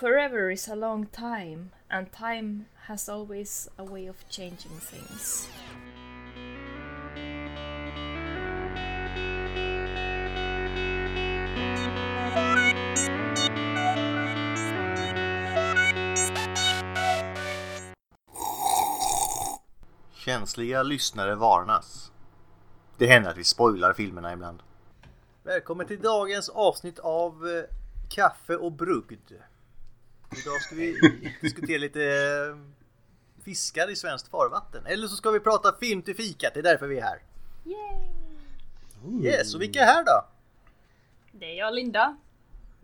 Forever 0.00 0.50
is 0.50 0.66
a 0.66 0.74
long 0.74 1.06
time, 1.12 1.72
and 1.90 2.10
time 2.10 2.64
has 2.86 3.06
always 3.06 3.68
a 3.76 3.84
way 3.84 4.06
of 4.06 4.16
changing 4.30 4.80
things. 4.80 5.48
Känsliga 20.14 20.82
lyssnare 20.82 21.34
varnas. 21.34 22.12
Det 22.98 23.06
händer 23.06 23.30
att 23.30 23.36
vi 23.36 23.44
spoilar 23.44 23.92
filmerna 23.92 24.32
ibland. 24.32 24.62
Välkommen 25.42 25.86
till 25.86 26.00
dagens 26.02 26.48
avsnitt 26.48 26.98
av 26.98 27.48
eh, 27.48 27.76
Kaffe 28.08 28.56
och 28.56 28.72
brugd. 28.72 29.32
Idag 30.32 30.62
ska 30.62 30.74
vi 30.74 31.00
diskutera 31.40 31.78
lite 31.78 32.04
eh, 32.04 32.56
fiskar 33.44 33.90
i 33.90 33.96
svenskt 33.96 34.28
farvatten. 34.28 34.86
Eller 34.86 35.08
så 35.08 35.16
ska 35.16 35.30
vi 35.30 35.40
prata 35.40 35.76
film 35.80 36.02
till 36.02 36.16
fikat, 36.16 36.54
det 36.54 36.60
är 36.60 36.64
därför 36.64 36.86
vi 36.86 36.98
är 36.98 37.02
här. 37.02 37.22
Yay! 37.64 39.24
Yes, 39.24 39.54
och 39.54 39.62
vilka 39.62 39.80
är 39.80 39.84
här 39.84 40.04
då? 40.04 40.26
Det 41.32 41.44
är 41.46 41.58
jag 41.58 41.74
Linda. 41.74 42.16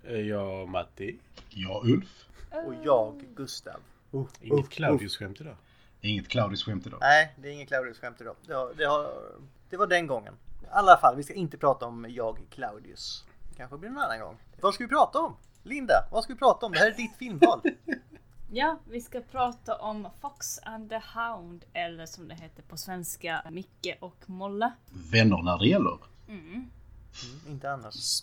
Jag 0.03 0.69
Matti. 0.69 1.19
Ja, 1.49 1.83
Ulf. 1.85 2.27
Och 2.51 2.75
jag, 2.85 3.25
Gustav. 3.35 3.81
Inget 4.41 4.69
Claudius-skämt 4.69 5.41
idag. 5.41 5.57
Inget 6.01 6.29
Claudius-skämt 6.29 6.87
idag. 6.87 6.99
Nej, 7.01 7.35
det 7.37 7.49
är 7.49 7.53
ingen 7.53 7.67
Claudius 7.67 7.99
skämt 7.99 8.21
idag. 8.21 8.37
Det, 8.47 8.55
har, 8.55 8.75
det, 8.77 8.85
har, 8.85 9.11
det 9.71 9.77
var 9.77 9.87
den 9.87 10.07
gången. 10.07 10.35
I 10.63 10.67
alla 10.71 10.97
fall, 10.97 11.17
vi 11.17 11.23
ska 11.23 11.35
inte 11.35 11.59
prata 11.59 11.87
om 11.87 12.07
jag, 12.09 12.39
Claudius. 12.51 13.25
Kanske 13.57 13.79
blir 13.79 13.91
någon 13.91 14.03
annan 14.03 14.21
gång. 14.21 14.37
Vad 14.61 14.75
ska 14.75 14.85
vi 14.85 14.89
prata 14.89 15.19
om? 15.19 15.37
Linda, 15.67 15.95
vad 16.11 16.25
ska 16.25 16.33
vi 16.33 16.39
prata 16.39 16.67
om? 16.67 16.73
Det 16.73 16.79
här 16.79 16.87
är 16.91 16.97
ditt 16.97 17.17
filmval. 17.17 17.61
Ja, 18.53 18.79
vi 18.91 19.01
ska 19.01 19.21
prata 19.21 19.77
om 19.77 20.09
Fox 20.21 20.59
and 20.63 20.91
the 20.91 21.01
Hound, 21.15 21.65
eller 21.73 22.07
som 22.07 22.29
det 22.29 22.35
heter 22.35 22.63
på 22.63 22.77
svenska, 22.77 23.43
Micke 23.51 23.97
och 24.01 24.17
Molle. 24.27 24.73
Vänner 25.13 25.43
när 25.43 25.59
det 25.59 25.67
gäller. 25.69 25.99
Mm. 26.29 26.45
Mm, 26.53 26.69
inte 27.49 27.71
annars. 27.71 28.23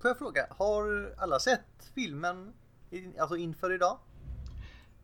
Får 0.00 0.08
jag 0.10 0.18
fråga, 0.18 0.46
har 0.50 1.14
alla 1.18 1.38
sett 1.38 1.90
filmen 1.94 2.52
alltså 3.18 3.36
inför 3.36 3.74
idag? 3.74 3.98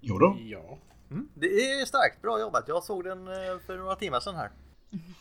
Jo 0.00 0.19
då, 0.19 0.37
Ja. 0.41 0.78
Mm, 1.11 1.28
det 1.34 1.47
är 1.47 1.87
starkt, 1.87 2.22
bra 2.22 2.41
jobbat. 2.41 2.65
Jag 2.69 2.84
såg 2.84 3.05
den 3.05 3.28
eh, 3.28 3.59
för 3.67 3.78
några 3.78 3.97
timmar 3.97 4.20
sedan 4.20 4.34
här. 4.37 4.50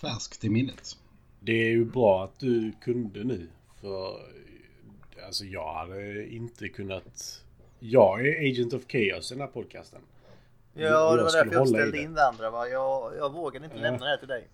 färskt 0.02 0.44
i 0.44 0.50
minnet. 0.50 0.98
Det 1.40 1.52
är 1.52 1.70
ju 1.72 1.86
bra 1.86 2.23
att 2.23 2.40
du 2.40 2.72
kunde 2.82 3.23
nu. 3.23 3.50
För 3.82 4.20
alltså 5.30 5.46
jag 5.46 5.74
hade 5.74 6.28
inte 6.30 6.70
kunnat... 6.70 7.44
Jag 7.80 8.28
är 8.28 8.50
Agent 8.52 8.74
of 8.74 8.82
Chaos 8.88 9.32
i 9.32 9.36
den 9.36 9.42
här 9.42 9.48
podcasten. 9.48 10.02
Ja, 10.74 10.82
Jag 10.88 11.18
det 11.18 11.24
var 11.24 11.32
därför 11.32 11.54
jag 11.54 11.68
ställde 11.68 11.92
det. 11.98 12.02
in 12.04 12.14
det 12.14 12.28
andra. 12.28 12.50
Va? 12.50 12.68
Jag, 12.68 13.16
jag 13.18 13.34
vågade 13.34 13.66
inte 13.66 13.78
Ja. 13.78 13.82
lämna 13.84 14.06
det 14.06 14.12
här 14.12 14.18
till 14.18 14.28
dig. 14.28 14.48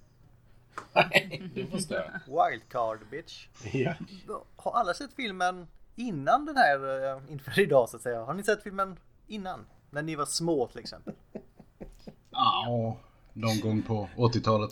Nej, 0.94 1.52
det 1.56 1.66
förstår 1.66 1.98
jag. 1.98 2.50
Wildcard 2.52 3.00
bitch. 3.12 3.48
Ja. 3.73 3.94
Har 4.56 4.72
alla 4.72 4.94
sett 4.94 5.14
filmen 5.14 5.68
innan 5.96 6.46
den 6.46 6.58
här, 6.58 7.06
eh, 7.16 7.22
inför 7.31 7.59
idag 7.59 7.90
så 7.90 7.98
att 7.98 8.03
säga? 8.03 8.23
Har 8.23 8.34
ni 8.34 8.44
sett 8.44 8.64
filmen 8.64 8.98
innan? 9.28 9.66
När 9.90 10.02
ni 10.02 10.16
var 10.16 10.26
små 10.26 10.68
till 10.68 10.80
exempel? 10.80 11.14
Ja, 12.31 12.98
någon 13.34 13.59
gång 13.59 13.81
på 13.81 14.09
80-talet. 14.18 14.72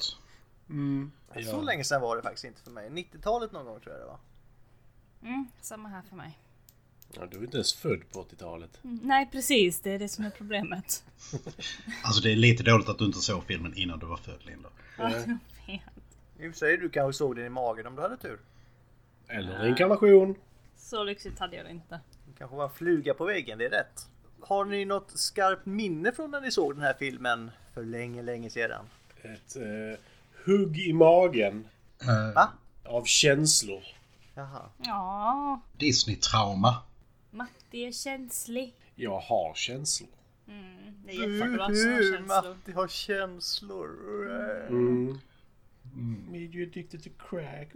Så 1.51 1.61
länge 1.61 1.83
sedan 1.83 2.01
var 2.01 2.15
det 2.15 2.21
faktiskt 2.21 2.45
inte 2.45 2.61
för 2.61 2.71
mig. 2.71 2.89
90-talet 2.89 3.51
någon 3.51 3.65
gång 3.65 3.79
tror 3.79 3.93
jag 3.95 4.01
det 4.01 4.07
var. 4.07 4.17
Mm, 5.23 5.47
samma 5.61 5.89
här 5.89 6.01
för 6.09 6.15
mig. 6.15 6.37
ja. 7.13 7.25
Du 7.31 7.37
är 7.37 7.41
inte 7.43 7.57
ens 7.57 7.73
född 7.73 8.01
på 8.13 8.23
80-talet. 8.23 8.79
Mm, 8.83 8.99
nej, 9.03 9.29
precis. 9.31 9.79
Det 9.79 9.91
är 9.91 9.99
det 9.99 10.09
som 10.09 10.25
är 10.25 10.29
problemet. 10.29 11.03
Alltså 12.03 12.21
det 12.21 12.31
är 12.31 12.35
lite 12.35 12.63
dåligt 12.63 12.89
att 12.89 12.97
du 12.97 13.05
inte 13.05 13.19
såg 13.19 13.43
filmen 13.43 13.73
innan 13.77 13.99
du 13.99 14.05
var 14.05 14.17
född, 14.17 14.45
Linda. 14.45 14.69
Ja, 14.97 15.11
jag 15.11 15.19
vet. 15.19 15.29
I 16.39 16.49
och 16.49 16.51
för 16.51 16.59
sig, 16.59 16.77
du 16.77 16.89
kanske 16.89 17.17
såg 17.17 17.35
den 17.35 17.45
i 17.45 17.49
magen 17.49 17.87
om 17.87 17.95
du 17.95 18.01
hade 18.01 18.17
tur. 18.17 18.39
Eller 19.27 19.59
reinkarnation. 19.59 20.35
Så 20.77 21.03
lyxigt 21.03 21.39
hade 21.39 21.55
jag 21.55 21.65
det 21.65 21.71
inte. 21.71 21.99
Det 22.25 22.37
kanske 22.37 22.55
var 22.57 22.63
en 22.63 22.69
fluga 22.73 23.13
på 23.13 23.25
väggen, 23.25 23.57
det 23.57 23.65
är 23.65 23.69
rätt. 23.69 24.07
Har 24.41 24.65
ni 24.65 24.85
något 24.85 25.11
skarpt 25.19 25.65
minne 25.65 26.11
från 26.11 26.31
när 26.31 26.41
ni 26.41 26.51
såg 26.51 26.75
den 26.75 26.83
här 26.83 26.93
filmen 26.99 27.51
för 27.73 27.83
länge, 27.83 28.21
länge 28.21 28.49
sedan? 28.49 28.85
Ett 29.21 29.55
eh, 29.55 29.99
hugg 30.45 30.77
i 30.79 30.93
magen 30.93 31.67
Uh, 32.03 32.33
Va? 32.35 32.49
av 32.85 33.03
känslor. 33.05 33.83
Jaha. 34.35 34.69
Ja, 34.77 35.61
Disney-trauma. 35.77 36.75
Matti 37.31 37.85
är 37.85 37.91
känslig. 37.91 38.75
Jag 38.95 39.19
har 39.19 39.53
känslor. 39.53 40.09
Mm, 40.47 40.93
det 41.05 41.11
är 41.11 41.15
jättebra 41.33 41.65
att 41.65 41.69
ha 41.71 41.75
känslor. 41.75 42.27
Matti 42.27 42.71
har 42.71 42.87
känslor. 42.87 43.89
Mm. 44.67 45.19
Made 46.25 46.37
you 46.39 46.67
addicted 46.69 47.03
to 47.03 47.09
crack. 47.29 47.69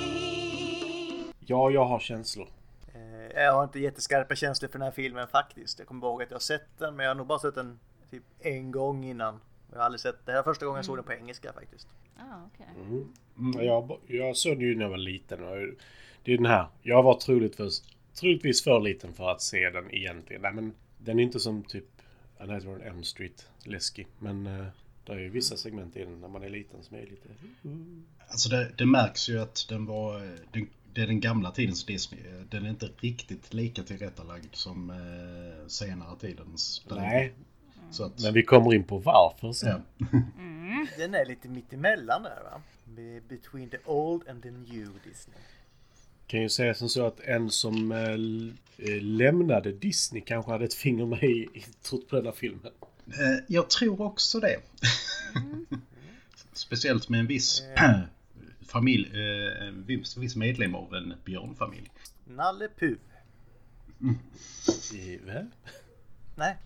Falling. 0.00 1.32
Ja, 1.46 1.70
jag 1.70 1.84
har 1.84 1.98
känslor. 2.00 2.48
Eh, 2.94 3.42
Jag 3.42 3.52
har 3.52 3.64
inte 3.64 3.80
jätteskarpa 3.80 4.34
känslor 4.34 4.68
för 4.68 4.78
den 4.78 4.84
här 4.84 4.92
filmen 4.92 5.28
faktiskt. 5.28 5.78
Jag 5.78 5.88
kommer 5.88 6.06
ihåg 6.06 6.22
att 6.22 6.30
jag 6.30 6.34
har 6.34 6.40
sett 6.40 6.78
den, 6.78 6.96
men 6.96 7.04
jag 7.04 7.10
har 7.10 7.14
nog 7.16 7.26
bara 7.26 7.38
sett 7.38 7.54
den 7.54 7.78
typ 8.10 8.22
en 8.40 8.70
gång 8.70 9.04
innan. 9.04 9.40
Jag 9.72 9.78
har 9.78 9.84
aldrig 9.84 10.00
sett, 10.00 10.26
det 10.26 10.32
här 10.32 10.38
är 10.38 10.42
första 10.42 10.66
gången 10.66 10.78
jag 10.78 10.84
såg 10.84 10.96
den 10.96 11.04
på 11.04 11.12
engelska 11.12 11.52
faktiskt. 11.52 11.88
Ah, 12.16 12.48
okej. 12.54 12.66
Mm. 12.76 13.66
Jag, 13.66 13.98
jag 14.06 14.36
såg 14.36 14.52
den 14.58 14.66
ju 14.66 14.74
när 14.74 14.82
jag 14.82 14.90
var 14.90 14.96
liten. 14.96 15.44
Och 15.44 15.56
det 16.22 16.32
är 16.32 16.36
den 16.36 16.46
här. 16.46 16.66
Jag 16.82 17.02
var 17.02 17.14
troligtvis, 17.14 17.82
troligtvis 18.14 18.64
för 18.64 18.80
liten 18.80 19.12
för 19.12 19.30
att 19.30 19.42
se 19.42 19.70
den 19.70 19.94
egentligen. 19.94 20.42
Nej, 20.42 20.52
men 20.52 20.74
den 20.98 21.18
är 21.18 21.22
inte 21.22 21.40
som 21.40 21.62
typ 21.62 21.84
Elm 22.38 23.04
Street 23.04 23.48
läskig. 23.64 24.06
Men 24.18 24.46
uh, 24.46 24.66
det 25.04 25.12
är 25.12 25.18
ju 25.18 25.28
vissa 25.28 25.56
segment 25.56 25.96
i 25.96 26.04
den 26.04 26.20
när 26.20 26.28
man 26.28 26.42
är 26.42 26.48
liten 26.48 26.82
som 26.82 26.96
är 26.96 27.06
lite... 27.06 27.28
Alltså 28.28 28.48
det, 28.48 28.72
det 28.78 28.86
märks 28.86 29.28
ju 29.28 29.40
att 29.40 29.66
den 29.68 29.86
var... 29.86 30.20
Den, 30.52 30.68
det 30.92 31.00
är 31.00 31.06
den 31.06 31.20
gamla 31.20 31.50
tidens 31.50 31.84
Disney. 31.84 32.20
Den 32.50 32.66
är 32.66 32.70
inte 32.70 32.88
riktigt 32.96 33.54
lika 33.54 33.82
tillrättalagd 33.82 34.54
som 34.54 34.90
eh, 34.90 35.66
senare 35.66 36.16
tidens. 36.18 36.86
Nej, 36.90 37.34
att, 37.98 38.22
men 38.22 38.34
vi 38.34 38.42
kommer 38.42 38.74
in 38.74 38.84
på 38.84 38.98
varför 38.98 39.52
sen. 39.52 39.82
ja. 39.98 40.06
Den 40.98 41.14
är 41.14 41.26
lite 41.26 41.48
mittemellan 41.48 42.22
där 42.22 42.42
va? 42.44 42.60
Be- 42.84 43.20
Between 43.28 43.70
the 43.70 43.78
old 43.84 44.28
and 44.28 44.42
the 44.42 44.50
new 44.50 44.88
Disney. 45.04 45.36
Kan 46.26 46.42
ju 46.42 46.48
säga 46.48 46.74
som 46.74 46.88
så 46.88 47.06
att 47.06 47.20
en 47.20 47.50
som 47.50 47.92
eh, 47.92 47.98
eh, 48.88 49.02
lämnade 49.02 49.72
Disney 49.72 50.22
kanske 50.26 50.52
hade 50.52 50.64
ett 50.64 50.74
finger 50.74 51.06
med 51.06 51.22
i, 51.22 51.48
i 51.54 51.64
trott 51.82 52.08
på 52.08 52.16
den 52.16 52.24
här 52.24 52.32
filmen. 52.32 52.72
Eh, 53.06 53.44
Jag 53.48 53.70
tror 53.70 54.00
också 54.00 54.40
det. 54.40 54.56
Speciellt 56.52 57.08
med 57.08 57.20
en 57.20 57.26
viss 57.26 57.62
familj, 58.66 59.10
eh, 59.14 59.66
en 59.68 59.84
viss, 59.86 60.16
viss 60.16 60.36
medlem 60.36 60.74
av 60.74 60.94
en 60.94 61.14
björnfamilj. 61.24 61.90
Nalle 62.24 62.68
Puh. 62.78 62.96
I, 64.92 65.16
va? 65.16 65.46
Nej. 66.36 66.56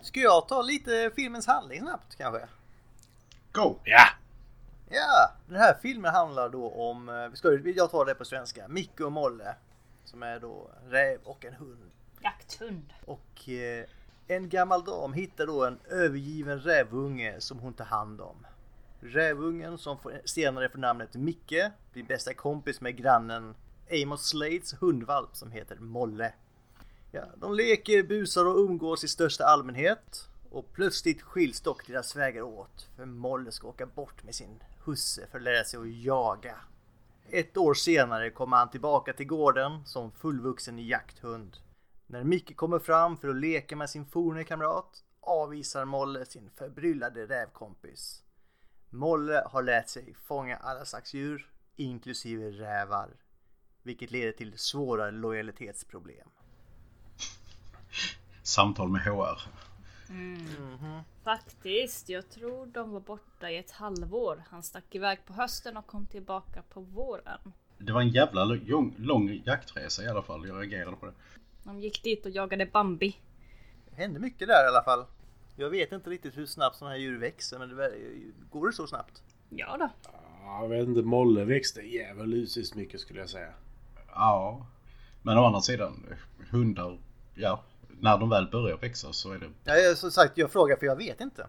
Ska 0.00 0.20
jag 0.20 0.48
ta 0.48 0.62
lite 0.62 1.10
filmens 1.16 1.46
handling 1.46 1.80
snabbt 1.80 2.16
kanske? 2.16 2.48
Go! 3.52 3.78
Ja! 3.84 4.08
Ja, 4.90 5.32
den 5.46 5.56
här 5.56 5.74
filmen 5.82 6.14
handlar 6.14 6.48
då 6.48 6.70
om, 6.70 7.08
eh, 7.08 7.32
ska 7.32 7.58
jag 7.64 7.90
tar 7.90 8.04
det 8.04 8.14
på 8.14 8.24
svenska, 8.24 8.68
Micke 8.68 9.00
och 9.00 9.12
Molle. 9.12 9.54
Som 10.04 10.22
är 10.22 10.40
då 10.40 10.70
räv 10.88 11.18
och 11.24 11.44
en 11.44 11.54
hund. 11.54 11.90
Jakthund. 12.20 12.92
Och 13.04 13.48
eh, 13.48 13.84
en 14.28 14.48
gammal 14.48 14.84
dam 14.84 15.12
hittar 15.12 15.46
då 15.46 15.64
en 15.64 15.78
övergiven 15.88 16.60
rävunge 16.60 17.40
som 17.40 17.58
hon 17.58 17.74
tar 17.74 17.84
hand 17.84 18.20
om. 18.20 18.46
Rävungen 19.00 19.78
som 19.78 19.98
får, 19.98 20.20
senare 20.24 20.68
får 20.68 20.78
namnet 20.78 21.14
Micke 21.14 21.70
blir 21.92 22.02
bästa 22.02 22.34
kompis 22.34 22.80
med 22.80 22.96
grannen 22.96 23.54
Amos 23.90 24.28
Slades 24.28 24.74
hundvalp 24.82 25.36
som 25.36 25.52
heter 25.52 25.76
Molle. 25.76 26.32
Ja, 27.10 27.24
de 27.36 27.54
leker, 27.54 28.02
busar 28.02 28.44
och 28.44 28.56
umgås 28.56 29.04
i 29.04 29.08
största 29.08 29.44
allmänhet. 29.44 30.28
Och 30.50 30.72
plötsligt 30.72 31.22
skiljs 31.22 31.60
dock 31.60 31.86
deras 31.86 32.16
vägar 32.16 32.42
åt. 32.42 32.88
För 32.96 33.04
Molle 33.06 33.52
ska 33.52 33.68
åka 33.68 33.86
bort 33.86 34.22
med 34.22 34.34
sin 34.34 34.62
husse 34.84 35.26
för 35.30 35.38
att 35.38 35.44
lära 35.44 35.64
sig 35.64 35.80
att 35.80 35.88
jaga. 35.88 36.56
Ett 37.30 37.56
år 37.56 37.74
senare 37.74 38.30
kommer 38.30 38.56
han 38.56 38.70
tillbaka 38.70 39.12
till 39.12 39.26
gården 39.26 39.86
som 39.86 40.12
fullvuxen 40.12 40.78
jakthund. 40.78 41.56
När 42.06 42.24
Micke 42.24 42.56
kommer 42.56 42.78
fram 42.78 43.16
för 43.16 43.28
att 43.28 43.36
leka 43.36 43.76
med 43.76 43.90
sin 43.90 44.06
forne 44.06 44.44
kamrat 44.44 45.04
avvisar 45.20 45.84
Molle 45.84 46.24
sin 46.24 46.50
förbryllade 46.50 47.26
rävkompis. 47.26 48.22
Molle 48.90 49.42
har 49.46 49.62
lärt 49.62 49.88
sig 49.88 50.14
fånga 50.14 50.56
alla 50.56 50.84
slags 50.84 51.14
djur, 51.14 51.50
inklusive 51.76 52.50
rävar. 52.50 53.08
Vilket 53.82 54.10
leder 54.10 54.32
till 54.32 54.58
svåra 54.58 55.10
lojalitetsproblem. 55.10 56.28
Samtal 58.42 58.88
med 58.88 59.00
HR. 59.02 59.38
Faktiskt, 61.24 62.08
jag 62.08 62.30
tror 62.30 62.66
de 62.66 62.90
var 62.90 63.00
borta 63.00 63.50
i 63.50 63.56
ett 63.58 63.70
halvår. 63.70 64.42
Han 64.50 64.62
stack 64.62 64.94
iväg 64.94 65.18
på 65.26 65.32
hösten 65.32 65.76
och 65.76 65.86
kom 65.86 66.06
tillbaka 66.06 66.62
på 66.68 66.80
våren. 66.80 67.52
Det 67.78 67.92
var 67.92 68.00
en 68.00 68.08
jävla 68.08 68.44
lång, 68.44 68.94
lång 68.98 69.42
jaktresa 69.44 70.02
i 70.04 70.08
alla 70.08 70.22
fall. 70.22 70.48
Jag 70.48 70.56
reagerade 70.60 70.96
på 70.96 71.06
det. 71.06 71.12
De 71.62 71.80
gick 71.80 72.02
dit 72.02 72.26
och 72.26 72.30
jagade 72.30 72.66
Bambi. 72.66 73.16
Det 73.90 74.02
hände 74.02 74.20
mycket 74.20 74.48
där 74.48 74.64
i 74.64 74.68
alla 74.68 74.82
fall. 74.84 75.04
Jag 75.56 75.70
vet 75.70 75.92
inte 75.92 76.10
riktigt 76.10 76.36
hur 76.36 76.46
snabbt 76.46 76.76
sådana 76.76 76.94
här 76.94 77.00
djur 77.00 77.18
växer 77.18 77.58
men 77.58 77.76
det, 77.76 77.92
går 78.50 78.66
det 78.66 78.72
så 78.72 78.86
snabbt? 78.86 79.22
Ja 79.48 79.76
då. 79.78 79.88
Ja, 80.44 80.62
Jag 80.62 80.68
vet 80.68 80.88
inte, 80.88 81.02
Molle 81.02 81.44
växte 81.44 81.80
djävulusiskt 81.80 82.74
mycket 82.76 83.00
skulle 83.00 83.20
jag 83.20 83.28
säga. 83.30 83.52
Ja. 84.08 84.66
Men 85.22 85.38
å 85.38 85.44
andra 85.44 85.60
sidan, 85.60 86.06
hundar, 86.50 86.98
ja. 87.34 87.62
När 88.00 88.18
de 88.18 88.28
väl 88.30 88.46
börjar 88.50 88.76
växa 88.76 89.12
så 89.12 89.32
är 89.32 89.38
det... 89.38 89.50
Ja, 89.64 89.94
som 89.96 90.10
sagt, 90.10 90.38
jag 90.38 90.50
frågar 90.52 90.76
för 90.76 90.86
jag 90.86 90.96
vet 90.96 91.20
inte. 91.20 91.46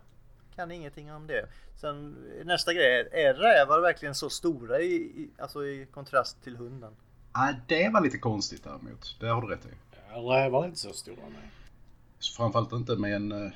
Kan 0.56 0.72
ingenting 0.72 1.12
om 1.14 1.28
det. 1.28 1.46
Sen 1.76 2.16
nästa 2.44 2.74
grej, 2.74 3.00
är, 3.00 3.16
är 3.16 3.34
rävar 3.34 3.82
verkligen 3.82 4.16
så 4.16 4.30
stora 4.30 4.80
i, 4.80 4.94
i, 4.96 5.30
alltså 5.38 5.66
i 5.66 5.86
kontrast 5.94 6.44
till 6.44 6.58
hunden? 6.58 6.94
Nej, 7.36 7.56
det 7.68 7.90
var 7.90 8.02
lite 8.02 8.18
konstigt 8.18 8.64
däremot. 8.64 9.18
Det 9.20 9.28
har 9.28 9.42
du 9.42 9.48
rätt 9.48 9.66
i. 9.66 9.70
Rävar 10.14 10.64
är 10.64 10.68
inte 10.68 10.80
så 10.80 10.94
stora 10.94 11.22
nej. 11.30 11.52
Framförallt 12.38 12.72
inte 12.72 12.96
med 12.96 13.16
en... 13.16 13.32
eh, 13.46 13.52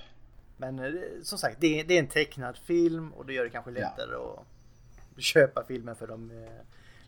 Men 0.57 0.79
eh, 0.79 0.91
som 1.23 1.37
sagt, 1.37 1.57
det 1.59 1.79
är, 1.79 1.83
det 1.83 1.93
är 1.93 1.99
en 1.99 2.07
tecknad 2.07 2.57
film 2.57 3.13
och 3.13 3.25
det 3.25 3.33
gör 3.33 3.43
det 3.43 3.49
kanske 3.49 3.71
lättare 3.71 4.15
att 4.15 5.23
köpa 5.23 5.63
filmen 5.63 5.95
för 5.95 6.07
de 6.07 6.31
eh, 6.31 6.49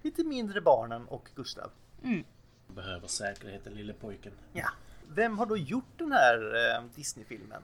lite 0.01 0.23
mindre 0.23 0.61
barnen 0.61 1.05
och 1.05 1.29
Gustav. 1.35 1.69
Behöver 2.67 3.07
säkerheten 3.07 3.73
lille 3.73 3.93
pojken. 3.93 4.33
Ja. 4.53 4.69
Vem 5.09 5.37
har 5.37 5.45
då 5.45 5.57
gjort 5.57 5.97
den 5.97 6.11
här 6.11 6.37
eh, 6.55 6.83
Disney-filmen? 6.95 7.61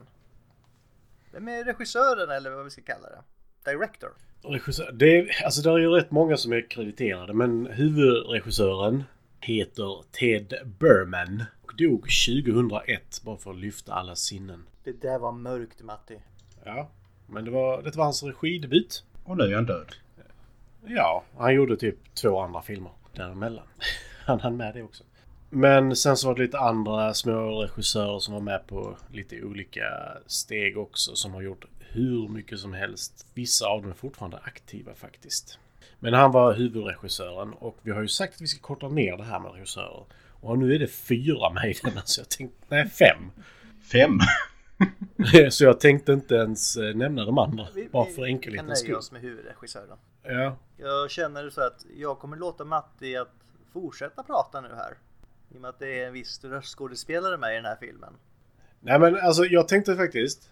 Vem 1.32 1.48
är 1.48 1.64
regissören 1.64 2.30
eller 2.30 2.52
vad 2.52 2.64
vi 2.64 2.70
ska 2.70 2.82
kalla 2.82 3.08
det? 3.10 3.24
Director? 3.72 4.10
Regissör, 4.44 4.92
det 4.92 5.18
är, 5.18 5.46
alltså 5.46 5.62
det 5.62 5.70
är 5.70 5.78
ju 5.78 5.90
rätt 5.90 6.12
många 6.12 6.38
som 6.38 6.54
är 6.54 6.70
krediterade 6.70 7.34
men 7.34 7.66
huvudregissören 7.66 9.04
heter 9.40 10.04
Ted 10.12 10.54
Berman 10.80 11.44
och 11.62 11.76
dog 11.76 12.02
2001 12.02 13.22
bara 13.24 13.38
för 13.38 13.52
att 13.52 13.58
lyfta 13.58 13.94
alla 13.94 14.16
sinnen. 14.16 14.64
Det 14.84 15.02
där 15.02 15.20
var 15.20 15.32
mörkt 15.32 15.82
Matti. 15.82 16.20
Ja, 16.64 16.90
men 17.28 17.46
det 17.46 17.52
var, 17.52 17.82
det 17.82 17.96
var 17.96 18.04
hans 18.04 18.24
regidebut. 18.24 19.04
Och 19.24 19.38
nu 19.38 19.44
är 19.44 19.56
han 19.56 19.66
död. 19.66 19.96
Ja, 20.86 21.24
han 21.38 21.54
gjorde 21.54 21.78
typ 21.78 22.16
två 22.16 22.40
andra 22.40 22.62
filmer 22.62 22.92
däremellan. 23.16 23.66
Han 24.26 24.40
hann 24.40 24.58
med 24.58 24.74
det 24.74 24.84
också. 24.84 25.04
Men 25.54 25.96
sen 25.96 26.18
så 26.18 26.28
var 26.28 26.36
det 26.36 26.42
lite 26.42 26.60
andra 26.60 27.14
små 27.14 27.62
regissörer 27.62 28.20
som 28.20 28.34
var 28.34 28.42
med 28.42 28.68
på 28.68 28.98
lite 29.12 29.44
olika 29.44 29.84
steg 30.28 30.78
också 30.78 31.16
som 31.16 31.34
har 31.34 31.42
gjort 31.42 31.66
hur 31.80 32.28
mycket 32.28 32.60
som 32.60 32.74
helst. 32.74 33.26
Vissa 33.34 33.68
av 33.68 33.82
dem 33.82 33.92
är 33.92 33.96
fortfarande 33.96 34.38
aktiva 34.44 34.94
faktiskt. 34.94 35.60
Men 36.00 36.14
han 36.14 36.32
var 36.32 36.54
huvudregissören 36.54 37.54
och 37.54 37.78
vi 37.82 37.92
har 37.92 38.02
ju 38.02 38.08
sagt 38.08 38.36
att 38.36 38.42
vi 38.42 38.48
ska 38.48 38.62
korta 38.62 38.88
ner 38.88 39.18
det 39.18 39.24
här 39.24 39.40
med 39.40 39.54
regissörer. 39.54 40.06
Och 40.42 40.58
nu 40.58 40.76
är 40.76 40.80
det 40.80 40.88
fyra 40.88 41.50
med 41.50 41.70
i 41.70 41.74
denna 41.84 42.02
så 42.06 42.22
jag 42.22 42.30
tänkte, 42.30 42.58
nej 42.68 42.90
fem. 42.90 43.32
Fem! 43.92 44.20
Så 45.50 45.64
jag 45.64 45.80
tänkte 45.80 46.14
inte 46.14 46.36
ens 46.36 46.78
eh, 46.78 46.96
nämna 46.96 47.26
de 47.26 47.38
andra. 47.38 47.68
Vi, 47.76 47.90
Bara 47.90 48.06
vi 48.06 48.12
för 48.12 48.22
kan 48.22 48.26
enkelhetens 48.26 48.68
nöja 48.68 48.76
skull. 48.76 48.96
oss 48.96 49.12
med 49.12 49.22
huvudregissören. 49.22 49.98
Ja, 50.24 50.58
Jag 50.78 51.12
känner 51.12 51.50
så 51.50 51.62
att 51.62 51.86
jag 51.98 52.20
kommer 52.20 52.38
låta 52.38 52.66
Matti 52.66 53.18
att 53.18 53.34
fortsätta 53.74 54.24
prata 54.24 54.62
nu 54.62 54.68
här. 54.76 54.98
I 55.54 55.58
och 55.58 55.62
med 55.62 55.70
att 55.70 55.80
det 55.80 56.00
är 56.00 56.08
en 56.08 56.14
viss 56.14 56.44
röstskådespelare 56.44 57.38
med 57.38 57.54
i 57.54 57.56
den 57.56 57.66
här 57.66 57.78
filmen. 57.80 58.14
Nej 58.80 59.00
men 59.00 59.16
alltså 59.16 59.46
jag 59.46 59.68
tänkte 59.68 59.96
faktiskt. 59.96 60.52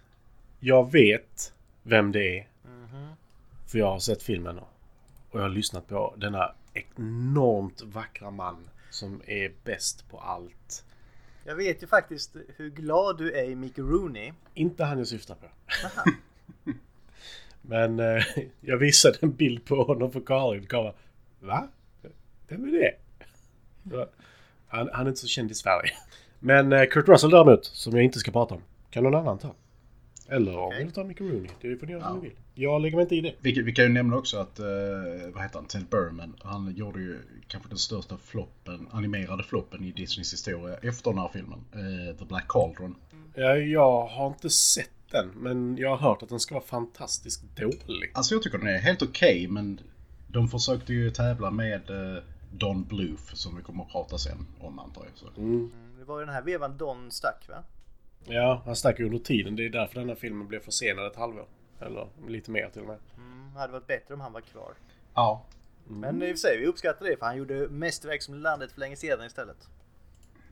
Jag 0.60 0.92
vet 0.92 1.54
vem 1.84 2.12
det 2.12 2.38
är. 2.38 2.48
För 3.68 3.80
jag 3.80 3.92
har 3.92 4.00
sett 4.00 4.24
filmen 4.24 4.60
och 4.60 5.40
jag 5.40 5.42
har 5.42 5.50
lyssnat 5.50 5.88
på 5.88 6.14
denna 6.18 6.56
enormt 6.74 7.82
vackra 7.82 8.32
man 8.32 8.70
som 8.90 9.22
är 9.26 9.52
bäst 9.64 10.10
på 10.10 10.20
allt. 10.20 10.86
Jag 11.44 11.56
vet 11.56 11.84
ju 11.84 11.88
faktiskt 11.88 12.36
hur 12.56 12.70
glad 12.70 13.18
du 13.18 13.34
är 13.34 13.44
i 13.44 13.56
Mick 13.56 13.78
Rooney. 13.78 14.34
Inte 14.54 14.84
han 14.84 14.98
jag 14.98 15.08
syftar 15.08 15.36
på. 15.36 15.48
men 17.62 18.00
eh, 18.00 18.24
jag 18.62 18.78
visade 18.78 19.18
en 19.22 19.32
bild 19.32 19.66
på 19.66 19.84
honom 19.84 20.12
för 20.12 20.22
Karin. 20.22 20.66
Karin 20.66 20.94
Va? 21.40 21.68
Vem 22.48 22.64
är 22.64 22.72
det? 22.72 22.96
Han, 24.70 24.90
han 24.94 25.06
är 25.06 25.10
inte 25.10 25.22
så 25.22 25.28
känd 25.28 25.52
i 25.52 25.54
Sverige. 25.54 25.92
Men 26.40 26.74
eh, 26.74 26.86
Kurt 26.86 27.08
Russell 27.08 27.30
däremot, 27.30 27.66
som 27.66 27.94
jag 27.96 28.04
inte 28.04 28.20
ska 28.20 28.32
prata 28.32 28.56
om. 28.56 28.62
Kan 28.90 29.04
någon 29.04 29.16
annan 29.16 29.38
ta? 29.38 29.56
Eller 30.30 30.58
om 30.58 30.64
Okej. 30.68 30.84
vill 30.84 30.94
ta 30.94 31.04
Mickey 31.04 31.24
Rooney. 31.24 31.50
Det 31.62 31.78
får 31.78 31.86
ni 31.88 31.92
göra 31.94 32.04
som 32.04 32.12
Ja. 32.16 32.22
ni 32.22 32.28
vill. 32.30 32.38
Jag 32.54 32.82
lägger 32.82 32.96
mig 32.96 33.04
inte 33.04 33.16
i 33.16 33.22
det. 33.22 33.34
Vi, 33.42 33.62
vi 33.62 33.72
kan 33.74 33.86
ju 33.86 33.92
nämna 33.92 34.18
också 34.18 34.38
att, 34.38 34.60
eh, 34.60 34.66
vad 35.34 35.44
heter 35.44 35.56
han, 35.56 35.66
Ted 35.66 35.86
Berman, 35.86 36.36
han 36.44 36.74
gjorde 36.76 37.00
ju 37.00 37.18
kanske 37.48 37.70
den 37.70 37.78
största 37.78 38.18
floppen, 38.18 38.88
animerade 38.92 39.44
floppen 39.44 39.84
i 39.86 39.92
Disneys 39.92 40.34
historia 40.34 40.76
efter 40.82 41.10
den 41.12 41.20
här 41.20 41.30
filmen. 41.34 41.60
Eh, 41.74 42.18
The 42.18 42.26
Black 42.26 42.48
Cauldron. 42.48 42.96
Ja, 43.36 43.56
jag 43.56 44.06
har 44.08 44.28
inte 44.28 44.50
sett 44.50 44.90
den, 45.12 45.30
men 45.36 45.78
jag 45.78 45.90
har 45.90 45.98
hört 46.10 46.24
att 46.24 46.30
den 46.30 46.40
ska 46.40 46.56
vara 46.56 46.66
fantastiskt 46.66 47.44
dålig. 47.56 48.12
Alltså 48.14 48.36
jag 48.36 48.44
tycker 48.44 48.58
den 48.58 48.68
är 48.68 48.78
helt 48.80 49.02
okej, 49.02 49.48
men 49.48 49.80
de 50.28 50.48
försökte 50.48 50.94
ju 50.94 51.12
tävla 51.12 51.52
med 51.52 51.90
eh, 51.90 52.24
Don 52.52 52.84
Bluth, 52.84 53.34
som 53.34 53.56
vi 53.58 53.62
kommer 53.64 53.84
att 53.84 53.90
prata 53.92 54.18
sen 54.18 54.48
om 54.60 54.80
antar 54.80 55.06
jag. 55.06 55.18
Så. 55.18 55.28
Mm, 55.42 55.72
Det 56.00 56.04
var 56.06 56.20
ju 56.20 56.26
den 56.26 56.34
här 56.36 56.42
vevan 56.42 56.78
Don 56.78 57.12
stack 57.12 57.50
va? 57.50 57.64
Ja, 58.26 58.62
han 58.66 58.76
stack 58.76 59.00
under 59.00 59.18
tiden. 59.20 59.56
Det 59.56 59.66
är 59.66 59.70
därför 59.70 60.00
den 60.00 60.10
här 60.10 60.16
filmen 60.16 60.48
blev 60.48 60.60
försenad 60.60 61.06
ett 61.08 61.16
halvår. 61.16 61.48
Eller 61.80 62.08
lite 62.28 62.52
mer 62.52 62.70
till 62.70 62.82
och 62.82 62.88
med. 62.88 62.98
Mm, 63.18 63.56
hade 63.56 63.74
varit 63.74 63.88
bättre 63.88 64.14
om 64.14 64.22
han 64.22 64.34
var 64.34 64.42
kvar. 64.42 64.74
Ja. 65.14 65.46
Men 65.88 66.22
i 66.24 66.26
och 66.26 66.30
för 66.30 66.36
sig, 66.38 66.60
vi 66.60 66.66
uppskattar 66.66 67.06
det 67.06 67.18
för 67.18 67.26
han 67.26 67.38
gjorde 67.38 67.68
mästerverk 67.70 68.22
som 68.22 68.36
landet 68.36 68.72
för 68.72 68.80
länge 68.80 68.96
sedan 68.96 69.26
istället. 69.26 69.70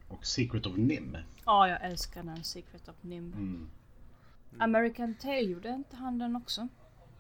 Och 0.08 0.26
Secret 0.26 0.66
of 0.66 0.78
Nim. 0.78 1.18
Ja, 1.46 1.68
jag 1.70 1.86
älskar 1.86 2.24
den 2.24 2.44
Secret 2.44 2.88
of 2.90 2.96
Nim. 3.02 3.34
Mm. 3.34 3.70
American 4.60 5.16
Tail 5.16 5.50
gjorde 5.50 5.70
inte 5.70 5.96
han 5.96 6.20
den 6.20 6.36
också? 6.36 6.68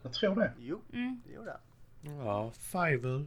Jag 0.03 0.13
tror 0.13 0.35
det. 0.35 0.53
Jo, 0.59 0.81
Mm. 0.94 1.21
det 1.27 1.33
gjorde 1.33 1.51
han. 1.51 2.25
Ja, 2.25 2.51
Fiver. 2.51 3.25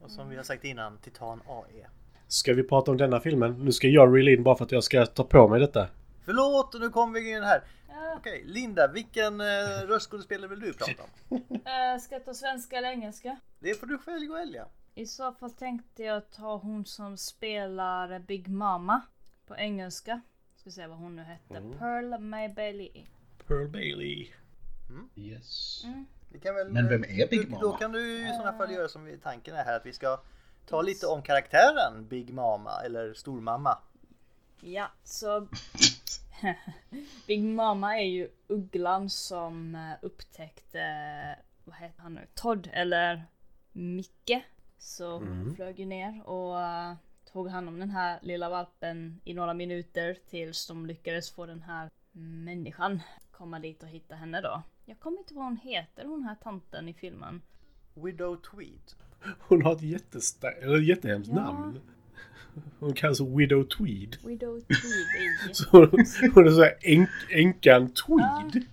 Och 0.00 0.10
som 0.10 0.28
vi 0.28 0.36
har 0.36 0.44
sagt 0.44 0.64
innan, 0.64 0.98
Titan 0.98 1.42
AE. 1.46 1.86
Ska 2.28 2.54
vi 2.54 2.62
prata 2.62 2.90
om 2.90 2.96
denna 2.96 3.20
filmen? 3.20 3.64
Nu 3.64 3.72
ska 3.72 3.88
jag 3.88 4.16
reel 4.16 4.28
in 4.28 4.42
bara 4.42 4.56
för 4.56 4.64
att 4.64 4.72
jag 4.72 4.84
ska 4.84 5.06
ta 5.06 5.24
på 5.24 5.48
mig 5.48 5.60
detta. 5.60 5.88
Förlåt, 6.24 6.80
nu 6.80 6.90
kommer 6.90 7.20
vi 7.20 7.30
in 7.30 7.42
här. 7.42 7.62
Ja. 7.88 8.14
Okej, 8.16 8.42
Linda, 8.46 8.88
vilken 8.92 9.40
eh, 9.40 9.46
röstskådespelare 9.86 10.48
vill 10.48 10.60
du 10.60 10.72
prata 10.72 11.02
om? 11.02 11.38
Eh, 11.50 12.00
ska 12.00 12.14
jag 12.14 12.24
ta 12.24 12.34
svenska 12.34 12.76
eller 12.76 12.88
engelska? 12.88 13.36
Det 13.58 13.74
får 13.74 13.86
du 13.86 13.98
själv 13.98 14.32
välja. 14.32 14.66
I 14.94 15.06
så 15.06 15.32
fall 15.32 15.50
tänkte 15.50 16.02
jag 16.02 16.30
ta 16.30 16.56
hon 16.56 16.84
som 16.84 17.16
spelar 17.16 18.18
Big 18.18 18.48
Mama 18.48 19.00
på 19.46 19.56
engelska. 19.56 20.20
Ska 20.56 20.70
se 20.70 20.86
vad 20.86 20.98
hon 20.98 21.16
nu 21.16 21.22
hette. 21.22 21.56
Mm. 21.56 21.78
Pearl 21.78 22.20
May 22.20 22.48
Bailey. 22.48 23.06
Pearl 23.46 23.68
Bailey. 23.68 24.28
Yes. 25.16 25.82
Vi 25.84 25.92
kan 25.92 26.06
väl, 26.54 26.68
Men 26.68 26.88
vem 26.88 27.04
är 27.04 27.28
Big 27.28 27.44
då, 27.44 27.50
Mama? 27.50 27.62
Då 27.62 27.72
kan 27.72 27.92
du 27.92 28.28
i 28.28 28.32
sådana 28.32 28.58
fall 28.58 28.72
göra 28.72 28.88
som 28.88 29.04
vi, 29.04 29.18
tanken 29.18 29.54
är 29.54 29.64
här 29.64 29.76
att 29.76 29.86
vi 29.86 29.92
ska 29.92 30.20
ta 30.66 30.82
lite 30.82 31.06
om 31.06 31.22
karaktären 31.22 32.06
Big 32.08 32.34
Mama 32.34 32.82
eller 32.84 33.14
Stormamma. 33.14 33.78
Ja, 34.60 34.90
så 35.04 35.48
Big 37.26 37.44
Mama 37.44 37.98
är 37.98 38.04
ju 38.04 38.28
ugglan 38.46 39.10
som 39.10 39.74
eh, 39.74 39.98
upptäckte, 40.02 40.84
vad 41.64 41.76
heter 41.76 42.02
han 42.02 42.14
nu, 42.14 42.26
Todd 42.34 42.70
eller 42.72 43.24
Micke. 43.72 44.44
Så 44.78 45.12
hon 45.12 45.54
flög 45.56 45.78
ju 45.80 45.86
ner 45.86 46.22
och 46.28 46.60
eh, 46.60 46.94
tog 47.32 47.48
hand 47.48 47.68
om 47.68 47.80
den 47.80 47.90
här 47.90 48.18
lilla 48.22 48.48
valpen 48.48 49.20
i 49.24 49.34
några 49.34 49.54
minuter 49.54 50.16
tills 50.30 50.66
de 50.66 50.86
lyckades 50.86 51.30
få 51.30 51.46
den 51.46 51.62
här 51.62 51.90
människan 52.12 53.02
komma 53.30 53.58
dit 53.58 53.82
och 53.82 53.88
hitta 53.88 54.14
henne 54.14 54.40
då. 54.40 54.62
Jag 54.90 55.00
kommer 55.00 55.18
inte 55.18 55.34
ihåg 55.34 55.38
vad 55.42 55.46
hon 55.48 55.56
heter, 55.56 56.04
hon 56.04 56.22
här 56.22 56.34
tanten 56.34 56.88
i 56.88 56.94
filmen. 56.94 57.42
Widow 57.94 58.36
Tweed. 58.36 58.92
Hon 59.40 59.62
har 59.62 59.72
ett 59.72 59.82
jättesta- 59.82 60.50
eller 60.62 60.76
ett 60.78 60.86
jättehemskt 60.86 61.30
Ja. 61.34 61.42
namn. 61.42 61.80
Hon 62.80 62.92
kallas 62.92 63.20
Widow 63.20 63.64
Tweed. 63.64 64.16
Widow 64.24 64.60
Tweed 64.60 65.56
Så 65.56 65.70
hon, 65.70 66.04
hon 66.34 66.46
är 66.46 66.50
såhär 66.50 66.74
änk, 66.80 67.08
änkan 67.30 67.88
Tweed. 67.88 68.64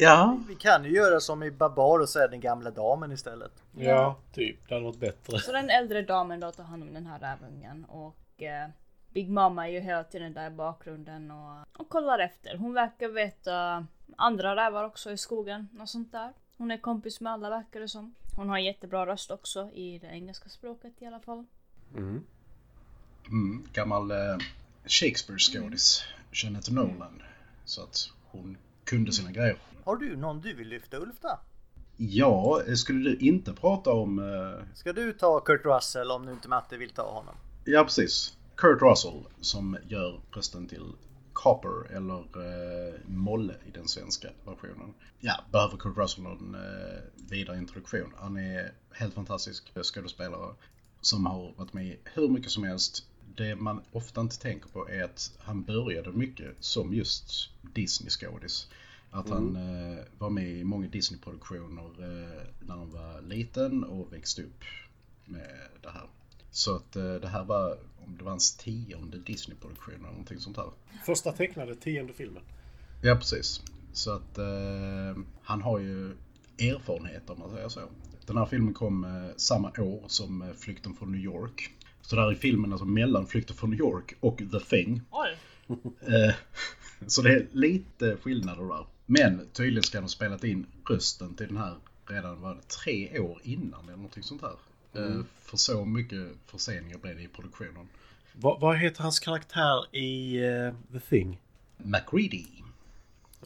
Ja. 0.00 0.38
Vi 0.48 0.54
kan 0.54 0.84
ju 0.84 0.90
göra 0.90 1.20
som 1.20 1.42
i 1.42 1.50
Babar 1.50 1.98
och 2.00 2.08
säga 2.08 2.28
den 2.28 2.40
gamla 2.40 2.70
damen 2.70 3.12
istället. 3.12 3.52
Ja, 3.76 4.18
typ. 4.32 4.68
Det 4.68 4.74
hade 4.74 4.84
varit 4.86 5.00
bättre. 5.00 5.38
Så 5.38 5.52
den 5.52 5.70
äldre 5.70 6.02
damen 6.02 6.40
då 6.40 6.50
tar 6.50 6.64
hand 6.64 6.82
om 6.82 6.94
den 6.94 7.06
här 7.06 7.18
rävungen 7.18 7.84
och 7.84 8.42
eh, 8.42 8.68
Big 9.12 9.30
Mama 9.30 9.68
är 9.68 9.72
ju 9.72 9.80
hela 9.80 10.04
tiden 10.04 10.34
där 10.34 10.46
i 10.46 10.50
bakgrunden 10.50 11.30
och, 11.30 11.80
och 11.80 11.88
kollar 11.88 12.18
efter. 12.18 12.56
Hon 12.56 12.72
verkar 12.74 13.08
veta 13.08 13.86
andra 14.16 14.56
rävar 14.56 14.84
också 14.84 15.10
i 15.10 15.16
skogen 15.16 15.68
och 15.80 15.88
sånt 15.88 16.12
där. 16.12 16.32
Hon 16.56 16.70
är 16.70 16.78
kompis 16.78 17.20
med 17.20 17.32
alla 17.32 17.50
verkar 17.50 17.80
det 17.80 17.88
som. 17.88 18.14
Hon 18.36 18.48
har 18.48 18.56
en 18.56 18.64
jättebra 18.64 19.06
röst 19.06 19.30
också 19.30 19.70
i 19.72 19.98
det 19.98 20.06
engelska 20.06 20.48
språket 20.48 20.92
i 20.98 21.06
alla 21.06 21.20
fall. 21.20 21.44
Mm. 21.96 22.24
Mm, 23.28 23.64
gammal 23.72 24.10
eh, 24.10 24.36
Shakespeare-skådis. 24.86 26.04
Jeanette 26.32 26.72
Nolan. 26.72 27.22
Så 27.64 27.82
att 27.82 28.10
hon 28.30 28.56
kunde 28.84 29.12
sina 29.12 29.30
grejer. 29.32 29.56
Har 29.84 29.96
du 29.96 30.16
någon 30.16 30.40
du 30.40 30.54
vill 30.54 30.68
lyfta 30.68 30.96
Ulf 30.96 31.20
då? 31.20 31.38
Ja, 31.96 32.60
skulle 32.76 33.10
du 33.10 33.16
inte 33.16 33.52
prata 33.52 33.92
om... 33.92 34.18
eh, 34.18 34.64
Ska 34.74 34.92
du 34.92 35.12
ta 35.12 35.40
Kurt 35.40 35.64
Russell 35.64 36.10
om 36.10 36.26
nu 36.26 36.32
inte 36.32 36.48
Matte 36.48 36.76
vill 36.76 36.90
ta 36.90 37.10
honom? 37.12 37.34
Ja, 37.64 37.84
precis. 37.84 38.36
Kurt 38.62 38.82
Russell 38.82 39.22
som 39.40 39.76
gör 39.88 40.20
rösten 40.32 40.68
till 40.68 40.92
Copper 41.32 41.96
eller 41.96 42.18
eh, 42.18 42.94
Molle 43.06 43.54
i 43.66 43.70
den 43.70 43.88
svenska 43.88 44.28
versionen. 44.44 44.94
Ja, 45.20 45.34
behöver 45.52 45.76
Kurt 45.76 45.96
Russell 45.96 46.24
någon 46.24 46.54
eh, 46.54 47.00
vidare 47.30 47.58
introduktion? 47.58 48.14
Han 48.16 48.36
är 48.36 48.72
helt 48.92 49.14
fantastisk 49.14 49.72
skådespelare 49.82 50.54
som 51.00 51.26
har 51.26 51.52
varit 51.56 51.72
med 51.72 51.96
hur 52.04 52.28
mycket 52.28 52.50
som 52.50 52.64
helst. 52.64 53.06
Det 53.36 53.56
man 53.56 53.82
ofta 53.92 54.20
inte 54.20 54.38
tänker 54.38 54.68
på 54.68 54.88
är 54.88 55.04
att 55.04 55.32
han 55.38 55.62
började 55.62 56.12
mycket 56.12 56.56
som 56.60 56.94
just 56.94 57.50
Disney-skådis. 57.74 58.68
Att 59.10 59.28
han 59.28 59.56
eh, 59.56 60.04
var 60.18 60.30
med 60.30 60.48
i 60.48 60.64
många 60.64 60.88
Disney-produktioner 60.88 61.84
eh, 61.84 62.42
när 62.60 62.76
han 62.76 62.90
var 62.90 63.20
liten 63.20 63.84
och 63.84 64.12
växte 64.12 64.42
upp 64.42 64.64
med 65.24 65.68
det 65.82 65.90
här. 65.90 66.06
Så 66.52 66.76
att 66.76 66.96
eh, 66.96 67.14
det 67.14 67.28
här 67.28 67.44
var, 67.44 67.78
om 68.06 68.16
det 68.16 68.24
var 68.24 68.30
hans 68.30 68.56
tionde 68.56 69.18
Disney-produktion 69.18 69.94
eller 69.94 70.08
någonting 70.08 70.40
sånt 70.40 70.56
här. 70.56 70.70
Första 71.06 71.32
tecknade 71.32 71.74
tionde 71.74 72.12
filmen. 72.12 72.42
Ja, 73.02 73.16
precis. 73.16 73.62
Så 73.92 74.10
att 74.10 74.38
eh, 74.38 75.22
han 75.42 75.62
har 75.62 75.78
ju 75.78 76.16
erfarenhet 76.58 77.30
om 77.30 77.38
man 77.38 77.50
säger 77.50 77.68
så. 77.68 77.80
Den 78.26 78.36
här 78.36 78.46
filmen 78.46 78.74
kom 78.74 79.04
eh, 79.04 79.36
samma 79.36 79.68
år 79.78 80.04
som 80.06 80.42
eh, 80.42 80.52
Flykten 80.52 80.94
från 80.94 81.12
New 81.12 81.20
York. 81.20 81.70
Så 82.00 82.16
där 82.16 82.30
är 82.30 82.34
filmen 82.34 82.72
alltså 82.72 82.86
mellan 82.86 83.26
Flykten 83.26 83.56
från 83.56 83.70
New 83.70 83.78
York 83.78 84.14
och 84.20 84.38
The 84.38 84.60
Thing. 84.60 85.02
Oj! 85.10 85.36
Eh, 86.00 86.34
så 87.06 87.22
det 87.22 87.32
är 87.32 87.46
lite 87.52 88.16
skillnader 88.16 88.64
där. 88.64 88.86
Men 89.06 89.48
tydligen 89.52 89.82
ska 89.82 89.98
de 89.98 90.02
ha 90.02 90.08
spelat 90.08 90.44
in 90.44 90.66
rösten 90.88 91.34
till 91.34 91.46
den 91.46 91.56
här 91.56 91.76
redan 92.06 92.40
var 92.40 92.54
det 92.54 92.62
tre 92.62 93.18
år 93.18 93.40
innan 93.44 93.84
eller 93.84 93.96
någonting 93.96 94.22
sånt 94.22 94.42
här. 94.42 94.56
Eh, 94.94 95.20
för 95.42 95.56
så 95.56 95.84
mycket 95.84 96.28
förseningar 96.46 96.98
blev 96.98 97.16
det 97.16 97.22
i 97.22 97.28
produktionen. 97.28 97.88
Va, 98.32 98.58
vad 98.60 98.76
heter 98.78 99.02
hans 99.02 99.20
karaktär 99.20 99.96
i 99.96 100.36
eh, 100.44 100.74
The 100.92 101.00
Thing? 101.00 101.40
MacReady. 101.76 102.46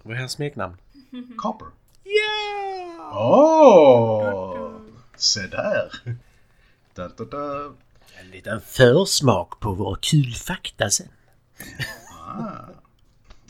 Vad 0.03 0.17
är 0.17 0.21
hans 0.21 0.33
smeknamn? 0.33 0.77
Copper. 1.37 1.69
Ja! 2.03 3.11
Åh! 3.15 4.81
Se 5.17 5.41
där! 5.47 5.93
Da, 6.95 7.09
da, 7.09 7.25
da. 7.25 7.73
En 8.21 8.31
liten 8.31 8.61
försmak 8.61 9.61
på 9.61 9.73
vår 9.75 9.99
kul 10.03 10.35
fakta 10.35 10.91
sen. 10.91 11.09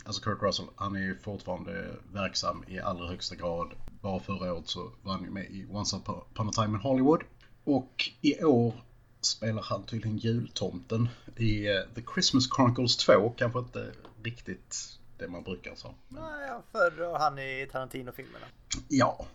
Alltså 0.05 0.21
Kurt 0.21 0.41
Russell, 0.41 0.65
han 0.75 0.95
är 0.95 0.99
ju 0.99 1.17
fortfarande 1.17 1.95
verksam 2.13 2.63
i 2.67 2.79
allra 2.79 3.07
högsta 3.07 3.35
grad. 3.35 3.71
Bara 4.01 4.19
förra 4.19 4.53
året 4.53 4.67
så 4.67 4.91
var 5.01 5.13
han 5.13 5.23
ju 5.23 5.29
med 5.29 5.45
i 5.45 5.67
Once 5.71 5.95
upon 5.95 6.49
a 6.49 6.51
time 6.51 6.67
in 6.67 6.81
Hollywood. 6.81 7.21
Och 7.67 8.11
i 8.21 8.43
år 8.43 8.73
spelar 9.21 9.61
han 9.61 9.83
tydligen 9.83 10.17
jultomten 10.17 11.09
i 11.37 11.67
eh, 11.67 11.81
The 11.95 12.01
Christmas 12.13 12.49
Chronicles 12.55 12.97
2. 12.97 13.29
Kanske 13.29 13.59
inte 13.59 13.91
riktigt 14.23 14.99
det 15.17 15.27
man 15.27 15.43
brukar 15.43 15.75
säga. 15.75 15.93
Nej, 16.07 16.47
jag 16.47 16.63
föredrar 16.71 17.19
han 17.19 17.39
i 17.39 17.67
Tarantino-filmerna. 17.71 18.45
Ja, 18.89 19.25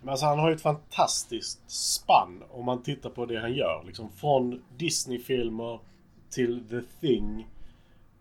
Men 0.00 0.08
alltså 0.08 0.26
han 0.26 0.38
har 0.38 0.48
ju 0.48 0.54
ett 0.54 0.62
fantastiskt 0.62 1.70
spann 1.70 2.42
om 2.50 2.64
man 2.64 2.82
tittar 2.82 3.10
på 3.10 3.26
det 3.26 3.40
han 3.40 3.54
gör. 3.54 3.82
Liksom 3.86 4.10
från 4.10 4.62
Disney-filmer 4.76 5.80
till 6.30 6.68
The 6.68 6.80
Thing. 7.00 7.48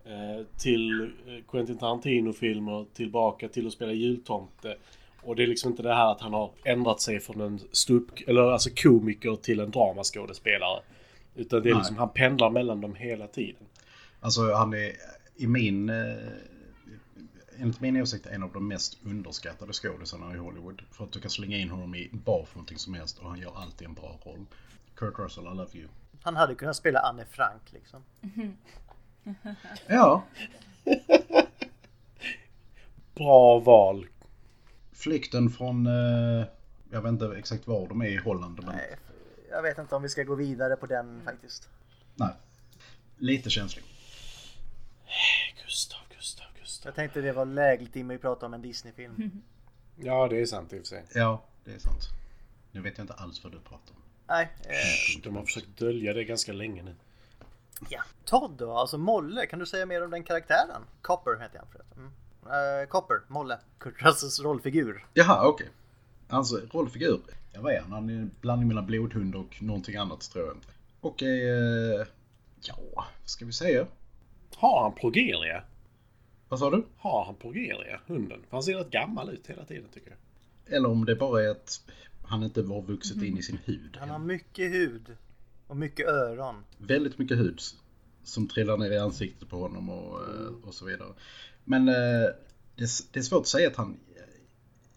Eh, 0.05 0.45
till 0.57 1.01
eh, 1.01 1.43
Quentin 1.51 1.77
Tarantino-filmer. 1.77 2.85
Tillbaka 2.93 3.49
till 3.49 3.67
att 3.67 3.73
spela 3.73 3.91
jultomte. 3.91 4.77
Och 5.25 5.35
det 5.35 5.43
är 5.43 5.47
liksom 5.47 5.71
inte 5.71 5.83
det 5.83 5.93
här 5.93 6.11
att 6.11 6.21
han 6.21 6.33
har 6.33 6.51
ändrat 6.63 7.01
sig 7.01 7.19
från 7.19 7.41
en 7.41 7.59
stup 7.71 8.05
eller 8.27 8.41
alltså 8.41 8.69
komiker 8.69 9.35
till 9.35 9.59
en 9.59 9.71
dramaskådespelare. 9.71 10.81
Utan 11.35 11.63
det 11.63 11.69
är 11.69 11.73
Nej. 11.73 11.79
liksom, 11.79 11.97
han 11.97 12.09
pendlar 12.09 12.49
mellan 12.49 12.81
dem 12.81 12.95
hela 12.95 13.27
tiden. 13.27 13.63
alltså 14.19 14.53
han 14.53 14.73
är 14.73 14.91
i 15.35 15.47
min... 15.47 15.89
Eh, 15.89 15.95
enligt 17.59 17.81
min 17.81 18.01
åsikt 18.01 18.25
en 18.25 18.43
av 18.43 18.53
de 18.53 18.67
mest 18.67 18.97
underskattade 19.05 19.73
skådisarna 19.73 20.33
i 20.33 20.37
Hollywood. 20.37 20.81
För 20.91 21.03
att 21.03 21.11
du 21.11 21.19
kan 21.19 21.31
slänga 21.31 21.57
in 21.57 21.69
honom 21.69 21.95
i 21.95 22.09
bara 22.11 22.45
för 22.45 22.55
någonting 22.55 22.77
som 22.77 22.93
helst 22.93 23.19
och 23.19 23.29
han 23.29 23.39
gör 23.39 23.51
alltid 23.55 23.87
en 23.87 23.93
bra 23.93 24.19
roll. 24.25 24.45
Kurt 24.95 25.19
Russell, 25.19 25.43
I 25.43 25.55
love 25.55 25.69
you. 25.73 25.87
Han 26.21 26.35
hade 26.35 26.55
kunnat 26.55 26.75
spela 26.75 26.99
Anne 26.99 27.25
Frank 27.25 27.61
liksom. 27.73 28.03
Ja, 29.87 30.23
Bra 33.15 33.59
val. 33.59 34.07
Flykten 35.03 35.49
från... 35.49 35.87
Eh, 35.87 36.45
jag 36.91 37.01
vet 37.01 37.09
inte 37.09 37.35
exakt 37.37 37.67
var 37.67 37.87
de 37.87 38.01
är 38.01 38.05
i 38.07 38.17
Holland. 38.17 38.59
Men, 38.65 38.75
Nej, 38.75 38.95
jag 39.49 39.61
vet 39.61 39.77
inte 39.77 39.95
om 39.95 40.01
vi 40.01 40.09
ska 40.09 40.23
gå 40.23 40.35
vidare 40.35 40.75
på 40.75 40.85
den 40.85 41.21
faktiskt. 41.25 41.69
nej. 42.15 42.33
Lite 43.17 43.49
känslig. 43.49 43.85
Gustav, 45.65 45.99
Gustav, 46.15 46.45
Gustav. 46.59 46.87
Jag 46.87 46.95
tänkte 46.95 47.21
det 47.21 47.31
var 47.31 47.45
lägligt 47.45 47.95
i 47.95 48.03
mig 48.03 48.15
att 48.15 48.21
prata 48.21 48.45
om 48.45 48.53
en 48.53 48.61
Disney-film. 48.61 49.31
Ja, 49.95 50.27
det 50.27 50.41
är 50.41 50.45
sant 50.45 50.73
i 50.73 50.75
och 50.75 50.79
för 50.79 50.85
sig. 50.87 51.03
Ja, 51.13 51.43
det 51.63 51.71
är 51.73 51.79
sant. 51.79 52.03
Nu 52.71 52.81
vet 52.81 52.97
jag 52.97 53.03
inte 53.03 53.13
alls 53.13 53.43
vad 53.43 53.53
du 53.53 53.59
pratar 53.59 53.93
om. 53.95 54.01
Nej, 54.27 54.51
eh, 54.63 55.21
De 55.23 55.35
har 55.35 55.43
försökt 55.43 55.77
dölja 55.77 56.13
det 56.13 56.23
ganska 56.23 56.53
länge 56.53 56.83
nu. 56.83 56.95
ja. 57.89 58.01
Todd 58.25 58.51
då, 58.57 58.71
alltså 58.77 58.97
Molle, 58.97 59.45
kan 59.45 59.59
du 59.59 59.65
säga 59.65 59.85
mer 59.85 60.03
om 60.03 60.11
den 60.11 60.23
karaktären? 60.23 60.81
Copper 61.01 61.39
heter 61.41 61.57
han 61.59 61.67
förresten. 61.71 61.97
Mm. 61.97 62.11
Eh, 62.47 62.87
Copper, 62.89 63.21
Molle, 63.27 63.57
Kurt 63.79 64.01
Russells 64.01 64.39
rollfigur. 64.39 65.05
Jaha, 65.13 65.47
okej. 65.47 65.69
Alltså, 66.27 66.61
rollfigur. 66.71 67.21
Ja, 67.53 67.61
vad 67.61 67.73
är 67.73 67.81
han? 67.81 67.91
Han 67.91 68.09
är 68.09 68.13
en 68.13 68.31
blandning 68.41 68.67
mellan 68.67 68.85
blodhund 68.85 69.35
och 69.35 69.61
någonting 69.61 69.95
annat 69.95 70.21
tror 70.21 70.45
jag. 70.45 70.57
Okej, 71.01 71.49
eh, 71.49 72.05
ja, 72.61 72.75
vad 72.95 73.05
ska 73.29 73.45
vi 73.45 73.51
säga? 73.53 73.87
Har 74.55 74.83
han 74.83 74.95
progeria? 74.95 75.63
Vad 76.49 76.59
sa 76.59 76.69
du? 76.69 76.85
Har 76.97 77.25
han 77.25 77.35
progeria, 77.35 78.01
hunden? 78.07 78.39
För 78.49 78.57
han 78.57 78.63
ser 78.63 78.77
rätt 78.77 78.89
gammal 78.89 79.29
ut 79.29 79.47
hela 79.47 79.65
tiden 79.65 79.89
tycker 79.93 80.09
jag. 80.09 80.75
Eller 80.75 80.89
om 80.89 81.05
det 81.05 81.15
bara 81.15 81.43
är 81.43 81.49
att 81.49 81.81
han 82.23 82.43
inte 82.43 82.61
var 82.61 82.81
vuxit 82.81 83.23
in 83.23 83.37
i 83.37 83.41
sin 83.43 83.59
hud. 83.65 83.97
Han 83.99 84.09
har 84.09 84.19
mycket 84.19 84.71
hud 84.71 85.15
och 85.67 85.77
mycket 85.77 86.07
öron. 86.07 86.63
Väldigt 86.77 87.17
mycket 87.17 87.37
hud 87.37 87.61
som 88.23 88.47
trillar 88.47 88.77
ner 88.77 88.91
i 88.91 88.97
ansiktet 88.97 89.49
på 89.49 89.57
honom 89.59 89.89
och, 89.89 90.21
eh, 90.29 90.51
och 90.63 90.73
så 90.73 90.85
vidare. 90.85 91.13
Men 91.63 91.87
eh, 91.87 91.93
det, 92.75 92.83
är- 92.83 93.13
det 93.13 93.19
är 93.19 93.23
svårt 93.23 93.41
att 93.41 93.47
säga 93.47 93.67
att 93.67 93.75
han 93.75 93.97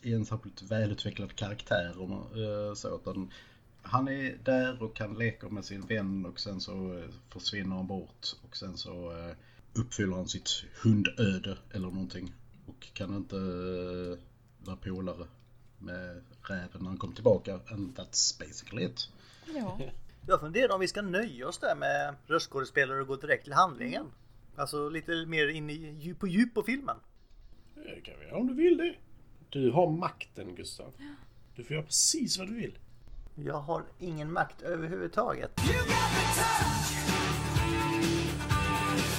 är 0.02 0.14
en 0.14 0.25
särskilt 0.25 0.62
välutvecklad 0.62 1.37
karaktär. 1.37 1.95
Eh, 2.68 2.75
så 2.75 2.95
att 2.95 3.06
han, 3.06 3.30
han 3.83 4.09
är 4.09 4.38
där 4.45 4.83
och 4.83 4.97
kan 4.97 5.14
leka 5.18 5.49
med 5.49 5.64
sin 5.64 5.87
vän 5.87 6.26
och 6.26 6.40
sen 6.40 6.61
så 6.61 6.99
eh, 6.99 7.04
försvinner 7.28 7.76
han 7.76 7.87
bort 7.87 8.26
och 8.49 8.56
sen 8.56 8.76
så 8.76 9.11
eh, 9.18 9.35
uppfyller 9.75 10.16
han 10.16 10.28
sitt 10.28 10.64
hundöde 10.83 11.59
eller 11.73 11.88
någonting. 11.88 12.33
Och 12.66 12.87
kan 12.95 13.16
inte 13.16 13.37
eh, 13.37 14.18
vara 14.66 14.76
polare 14.76 15.26
med 15.78 16.23
räven 16.42 16.71
när 16.80 16.87
han 16.88 16.97
kommer 16.99 17.14
tillbaka. 17.14 17.61
And 17.71 17.99
that's 17.99 18.38
basically 18.38 18.85
it. 18.85 19.09
Ja. 19.54 19.80
Jag 20.28 20.40
funderar 20.40 20.75
om 20.75 20.80
vi 20.80 20.88
ska 20.88 21.02
nöja 21.02 21.49
oss 21.49 21.59
där 21.59 21.75
med 21.75 22.14
röstskådespelare 22.26 23.00
och 23.00 23.06
gå 23.06 23.16
direkt 23.16 23.45
till 23.45 23.52
handlingen. 23.52 24.06
Alltså 24.56 24.88
lite 24.88 25.26
mer 25.26 25.49
in 25.49 25.71
i 25.71 26.14
på 26.21 26.26
djup 26.26 26.54
på 26.54 26.62
filmen. 26.62 26.97
Det 27.75 28.00
kan 28.00 28.14
vi 28.21 28.26
göra 28.26 28.37
om 28.37 28.47
du 28.47 28.54
vill 28.54 28.76
det. 28.76 28.95
Du 29.49 29.71
har 29.71 29.90
makten 29.90 30.54
Gustav. 30.54 30.95
Du 31.56 31.64
får 31.64 31.75
göra 31.75 31.85
precis 31.85 32.38
vad 32.38 32.49
du 32.49 32.54
vill. 32.54 32.78
Jag 33.35 33.61
har 33.61 33.85
ingen 33.99 34.33
makt 34.33 34.62
överhuvudtaget. 34.62 35.50
You 35.61 35.78
got 35.78 35.95
the 36.35 36.45
touch. 36.45 36.92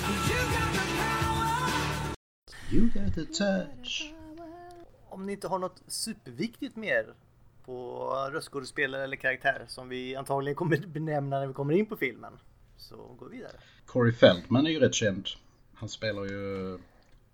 You 0.09 0.41
got 0.41 0.73
the 0.73 0.85
power. 1.01 1.37
You 2.71 2.89
got 2.89 3.15
the 3.15 3.25
touch. 3.25 4.13
Om 5.09 5.25
ni 5.25 5.31
inte 5.31 5.47
har 5.47 5.59
något 5.59 5.83
superviktigt 5.87 6.75
mer 6.75 7.13
på 7.67 8.29
röstskådespelare 8.31 9.03
eller 9.03 9.15
karaktär 9.17 9.65
som 9.67 9.89
vi 9.89 10.15
antagligen 10.15 10.55
kommer 10.55 10.77
benämna 10.87 11.39
när 11.39 11.47
vi 11.47 11.53
kommer 11.53 11.73
in 11.73 11.85
på 11.85 11.97
filmen. 11.97 12.33
Så 12.77 12.95
gå 12.95 13.25
vidare. 13.25 13.57
Corey 13.85 14.13
Feldman 14.13 14.67
är 14.67 14.71
ju 14.71 14.79
rätt 14.79 14.93
känd. 14.93 15.27
Han 15.73 15.89
spelar 15.89 16.23
ju 16.25 16.71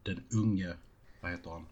den 0.03 0.23
unge, 0.31 0.73
vad 1.21 1.31
heter 1.31 1.49
han? 1.49 1.65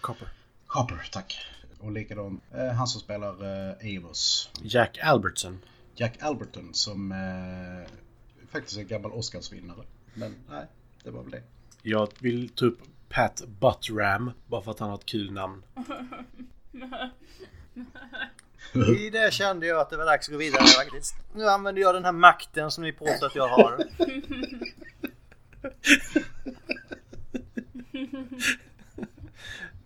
Copper. 0.00 0.28
Copper, 0.66 1.08
tack. 1.12 1.38
Och 1.80 1.92
likadant 1.92 2.42
eh, 2.54 2.66
han 2.66 2.86
som 2.86 3.00
spelar 3.00 3.32
eh, 3.70 3.96
Amos. 3.96 4.50
Jack 4.62 4.98
Albertson. 5.02 5.58
Jack 5.94 6.22
Alberton 6.22 6.74
som 6.74 7.12
eh, 7.12 7.92
faktiskt 8.48 8.78
är 8.78 8.82
gammal 8.82 9.12
Oscarsvinnare. 9.12 9.84
Men 10.14 10.34
nej, 10.48 10.66
det 11.04 11.10
var 11.10 11.22
väl 11.22 11.30
det. 11.30 11.42
Jag 11.82 12.08
vill 12.18 12.48
ta 12.48 12.64
upp 12.64 12.78
Pat 13.08 13.42
Buttram 13.60 14.30
bara 14.46 14.62
för 14.62 14.70
att 14.70 14.78
han 14.78 14.88
har 14.88 14.96
ett 14.98 15.06
kul 15.06 15.32
namn. 15.32 15.62
I 18.98 19.10
det 19.10 19.32
kände 19.32 19.66
jag 19.66 19.80
att 19.80 19.90
det 19.90 19.96
var 19.96 20.04
dags 20.04 20.28
att 20.28 20.32
gå 20.32 20.38
vidare 20.38 20.66
faktiskt. 20.66 21.14
Nu 21.34 21.44
använder 21.48 21.82
jag 21.82 21.94
den 21.94 22.04
här 22.04 22.12
makten 22.12 22.70
som 22.70 22.84
ni 22.84 22.92
påstår 22.92 23.26
att 23.26 23.34
jag 23.34 23.48
har. 23.48 23.84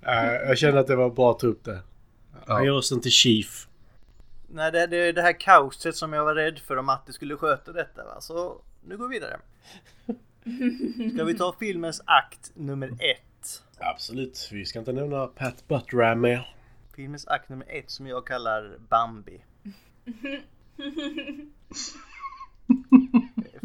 Eh, 0.06 0.48
jag 0.48 0.58
kände 0.58 0.80
att 0.80 0.86
det 0.86 0.96
var 0.96 1.10
bra 1.10 1.30
att 1.30 1.38
ta 1.38 1.46
upp 1.46 1.64
det. 1.64 1.80
Han 2.46 2.64
gör 2.64 2.74
rösten 2.74 3.00
till 3.00 3.10
Chief. 3.10 3.68
Nej, 4.48 4.72
det, 4.72 4.86
det 4.86 4.96
är 4.96 5.12
det 5.12 5.22
här 5.22 5.40
kaoset 5.40 5.96
som 5.96 6.12
jag 6.12 6.24
var 6.24 6.34
rädd 6.34 6.58
för 6.58 6.76
om 6.76 6.86
Matti 6.86 7.12
skulle 7.12 7.36
sköta 7.36 7.72
detta. 7.72 8.04
Va? 8.04 8.20
Så 8.20 8.60
nu 8.84 8.96
går 8.96 9.08
vi 9.08 9.14
vidare. 9.14 9.40
Ska 11.14 11.24
vi 11.24 11.34
ta 11.34 11.56
filmens 11.58 12.02
akt 12.04 12.52
nummer 12.54 12.88
ett? 12.88 13.62
Absolut. 13.78 14.48
Vi 14.52 14.64
ska 14.64 14.78
inte 14.78 14.92
nämna 14.92 15.26
Pat 15.26 15.68
Buttram 15.68 16.20
mer. 16.20 16.53
Filmens 16.94 17.26
akt 17.26 17.48
nummer 17.48 17.66
ett 17.68 17.90
som 17.90 18.06
jag 18.06 18.26
kallar 18.26 18.78
Bambi. 18.88 19.44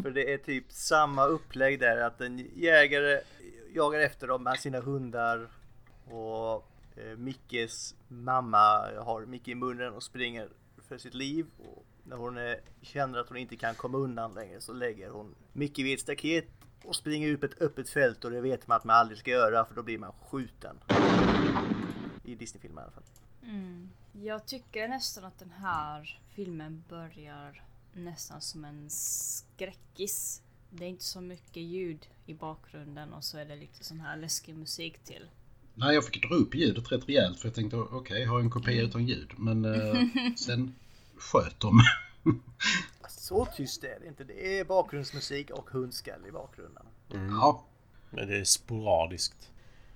För 0.01 0.11
det 0.11 0.33
är 0.33 0.37
typ 0.37 0.71
samma 0.71 1.25
upplägg 1.25 1.79
där 1.79 1.97
att 1.97 2.21
en 2.21 2.37
jägare 2.55 3.21
jagar 3.73 3.99
efter 3.99 4.27
dem 4.27 4.43
med 4.43 4.59
sina 4.59 4.79
hundar 4.79 5.47
och 6.05 6.71
eh, 6.95 7.17
Mickes 7.17 7.95
mamma 8.07 8.91
har 8.97 9.25
Micke 9.25 9.47
i 9.47 9.55
munnen 9.55 9.93
och 9.93 10.03
springer 10.03 10.49
för 10.87 10.97
sitt 10.97 11.13
liv. 11.13 11.45
Och 11.57 11.85
när 12.03 12.17
hon 12.17 12.37
eh, 12.37 12.55
känner 12.81 13.19
att 13.19 13.29
hon 13.29 13.37
inte 13.37 13.55
kan 13.55 13.75
komma 13.75 13.97
undan 13.97 14.33
längre 14.33 14.61
så 14.61 14.73
lägger 14.73 15.09
hon 15.09 15.35
Micke 15.53 15.79
vid 15.79 15.93
ett 15.93 15.99
staket 15.99 16.47
och 16.83 16.95
springer 16.95 17.27
ut 17.27 17.39
på 17.39 17.45
ett 17.45 17.61
öppet 17.61 17.89
fält 17.89 18.25
och 18.25 18.31
det 18.31 18.41
vet 18.41 18.67
man 18.67 18.77
att 18.77 18.83
man 18.83 18.95
aldrig 18.95 19.19
ska 19.19 19.31
göra 19.31 19.65
för 19.65 19.75
då 19.75 19.83
blir 19.83 19.97
man 19.97 20.13
skjuten. 20.21 20.79
I 22.31 22.35
Disney-filmer 22.35 22.81
i 22.81 22.83
alla 22.83 22.91
fall. 22.91 23.03
Jag 24.11 24.45
tycker 24.45 24.87
nästan 24.87 25.23
att 25.23 25.39
den 25.39 25.51
här 25.51 26.19
filmen 26.33 26.83
börjar 26.89 27.63
nästan 27.93 28.41
som 28.41 28.65
en 28.65 28.89
skräckis. 28.89 30.41
Det 30.69 30.85
är 30.85 30.89
inte 30.89 31.03
så 31.03 31.21
mycket 31.21 31.63
ljud 31.63 32.07
i 32.25 32.33
bakgrunden 32.33 33.13
och 33.13 33.23
så 33.23 33.37
är 33.37 33.45
det 33.45 33.55
lite 33.55 33.83
sån 33.83 33.99
här 33.99 34.17
läskig 34.17 34.55
musik 34.55 34.99
till. 35.03 35.29
Nej, 35.75 35.95
jag 35.95 36.05
fick 36.05 36.29
dra 36.29 36.35
upp 36.35 36.55
ljudet 36.55 36.91
rätt 36.91 37.09
rejält 37.09 37.39
för 37.39 37.47
jag 37.47 37.55
tänkte 37.55 37.77
okej, 37.77 38.25
har 38.25 38.35
jag 38.35 38.45
en 38.45 38.51
kopia 38.51 38.81
utan 38.81 39.07
ljud? 39.07 39.31
Men 39.37 39.65
eh, 39.65 40.01
sen 40.35 40.75
sköt 41.17 41.59
de. 41.59 41.79
Så 43.09 43.45
tyst 43.45 43.83
är 43.83 43.99
det 43.99 44.07
inte. 44.07 44.23
Det 44.23 44.59
är 44.59 44.65
bakgrundsmusik 44.65 45.49
och 45.49 45.69
hundskall 45.69 46.25
i 46.27 46.31
bakgrunden. 46.31 46.85
ja, 47.07 47.65
Men 48.09 48.27
det 48.27 48.37
är 48.37 48.43
sporadiskt. 48.43 49.49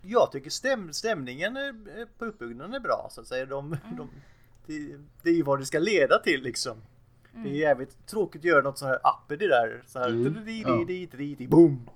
Jag 0.06 0.32
tycker 0.32 0.50
stäm 0.50 0.94
stämningen 0.94 1.58
är- 1.58 2.00
är- 2.02 2.06
på 2.18 2.26
uppbyggnaden 2.26 2.74
är 2.74 2.80
bra 2.80 3.08
så 3.12 3.22
att 3.22 3.28
säga. 3.28 3.46
De, 3.46 3.78
de, 3.98 4.10
det, 4.66 4.98
det 5.22 5.30
är 5.30 5.34
ju 5.34 5.44
vad 5.44 5.60
det 5.60 5.66
ska 5.66 5.80
leda 5.80 6.20
till 6.20 6.42
liksom. 6.44 6.78
Det 7.36 7.50
är 7.50 7.54
jävligt 7.54 8.08
tråkigt 8.08 8.42
att 8.42 8.46
göra 8.46 8.62
något 8.62 8.78
så 8.78 8.86
här 8.86 9.00
uppity 9.04 9.48
där. 9.48 9.84
Så 9.88 10.00
här. 10.00 10.08
Mm. 10.10 10.34
di- 10.46 10.64
di- 10.64 10.86
di- 10.86 11.06
di- 11.18 11.36
di- 11.36 11.48
Boom! 11.48 11.90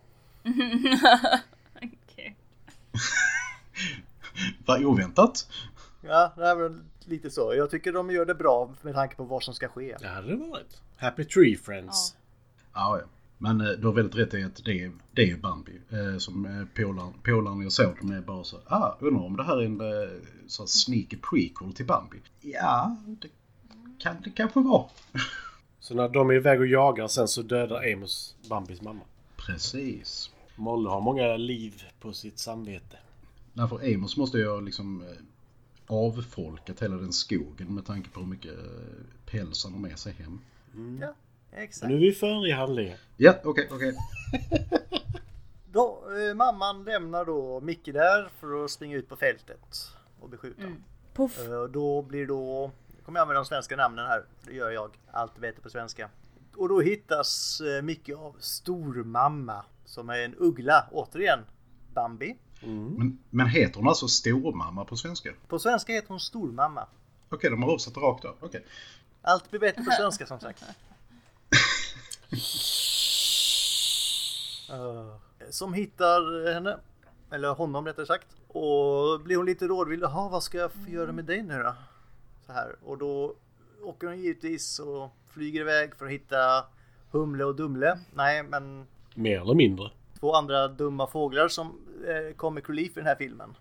Okej. 1.76 2.36
vad 4.66 4.84
oväntat. 4.86 5.48
Ja, 6.02 6.34
det 6.38 6.46
är 6.48 6.80
lite 7.06 7.30
så. 7.32 7.54
Jag 7.56 7.70
tycker 7.72 7.94
de 7.94 8.12
gör 8.12 8.26
det 8.26 8.36
bra 8.36 8.74
med 8.82 8.94
tanke 8.94 9.16
på 9.16 9.24
vad 9.24 9.44
som 9.44 9.54
ska 9.54 9.68
ske. 9.68 9.96
Det 10.00 10.08
hade 10.08 10.28
det 10.28 10.36
varit. 10.36 10.82
Happy 10.98 11.24
Tree 11.26 11.58
Friends. 11.58 12.16
Ja, 12.74 13.00
ja. 13.00 13.06
Men 13.38 13.62
eh, 13.62 13.70
du 13.70 13.88
har 13.88 13.94
väldigt 13.94 14.16
rätt 14.16 14.34
i 14.34 14.44
att 14.44 14.66
det 14.66 14.84
är, 14.84 14.92
det 15.12 15.32
är 15.32 15.38
Bambi. 15.38 15.80
Eh, 15.90 16.18
som 16.18 16.46
eh, 16.46 16.66
polaren, 16.76 17.14
polaren 17.24 17.62
jag 17.62 17.72
såg, 17.72 17.98
de 18.02 18.12
är 18.12 18.22
bara 18.22 18.44
så 18.44 18.58
ah, 18.66 18.98
undrar 19.00 19.24
om 19.24 19.38
det 19.38 19.44
här 19.44 19.58
är 19.58 19.66
en 19.66 19.82
så 20.48 20.64
här 20.64 20.68
sneaky 20.68 21.18
prequel 21.18 21.74
till 21.74 21.86
Bambi. 21.86 22.18
Ja, 22.42 22.98
det 23.06 23.30
kan 24.00 24.16
det 24.24 24.30
kanske 24.30 24.60
vara. 24.60 24.86
Så 25.80 25.96
när 25.96 26.10
de 26.10 26.30
är 26.30 26.34
iväg 26.34 26.60
och 26.60 26.68
jagar 26.68 27.08
sen 27.08 27.28
så 27.28 27.42
dödar 27.42 27.94
Amos 27.94 28.36
Bambis 28.50 28.82
mamma. 28.82 29.02
Precis. 29.38 30.32
Molle 30.56 30.90
har 30.90 31.02
många 31.02 31.38
liv 31.38 31.84
på 32.00 32.14
sitt 32.14 32.40
samvete. 32.40 32.98
Nej, 33.54 33.68
för 33.70 33.96
Amos 33.96 34.18
måste 34.18 34.38
ju 34.38 34.50
ha 34.50 34.60
liksom 34.60 35.04
avfolkat 35.88 36.82
hela 36.82 36.96
den 36.96 37.14
skogen 37.14 37.76
med 37.76 37.86
tanke 37.86 38.10
på 38.10 38.20
hur 38.20 38.28
mycket 38.28 38.56
päls 39.26 39.64
han 39.64 39.74
har 39.74 39.80
med 39.80 40.00
sig 40.00 40.14
hem. 40.14 40.40
Ja, 41.02 41.08
Så 41.08 41.27
exakt. 41.64 41.90
nu 41.90 41.96
är 41.96 42.00
vi 42.00 42.12
före 42.12 42.48
i 42.48 42.52
handlingen. 42.52 42.98
Ja, 43.18 43.36
okej, 43.44 43.68
okej. 43.72 43.96
Då, 45.72 46.04
eh, 46.30 46.36
mamman 46.36 46.84
lämnar 46.84 47.26
då 47.26 47.62
Micke 47.62 47.86
där 47.86 48.30
för 48.40 48.66
att 48.66 48.72
springa 48.72 48.98
ut 48.98 49.10
på 49.10 49.16
fältet 49.16 49.92
och 50.20 50.30
bli 50.30 50.38
skjuten. 50.38 50.84
Puff. 51.14 51.48
Eh, 51.48 51.64
då 51.64 52.02
blir 52.02 52.28
då, 52.28 52.72
nu 52.98 53.04
kommer 53.06 53.20
jag 53.20 53.22
använda 53.22 53.42
de 53.42 53.46
svenska 53.46 53.76
namnen 53.76 54.06
här, 54.06 54.26
det 54.46 54.54
gör 54.54 54.72
jag 54.72 54.98
alltid 55.12 55.42
bättre 55.42 55.62
på 55.62 55.70
svenska. 55.70 56.10
Och 56.56 56.70
då 56.70 56.82
hittas 56.82 57.62
eh, 57.62 57.82
Micke 57.82 58.10
av 58.10 58.36
Stormamma 58.40 59.66
som 59.86 60.10
är 60.10 60.20
en 60.20 60.36
uggla, 60.38 60.88
återigen 60.92 61.40
Bambi. 61.94 62.38
Men, 62.62 63.20
men 63.30 63.48
heter 63.48 63.76
hon 63.80 63.88
alltså 63.88 64.08
stormamma 64.08 64.86
på 64.86 64.96
svenska? 64.96 65.30
På 65.48 65.60
svenska 65.60 65.94
heter 65.94 66.10
hon 66.10 66.20
Stormamma. 66.20 66.88
Okej, 67.30 67.50
de 67.50 67.64
har 67.64 67.70
översatt 67.70 67.98
rakt 67.98 68.26
av. 68.26 68.36
Okej. 68.40 68.66
Allt 69.22 69.50
blir 69.50 69.60
bättre 69.60 69.84
på 69.84 69.92
svenska 69.92 70.26
som 70.26 70.40
sagt. 70.40 70.64
Eh, 74.70 75.16
som 75.50 75.74
hittar 75.74 76.54
henne, 76.54 76.78
eller 77.32 77.50
honom 77.50 77.86
rättare 77.86 78.06
sagt. 78.06 78.28
Och 78.48 79.22
blir 79.22 79.38
hon 79.38 79.46
lite 79.46 79.68
rådvill, 79.68 80.00
jaha 80.02 80.30
vad 80.30 80.44
ska 80.44 80.58
jag 80.58 80.72
göra 80.88 81.12
med 81.12 81.26
dig 81.26 81.42
nu 81.44 81.64
då? 81.64 81.74
Så 82.46 82.52
här. 82.54 82.76
Och 82.86 82.98
då 82.98 83.34
åker 83.84 84.08
hon 84.08 84.20
givetvis 84.20 84.80
och 84.80 85.10
flyger 85.30 85.62
iväg 85.62 85.96
för 85.96 86.06
att 86.06 86.12
hitta 86.12 86.66
Humle 87.12 87.44
och 87.44 87.56
Dumle. 87.56 88.00
Nej, 88.14 88.44
men 88.44 88.88
Mer 89.16 89.42
eller 89.42 89.54
mindre. 89.54 89.90
två 90.20 90.34
andra 90.36 90.68
dumma 90.68 91.08
fåglar 91.08 91.48
som 91.48 91.68
eh, 92.08 92.36
comic 92.36 92.64
relief 92.70 92.92
i 92.92 93.00
den 93.00 93.06
här 93.08 93.16
filmen. 93.16 93.56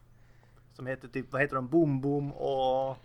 Som 0.75 0.87
heter 0.87 1.09
typ, 1.09 1.33
vad 1.33 1.41
heter 1.41 1.55
de? 1.57 1.69
Boom 1.69 2.01
Boom 2.01 2.33
och... 2.33 2.97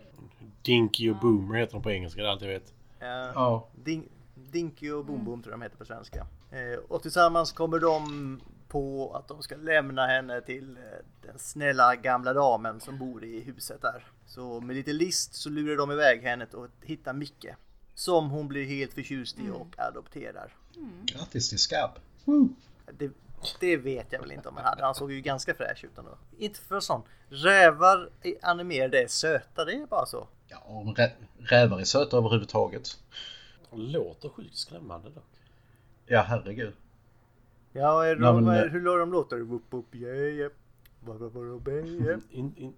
Dinky 0.61 1.09
och 1.11 1.15
Boomer 1.15 1.55
heter 1.59 1.73
de 1.73 1.81
på 1.83 1.91
engelska, 1.91 2.21
det 2.21 2.27
är 2.27 2.31
allt 2.31 2.41
jag 2.41 2.49
vet. 2.49 2.73
eh, 2.99 3.07
Ja, 3.09 3.67
Din, 3.75 4.09
Dinky 4.51 4.91
och 4.91 5.05
Boom 5.05 5.25
Boom 5.25 5.43
tror 5.43 5.53
jag 5.53 5.59
de 5.59 5.63
heter 5.63 5.77
på 5.77 5.85
svenska. 5.85 6.27
Eh, 6.51 6.79
och 6.87 7.01
tillsammans 7.01 7.51
kommer 7.51 7.79
de 7.79 8.41
på 8.67 9.15
att 9.15 9.27
de 9.27 9.41
ska 9.43 9.55
lämna 9.55 10.07
henne 10.07 10.41
till 10.41 10.77
eh, 10.77 10.83
den 11.21 11.39
snälla 11.39 11.95
gamla 11.95 12.33
damen 12.33 12.79
som 12.79 12.97
bor 12.97 13.23
i 13.23 13.39
huset 13.41 13.81
där. 13.81 14.05
Så 14.25 14.61
med 14.61 14.75
lite 14.75 14.93
list 14.93 15.35
så 15.35 15.49
lurar 15.49 15.77
de 15.77 15.91
iväg 15.91 16.21
henne 16.21 16.45
och 16.53 16.67
hittar 16.81 17.13
Micke. 17.13 17.45
Som 17.95 18.29
hon 18.29 18.47
blir 18.47 18.65
helt 18.65 18.93
förtjust 18.93 19.39
i 19.39 19.49
och 19.49 19.67
adopterar. 19.77 20.53
grattis 21.05 21.49
till. 21.49 21.77
Woo. 22.25 22.49
Det, 22.97 23.11
det 23.59 23.77
vet 23.77 24.07
jag 24.11 24.19
väl 24.19 24.31
inte 24.31 24.49
om 24.49 24.55
han 24.57 24.65
hade. 24.65 24.83
Han 24.85 24.95
såg 24.95 25.11
ju 25.11 25.21
ganska 25.21 25.53
fräsch 25.53 25.83
ut 25.85 25.97
ändå. 25.97 26.17
Inte 26.37 26.59
för 26.59 26.79
sån. 26.79 27.01
Rävar 27.29 28.09
animerade 28.41 29.03
är 29.03 29.07
söta, 29.07 29.65
det 29.65 29.73
är 29.73 29.85
bara 29.85 30.05
så. 30.05 30.27
Ja, 30.47 30.57
och 30.65 30.85
rä- 30.97 31.11
rävar 31.39 31.79
är 31.79 31.83
söta 31.83 32.17
överhuvudtaget. 32.17 32.87
Låter 33.75 34.29
sjukt 34.29 34.55
skrämmande 34.57 35.09
dock. 35.09 35.23
Ja, 36.05 36.21
herregud. 36.21 36.73
Ja, 37.73 38.05
är 38.05 38.15
Nej, 38.15 38.33
de, 38.33 38.43
men, 38.43 38.55
är, 38.55 38.65
eh, 38.65 38.71
hur 38.71 38.81
låter 38.81 38.99
de 38.99 39.11
låter? 39.11 39.37
Yeah, 39.95 40.17
yeah. 42.01 42.19
In, 42.31 42.53
in, 42.57 42.73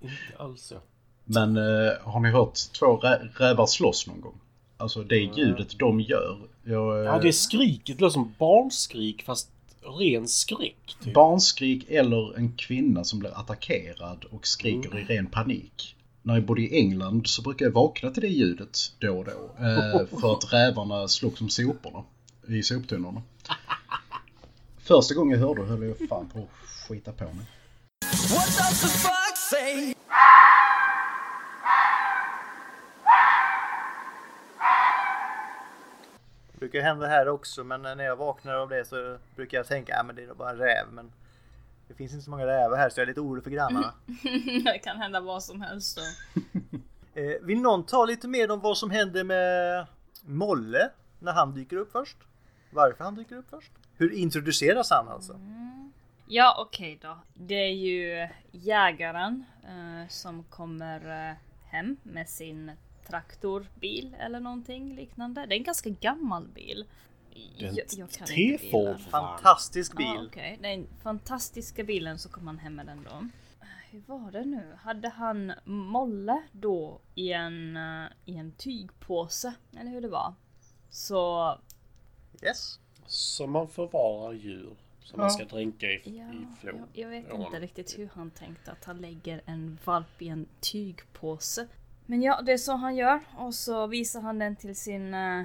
inte 0.00 0.14
alls 0.38 0.62
så. 0.62 0.76
Men 1.24 1.56
eh, 1.56 1.92
har 2.02 2.20
ni 2.20 2.30
hört 2.30 2.54
två 2.78 2.86
rä- 2.86 3.28
rävar 3.36 3.66
slåss 3.66 4.06
någon 4.06 4.20
gång? 4.20 4.38
Alltså 4.76 5.02
det 5.02 5.16
ljudet 5.16 5.78
de 5.78 6.00
gör. 6.00 6.38
Jag, 6.64 6.98
eh, 6.98 7.04
Ja, 7.04 7.18
det 7.18 7.32
skriket 7.32 8.00
låter 8.00 8.12
som 8.12 8.34
barnskrik 8.38 9.22
fast 9.22 9.50
ren 10.00 10.28
skräck. 10.28 10.96
Typ. 11.02 11.14
Barnskrik 11.14 11.90
eller 11.90 12.36
en 12.36 12.52
kvinna 12.52 13.04
som 13.04 13.18
blir 13.18 13.38
attackerad 13.40 14.24
och 14.24 14.46
skriker 14.46 14.98
i 14.98 15.04
ren 15.04 15.26
panik. 15.26 15.95
När 16.26 16.34
jag 16.34 16.44
bodde 16.44 16.60
i 16.60 16.78
England 16.78 17.26
så 17.26 17.42
brukade 17.42 17.64
jag 17.64 17.74
vakna 17.74 18.10
till 18.10 18.22
det 18.22 18.28
ljudet 18.28 18.78
då 18.98 19.18
och 19.18 19.24
då. 19.24 19.64
Eh, 19.64 20.20
för 20.20 20.32
att 20.32 20.52
rävarna 20.52 21.08
slog 21.08 21.38
som 21.38 21.48
soporna 21.48 22.04
i 22.48 22.62
soptunnorna. 22.62 23.22
Första 24.78 25.14
gången 25.14 25.40
jag 25.40 25.46
hörde 25.46 25.62
det 25.62 25.68
höll 25.68 25.82
jag 25.82 26.08
fan 26.08 26.28
på 26.28 26.38
att 26.38 26.88
skita 26.88 27.12
på 27.12 27.24
mig. 27.24 27.46
What 28.10 28.46
does 28.46 28.80
the 28.80 28.88
fox 28.88 29.50
say? 29.50 29.94
Det 36.52 36.58
brukar 36.58 36.80
hända 36.80 37.06
här 37.06 37.28
också 37.28 37.64
men 37.64 37.82
när 37.82 38.04
jag 38.04 38.16
vaknar 38.16 38.54
av 38.54 38.68
det 38.68 38.84
så 38.84 39.18
brukar 39.36 39.58
jag 39.58 39.66
tänka 39.66 39.96
att 39.96 40.16
det 40.16 40.22
är 40.22 40.34
bara 40.34 40.50
en 40.50 40.58
räv 40.58 40.86
men 40.92 41.12
det 41.88 41.94
finns 41.94 42.12
inte 42.12 42.24
så 42.24 42.30
många 42.30 42.46
rävar 42.46 42.76
här 42.76 42.88
så 42.88 43.00
jag 43.00 43.02
är 43.02 43.06
lite 43.06 43.20
orolig 43.20 43.44
för 43.44 43.50
grannarna. 43.50 43.94
det 44.64 44.78
kan 44.78 44.96
hända 44.96 45.20
vad 45.20 45.42
som 45.42 45.60
helst. 45.60 45.98
Eh, 47.18 47.46
vill 47.46 47.60
någon 47.60 47.86
ta 47.86 48.04
lite 48.04 48.28
mer 48.28 48.50
om 48.50 48.60
vad 48.60 48.78
som 48.78 48.90
händer 48.90 49.24
med 49.24 49.86
Molle 50.22 50.90
när 51.18 51.32
han 51.32 51.54
dyker 51.54 51.76
upp 51.76 51.92
först? 51.92 52.16
Varför 52.70 53.04
han 53.04 53.14
dyker 53.14 53.36
upp 53.36 53.50
först? 53.50 53.72
Hur 53.96 54.12
introduceras 54.12 54.90
han 54.90 55.08
alltså? 55.08 55.40
Ja, 56.28 56.66
okej 56.66 56.98
då. 57.02 57.18
Det 57.34 57.54
är 57.54 57.72
ju 57.72 58.28
jägaren 58.50 59.44
eh, 59.62 60.08
som 60.08 60.44
kommer 60.44 61.28
eh, 61.30 61.36
hem 61.70 61.96
med 62.02 62.28
sin 62.28 62.72
traktorbil 63.06 64.16
eller 64.20 64.40
någonting 64.40 64.94
liknande. 64.94 65.46
Det 65.46 65.54
är 65.54 65.58
en 65.58 65.64
ganska 65.64 65.90
gammal 65.90 66.48
bil. 66.48 66.84
Det 67.58 67.64
är 67.64 67.68
en 67.68 67.74
Jag- 67.76 67.86
jag 67.98 68.10
kan 68.10 68.28
inte 68.32 68.58
T-Ford. 68.64 69.00
Fantastisk 69.00 69.92
Ja, 69.94 69.98
bil. 69.98 70.26
okej. 70.28 70.58
Den 70.62 70.86
fantastiska 71.02 71.84
bilen 71.84 72.18
så 72.18 72.28
kommer 72.28 72.46
han 72.46 72.58
hem 72.58 72.74
med 72.74 72.86
den 72.86 73.02
då. 73.10 73.28
hur 73.90 74.02
var 74.06 74.30
det 74.32 74.44
nu? 74.44 74.76
Hade 74.80 75.08
han 75.08 75.52
Molle 75.64 76.42
då 76.52 77.00
i 77.14 77.32
en, 77.32 77.76
eh, 77.76 78.06
i 78.24 78.36
en 78.36 78.52
tygpåse? 78.52 79.54
Eller 79.80 79.90
hur 79.90 80.00
det 80.00 80.08
var? 80.08 80.34
Så 80.90 81.58
Yes. 82.42 82.78
Som 83.06 83.50
man 83.50 83.68
förvarar 83.68 84.32
djur 84.32 84.76
som 85.00 85.20
man 85.20 85.30
ska 85.30 85.44
dränka 85.44 85.86
i, 85.86 86.02
ja, 86.04 86.10
i 86.10 86.14
jag, 86.16 86.58
flod. 86.60 86.88
jag 86.92 87.08
vet 87.08 87.32
ån. 87.32 87.40
inte 87.42 87.60
riktigt 87.60 87.98
hur 87.98 88.08
han 88.14 88.30
tänkte 88.30 88.72
att 88.72 88.84
han 88.84 88.98
lägger 89.00 89.42
en 89.46 89.78
valp 89.84 90.22
i 90.22 90.28
en 90.28 90.46
tygpåse. 90.60 91.66
Men 92.06 92.22
ja, 92.22 92.42
det 92.42 92.52
är 92.52 92.58
så 92.58 92.72
han 92.72 92.96
gör. 92.96 93.20
Och 93.38 93.54
så 93.54 93.86
visar 93.86 94.20
han 94.20 94.38
den 94.38 94.56
till 94.56 94.76
sin 94.76 95.14
eh, 95.14 95.44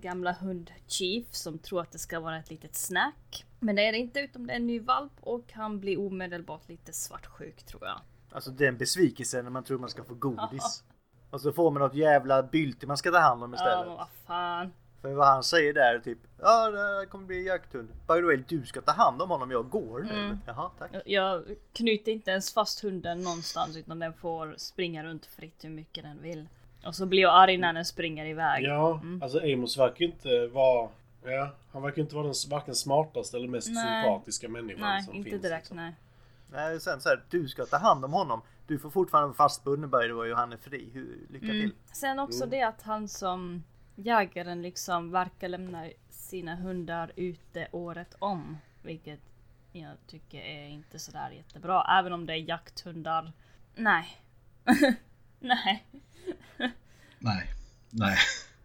gamla 0.00 0.32
hund 0.32 0.70
Chief 0.86 1.26
som 1.30 1.58
tror 1.58 1.80
att 1.80 1.92
det 1.92 1.98
ska 1.98 2.20
vara 2.20 2.38
ett 2.38 2.50
litet 2.50 2.76
snack. 2.76 3.44
Men 3.60 3.76
det 3.76 3.82
är 3.88 3.92
det 3.92 3.98
inte 3.98 4.20
utan 4.20 4.46
det 4.46 4.52
är 4.52 4.56
en 4.56 4.66
ny 4.66 4.80
valp 4.80 5.12
och 5.20 5.52
han 5.52 5.80
blir 5.80 6.00
omedelbart 6.00 6.68
lite 6.68 6.92
svartsjuk 6.92 7.62
tror 7.62 7.86
jag. 7.86 8.00
Alltså 8.30 8.50
den 8.50 8.76
besvikelsen 8.76 9.44
när 9.44 9.50
man 9.50 9.64
tror 9.64 9.78
man 9.78 9.88
ska 9.88 10.04
få 10.04 10.14
godis. 10.14 10.84
Och 11.30 11.40
så 11.40 11.52
får 11.52 11.70
man 11.70 11.82
något 11.82 11.94
jävla 11.94 12.42
bylte 12.42 12.86
man 12.86 12.96
ska 12.96 13.10
ta 13.10 13.18
hand 13.18 13.44
om 13.44 13.52
Ja, 13.52 13.56
istället. 13.58 13.86
men 13.86 13.96
vad 13.96 14.08
fan. 14.26 14.72
För 15.02 15.12
vad 15.12 15.26
han 15.26 15.42
säger 15.44 15.72
där 15.72 15.94
är 15.94 15.98
typ 15.98 16.18
Ja 16.38 16.70
det 16.70 16.78
här 16.78 17.06
kommer 17.06 17.26
bli 17.26 17.46
jakthund. 17.46 17.88
By 17.88 18.14
the 18.14 18.22
way 18.22 18.36
du 18.48 18.66
ska 18.66 18.80
ta 18.80 18.92
hand 18.92 19.22
om 19.22 19.30
honom, 19.30 19.50
jag 19.50 19.70
går 19.70 20.00
nu. 20.00 20.12
Mm. 20.24 20.38
Jaha 20.46 20.70
tack. 20.78 20.90
Jag 21.06 21.44
knyter 21.72 22.12
inte 22.12 22.30
ens 22.30 22.54
fast 22.54 22.80
hunden 22.80 23.22
någonstans 23.22 23.76
utan 23.76 23.98
den 23.98 24.12
får 24.14 24.54
springa 24.56 25.04
runt 25.04 25.26
fritt 25.26 25.64
hur 25.64 25.70
mycket 25.70 26.04
den 26.04 26.22
vill. 26.22 26.48
Och 26.86 26.94
så 26.94 27.06
blir 27.06 27.22
jag 27.22 27.34
arg 27.42 27.56
när 27.58 27.72
den 27.72 27.84
springer 27.84 28.26
iväg. 28.26 28.64
Ja, 28.64 29.00
alltså 29.22 29.38
Amos 29.40 29.78
verkar 29.78 30.04
inte 30.04 30.46
vara... 30.46 30.88
Ja, 31.24 31.50
han 31.72 31.82
verkar 31.82 32.02
inte 32.02 32.14
vara 32.14 32.24
den 32.26 32.34
varken 32.50 32.74
smartaste 32.74 33.36
eller 33.36 33.48
mest 33.48 33.68
Nej. 33.70 34.02
sympatiska 34.04 34.48
människan 34.48 34.80
Nej, 34.80 35.02
som 35.02 35.14
inte 35.14 35.30
finns. 35.30 35.42
direkt 35.42 35.60
liksom. 35.62 35.76
nej. 35.76 35.94
Nej, 36.52 36.80
sen 36.80 37.00
så 37.00 37.08
här, 37.08 37.22
du 37.30 37.48
ska 37.48 37.66
ta 37.66 37.76
hand 37.76 38.04
om 38.04 38.12
honom. 38.12 38.42
Du 38.66 38.78
får 38.78 38.90
fortfarande 38.90 39.26
vara 39.28 39.36
fastbunden 39.36 39.90
by 39.90 39.98
the 40.06 40.12
way 40.12 40.30
och 40.32 40.38
han 40.38 40.52
är 40.52 40.56
fri. 40.56 40.90
Hur, 40.92 41.26
lycka 41.30 41.46
Mm. 41.46 41.60
till. 41.60 41.72
Sen 41.92 42.18
också 42.18 42.44
Mm. 42.44 42.50
det 42.50 42.62
att 42.62 42.82
han 42.82 43.08
som 43.08 43.64
jägaren 43.96 44.62
liksom 44.62 45.10
verkar 45.10 45.48
lämna 45.48 45.86
sina 46.10 46.54
hundar 46.56 47.12
ute 47.16 47.68
året 47.72 48.14
om. 48.18 48.56
Vilket 48.82 49.20
jag 49.72 49.92
tycker 50.06 50.38
är 50.40 50.68
inte 50.68 50.98
sådär 50.98 51.30
jättebra. 51.30 51.98
Även 51.98 52.12
om 52.12 52.26
det 52.26 52.32
är 52.32 52.48
jakthundar. 52.48 53.32
Nej. 53.74 54.06
Nej. 55.40 55.84
Nej, 57.18 57.46
nej. 57.90 58.16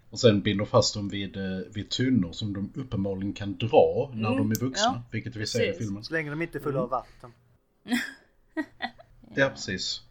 Och 0.09 0.19
sen 0.19 0.41
binder 0.41 0.65
fast 0.65 0.93
dem 0.95 1.09
vid, 1.09 1.37
eh, 1.37 1.57
vid 1.73 1.89
tunnor 1.89 2.31
som 2.31 2.53
de 2.53 2.71
uppenbarligen 2.75 3.33
kan 3.33 3.57
dra 3.57 4.11
när 4.13 4.27
Mm, 4.31 4.37
de 4.37 4.51
är 4.51 4.55
vuxna. 4.59 4.85
ja. 4.95 5.03
Vilket 5.11 5.35
vi 5.35 5.47
ser 5.47 5.63
i 5.63 5.67
Precis. 5.67 5.85
filmen. 5.85 6.03
Så 6.03 6.13
länge 6.13 6.29
de 6.29 6.41
inte 6.41 6.57
är 6.57 6.59
fulla 6.61 6.79
Mm. 6.79 6.83
av 6.83 6.89
vatten. 6.89 7.31
Ja, 9.35 9.49
precis. 9.49 10.01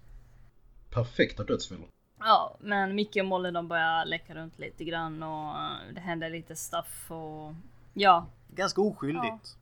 Perfekta 0.90 1.44
dödsfällor. 1.44 1.87
Ja, 2.18 2.57
men 2.61 2.94
Micke 2.94 3.16
och 3.16 3.27
Molle 3.27 3.51
de 3.51 3.68
börjar 3.68 4.05
leka 4.05 4.35
runt 4.35 4.59
lite 4.59 4.85
grann 4.85 5.22
och 5.22 5.48
eh, 5.59 5.94
det 5.94 6.01
händer 6.01 6.31
lite 6.31 6.57
stuff 6.57 7.11
och 7.11 7.55
ja. 7.94 8.27
Ganska 8.55 8.81
oskyldigt. 8.81 9.57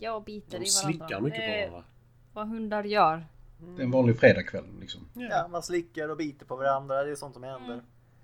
Jag 0.00 0.24
biter 0.24 0.58
De 0.58 0.64
i 0.64 0.68
slickar 0.68 0.98
varandra. 0.98 1.20
mycket 1.20 1.40
Det 1.40 1.46
på 1.46 1.52
är 1.52 1.68
varandra. 1.70 1.88
vad 2.32 2.48
hundar 2.48 2.84
gör. 2.84 3.26
Det 3.58 3.82
är 3.82 3.84
en 3.84 3.90
vanlig 3.90 4.18
fredagkväll 4.18 4.64
liksom. 4.80 5.08
Ja. 5.14 5.48
man 5.48 5.62
slickar 5.62 6.08
och 6.08 6.16
biter 6.16 6.46
på 6.46 6.56
varandra. 6.56 7.04
Det 7.04 7.10
är 7.10 7.14
sånt 7.14 7.34
som 7.34 7.42
händer. 7.42 7.72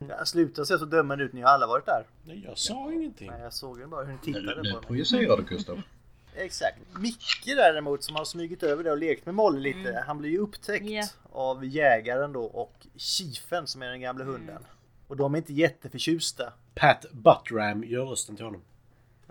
Mm. 0.01 0.13
Ja, 0.19 0.25
sluta 0.25 0.65
se 0.65 0.79
så 0.79 0.85
dömande 0.85 1.25
ut. 1.25 1.33
Ni 1.33 1.41
har 1.41 1.49
alla 1.49 1.67
varit 1.67 1.87
där. 1.87 2.07
Nej, 2.25 2.43
jag 2.49 2.59
sa 2.59 2.93
ingenting. 2.93 3.31
Nej, 3.31 3.41
jag 3.43 3.53
såg 3.53 3.79
ju 3.79 3.87
bara 3.87 4.05
hur 4.05 4.13
ni 4.13 4.19
Nu, 4.19 4.33
tittade 4.33 4.63
nu 4.63 4.71
på 4.71 4.77
mig. 4.79 4.87
projicerar 4.87 5.37
du 5.37 5.43
Gustav. 5.43 5.83
Exakt. 6.37 6.79
Micke 7.01 7.45
däremot 7.57 8.05
som 8.05 8.17
har 8.17 8.25
smugit 8.25 8.63
över 8.63 8.85
det 8.85 8.91
och 8.91 8.99
lekt 8.99 9.27
med 9.27 9.35
Molly 9.35 9.61
lite. 9.61 9.91
Mm. 9.91 10.03
Han 10.07 10.19
blir 10.19 10.31
ju 10.31 10.39
upptäckt 10.39 10.85
Ja. 10.91 11.05
av 11.33 11.65
jägaren 11.65 12.33
då 12.33 12.43
och 12.45 12.87
chiefen 12.97 13.67
som 13.67 13.83
är 13.83 13.87
den 13.87 14.01
gamla 14.01 14.25
Mm. 14.25 14.35
hunden. 14.35 14.63
Och 15.09 15.17
de 15.17 15.35
är 15.35 15.39
inte 15.39 15.53
jätteförtjusta. 15.53 16.53
Pat 16.75 17.07
Buttram 17.13 17.85
gör 17.85 18.05
rösten 18.07 18.37
till 18.37 18.45
honom. 18.45 18.63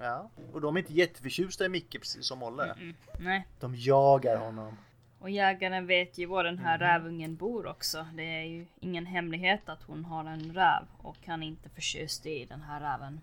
Ja. 0.01 0.29
Och 0.53 0.61
de 0.61 0.75
är 0.75 0.79
inte 0.79 0.93
jätteförtjusta 0.93 1.65
i 1.65 1.69
Micke 1.69 1.91
precis 1.99 2.25
som 2.25 2.39
Molle. 2.39 2.63
Mm, 2.63 2.95
nej. 3.19 3.47
De 3.59 3.75
jagar 3.75 4.37
honom. 4.37 4.77
Och 5.21 5.29
jägaren 5.29 5.86
vet 5.88 6.17
ju 6.17 6.25
var 6.25 6.43
den 6.43 6.57
här 6.57 6.77
Mhm. 6.77 6.88
rävungen 6.88 7.36
bor 7.36 7.65
också. 7.67 8.05
Det 8.13 8.23
är 8.23 8.43
ju 8.43 8.65
ingen 8.79 9.05
hemlighet 9.05 9.69
att 9.69 9.84
hon 9.84 10.05
har 10.05 10.25
en 10.25 10.53
räv 10.53 10.84
och 10.97 11.17
han 11.25 11.43
är 11.43 11.47
inte 11.47 11.69
förtjust 11.69 12.25
i 12.25 12.45
den 12.45 12.62
här 12.62 12.79
räven. 12.81 13.21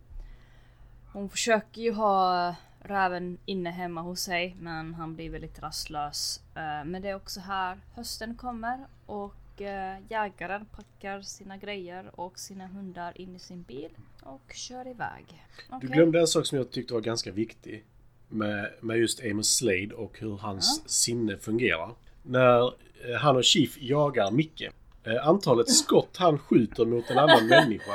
Hon 1.12 1.28
försöker 1.28 1.82
ju 1.82 1.92
ha 1.92 2.54
räven 2.82 3.38
inne 3.44 3.70
hemma 3.70 4.00
hos 4.02 4.20
sig 4.20 4.56
men 4.60 4.94
han 4.94 5.14
blir 5.14 5.30
väldigt 5.30 5.58
rastlös. 5.62 6.40
Eh, 6.54 6.84
Men 6.84 7.02
det 7.02 7.08
är 7.08 7.14
också 7.14 7.40
här 7.40 7.78
hösten 7.94 8.34
kommer 8.34 8.86
och 9.06 9.60
eh, 9.62 9.98
jägaren 10.08 10.66
packar 10.66 11.20
sina 11.22 11.56
grejer 11.56 12.20
och 12.20 12.38
sina 12.38 12.66
hundar 12.66 13.20
in 13.20 13.36
i 13.36 13.38
sin 13.38 13.62
bil 13.62 13.90
och 14.22 14.52
kör 14.54 14.88
iväg. 14.88 15.24
Du 15.70 15.76
Okej. 15.76 15.88
glömde 15.90 16.20
en 16.20 16.26
sak 16.26 16.46
som 16.46 16.58
jag 16.58 16.70
tyckte 16.70 16.94
var 16.94 17.00
ganska 17.00 17.32
viktig. 17.32 17.84
Med, 18.28 18.70
med 18.80 18.98
just 18.98 19.24
Amos 19.24 19.56
Slade 19.56 19.94
och 19.94 20.18
hur 20.18 20.36
hans 20.36 20.82
sinne 20.90 21.36
fungerar. 21.36 21.90
När 22.22 22.62
eh, 22.64 23.16
han 23.20 23.36
och 23.36 23.44
Chief 23.44 23.76
jagar 23.80 24.30
Micke. 24.30 24.62
Eh, 25.04 25.28
antalet 25.28 25.70
skott 25.70 26.16
han 26.16 26.38
skjuter 26.38 26.84
mot 26.84 27.10
en 27.10 27.18
annan 27.18 27.46
människa. 27.48 27.92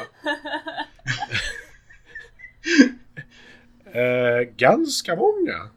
eh, 3.85 4.41
ganska 4.57 5.15
många. 5.15 5.69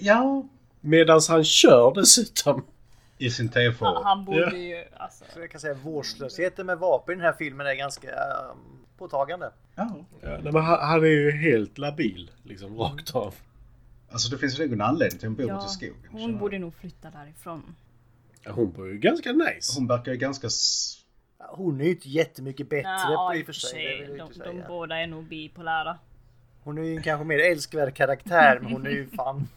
Ja, 0.00 0.44
Medans 0.80 1.28
han 1.28 1.44
kör 1.44 1.94
dessutom. 1.94 2.64
i 3.18 3.30
sin 3.30 3.50
Ja, 3.54 3.60
T4. 3.60 4.02
Han 4.04 4.24
borde 4.24 4.40
Ja. 4.40 4.56
ju 4.56 4.84
alltså. 4.96 5.24
Så 5.34 5.40
jag 5.40 5.50
kan 5.50 5.60
säga 5.60 5.74
vårdslösheten 5.74 6.66
med 6.66 6.78
vapen 6.78 7.12
i 7.12 7.16
den 7.16 7.24
här 7.24 7.32
filmen 7.38 7.66
är 7.66 7.74
ganska 7.74 8.08
um, 8.08 8.58
påtagande. 8.98 9.50
Ja. 9.74 9.96
Ja, 10.20 10.28
nej, 10.42 10.52
men 10.52 10.62
han, 10.62 10.78
han 10.88 11.02
är 11.02 11.06
ju 11.08 11.30
helt 11.30 11.78
labil. 11.78 12.30
Liksom 12.42 12.78
rakt 12.78 13.14
av. 13.14 13.34
Alltså 14.14 14.30
det 14.30 14.38
finns 14.38 14.56
säkert 14.56 14.72
en 14.72 14.80
anledning 14.80 15.18
till 15.18 15.28
att 15.28 15.36
hon 15.38 15.46
bor 15.46 15.48
Ja, 15.48 15.66
i 15.66 15.68
skogen. 15.68 15.94
hon 16.10 16.38
borde 16.38 16.58
nog 16.58 16.74
flytta 16.74 17.10
därifrån. 17.10 17.74
Ja, 18.42 18.52
hon 18.52 18.72
bor 18.72 18.88
ju 18.88 18.98
ganska 18.98 19.32
nice. 19.32 19.72
Hon 19.78 19.86
verkar 19.86 20.12
ju 20.12 20.18
ganska... 20.18 20.48
Hon 21.48 21.80
är 21.80 21.84
ju 21.84 21.90
inte 21.90 22.08
jättemycket 22.08 22.68
bättre 22.70 22.88
Ja, 22.88 23.28
på 23.32 23.38
i 23.38 23.42
och 23.42 23.46
för 23.46 23.52
sig. 23.52 24.06
De, 24.08 24.18
de 24.18 24.34
säga. 24.34 24.64
båda 24.68 24.96
är 24.96 25.06
nog 25.06 25.24
bipolära. 25.24 25.98
Hon 26.62 26.78
är 26.78 26.82
ju 26.82 26.96
en 26.96 27.02
kanske 27.02 27.24
mer 27.24 27.38
älskvärd 27.38 27.94
karaktär 27.94 28.58
men 28.62 28.72
hon 28.72 28.86
är 28.86 28.90
ju 28.90 29.06
fan... 29.16 29.48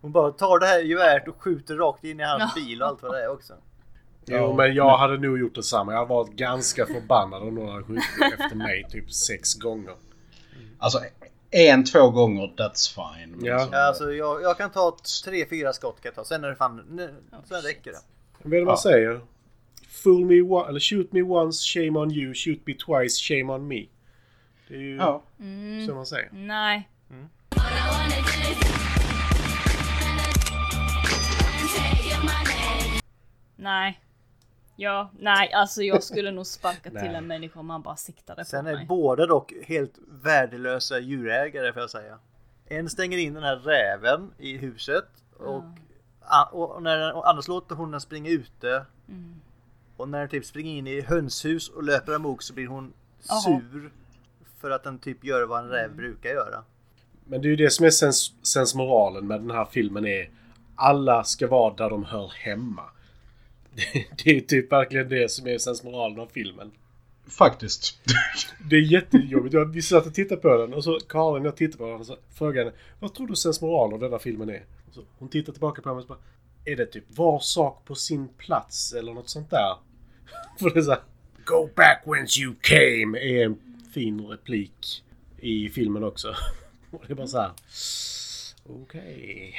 Hon 0.00 0.12
bara 0.12 0.30
tar 0.32 0.58
det 0.58 0.66
här 0.66 0.80
geväret 0.80 1.28
och 1.28 1.42
skjuter 1.42 1.76
rakt 1.76 2.04
in 2.04 2.20
i 2.20 2.22
hans 2.22 2.54
bil 2.54 2.82
och 2.82 2.88
allt 2.88 3.02
vad 3.02 3.12
det 3.14 3.22
är 3.24 3.28
också. 3.28 3.54
Jo, 4.26 4.54
men 4.56 4.74
jag 4.74 4.98
hade 4.98 5.18
nog 5.18 5.38
gjort 5.38 5.54
detsamma. 5.54 5.92
Jag 5.92 5.98
hade 5.98 6.08
varit 6.08 6.32
ganska 6.32 6.86
förbannad 6.86 7.42
om 7.42 7.54
någon 7.54 7.68
hade 7.72 7.84
skjutit 7.84 8.04
efter 8.38 8.54
mig 8.56 8.84
typ 8.90 9.12
sex 9.12 9.54
gånger. 9.54 9.94
Alltså 10.78 10.98
en, 11.54 11.84
två 11.84 12.10
gånger, 12.10 12.46
that's 12.56 12.94
fine. 12.94 13.36
Ja. 13.46 13.58
så- 13.66 13.68
Ja, 13.72 13.78
alltså 13.88 14.12
jag, 14.12 14.42
jag 14.42 14.56
kan 14.58 14.70
ta 14.70 14.96
tre, 15.24 15.46
fyra 15.50 15.72
skott 15.72 15.96
kan 16.02 16.08
jag 16.08 16.14
ta. 16.14 16.24
Sen 16.24 16.44
är 16.44 16.48
det 16.48 16.56
fan... 16.56 16.84
nu- 16.90 17.14
Sen 17.48 17.62
räcker 17.62 17.92
det. 17.92 17.98
Vad 18.42 18.52
är 18.54 18.58
det 18.58 18.64
man 18.64 18.72
Ja. 18.72 18.80
säger? 18.82 19.20
Fool 19.88 20.24
me 20.24 20.40
one, 20.40 20.68
eller 20.68 20.80
shoot 20.80 21.12
me 21.12 21.22
once, 21.22 21.64
shame 21.64 21.98
on 21.98 22.10
you. 22.10 22.34
Shoot 22.34 22.58
me 22.66 22.74
twice, 22.74 23.20
shame 23.22 23.52
on 23.52 23.68
me. 23.68 23.86
Det 24.68 24.74
är 24.74 24.78
ju 24.78 24.96
ja. 24.96 25.22
så 25.88 25.94
man 25.94 26.06
säger. 26.06 26.28
Nej. 26.32 26.88
Nej. 33.56 34.00
Ja, 34.76 35.10
nej, 35.18 35.52
alltså 35.52 35.82
jag 35.82 36.02
skulle 36.02 36.30
nog 36.30 36.46
sparka 36.46 36.90
till 36.90 37.14
en 37.14 37.26
människa 37.26 37.60
om 37.60 37.66
man 37.66 37.82
bara 37.82 37.96
siktade 37.96 38.44
Sen 38.44 38.64
på 38.64 38.70
är 38.70 38.74
mig. 38.74 38.86
båda 38.86 39.26
dock 39.26 39.52
helt 39.66 39.94
värdelösa 40.08 40.98
djurägare 40.98 41.72
får 41.72 41.80
jag 41.82 41.90
säga. 41.90 42.18
En 42.66 42.88
stänger 42.88 43.18
in 43.18 43.34
den 43.34 43.42
här 43.42 43.56
räven 43.56 44.30
i 44.38 44.56
huset 44.56 45.04
och, 45.38 45.62
a- 46.20 46.48
och 46.52 46.82
när 46.82 47.14
och 47.16 47.28
annars 47.28 47.48
låter 47.48 47.74
hon 47.74 47.90
den 47.90 48.00
springa 48.00 48.30
ute. 48.30 48.86
Mm. 49.08 49.40
Och 49.96 50.08
när 50.08 50.18
den 50.20 50.28
typ 50.28 50.44
springer 50.44 50.72
in 50.78 50.86
i 50.86 51.00
hönshus 51.00 51.68
och 51.68 51.82
löper 51.82 52.14
amok 52.14 52.42
så 52.42 52.54
blir 52.54 52.66
hon 52.66 52.92
Jaha. 53.28 53.40
sur. 53.40 53.90
För 54.60 54.70
att 54.70 54.84
den 54.84 54.98
typ 54.98 55.24
gör 55.24 55.46
vad 55.46 55.60
en 55.64 55.68
räv 55.70 55.84
Mm. 55.84 55.96
brukar 55.96 56.30
göra. 56.30 56.64
Men 57.24 57.42
det 57.42 57.48
är 57.48 57.50
ju 57.50 57.56
det 57.56 57.70
som 57.70 57.86
är 57.86 57.90
sens, 57.90 58.32
sensmoralen 58.42 59.26
med 59.26 59.40
den 59.40 59.50
här 59.50 59.64
filmen 59.64 60.06
är 60.06 60.30
alla 60.76 61.24
ska 61.24 61.46
vara 61.48 61.74
där 61.74 61.90
de 61.90 62.04
hör 62.04 62.32
hemma. 62.36 62.82
Det, 64.24 64.30
är 64.36 64.40
typ 64.40 64.72
verkligen 64.72 65.08
det 65.08 65.30
som 65.30 65.46
är 65.46 65.58
sensmoralen 65.58 66.20
av 66.20 66.26
filmen. 66.26 66.70
Faktiskt. 67.28 67.98
Det 68.70 68.76
är 68.76 68.80
jättejobbigt. 68.92 69.54
Jag- 69.54 69.72
Vi 69.72 69.82
satt 69.82 70.06
och 70.06 70.14
tittade 70.14 70.40
på 70.40 70.56
den 70.56 70.74
och 70.74 70.84
så 70.84 70.98
Karin 71.08 71.42
och 71.42 71.46
jag 71.46 71.56
tittade 71.56 71.78
på 71.78 71.86
den 71.90 72.00
och 72.00 72.06
så 72.06 72.16
frågade 72.34 72.64
henne 72.70 72.76
Vad 73.00 73.14
tror 73.14 73.26
du 73.26 73.36
sensmoralen 73.36 73.94
av 73.94 74.00
denna 74.00 74.18
filmen 74.18 74.50
är? 74.50 74.64
Så, 74.92 75.04
hon 75.18 75.28
tittar 75.28 75.52
tillbaka 75.52 75.82
på 75.82 75.88
mig 75.88 75.96
och 75.96 76.02
så 76.02 76.08
bara 76.08 76.18
Är 76.64 76.76
det 76.76 76.86
typ 76.86 77.04
var 77.08 77.38
sak 77.40 77.84
på 77.84 77.94
sin 77.94 78.28
plats 78.28 78.92
eller 78.92 79.12
något 79.14 79.28
sånt 79.28 79.50
där? 79.50 79.76
För 80.58 80.70
det 80.70 80.78
är 80.80 80.82
så 80.82 80.90
här, 80.90 81.00
Go 81.44 81.68
back 81.76 82.02
whence 82.06 82.40
you 82.40 82.54
came 82.60 83.18
är 83.18 83.44
en 83.44 83.56
fin 83.94 84.20
replik 84.26 85.04
i 85.38 85.68
filmen 85.68 86.04
också. 86.04 86.34
Och 86.90 87.02
det 87.06 87.12
är 87.12 87.16
bara 87.16 87.26
så 87.26 87.38
här. 87.40 87.50
Okej. 88.66 89.54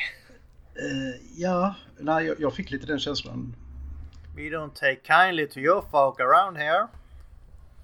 Eh, 0.75 1.21
ja, 1.37 1.75
nej, 1.99 2.25
jag, 2.25 2.35
jag 2.39 2.53
fick 2.53 2.71
lite 2.71 2.85
den 2.87 2.99
känslan. 2.99 3.55
We 4.35 4.41
don't 4.41 4.73
take 4.75 4.99
kindly 5.03 5.47
to 5.47 5.59
your 5.59 5.81
folk 5.91 6.19
around 6.19 6.57
here. 6.57 6.87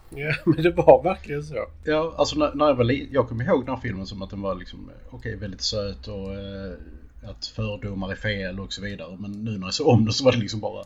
Ja, 0.10 0.36
men 0.46 0.64
det 0.64 0.72
var 0.72 1.04
verkligen 1.04 1.44
så. 1.44 1.66
Ja, 1.84 2.14
alltså 2.18 2.36
när, 2.40 2.54
när 2.54 2.66
jag 2.66 2.76
var 2.76 2.84
li- 2.84 3.10
Jag 3.12 3.30
kommer 3.30 3.44
ihåg 3.46 3.66
den 3.66 3.76
här 3.76 3.82
filmen 3.82 4.08
som 4.08 4.22
att 4.22 4.30
den 4.30 4.42
var 4.42 4.56
liksom, 4.56 4.90
eh, 4.90 5.16
okej, 5.16 5.36
väldigt 5.36 5.62
söt 5.62 6.08
och 6.08 6.34
eh, 6.34 6.74
att 7.30 7.46
fördomar 7.46 8.12
är 8.12 8.16
fel 8.16 8.60
och 8.60 8.74
så 8.74 8.82
vidare. 8.82 9.18
Men 9.20 9.32
nu 9.32 9.58
när 9.58 9.68
jag 9.68 9.74
såg 9.74 9.88
om 9.88 10.06
det 10.06 10.14
så 10.14 10.24
var 10.26 10.32
det 10.32 10.38
liksom 10.38 10.60
bara, 10.60 10.84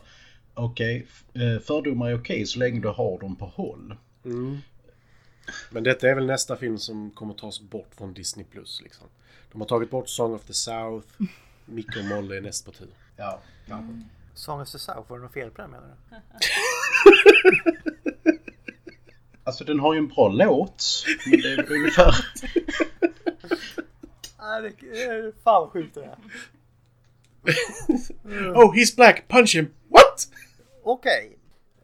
okej, 0.54 1.06
f- 1.08 1.24
eh, 1.42 1.58
fördomar 1.60 2.08
är 2.10 2.18
okej 2.20 2.46
så 2.46 2.58
länge 2.58 2.80
du 2.80 2.88
har 2.88 3.18
dem 3.20 3.36
på 3.36 3.46
håll. 3.46 3.94
Mm. 4.24 4.58
Men 5.70 5.82
detta 5.84 6.08
är 6.10 6.14
väl 6.14 6.26
nästa 6.26 6.56
film 6.56 6.78
som 6.78 7.10
kommer 7.10 7.34
tas 7.34 7.60
bort 7.60 7.90
från 7.98 8.14
Disney+. 8.14 8.44
Plus 8.50 8.80
liksom. 8.82 9.06
De 9.52 9.60
har 9.60 9.68
tagit 9.68 9.90
bort 9.90 10.08
Song 10.08 10.34
of 10.34 10.44
the 10.44 10.52
South. 10.54 11.06
Micke 11.64 11.96
och 11.96 12.04
Molly 12.04 12.36
är 12.36 12.40
näst 12.40 12.64
på 12.64 12.72
tur. 12.72 12.88
Ja, 13.16 13.40
kanske. 13.68 14.02
Song 14.36 14.60
of 14.60 14.70
the 14.72 14.78
South, 14.78 15.10
var 15.10 15.16
det 15.18 15.22
något 15.24 15.32
fel 15.32 15.50
på 15.50 15.62
den 15.62 15.70
menar 15.70 15.96
du? 16.10 16.16
Alltså 19.44 19.64
den 19.64 19.80
har 19.80 19.94
ju 19.94 19.98
en 19.98 20.08
bra 20.08 20.28
låt, 20.28 20.84
men 21.30 21.40
det 21.40 21.52
är 21.52 21.56
väl 21.56 21.72
ungefär... 21.72 22.14
Nej, 24.40 25.32
fan 25.44 25.62
vad 25.62 25.70
sjukt 25.70 25.94
det 25.94 26.04
är. 26.04 26.16
Oh, 28.56 28.74
he's 28.74 28.96
black! 28.96 29.28
Punch 29.28 29.54
him! 29.54 29.74
What? 29.88 30.28
Okej. 30.82 31.38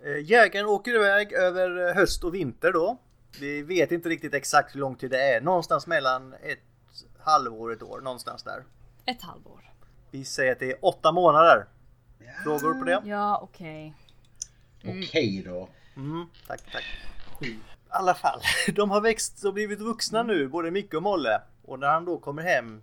Eh, 0.04 0.30
Jägaren 0.30 0.66
åker 0.66 0.94
iväg 0.94 1.32
över 1.32 1.88
eh, 1.88 1.94
höst 1.94 2.24
och 2.24 2.34
vinter 2.34 2.72
då. 2.72 2.98
Vi 3.40 3.62
vet 3.62 3.92
inte 3.92 4.08
riktigt 4.08 4.34
exakt 4.34 4.74
hur 4.74 4.80
lång 4.80 4.96
tid 4.96 5.10
det 5.10 5.34
är. 5.34 5.40
Någonstans 5.40 5.86
mellan 5.86 6.34
ett 6.34 6.58
halvår 7.18 7.68
och 7.68 7.74
ett 7.74 7.82
år. 7.82 8.00
Någonstans 8.00 8.42
där. 8.42 8.64
Ett 9.06 9.22
halvår. 9.22 9.70
Vi 10.10 10.24
säger 10.24 10.52
att 10.52 10.58
det 10.58 10.70
är 10.70 10.84
åtta 10.84 11.12
månader. 11.12 11.66
Frågor 12.44 12.74
på 12.74 12.84
det? 12.84 13.02
Ja, 13.04 13.38
okej. 13.42 13.94
Okej 14.84 15.42
då. 15.46 15.68
Mm, 15.96 16.26
tack, 16.46 16.72
tack. 16.72 16.84
I 17.40 17.58
alla 17.88 18.14
fall, 18.14 18.40
de 18.74 18.90
har 18.90 19.00
växt 19.00 19.44
och 19.44 19.54
blivit 19.54 19.80
vuxna 19.80 20.22
nu, 20.22 20.48
både 20.48 20.70
Micke 20.70 20.94
och 20.94 21.02
Molle. 21.02 21.40
Och 21.62 21.78
när 21.78 21.88
han 21.88 22.04
då 22.04 22.18
kommer 22.18 22.42
hem 22.42 22.82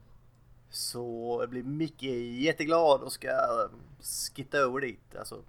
så 0.70 1.46
blir 1.50 1.64
Micke 1.64 2.04
jätteglad 2.40 3.02
och 3.02 3.12
ska 3.12 3.28
eh, 3.28 3.70
skitta 4.36 4.58
över 4.58 4.80
dit. 4.82 5.16
Alltså, 5.20 5.44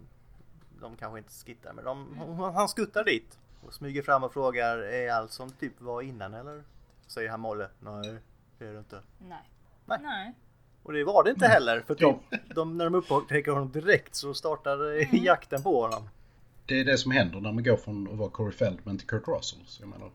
de 0.81 0.97
kanske 0.97 1.19
inte 1.19 1.33
skittar, 1.33 1.73
men 1.73 1.85
de, 1.85 2.17
han 2.55 2.69
skuttar 2.69 3.05
dit. 3.05 3.39
Och 3.67 3.75
smyger 3.75 4.03
fram 4.03 4.25
och 4.25 4.33
frågar, 4.33 4.79
är 4.79 5.13
allt 5.13 5.33
som 5.33 5.51
typ 5.51 5.81
var 5.81 6.03
innan 6.03 6.35
eller? 6.35 6.65
Säger 7.07 7.31
han 7.31 7.41
Molle, 7.41 7.69
nej 7.81 8.19
det 8.59 8.67
är 8.67 8.73
det 8.73 8.79
inte. 8.79 9.03
Nej. 9.19 9.51
Nej. 9.85 9.99
Nej. 10.03 10.35
Och 10.83 10.93
det 10.93 11.05
var 11.05 11.25
det 11.25 11.31
inte 11.31 11.47
heller, 11.47 11.81
för 11.81 11.95
de, 11.95 12.19
de, 12.55 12.79
när 12.79 12.85
de 12.85 12.95
upptäcker 12.95 13.53
honom 13.53 13.73
direkt 13.73 14.14
så 14.14 14.35
startar 14.35 15.01
eh, 15.01 15.14
jakten 15.25 15.62
på 15.62 15.83
honom. 15.83 16.09
Det 16.66 16.81
är 16.81 16.85
det 16.85 16.99
som 16.99 17.11
händer 17.11 17.40
när 17.40 17.53
man 17.53 17.64
går 17.64 17.77
från 17.77 18.09
att 18.12 18.19
vara 18.19 18.31
Corey 18.31 18.53
Feldman 18.53 18.99
till 18.99 19.07
Kurt 19.07 19.29
Russell. 19.29 19.61
Så 19.66 19.83
jag 19.83 19.88
menar, 19.88 20.11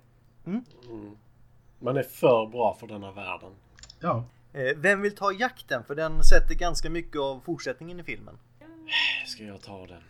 Man 1.79 1.97
är 1.97 2.03
för 2.03 2.45
bra 2.47 2.77
för 2.79 2.87
denna 2.87 3.11
världen. 3.11 3.51
ja. 3.99 4.23
Eh, 4.53 4.77
Vem 4.77 5.01
vill 5.01 5.15
ta 5.15 5.31
jakten? 5.31 5.83
För 5.83 5.95
den 5.95 6.23
sätter 6.23 6.55
ganska 6.55 6.89
mycket 6.89 7.21
av 7.21 7.41
fortsättningen 7.45 7.99
i 7.99 8.03
filmen. 8.03 8.37
Ska 9.27 9.43
jag 9.43 9.61
ta 9.61 9.87
den? 9.87 10.01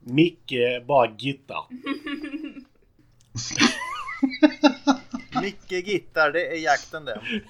Micke 0.00 0.52
bara 0.86 1.10
gittar. 1.18 1.64
Micke 5.42 5.72
Gittar, 5.72 6.32
det 6.32 6.46
är 6.46 6.56
jakten 6.64 7.04
det. 7.04 7.20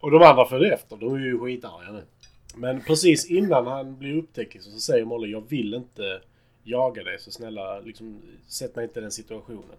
Och 0.00 0.10
de 0.10 0.22
andra 0.22 0.46
följer 0.46 0.72
efter. 0.72 0.96
De 0.96 1.14
är 1.14 1.18
ju 1.18 1.38
skitarga 1.38 1.92
nu. 1.92 2.04
Men 2.54 2.80
precis 2.80 3.30
innan 3.30 3.66
han 3.66 3.98
blir 3.98 4.18
upptäckt 4.18 4.62
så 4.62 4.70
säger 4.70 5.04
Molly 5.04 5.30
jag 5.30 5.48
vill 5.48 5.74
inte 5.74 6.20
jaga 6.62 7.02
dig 7.02 7.18
så 7.18 7.30
snälla 7.30 7.80
liksom 7.80 8.22
sätt 8.46 8.76
mig 8.76 8.84
inte 8.84 8.98
i 8.98 9.02
den 9.02 9.12
situationen. 9.12 9.76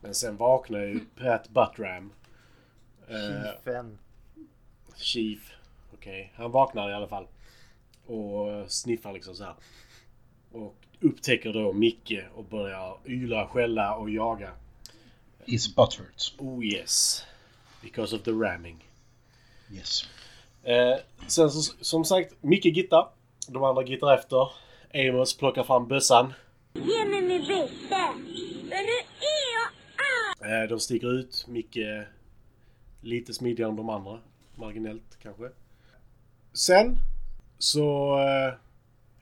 Men 0.00 0.14
sen 0.14 0.36
vaknar 0.36 0.80
ju 0.80 1.00
Pat 1.00 1.48
Buttram. 1.48 2.12
Eh, 3.08 3.62
Fem. 3.64 3.98
Chief. 4.96 5.52
Okej, 5.94 6.32
han 6.36 6.50
vaknar 6.50 6.90
i 6.90 6.94
alla 6.94 7.08
fall. 7.08 7.26
Och 8.06 8.70
sniffar 8.70 9.12
liksom 9.12 9.34
så 9.34 9.44
här. 9.44 9.54
Och 10.52 10.74
upptäcker 11.00 11.52
då 11.52 11.72
Micke 11.72 12.24
och 12.34 12.44
börjar 12.44 12.96
yla, 13.06 13.48
skälla 13.48 13.94
och 13.94 14.10
jaga. 14.10 14.50
Is 15.44 15.76
butthurt. 15.76 16.34
Oh 16.38 16.64
yes. 16.64 17.24
Because 17.82 18.16
of 18.16 18.22
the 18.22 18.30
ramming. 18.30 18.84
Yes. 19.72 20.02
Eh, 20.62 20.96
sen 21.26 21.50
så, 21.50 21.74
som 21.80 22.04
sagt, 22.04 22.34
Micke 22.40 22.64
gittar. 22.64 23.08
De 23.48 23.64
andra 23.64 23.84
gittar 23.84 24.14
efter. 24.14 24.48
Amos 24.94 25.36
plockar 25.36 25.62
fram 25.62 25.88
bössan. 25.88 26.32
Ge 26.74 27.04
mig 27.04 27.22
min 27.22 27.40
bytte! 27.46 28.08
Men 28.62 28.84
nu 28.84 28.92
är 29.20 29.46
jag 29.54 30.62
Eh, 30.62 30.68
de 30.68 30.80
sticker 30.80 31.12
ut. 31.12 31.44
Micke 31.48 31.78
lite 33.00 33.34
smidigare 33.34 33.70
än 33.70 33.76
de 33.76 33.88
andra. 33.88 34.18
Marginellt 34.54 35.18
kanske. 35.22 35.48
Sen 36.52 36.96
så 37.58 38.18
eh, 38.18 38.54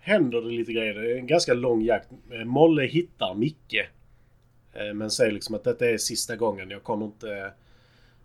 händer 0.00 0.40
det 0.40 0.48
lite 0.50 0.72
grejer. 0.72 0.94
Det 0.94 1.12
är 1.12 1.16
en 1.18 1.26
ganska 1.26 1.54
lång 1.54 1.82
jakt. 1.82 2.08
Eh, 2.32 2.44
Molle 2.44 2.86
hittar 2.86 3.34
Micke. 3.34 3.88
Eh, 4.72 4.94
men 4.94 5.10
säger 5.10 5.32
liksom 5.32 5.54
att 5.54 5.64
detta 5.64 5.90
är 5.90 5.98
sista 5.98 6.36
gången. 6.36 6.70
Jag 6.70 6.82
kommer 6.82 7.06
inte 7.06 7.52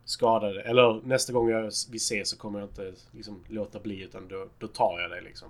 skada 0.09 0.53
dig. 0.53 0.63
Eller 0.65 1.01
nästa 1.03 1.33
gång 1.33 1.49
jag, 1.49 1.71
vi 1.91 1.97
ses 1.97 2.29
så 2.29 2.37
kommer 2.37 2.59
jag 2.59 2.69
inte 2.69 2.93
liksom, 3.11 3.43
låta 3.47 3.79
bli 3.79 4.03
utan 4.03 4.27
då, 4.27 4.47
då 4.59 4.67
tar 4.67 4.99
jag 4.99 5.11
dig 5.11 5.21
liksom. 5.21 5.47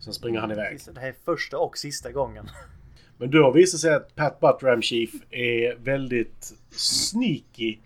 Sen 0.00 0.14
springer 0.14 0.40
han 0.40 0.50
iväg. 0.50 0.78
Det 0.94 1.00
här 1.00 1.08
är 1.08 1.16
första 1.24 1.58
och 1.58 1.78
sista 1.78 2.12
gången. 2.12 2.48
Men 3.18 3.30
då 3.30 3.50
visar 3.50 3.76
det 3.76 3.80
sig 3.80 3.94
att 3.94 4.14
Pat 4.14 4.40
Buttram 4.40 4.82
Chief 4.82 5.10
är 5.30 5.76
väldigt 5.76 6.52
sneaky 6.70 7.78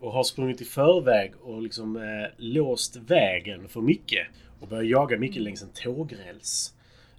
och 0.00 0.12
har 0.12 0.22
sprungit 0.22 0.60
i 0.60 0.64
förväg 0.64 1.32
och 1.40 1.62
liksom 1.62 1.96
eh, 1.96 2.30
låst 2.36 2.96
vägen 2.96 3.68
för 3.68 3.80
Micke 3.80 4.26
och 4.60 4.68
börjar 4.68 4.84
jaga 4.84 5.18
Micke 5.18 5.36
längs 5.36 5.62
en 5.62 5.72
tågräls 5.74 6.74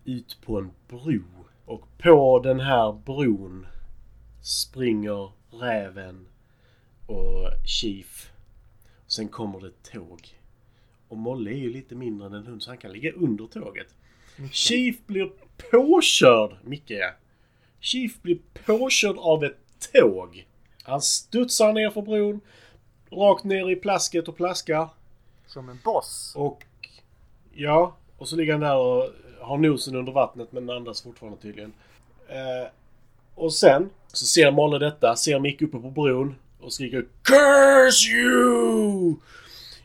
ut 0.06 0.38
på 0.46 0.58
en 0.58 0.72
bro. 0.88 1.24
Och 1.66 1.88
på 1.98 2.40
den 2.40 2.60
här 2.60 2.92
bron 3.06 3.68
springer 4.42 5.32
räven 5.52 6.26
och 7.10 7.52
Chief. 7.66 8.32
Sen 9.08 9.28
kommer 9.28 9.60
det 9.60 9.68
ett 9.68 9.92
tåg. 9.92 10.40
Och 11.08 11.18
Molle 11.18 11.52
är 11.52 11.58
ju 11.58 11.74
lite 11.74 11.96
mindre 11.96 12.28
än 12.28 12.34
en 12.34 12.48
hund 12.48 12.64
så 12.64 12.70
han 12.70 12.78
kan 12.78 12.92
ligga 12.92 13.12
under 13.12 13.48
tåget. 13.48 13.88
Chief 14.52 14.96
blir 15.06 15.32
påkörd, 15.72 16.58
Micke. 16.64 17.02
Chief 17.80 18.22
blir 18.22 18.38
påkörd 18.66 19.18
av 19.18 19.44
ett 19.44 19.58
tåg. 19.94 20.48
Han 20.84 21.02
studsar 21.02 21.74
ner 21.74 21.90
för 21.90 22.02
bron, 22.02 22.42
rakt 23.12 23.44
ner 23.44 23.70
i 23.70 23.76
plasket 23.76 24.28
och 24.28 24.38
plaskar. 24.38 24.90
Som 25.48 25.70
en 25.70 25.80
boss. 25.84 26.34
Och 26.36 26.66
ja, 27.54 27.96
och 28.18 28.28
så 28.28 28.36
ligger 28.36 28.52
han 28.52 28.62
där 28.62 28.78
och 28.78 29.10
har 29.42 29.58
nosen 29.58 29.96
under 29.96 30.12
vattnet 30.12 30.52
men 30.52 30.70
andas 30.70 31.02
fortfarande 31.02 31.42
tydligen. 31.42 31.74
Eh, 32.28 32.72
och 33.36 33.54
sen 33.54 33.90
så 34.08 34.26
ser 34.26 34.52
Molle 34.52 34.80
detta, 34.80 35.16
ser 35.16 35.40
Micke 35.40 35.62
uppe 35.62 35.80
på 35.80 35.92
bron 35.92 36.36
och 36.60 36.74
skriker 36.74 37.06
Curse 37.24 38.12
you! 38.12 39.16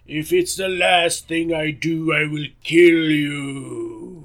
If 0.06 0.32
it's 0.32 0.56
the 0.56 0.68
last 0.68 1.28
thing 1.28 1.50
I 1.50 1.72
do 1.72 2.12
I 2.12 2.26
will 2.26 2.54
kill 2.62 3.10
you! 3.10 4.24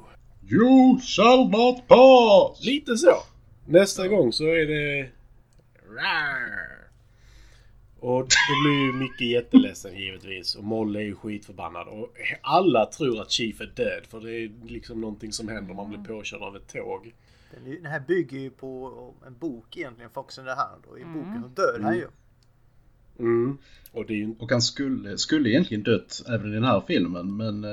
You 0.52 1.00
shall 1.00 1.50
not 1.50 1.88
pass! 1.88 2.66
Lite 2.66 2.98
så. 2.98 3.16
Nästa 3.66 4.08
gång 4.08 4.34
så 4.34 4.44
är 4.44 4.66
det... 4.66 5.10
Rar. 5.90 6.80
Och 8.00 8.22
då 8.22 8.64
blir 8.64 8.86
ju 8.86 8.94
Micke 8.94 9.22
jätteledsen 9.22 9.98
givetvis. 9.98 10.56
Och 10.56 10.64
Molle 10.64 11.00
är 11.00 11.04
ju 11.04 11.16
skitförbannad. 11.16 11.88
Och 11.88 12.14
alla 12.42 12.86
tror 12.86 13.22
att 13.22 13.32
Chief 13.32 13.62
är 13.62 13.72
död. 13.76 14.06
För 14.10 14.20
det 14.20 14.32
är 14.32 14.52
liksom 14.66 15.02
någonting 15.02 15.32
som 15.32 15.48
händer 15.48 15.72
om 15.72 15.78
man 15.78 15.90
blir 15.90 16.16
påkörd 16.16 16.42
av 16.42 16.56
ett 16.56 16.68
tåg. 16.74 17.14
Den, 17.52 17.86
här 17.86 18.00
bygger 18.00 18.40
ju 18.40 18.50
på 18.50 18.94
en 19.28 19.38
bok 19.38 19.78
egentligen, 19.78 20.12
Fox 20.12 20.38
in 20.38 20.46
the 20.46 20.52
Hand. 20.52 20.86
Och 20.86 21.00
i 21.00 21.06
boken 21.06 21.42
så 21.44 21.48
dör 21.48 21.80
han 21.84 21.96
ju. 21.96 22.08
Mm. 23.20 23.58
Och 23.92 24.06
det 24.06 24.14
är 24.14 24.18
ju 24.18 24.24
inte... 24.24 24.44
Och 24.44 24.52
han 24.52 24.62
skulle, 24.62 25.18
skulle 25.18 25.50
egentligen 25.50 25.84
dött 25.84 26.22
även 26.28 26.52
i 26.52 26.54
den 26.54 26.64
här 26.64 26.82
filmen 26.88 27.38
men 27.38 27.64
eh, 27.64 27.70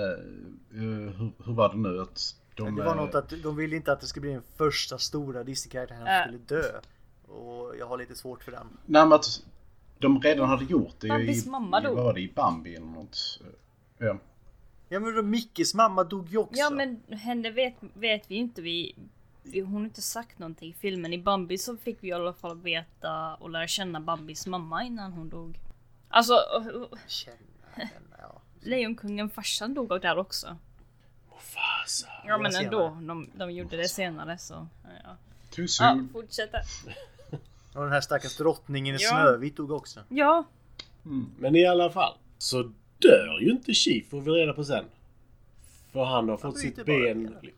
hur, 0.70 1.12
hur 1.44 1.52
var 1.52 1.68
det 1.68 1.76
nu 1.78 2.00
att 2.00 2.34
de... 2.54 2.76
Det 2.76 2.84
var 2.84 2.96
eh, 2.96 2.96
något 3.04 3.14
att 3.14 3.32
de 3.42 3.56
ville 3.56 3.76
inte 3.76 3.92
att 3.92 4.00
det 4.00 4.06
skulle 4.06 4.20
bli 4.20 4.32
den 4.32 4.42
första 4.56 4.98
stora 4.98 5.44
Disney-karaktären 5.44 6.00
som 6.00 6.08
Äh. 6.08 6.22
skulle 6.22 6.60
dö. 6.62 6.80
Och 7.28 7.74
jag 7.78 7.86
har 7.86 7.98
lite 7.98 8.14
svårt 8.14 8.44
för 8.44 8.52
den. 8.52 8.66
Nej 8.86 9.02
men 9.04 9.12
att 9.12 9.42
de 9.98 10.20
redan 10.20 10.48
hade 10.48 10.64
gjort 10.64 10.94
det 11.00 11.08
Bambis 11.08 11.46
i, 11.46 11.50
mamma 11.50 11.80
i, 11.80 11.84
dog. 11.84 11.96
var 11.96 12.14
det, 12.14 12.20
i 12.20 12.32
Bambi 12.34 12.74
eller 12.74 12.86
något. 12.86 13.40
Ja. 13.98 14.18
Ja 14.88 15.00
men 15.00 15.14
då 15.14 15.22
Mickes 15.22 15.74
mamma 15.74 16.04
dog 16.04 16.28
ju 16.28 16.38
också. 16.38 16.58
Ja 16.58 16.70
men 16.70 17.00
henne 17.16 17.50
vet, 17.50 17.74
vet 17.94 18.30
vi 18.30 18.34
inte. 18.34 18.62
Vi, 18.62 18.94
hon 19.52 19.74
har 19.74 19.84
inte 19.84 20.02
sagt 20.02 20.38
någonting 20.38 20.70
i 20.70 20.72
filmen. 20.72 21.12
I 21.12 21.18
Bambi 21.18 21.58
så 21.58 21.76
fick 21.76 21.96
vi 22.00 22.08
i 22.08 22.12
alla 22.12 22.32
fall 22.32 22.60
veta 22.60 23.34
och 23.34 23.50
lära 23.50 23.66
känna 23.66 24.00
Bambis 24.00 24.46
mamma 24.46 24.84
innan 24.84 25.12
hon 25.12 25.28
dog. 25.28 25.58
Alltså, 26.08 26.34
Känna 27.06 27.36
henne, 27.72 28.16
ja. 28.18 28.40
Lejonkungen 28.60 29.30
farsan 29.30 29.74
dog 29.74 29.92
av 29.92 30.00
där 30.00 30.18
också. 30.18 30.56
Mufasa. 31.30 32.08
Ja 32.26 32.38
men 32.38 32.54
ändå, 32.54 32.98
de, 33.00 33.30
de 33.34 33.50
gjorde 33.50 33.76
det 33.76 33.88
senare 33.88 34.38
så. 34.38 34.68
Ja, 34.84 34.90
ja. 35.04 35.16
Too 35.50 35.62
ja 35.62 35.68
soon. 35.68 36.08
fortsätta. 36.12 36.58
Och 37.74 37.82
den 37.82 37.92
här 37.92 38.00
stackars 38.00 38.36
drottningen 38.36 38.94
i 38.94 38.98
Ja. 39.00 39.10
Snövit 39.10 39.56
dog 39.56 39.70
också. 39.70 40.00
Ja, 40.08 40.44
Men 41.38 41.56
i 41.56 41.66
alla 41.66 41.90
fall. 41.90 42.14
Så 42.38 42.72
dör 42.98 43.38
ju 43.40 43.50
inte 43.50 43.74
Chief 43.74 44.08
får 44.08 44.20
vi 44.20 44.30
reda 44.30 44.52
på 44.52 44.64
sen. 44.64 44.84
För 45.92 46.04
han 46.04 46.28
har 46.28 46.36
fått 46.36 46.58
sitt 46.58 46.76
bara 46.76 46.84
ben... 46.84 47.24
benet. 47.24 47.54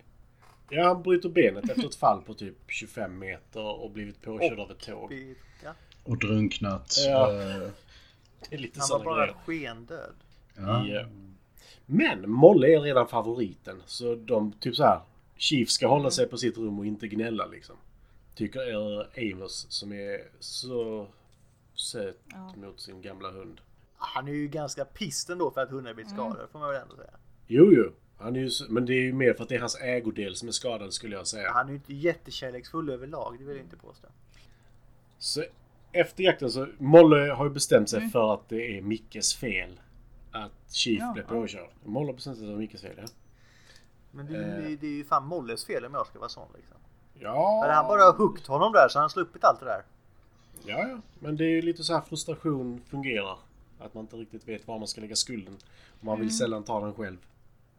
Ja, 0.71 0.85
han 0.89 1.03
bryter 1.03 1.29
benet 1.29 1.71
efter 1.71 1.87
ett 1.87 1.95
fall 1.95 2.23
på 2.23 2.35
typ 2.35 2.57
25 2.67 3.19
meter 3.19 3.63
och 3.83 3.91
blivit 3.91 4.23
påkörd 4.23 4.61
av 4.61 4.71
ett 4.71 4.81
tåg. 4.81 5.35
Ja. 5.65 5.75
Och 6.05 6.19
drunknat. 6.19 6.95
Ja. 7.07 7.33
eh, 7.33 7.71
Det 8.49 8.55
är 8.57 8.59
lite 8.59 8.81
Han 8.81 8.99
var 8.99 9.05
bara 9.05 9.35
skendöd. 9.47 10.15
ja. 10.57 10.87
Ja. 10.87 11.05
Men 11.87 12.31
Molle 12.31 12.67
är 12.77 12.81
redan 12.81 13.09
favoriten. 13.09 13.83
Så 13.87 14.15
de, 14.15 14.53
typ 14.53 14.77
så 14.77 14.83
här. 14.83 15.01
Chief 15.37 15.71
ska 15.71 15.87
hålla 15.87 16.11
sig 16.11 16.27
på 16.29 16.37
sitt 16.37 16.59
rum 16.59 16.79
och 16.79 16.87
inte 16.87 17.09
gnälla 17.09 17.47
liksom. 17.47 17.77
Tycker 18.35 18.61
är 18.61 19.33
Amos 19.33 19.67
som 19.71 19.93
är 19.93 20.21
så 20.41 21.07
söt 21.75 22.21
Ja. 22.33 22.53
mot 22.57 22.81
sin 22.81 23.03
gamla 23.03 23.31
hund. 23.31 23.61
Han 23.97 24.29
är 24.29 24.33
ju 24.33 24.49
ganska 24.49 24.85
pist 24.85 25.31
ändå 25.31 25.51
för 25.51 25.61
att 25.61 25.71
hunden 25.71 25.95
blivit 25.95 26.13
skadad 26.13 26.49
får 26.53 26.59
man 26.59 26.69
väl 26.73 26.83
ändå 26.83 26.97
säga. 26.97 27.11
Jo, 27.47 27.73
jo. 27.73 27.93
Han 28.19 28.37
är 28.37 28.41
ju, 28.41 28.51
men 28.69 28.87
det 28.87 28.93
är 28.93 29.01
ju 29.03 29.13
mer 29.13 29.35
för 29.35 29.43
att 29.43 29.49
det 29.49 29.55
är 29.55 29.61
hans 29.61 29.81
ägodel 29.81 30.37
som 30.37 30.49
är 30.49 30.53
skadad 30.53 30.93
skulle 30.93 31.17
jag 31.17 31.27
säga. 31.27 31.53
Han 31.53 31.67
är 31.67 31.71
ju 31.71 31.75
inte 31.77 31.95
jättekärleksfull 31.95 32.91
överlag, 32.91 33.37
det 33.39 33.45
vill 33.45 33.57
jag 33.57 33.65
inte 33.65 33.77
påstå. 33.77 34.09
Så 35.19 35.45
efter 35.93 36.25
jakten 36.25 36.51
så, 36.51 36.67
Molle 36.79 37.33
har 37.33 37.45
ju 37.45 37.51
bestämt 37.51 37.93
Mm. 37.93 38.03
sig 38.03 38.11
för 38.11 38.35
att 38.35 38.49
det 38.49 38.79
är 38.79 38.83
Mickes 38.83 39.35
fel. 39.35 39.81
Att 40.33 40.53
Chief 40.75 40.99
Ja, 41.01 41.13
blev 41.13 41.25
ja. 41.29 41.35
påkörd. 41.35 41.69
Molle 41.85 42.07
har 42.09 42.15
bestämt 42.15 42.37
sig 42.39 42.47
för 42.47 42.53
att 42.53 42.59
Mickes 42.59 42.83
fel, 42.83 42.95
ja. 42.97 43.05
Men 44.11 44.27
det, 44.27 44.37
är 44.37 44.59
Eh. 44.63 44.69
ju- 44.71 44.77
det 44.77 44.87
är 44.87 44.91
ju 44.91 45.05
fan 45.05 45.27
Molles 45.27 45.65
fel 45.67 45.85
om 45.85 45.95
jag 45.95 46.07
ska 46.07 46.19
vara 46.19 46.29
sån 46.29 46.49
liksom. 46.57 46.77
Ja, 47.21 47.61
Hade 47.63 47.73
han 47.75 47.87
bara 47.87 48.11
huggt 48.13 48.47
honom 48.47 48.73
där 48.73 48.89
så 48.89 48.99
hade 48.99 49.03
han 49.03 49.11
sluppit 49.11 49.45
allt 49.45 49.61
det 49.61 49.67
där. 49.67 49.83
ja, 50.67 50.89
ja. 50.89 51.01
Men 51.19 51.37
det 51.37 51.45
är 51.45 51.51
ju 51.51 51.63
lite 51.63 51.85
så 51.85 51.95
här 51.95 52.01
frustration 52.01 52.81
fungerar. 52.87 53.39
Att 53.79 53.95
man 53.95 54.05
inte 54.05 54.17
riktigt 54.17 54.49
vet 54.49 54.67
var 54.67 54.79
man 54.79 54.89
ska 54.89 55.01
lägga 55.01 55.17
skulden. 55.17 55.55
Och 55.99 56.05
man 56.05 56.15
Mm. 56.15 56.27
vill 56.27 56.37
sällan 56.39 56.63
ta 56.65 56.81
den 56.81 56.95
själv. 56.95 57.17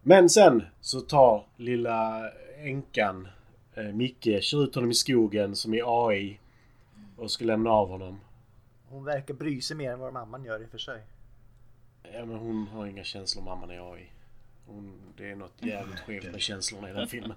Men 0.02 0.30
sen 0.30 0.64
så 0.82 1.02
tar 1.02 1.46
lilla 1.58 2.30
änkan 2.58 3.28
eh, 3.76 3.84
Micke, 3.84 4.44
kör 4.44 4.64
ut 4.64 4.76
honom 4.76 4.92
i 4.92 4.94
skogen 4.94 5.56
som 5.56 5.74
är 5.74 6.10
AI. 6.10 6.40
Och 7.18 7.32
ska 7.32 7.46
lämna 7.46 7.70
av 7.70 7.90
honom. 7.90 8.20
Hon 8.90 9.04
verkar 9.04 9.34
bry 9.34 9.62
sig 9.62 9.78
mer 9.78 9.92
än 9.92 10.00
vad 10.00 10.14
mamman 10.14 10.46
gör 10.46 10.62
i 10.62 10.66
och 10.66 10.70
för 10.70 10.78
sig. 10.78 11.02
Ja 12.14 12.26
men 12.26 12.38
hon 12.38 12.68
har 12.68 12.86
inga 12.86 13.04
känslor, 13.04 13.44
mamman 13.44 13.70
är 13.72 13.94
AI. 13.94 14.10
Hon, 14.68 15.00
det 15.18 15.32
är 15.32 15.36
något 15.36 15.54
jävligt 15.58 16.00
skevt 16.00 16.32
med 16.32 16.42
känslorna 16.42 16.90
i 16.90 16.94
den 16.94 17.08
filmen. 17.08 17.34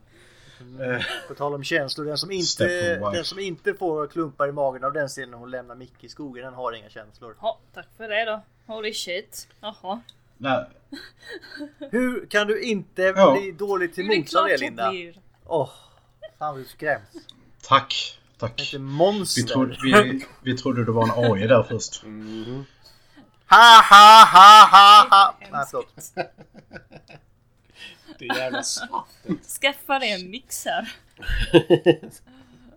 Eh, 0.80 1.02
På 1.28 1.34
tal 1.34 1.54
om 1.54 1.64
känslor, 1.64 2.04
den 2.04 2.18
som, 2.18 2.30
inte, 2.30 2.96
den 3.12 3.24
som 3.24 3.38
inte 3.38 3.74
får 3.74 4.06
klumpar 4.06 4.48
i 4.48 4.52
magen 4.52 4.84
av 4.84 4.92
den 4.92 5.08
scenen 5.08 5.30
när 5.30 5.38
hon 5.38 5.50
lämnar 5.50 5.74
Micke 5.74 6.04
i 6.04 6.08
skogen, 6.08 6.44
den 6.44 6.54
har 6.54 6.72
inga 6.72 6.88
känslor. 6.88 7.36
ja, 7.40 7.58
tack 7.74 7.86
för 7.96 8.08
det 8.08 8.24
då. 8.24 8.40
Holy 8.74 8.92
shit. 8.94 9.48
Jaha. 9.60 10.00
Nej, 10.42 10.64
Hur 11.90 12.26
kan 12.26 12.46
du 12.46 12.62
inte 12.62 13.02
Ja. 13.02 13.32
bli 13.40 13.52
dåligt 13.52 13.94
till 13.94 14.06
Det 14.06 14.14
är 14.14 14.18
mots 14.18 14.34
av 14.34 14.46
klart 14.46 14.50
det 14.50 14.64
Linda? 14.64 14.92
Åh, 15.46 15.70
fan 16.38 16.54
vad 16.54 16.56
du 16.62 16.64
skräms. 16.64 17.02
tack. 17.68 18.18
Tack. 18.38 18.60
Inte 18.60 18.76
Vi 18.76 18.78
monster. 18.78 19.42
trodde, 19.42 19.76
vi, 19.82 20.24
vi 20.42 20.56
trodde 20.58 20.84
det 20.84 20.92
var 20.92 21.02
en 21.04 21.32
AI 21.32 21.46
där 21.46 21.62
först. 21.62 22.04
mhm. 22.04 22.64
Ha 23.50 23.82
ha 23.90 24.24
ha 24.24 24.66
ha 24.70 25.08
ha! 25.10 25.34
Nej 25.52 25.64
förlåt. 25.70 26.12
Det 28.18 28.26
är 28.28 28.36
jävla 28.36 28.62
svart. 28.62 29.06
Skaffa 29.60 29.98
dig 29.98 30.12
en 30.12 30.30
mixer. 30.30 30.92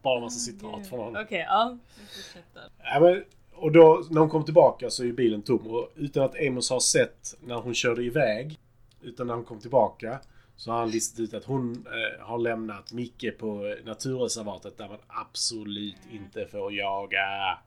Bara 0.03 0.19
massa 0.19 0.39
citat 0.39 0.89
från 0.89 0.99
honom. 0.99 1.21
Okej, 1.25 1.45
ja. 1.49 1.77
Vi 1.99 2.05
fortsätter. 2.05 2.69
Ja, 2.83 2.99
men, 2.99 3.23
och 3.55 3.71
då 3.71 4.05
när 4.09 4.21
hon 4.21 4.29
kom 4.29 4.45
tillbaka 4.45 4.89
så 4.89 5.03
är 5.03 5.11
bilen 5.11 5.41
tom. 5.41 5.67
Och 5.67 5.89
utan 5.95 6.23
att 6.23 6.35
Amos 6.47 6.69
har 6.69 6.79
sett 6.79 7.35
när 7.41 7.55
hon 7.55 7.73
körde 7.73 8.03
iväg. 8.03 8.59
Utan 9.01 9.27
när 9.27 9.33
hon 9.33 9.43
kom 9.43 9.59
tillbaka. 9.59 10.19
Så 10.57 10.71
har 10.71 10.79
han 10.79 10.91
listat 10.91 11.19
ut 11.19 11.33
att 11.33 11.45
hon 11.45 11.85
eh, 11.87 12.25
har 12.25 12.37
lämnat 12.37 12.93
Micke 12.93 13.37
på 13.39 13.75
naturreservatet 13.85 14.77
där 14.77 14.87
man 14.87 14.97
absolut 15.07 15.95
inte 16.11 16.45
får 16.45 16.73
jaga. 16.73 17.57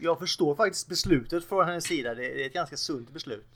Jag 0.00 0.18
förstår 0.18 0.54
faktiskt 0.54 0.88
beslutet 0.88 1.44
från 1.44 1.66
hennes 1.66 1.84
sida. 1.84 2.14
Det 2.14 2.42
är 2.42 2.46
ett 2.46 2.52
ganska 2.52 2.76
sunt 2.76 3.10
beslut. 3.10 3.46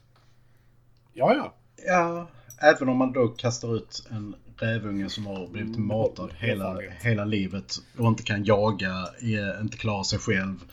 Ja, 1.12 1.34
ja. 1.34 1.54
Ja, 1.86 2.26
även 2.58 2.88
om 2.88 2.96
man 2.96 3.12
då 3.12 3.28
kastar 3.28 3.76
ut 3.76 4.06
en 4.10 4.36
rävunge 4.56 5.10
som 5.10 5.26
har 5.26 5.46
blivit 5.46 5.76
matad 5.76 6.30
hela, 6.38 6.80
hela 7.00 7.24
livet 7.24 7.74
och 7.98 8.06
inte 8.06 8.22
kan 8.22 8.44
jaga, 8.44 9.08
är, 9.20 9.60
inte 9.60 9.76
klarar 9.76 10.02
sig 10.02 10.18
själv. 10.18 10.64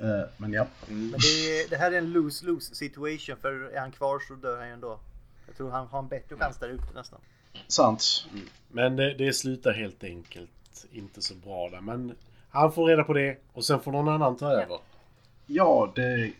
Eh, 0.00 0.28
Men 0.36 0.52
ja, 0.52 0.66
Men 0.88 1.10
det, 1.10 1.60
är, 1.60 1.70
det 1.70 1.76
här 1.76 1.92
är 1.92 1.98
en 1.98 2.12
lose-lose 2.12 2.74
situation 2.74 3.36
för 3.40 3.50
är 3.74 3.80
han 3.80 3.92
kvar 3.92 4.18
så 4.28 4.34
dör 4.34 4.56
han 4.58 4.66
ju 4.66 4.72
ändå. 4.72 5.00
Jag 5.46 5.56
tror 5.56 5.70
han 5.70 5.86
har 5.86 5.98
en 5.98 6.08
bättre 6.08 6.36
chans 6.36 6.56
där 6.58 6.68
ute 6.68 6.94
nästan. 6.94 7.20
sant. 7.66 8.24
Men 8.68 8.96
det, 8.96 9.14
det 9.14 9.32
slutar 9.32 9.72
helt 9.72 10.04
enkelt 10.04 10.86
inte 10.92 11.22
så 11.22 11.34
bra 11.34 11.68
där. 11.70 11.80
Men 11.80 12.14
han 12.50 12.72
får 12.72 12.86
reda 12.86 13.04
på 13.04 13.12
det 13.12 13.38
och 13.52 13.64
sen 13.64 13.80
får 13.80 13.92
någon 13.92 14.08
annan 14.08 14.36
ta 14.36 14.50
över. 14.50 14.78
Ja, 15.46 15.92
det 15.96 16.32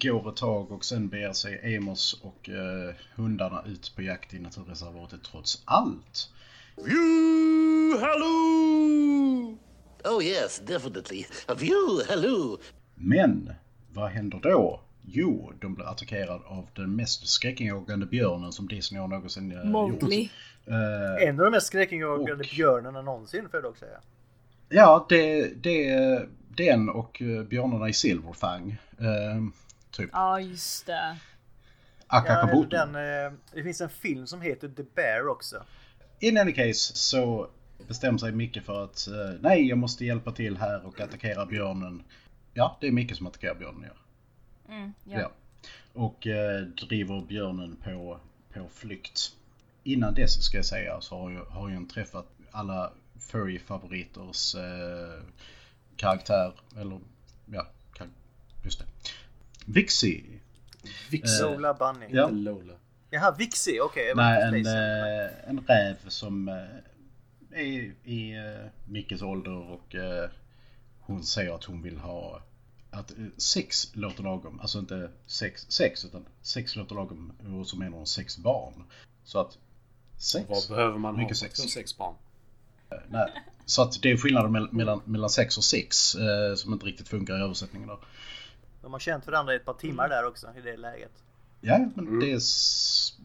går 0.00 0.28
ett 0.28 0.36
tag 0.36 0.72
och 0.72 0.84
sen 0.84 1.08
beger 1.08 1.32
sig 1.32 1.76
Amos 1.76 2.20
och 2.22 2.48
eh, 2.48 2.94
hundarna 3.14 3.64
ut 3.66 3.92
på 3.96 4.02
jakt 4.02 4.34
i 4.34 4.38
naturreservatet 4.38 5.20
trots 5.30 5.62
allt. 5.64 6.30
View, 6.76 8.00
hello! 8.06 9.58
Oh, 10.04 10.24
yes, 10.24 10.60
definitely. 10.66 11.24
A 11.46 11.54
view, 11.54 12.04
hello! 12.08 12.58
Men 13.02 13.52
vad 13.92 14.10
händer 14.10 14.40
då? 14.42 14.80
Jo, 15.06 15.52
de 15.60 15.74
blir 15.74 15.86
attackerade 15.86 16.44
av 16.44 16.66
den 16.74 16.96
mest 16.96 17.26
skräckinjagande 17.28 18.06
björnen 18.06 18.52
som 18.52 18.68
Disney 18.68 19.00
har 19.00 19.08
någonsin 19.08 19.52
eh, 19.52 19.64
Mowgli. 19.64 20.22
gjort. 20.22 20.30
Eh, 20.66 21.28
En 21.28 21.38
av 21.40 21.44
de 21.44 21.50
mest 21.50 21.66
skräckinjagande 21.66 22.32
Och- 22.32 22.38
björnarna 22.56 23.02
någonsin 23.02 23.42
får 23.48 23.54
jag 23.56 23.62
dock 23.64 23.76
säga. 23.78 23.98
Ja, 24.68 25.06
det, 25.08 25.48
det 25.62 26.26
den 26.56 26.88
och 26.88 27.22
eh, 27.22 27.42
björnarna 27.42 27.88
i 27.88 27.92
Silverfang. 27.92 28.76
Eh, 28.98 29.42
typ. 29.90 30.10
Ja, 30.12 30.40
just 30.40 30.86
det. 30.86 31.16
Ja, 32.08 32.18
Akakabuto. 32.18 32.68
den, 32.68 32.94
eh, 32.94 33.32
det 33.54 33.62
finns 33.62 33.80
en 33.80 33.88
film 33.88 34.26
som 34.26 34.40
heter 34.40 34.68
The 34.68 34.82
Bear 34.94 35.28
också. 35.28 35.56
In 36.20 36.38
any 36.38 36.52
case 36.52 36.96
så 36.96 37.48
bestämmer 37.88 38.18
sig 38.18 38.32
Micke 38.32 38.62
för 38.64 38.84
att 38.84 39.08
nej, 39.40 39.68
jag 39.68 39.78
måste 39.78 40.04
hjälpa 40.04 40.32
till 40.32 40.56
här 40.56 40.86
och 40.86 41.00
attackera 41.00 41.46
björnen. 41.46 42.02
Ja, 42.54 42.78
det 42.80 42.86
är 42.86 42.92
Micke 42.92 43.16
som 43.16 43.26
attackerar 43.26 43.54
björnen. 43.54 43.84
Ja. 43.84 44.74
Mm, 44.74 44.92
ja. 45.04 45.20
Ja. 45.20 45.30
Och 45.92 46.26
eh, 46.26 46.60
driver 46.62 47.20
björnen 47.20 47.76
på, 47.84 48.18
på 48.54 48.68
flykt. 48.74 49.36
Innan 49.84 50.14
dess 50.14 50.44
ska 50.44 50.56
jag 50.58 50.64
säga 50.66 51.00
så 51.00 51.18
har 51.18 51.30
jag, 51.30 51.44
har 51.44 51.70
jag 51.70 51.88
träffat 51.88 52.26
alla 52.50 52.92
furry-favoriters 53.18 54.54
eh, 54.54 55.22
karaktär. 55.96 56.52
Eller 56.76 57.00
ja, 57.46 57.66
kar- 57.94 58.08
just 58.64 58.78
det. 58.78 58.84
Vixie. 59.66 60.24
Vixen. 61.10 61.52
Lola 61.52 61.74
Bunny. 61.74 62.06
Ja. 62.10 62.22
Inte 62.24 62.34
Lola. 62.34 62.74
Jaha, 63.10 63.34
Vixie, 63.38 63.80
okej. 63.80 64.06
jag 64.08 64.16
var 64.16 64.22
Nej, 64.22 64.42
en, 64.60 64.66
eh, 64.66 65.48
en 65.48 65.60
räv 65.66 65.96
som 66.08 66.48
eh, 66.48 66.54
är 67.50 67.92
i 68.04 68.36
eh, 68.36 68.68
Mickes 68.84 69.22
ålder 69.22 69.70
och 69.70 69.94
eh, 69.94 70.30
hon 71.12 71.24
säger 71.24 71.54
att 71.54 71.64
hon 71.64 71.82
vill 71.82 71.98
ha 71.98 72.42
att 72.90 73.10
eh, 73.10 73.16
sex 73.36 73.90
låter 73.96 74.22
lagom. 74.22 74.60
Alltså 74.60 74.78
inte 74.78 75.10
sex, 75.26 75.66
sex 75.68 76.04
utan 76.04 76.24
sex 76.42 76.76
låter 76.76 76.94
lagom 76.94 77.32
och 77.60 77.66
så 77.66 77.76
menar 77.76 77.96
hon 77.96 78.06
sex 78.06 78.38
barn. 78.38 78.84
Så 79.24 79.38
att 79.40 79.58
sex. 80.18 80.46
Vad 80.48 80.68
behöver 80.68 80.98
man 80.98 81.14
ha 81.14 81.22
Mycket 81.22 81.38
för 81.38 81.46
sex. 81.46 81.72
sex 81.72 81.98
barn? 81.98 82.14
Nej. 83.08 83.32
Så 83.66 83.82
att 83.82 84.02
det 84.02 84.10
är 84.10 84.16
skillnaden 84.16 84.52
mell- 84.56 84.72
mellan, 84.72 85.00
mellan 85.04 85.30
sex 85.30 85.58
och 85.58 85.64
sex 85.64 86.14
eh, 86.14 86.54
som 86.54 86.72
inte 86.72 86.86
riktigt 86.86 87.08
funkar 87.08 87.38
i 87.38 87.42
översättningen 87.42 87.88
där. 87.88 87.98
De 88.82 88.92
har 88.92 89.00
känt 89.00 89.26
varandra 89.26 89.52
i 89.52 89.56
ett 89.56 89.64
par 89.64 89.74
timmar 89.74 90.08
där 90.08 90.26
också 90.28 90.46
i 90.58 90.60
det 90.60 90.76
läget. 90.76 91.12
Ja, 91.60 91.78
men 91.96 92.20
det 92.20 92.32
är 92.32 92.40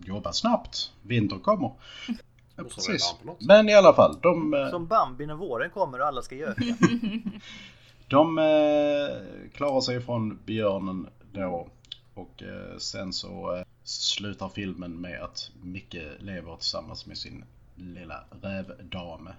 jobba 0.07 0.33
snabbt. 0.33 0.91
Vinter 1.03 1.39
kommer. 1.39 1.71
Ja, 2.59 2.63
precis. 2.63 3.15
Men 3.39 3.69
i 3.69 3.73
alla 3.73 3.93
fall, 3.93 4.19
de... 4.21 4.53
eh, 4.53 4.69
Som 4.69 4.87
Bambi 4.87 5.25
när 5.25 5.35
våren 5.35 5.69
kommer 5.69 5.99
och 6.01 6.07
alla 6.07 6.21
ska 6.21 6.35
göka. 6.35 6.61
De 8.07 8.37
eh, 8.37 9.49
klarar 9.53 9.81
sig 9.81 10.01
från 10.01 10.39
björnen 10.45 11.09
då 11.31 11.67
och 12.13 12.43
eh, 12.43 12.77
sen 12.77 13.13
så 13.13 13.55
eh, 13.55 13.63
slutar 13.83 14.49
filmen 14.49 15.01
med 15.01 15.21
att 15.23 15.51
Micke 15.63 15.97
lever 16.19 16.55
tillsammans 16.55 17.05
med 17.05 17.17
sin 17.17 17.45
lilla 17.75 18.23
rävdam. 18.41 19.29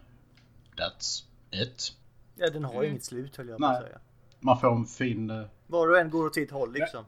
That's 0.76 1.24
it. 1.50 1.92
Ja, 2.36 2.50
den 2.50 2.64
har 2.64 2.84
inget 2.84 3.04
slut 3.04 3.36
höll 3.36 3.48
jag 3.48 3.58
på 3.58 3.66
att 3.66 3.82
säga. 3.82 3.98
Man 4.40 4.60
får 4.60 4.76
en 4.76 4.86
fin... 4.86 5.30
Eh, 5.30 5.44
Var 5.66 5.88
och 5.88 5.98
en 5.98 6.10
går 6.10 6.26
åt 6.26 6.34
sitt 6.34 6.50
håll 6.50 6.72
liksom. 6.72 7.04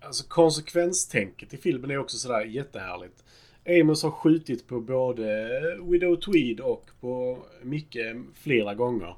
Alltså 0.00 0.24
konsekvenstänket 0.28 1.54
i 1.54 1.56
filmen 1.56 1.90
är 1.90 1.98
också 1.98 2.16
sådär 2.16 2.44
jättehärligt. 2.44 3.24
Amos 3.66 4.02
har 4.02 4.10
skjutit 4.10 4.68
på 4.68 4.80
både 4.80 5.48
Widow 5.82 6.16
Tweed 6.16 6.60
och 6.60 6.90
på 7.00 7.38
Micke 7.62 7.98
flera 8.34 8.74
gånger. 8.74 9.16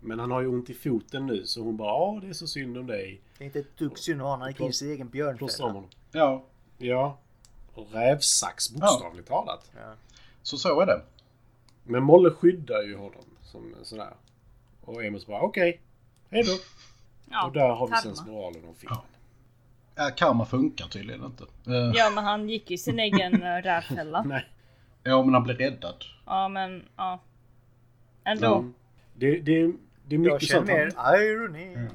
Men 0.00 0.18
han 0.18 0.30
har 0.30 0.40
ju 0.40 0.46
ont 0.46 0.70
i 0.70 0.74
foten 0.74 1.26
nu 1.26 1.46
så 1.46 1.62
hon 1.62 1.76
bara 1.76 1.88
ja 1.88 2.18
det 2.22 2.28
är 2.28 2.32
så 2.32 2.46
synd 2.46 2.78
om 2.78 2.86
dig. 2.86 3.20
Det 3.38 3.44
är 3.44 3.46
inte 3.46 3.58
ett 3.58 3.76
dugg 3.76 3.98
synd 3.98 4.20
om 4.22 4.26
honom. 4.26 4.40
Han 4.40 4.50
gick 4.50 4.60
in 4.60 4.66
i 4.68 4.72
sin 4.72 4.90
egen 4.90 5.06
om 5.06 5.10
björnfälla. 5.10 5.84
Ja, 6.12 6.44
Ja. 6.78 7.18
Rävsax 7.92 8.70
bokstavligt 8.70 9.28
talat. 9.28 9.70
Ja. 9.76 9.94
så 10.42 10.58
så 10.58 10.80
är 10.80 10.86
det. 10.86 11.02
Men 11.84 12.02
Molle 12.02 12.30
skyddar 12.30 12.82
ju 12.82 12.96
honom 12.96 13.24
som 13.42 13.74
sådär. 13.82 14.14
Och 14.80 15.04
Amos 15.04 15.26
bara 15.26 15.42
okej. 15.42 15.80
Hej 16.30 16.42
då. 16.42 16.52
Ja, 17.30 17.46
och 17.46 17.52
där 17.52 17.68
har 17.68 17.86
vi 17.86 17.90
karma. 17.90 18.02
sensmoralen 18.02 18.68
av 18.68 18.74
filmen. 18.74 18.98
Ja, 19.94 20.10
karma 20.16 20.46
funkar 20.46 20.86
tydligen 20.86 21.24
inte. 21.24 21.44
Eh, 21.66 21.90
Ja, 21.94 22.10
men 22.14 22.24
han 22.24 22.48
gick 22.48 22.70
ju 22.70 22.74
i 22.74 22.78
sin 22.78 22.98
egen 22.98 23.42
eh, 23.42 23.62
rävfälla. 23.62 24.22
Nej. 24.26 24.48
ja, 25.02 25.22
men 25.24 25.34
han 25.34 25.42
blir 25.42 25.54
räddad. 25.54 26.04
Ja, 26.26 26.48
men 26.48 26.88
ja. 26.96 27.20
Ändå. 28.24 28.46
Ja. 28.46 28.64
Det, 29.14 29.40
det, 29.40 29.72
det 30.10 30.16
är 30.16 30.18
Jag 30.24 30.34
mycket 30.34 30.48
sånt. 30.50 30.68
känner 30.68 30.92
Han, 30.96 31.12
mer 31.12 31.20
ironi. 31.26 31.88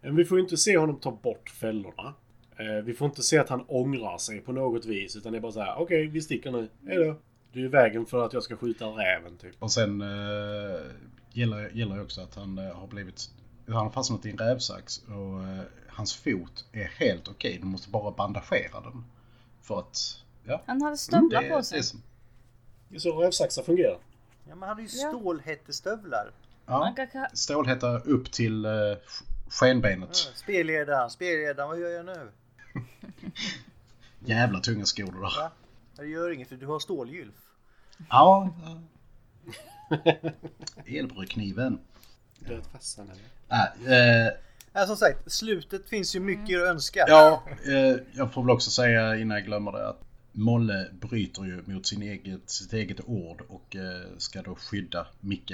men 0.00 0.16
vi 0.16 0.24
får 0.24 0.38
ju 0.38 0.44
inte 0.44 0.56
se 0.56 0.78
honom 0.78 0.96
ta 1.00 1.10
bort 1.10 1.50
fällorna. 1.50 2.14
Eh, 2.56 2.84
vi 2.84 2.94
får 2.94 3.06
inte 3.08 3.22
se 3.22 3.38
att 3.38 3.48
han 3.48 3.64
ångrar 3.68 4.18
sig 4.18 4.40
på 4.40 4.52
något 4.52 4.84
vis. 4.84 5.16
Utan 5.16 5.32
det 5.32 5.38
är 5.38 5.40
bara 5.40 5.52
så 5.52 5.60
här: 5.60 5.74
okej 5.78 6.06
vi 6.06 6.20
sticker 6.22 6.50
nu. 6.50 6.68
Hejdå. 6.86 7.16
Du 7.52 7.60
är 7.60 7.64
i 7.64 7.68
vägen 7.68 8.06
för 8.06 8.26
att 8.26 8.32
jag 8.32 8.42
ska 8.42 8.56
skjuta 8.56 8.84
räven 8.86 9.36
typ. 9.36 9.54
Och 9.58 9.72
sen 9.72 10.00
eh, 10.02 10.80
gäller, 11.32 11.70
gäller 11.74 11.94
ju 11.96 12.02
också 12.02 12.20
att 12.20 12.34
han 12.34 12.58
eh, 12.58 12.74
har 12.74 12.86
blivit... 12.86 13.30
Han 13.66 13.76
har 13.76 13.90
fastnat 13.90 14.26
i 14.26 14.30
en 14.30 14.38
rävsax 14.38 14.98
och 14.98 15.42
eh, 15.42 15.60
hans 15.88 16.14
fot 16.14 16.66
är 16.72 16.84
helt 16.84 17.28
okej. 17.28 17.58
Du 17.60 17.66
måste 17.66 17.90
bara 17.90 18.10
bandagera 18.10 18.80
den. 18.80 19.04
För 19.62 19.78
att... 19.78 20.24
Ja, 20.44 20.62
Han 20.66 20.82
hade 20.82 20.96
stövlar 20.96 21.42
det, 21.42 21.48
på 21.48 21.56
det 21.56 21.64
sig. 21.64 21.78
är 21.78 21.82
som... 21.82 22.02
Det 22.88 22.94
är 22.96 23.00
så 23.00 23.20
rävsaxar 23.22 23.62
fungerar. 23.62 23.98
Ja, 24.48 24.54
men 24.54 24.58
han 24.58 24.68
hade 24.68 24.82
ju 24.82 24.88
Ja. 24.92 25.08
stålhättestövlar. 25.08 26.30
Ja, 26.66 26.94
stålhätta 27.32 27.98
upp 27.98 28.32
till 28.32 28.66
sk- 28.66 29.24
skenbenet. 29.48 30.16
Spelledaren, 30.16 31.10
spelledaren, 31.10 31.68
vad 31.68 31.80
gör 31.80 31.90
jag 31.90 32.06
nu? 32.06 32.28
Jävla 34.24 34.60
tunga 34.60 34.84
skor 34.84 35.12
du. 35.12 35.18
Va? 35.20 35.50
Det 35.96 36.06
gör 36.06 36.30
inget 36.30 36.48
för 36.48 36.56
du 36.56 36.66
har 36.66 36.78
stålgylf. 36.78 37.34
Ja. 38.10 38.54
Elbrödkniven. 40.86 41.78
Död 42.38 42.62
farsan 42.72 43.10
eller? 43.10 44.26
Äh, 44.26 44.32
Ja, 44.76 44.86
som 44.86 44.96
sagt, 44.96 45.32
slutet 45.32 45.88
finns 45.88 46.16
ju 46.16 46.20
mycket 46.20 46.62
att 46.62 46.68
önska. 46.68 47.04
Ja, 47.08 47.42
eh, 47.66 47.96
jag 48.12 48.32
får 48.32 48.42
väl 48.42 48.50
också 48.50 48.70
säga 48.70 49.16
innan 49.16 49.36
jag 49.36 49.46
glömmer 49.46 49.72
det 49.72 49.88
att 49.88 50.00
Molle 50.32 50.88
bryter 50.92 51.44
ju 51.44 51.62
mot 51.66 51.86
sin 51.86 52.02
eget, 52.02 52.50
sitt 52.50 52.72
eget 52.72 53.00
ord 53.06 53.42
och 53.48 53.76
eh, 53.76 54.00
ska 54.18 54.42
då 54.42 54.54
skydda 54.54 55.06
Micke. 55.20 55.52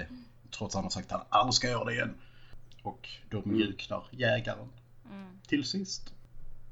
Trots 0.50 0.74
att 0.74 0.78
han 0.78 0.84
har 0.84 0.90
sagt 0.90 1.12
att 1.12 1.18
han 1.18 1.26
aldrig 1.40 1.54
ska 1.54 1.68
göra 1.68 1.84
det 1.84 1.92
igen. 1.92 2.14
Och 2.82 3.08
då 3.30 3.42
mjuknar 3.44 4.04
jägaren. 4.10 4.68
Till 5.46 5.64
sist. 5.64 6.14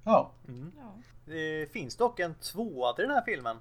Ja, 0.04 0.32
Det 1.24 1.72
finns 1.72 1.96
dock 1.96 2.20
en 2.20 2.34
tvåa 2.34 2.92
till 2.92 3.02
den 3.04 3.14
här 3.14 3.22
filmen. 3.26 3.56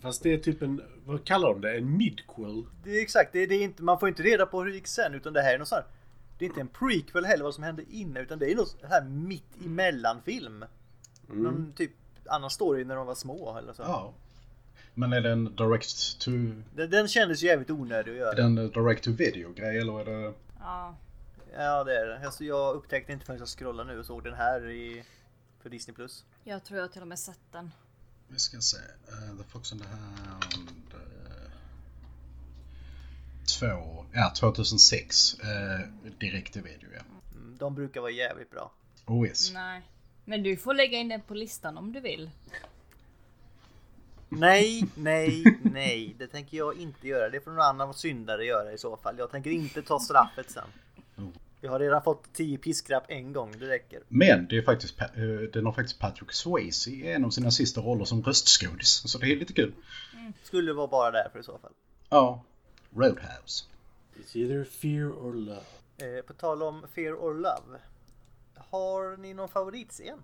Fast 0.00 0.22
det 0.22 0.32
är 0.32 0.38
typ 0.38 0.62
en, 0.62 0.82
vad 1.04 1.24
kallar 1.24 1.48
de 1.48 1.60
det? 1.60 1.76
En 1.78 1.96
midquel? 1.96 2.66
Det 2.84 2.90
är 2.90 3.02
exakt, 3.02 3.32
det, 3.32 3.46
det 3.46 3.54
är 3.54 3.62
inte, 3.62 3.82
man 3.82 4.00
får 4.00 4.08
inte 4.08 4.22
reda 4.22 4.46
på 4.46 4.58
hur 4.58 4.70
det 4.70 4.74
gick 4.74 4.86
sen 4.86 5.14
utan 5.14 5.32
det 5.32 5.42
här 5.42 5.54
är 5.54 5.58
något 5.58 5.68
sånt 5.68 5.84
här, 5.84 5.92
Det 6.38 6.44
är 6.44 6.48
inte 6.48 6.60
en 6.60 6.68
prequel 6.68 7.24
heller 7.24 7.44
vad 7.44 7.54
som 7.54 7.64
hände 7.64 7.82
innan 7.90 8.16
utan 8.22 8.38
det 8.38 8.52
är 8.52 8.56
något 8.56 8.76
här 8.90 9.04
mitt 9.04 9.64
emellan 9.64 10.22
film. 10.22 10.64
Någon 11.26 11.72
typ 11.72 11.90
annan 12.26 12.50
story 12.50 12.84
när 12.84 12.96
de 12.96 13.06
var 13.06 13.14
små 13.14 13.58
eller 13.58 13.72
så. 13.72 13.82
ja. 13.82 14.12
Men 14.94 15.12
är 15.12 15.20
det 15.20 15.32
en 15.32 15.56
direct 15.56 16.18
to, 16.20 16.30
Den, 16.74 16.90
den 16.90 17.08
kändes 17.08 17.42
jävligt 17.42 17.70
onödig 17.70 18.10
att 18.10 18.16
är 18.16 18.20
göra. 18.20 18.34
det 18.34 18.42
en 18.42 18.54
direct 18.54 19.04
to 19.04 19.10
video 19.12 19.52
grej 19.52 19.78
eller 19.78 20.00
är 20.00 20.04
det? 20.04 20.34
Ja. 20.58 20.96
Ja 21.56 21.84
det 21.84 21.96
är 21.96 22.06
det. 22.06 22.26
Alltså, 22.26 22.44
jag 22.44 22.74
upptäckte 22.74 23.12
inte 23.12 23.26
förrän 23.26 23.38
jag 23.38 23.48
scrollade 23.48 23.92
nu 23.92 23.98
och 23.98 24.06
såg 24.06 24.24
den 24.24 24.34
här 24.34 24.70
i, 24.70 25.04
för 25.62 25.70
Disney+. 25.70 25.94
Plus. 25.94 26.24
Jag 26.44 26.64
tror 26.64 26.80
jag 26.80 26.92
till 26.92 27.02
och 27.02 27.08
med 27.08 27.18
sett 27.18 27.52
den. 27.52 27.70
Vi 28.28 28.38
ska 28.38 28.60
se. 28.60 28.76
Uh, 28.76 29.38
the 29.42 29.44
Fox 29.50 29.72
and 29.72 29.82
the 29.82 29.88
Hound. 29.88 30.70
Uh, 30.94 31.50
två, 33.58 34.04
ja 34.12 34.32
2006. 34.36 35.34
Uh, 35.34 36.10
direkt 36.18 36.52
till 36.52 36.62
video 36.62 36.88
ja. 36.94 37.00
Mm, 37.34 37.56
De 37.58 37.74
brukar 37.74 38.00
vara 38.00 38.10
jävligt 38.10 38.50
bra. 38.50 38.72
Oh 39.06 39.26
yes. 39.26 39.52
Nej. 39.52 39.82
Men 40.24 40.42
du 40.42 40.56
får 40.56 40.74
lägga 40.74 40.98
in 40.98 41.08
den 41.08 41.20
på 41.22 41.34
listan 41.34 41.78
om 41.78 41.92
du 41.92 42.00
vill. 42.00 42.30
Nej, 44.30 44.84
nej, 44.94 45.44
nej. 45.62 46.14
Det 46.18 46.26
tänker 46.26 46.56
jag 46.56 46.76
inte 46.76 47.08
göra. 47.08 47.28
Det 47.28 47.40
får 47.40 47.50
någon 47.50 47.60
annan 47.60 47.94
syndare 47.94 48.44
göra 48.44 48.72
i 48.72 48.78
så 48.78 48.96
fall. 48.96 49.18
Jag 49.18 49.30
tänker 49.30 49.50
inte 49.50 49.82
ta 49.82 50.00
straffet 50.00 50.50
sen. 50.50 50.68
Jag 51.60 51.70
har 51.70 51.78
redan 51.80 52.02
fått 52.02 52.32
10 52.32 52.58
piskrapp 52.58 53.04
en 53.08 53.32
gång, 53.32 53.58
det 53.58 53.68
räcker. 53.68 54.02
Men 54.08 54.46
det 54.48 54.58
är 54.58 54.62
faktiskt, 54.62 55.00
eh, 55.00 55.06
den 55.52 55.66
har 55.66 55.72
faktiskt 55.72 55.98
Patrick 55.98 56.32
Swayze 56.32 56.90
i 56.90 57.12
en 57.12 57.24
av 57.24 57.30
sina 57.30 57.50
sista 57.50 57.80
roller 57.80 58.04
som 58.04 58.22
röstskådis. 58.22 59.02
Så 59.06 59.18
det 59.18 59.32
är 59.32 59.36
lite 59.36 59.52
kul. 59.52 59.72
Skulle 60.42 60.72
vara 60.72 60.86
bara 60.86 61.10
därför 61.10 61.38
i 61.38 61.42
så 61.42 61.58
fall. 61.58 61.72
Ja. 62.08 62.44
Roadhouse. 62.96 63.64
It's 64.16 64.36
either 64.36 64.64
fear 64.64 65.10
or 65.10 65.34
love. 65.34 65.60
Eh, 65.98 66.22
på 66.26 66.32
tal 66.32 66.62
om 66.62 66.86
Fear 66.94 67.12
or 67.12 67.34
Love. 67.34 67.80
Har 68.54 69.16
ni 69.16 69.34
någon 69.34 69.48
favoritscen? 69.48 70.22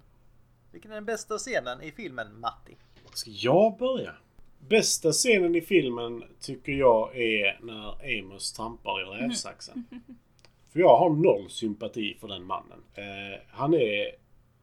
Vilken 0.73 0.91
är 0.91 0.95
den 0.95 1.05
bästa 1.05 1.39
scenen 1.39 1.83
i 1.83 1.93
filmen, 1.93 2.41
Matti? 2.41 2.77
Ska 3.17 3.31
jag 3.31 3.77
börja? 3.77 4.15
Bästa 4.59 5.13
scenen 5.13 5.57
i 5.57 5.61
filmen 5.61 6.25
tycker 6.41 6.73
jag 6.73 7.17
är 7.17 7.59
när 7.63 8.19
Amos 8.19 8.53
trampar 8.53 9.01
i 9.01 9.23
rävsaxen. 9.23 9.85
För 10.73 10.81
jag 10.81 10.97
har 10.97 11.11
noll 11.11 11.51
sympati 11.51 12.17
för 12.21 12.29
den 12.29 12.45
mannen. 12.45 12.83
Eh, 12.95 13.41
han 13.49 13.75
är 13.75 14.15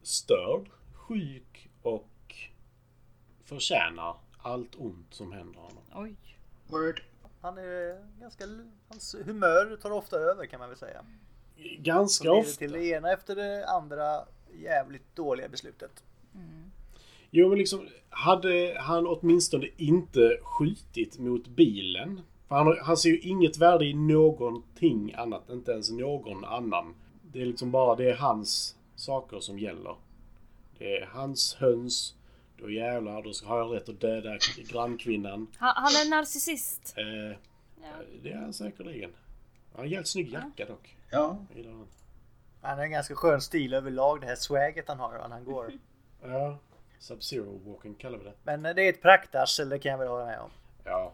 störd, 0.01 0.69
sjuk 0.93 1.69
och 1.81 2.35
förtjänar 3.43 4.15
allt 4.37 4.75
ont 4.75 5.07
som 5.13 5.31
händer 5.31 5.59
honom. 5.59 5.83
Oj. 5.95 6.15
Word. 6.67 7.01
Han 7.41 7.57
är 7.57 8.05
ganska... 8.19 8.43
Hans 8.87 9.15
humör 9.25 9.77
tar 9.81 9.91
ofta 9.91 10.15
över 10.15 10.45
kan 10.45 10.59
man 10.59 10.69
väl 10.69 10.77
säga. 10.77 11.05
Ganska 11.79 12.31
ofta. 12.31 12.57
till 12.59 12.71
det 12.71 12.85
ena 12.85 13.11
efter 13.11 13.35
det 13.35 13.67
andra 13.67 14.25
jävligt 14.51 15.15
dåliga 15.15 15.49
beslutet. 15.49 16.03
Jo 17.35 17.49
men 17.49 17.57
liksom, 17.57 17.87
hade 18.09 18.77
han 18.79 19.07
åtminstone 19.07 19.67
inte 19.77 20.37
skjutit 20.43 21.19
mot 21.19 21.47
bilen. 21.47 22.21
För 22.47 22.55
han, 22.55 22.77
han 22.81 22.97
ser 22.97 23.09
ju 23.09 23.19
inget 23.19 23.57
värde 23.57 23.85
i 23.85 23.93
någonting 23.93 25.13
annat, 25.17 25.49
inte 25.49 25.71
ens 25.71 25.91
någon 25.91 26.45
annan. 26.45 26.95
Det 27.31 27.41
är 27.41 27.45
liksom 27.45 27.71
bara, 27.71 27.95
det 27.95 28.09
är 28.09 28.15
hans 28.15 28.75
saker 28.95 29.39
som 29.39 29.59
gäller. 29.59 29.95
Det 30.77 30.97
är 30.97 31.05
hans 31.05 31.53
höns. 31.55 32.15
Då 32.57 32.69
jävlar, 32.71 33.21
då 33.23 33.33
ska- 33.33 33.47
har 33.47 33.57
jag 33.57 33.75
rätt 33.75 33.89
att 33.89 34.01
döda 34.01 34.37
grannkvinnan. 34.69 35.47
Han, 35.57 35.73
han 35.75 35.85
är 35.91 36.09
narcissist. 36.09 36.93
Eh, 36.97 37.37
Det 38.23 38.29
är 38.31 38.37
han 38.37 38.53
säkerligen. 38.53 39.11
Han 39.71 39.77
har 39.79 39.83
en 39.83 39.89
jävligt 39.91 40.07
snygg 40.07 40.31
jacka 40.33 40.65
dock. 40.65 40.95
Ja. 41.11 41.37
Han 42.61 42.77
har 42.77 42.85
en 42.85 42.91
ganska 42.91 43.15
skön 43.15 43.41
stil 43.41 43.73
överlag, 43.73 44.21
det 44.21 44.27
här 44.27 44.35
swaget 44.35 44.87
han 44.87 44.99
har 44.99 45.11
när 45.11 45.29
han 45.29 45.43
går. 45.45 45.71
Ja, 46.23 46.57
Sub-Zero 47.03 47.59
walking 47.71 47.95
kallar 47.95 48.17
vi 48.17 48.23
det. 48.23 48.33
Men 48.43 48.63
det 48.63 48.69
är 48.83 48.89
ett 48.89 49.01
praktarsel, 49.01 49.69
det 49.69 49.79
kan 49.79 49.91
jag 49.91 49.99
väl 49.99 50.07
hålla 50.07 50.25
med 50.25 50.39
om. 50.39 50.49
Ja. 50.83 51.13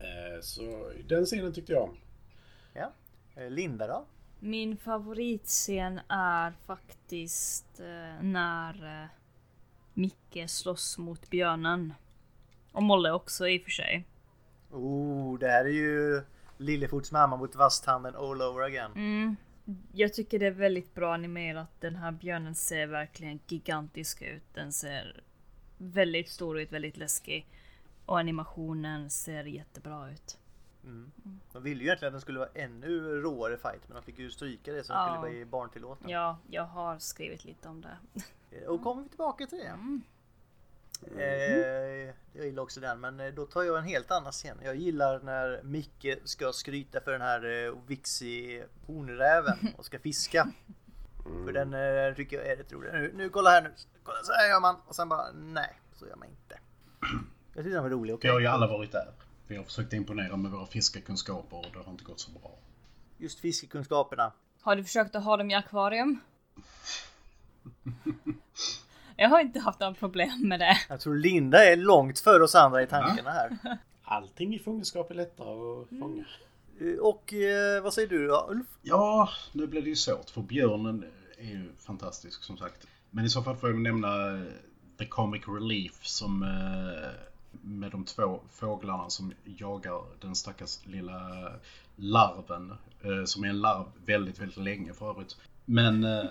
Eh, 0.00 0.40
Så 0.40 0.92
den 1.08 1.24
scenen 1.24 1.52
tyckte 1.52 1.72
jag 1.72 1.82
om. 1.82 1.96
Ja. 2.74 2.92
Eh, 3.36 3.50
Linda 3.50 3.86
då? 3.86 4.04
Min 4.40 4.76
favoritscen 4.76 6.00
är 6.08 6.52
faktiskt 6.66 7.80
eh, 7.80 8.22
när 8.24 9.02
eh, 9.02 9.08
Micke 9.94 10.50
slåss 10.50 10.98
mot 10.98 11.30
björnen. 11.30 11.94
Och 12.72 12.82
Molle 12.82 13.10
också 13.10 13.48
i 13.48 13.58
och 13.58 13.62
för 13.62 13.70
sig. 13.70 14.04
Oh, 14.70 15.38
det 15.38 15.48
här 15.48 15.64
är 15.64 15.68
ju 15.70 16.22
Lillefots 16.58 17.12
mamma 17.12 17.36
mot 17.36 17.54
vasstanden 17.54 18.16
all 18.16 18.42
over 18.42 18.62
again. 18.62 18.92
Mm. 18.94 19.36
Jag 19.92 20.12
tycker 20.14 20.38
det 20.38 20.46
är 20.46 20.50
väldigt 20.50 20.94
bra 20.94 21.14
animerat. 21.14 21.70
Den 21.80 21.96
här 21.96 22.12
björnen 22.12 22.54
ser 22.54 22.86
verkligen 22.86 23.40
gigantisk 23.46 24.22
ut. 24.22 24.42
Den 24.54 24.72
ser 24.72 25.22
väldigt 25.78 26.28
stor 26.30 26.60
ut, 26.60 26.72
väldigt 26.72 26.96
läskig. 26.96 27.46
Och 28.06 28.18
animationen 28.18 29.10
ser 29.10 29.44
jättebra 29.44 30.10
ut. 30.10 30.38
De 31.52 31.62
ville 31.62 31.80
ju 31.80 31.86
egentligen 31.86 32.08
att 32.08 32.14
den 32.14 32.20
skulle 32.20 32.38
vara 32.38 32.48
ännu 32.54 33.00
råare 33.00 33.56
fight 33.56 33.88
men 33.88 33.96
de 33.96 34.02
fick 34.02 34.18
ju 34.18 34.30
stryka 34.30 34.72
det 34.72 34.84
så 34.84 34.92
den 34.92 35.02
Ja. 35.02 35.08
skulle 35.08 35.20
vara 35.20 35.40
i 35.40 35.44
barntillåten. 35.44 36.08
Ja, 36.08 36.38
jag 36.50 36.64
har 36.64 36.98
skrivit 36.98 37.44
lite 37.44 37.68
om 37.68 37.80
det. 37.80 37.96
Eh, 38.50 38.68
Och 38.68 38.82
kommer 38.82 39.02
vi 39.02 39.08
tillbaka 39.08 39.46
till 39.46 39.58
det. 39.58 40.00
Eh, 41.16 42.14
jag 42.32 42.46
gillar 42.46 42.62
också 42.62 42.80
den 42.80 43.00
men 43.00 43.20
eh, 43.20 43.34
då 43.34 43.46
tar 43.46 43.62
jag 43.62 43.78
en 43.78 43.84
helt 43.84 44.10
annan 44.10 44.32
scen. 44.32 44.58
Jag 44.64 44.76
gillar 44.76 45.20
när 45.20 45.62
Micke 45.62 46.06
ska 46.24 46.52
skryta 46.52 47.00
för 47.00 47.12
den 47.12 47.20
här 47.20 47.66
eh, 47.66 47.74
Vixi 47.86 48.64
hornräven 48.86 49.58
och 49.76 49.84
ska 49.84 49.98
fiska. 49.98 50.52
För 51.44 51.52
den 51.52 51.74
eh, 51.74 52.14
tycker 52.16 52.36
jag 52.36 52.46
är 52.46 52.56
rätt 52.56 52.72
rolig. 52.72 52.92
Nu, 52.92 53.12
nu 53.14 53.28
kolla 53.28 53.50
här 53.50 53.62
nu. 53.62 53.72
Kolla 54.02 54.18
så 54.22 54.32
här 54.32 54.48
gör 54.48 54.60
man. 54.60 54.76
Och 54.86 54.96
sen 54.96 55.08
bara 55.08 55.32
nej, 55.32 55.80
så 55.94 56.06
gör 56.06 56.16
man 56.16 56.28
inte. 56.28 56.58
Jag 57.54 57.64
tyckte 57.64 57.76
den 57.76 57.82
var 57.82 57.90
rolig. 57.90 58.12
Vi 58.12 58.16
okej. 58.16 58.30
har 58.30 58.40
ju 58.40 58.46
alla 58.46 58.66
varit 58.66 58.92
där. 58.92 59.12
Vi 59.46 59.56
har 59.56 59.64
försökt 59.64 59.92
imponera 59.92 60.36
med 60.36 60.50
våra 60.50 60.66
fiskekunskaper 60.66 61.56
och 61.56 61.66
det 61.72 61.78
har 61.78 61.92
inte 61.92 62.04
gått 62.04 62.20
så 62.20 62.30
bra. 62.30 62.50
Just 63.18 63.40
fiskekunskaperna. 63.40 64.32
Har 64.60 64.76
du 64.76 64.84
försökt 64.84 65.14
att 65.14 65.24
ha 65.24 65.36
dem 65.36 65.50
i 65.50 65.54
akvarium? 65.54 66.20
Jag 69.16 69.28
har 69.28 69.40
inte 69.40 69.60
haft 69.60 69.80
några 69.80 69.94
problem 69.94 70.48
med 70.48 70.60
det. 70.60 70.76
Jag 70.88 71.00
tror 71.00 71.14
Linda 71.14 71.64
är 71.64 71.76
långt 71.76 72.18
före 72.18 72.42
oss 72.42 72.54
andra 72.54 72.82
i 72.82 72.86
tankarna 72.86 73.30
här. 73.30 73.58
Allting 74.04 74.54
i 74.54 74.58
fångenskap 74.58 75.10
är 75.10 75.14
lättare 75.14 75.48
att 75.48 75.88
fånga. 75.88 76.20
Eh, 76.20 76.26
Och 77.00 77.32
eh, 77.34 77.82
vad 77.82 77.94
säger 77.94 78.08
du 78.08 78.26
då 78.26 78.46
Ulf? 78.50 78.66
Ja, 78.82 79.28
nu 79.52 79.66
blir 79.66 79.82
det 79.82 79.88
ju 79.88 79.96
svårt 79.96 80.30
för 80.30 80.42
björnen 80.42 81.04
är 81.38 81.44
ju 81.50 81.72
fantastisk 81.78 82.42
som 82.42 82.56
sagt. 82.56 82.86
Men 83.10 83.24
i 83.24 83.28
så 83.28 83.42
fall 83.42 83.56
får 83.56 83.68
jag 83.70 83.78
nämna 83.80 84.34
eh, 84.36 84.42
The 84.98 85.06
Comic 85.06 85.42
Relief 85.48 86.04
som 86.06 86.42
eh, 86.42 87.08
med 87.62 87.90
de 87.90 88.04
två 88.04 88.40
fåglarna 88.52 89.10
som 89.10 89.32
jagar 89.44 90.02
den 90.20 90.34
stackars 90.34 90.86
lilla 90.86 91.52
larven. 91.96 92.70
eh, 93.02 93.24
Som 93.24 93.44
är 93.44 93.48
en 93.48 93.60
larv 93.60 93.84
väldigt, 94.06 94.38
väldigt 94.40 94.56
länge 94.56 94.92
för 94.92 95.10
övrigt. 95.10 95.36
Men, 95.64 96.04
eh, 96.04 96.24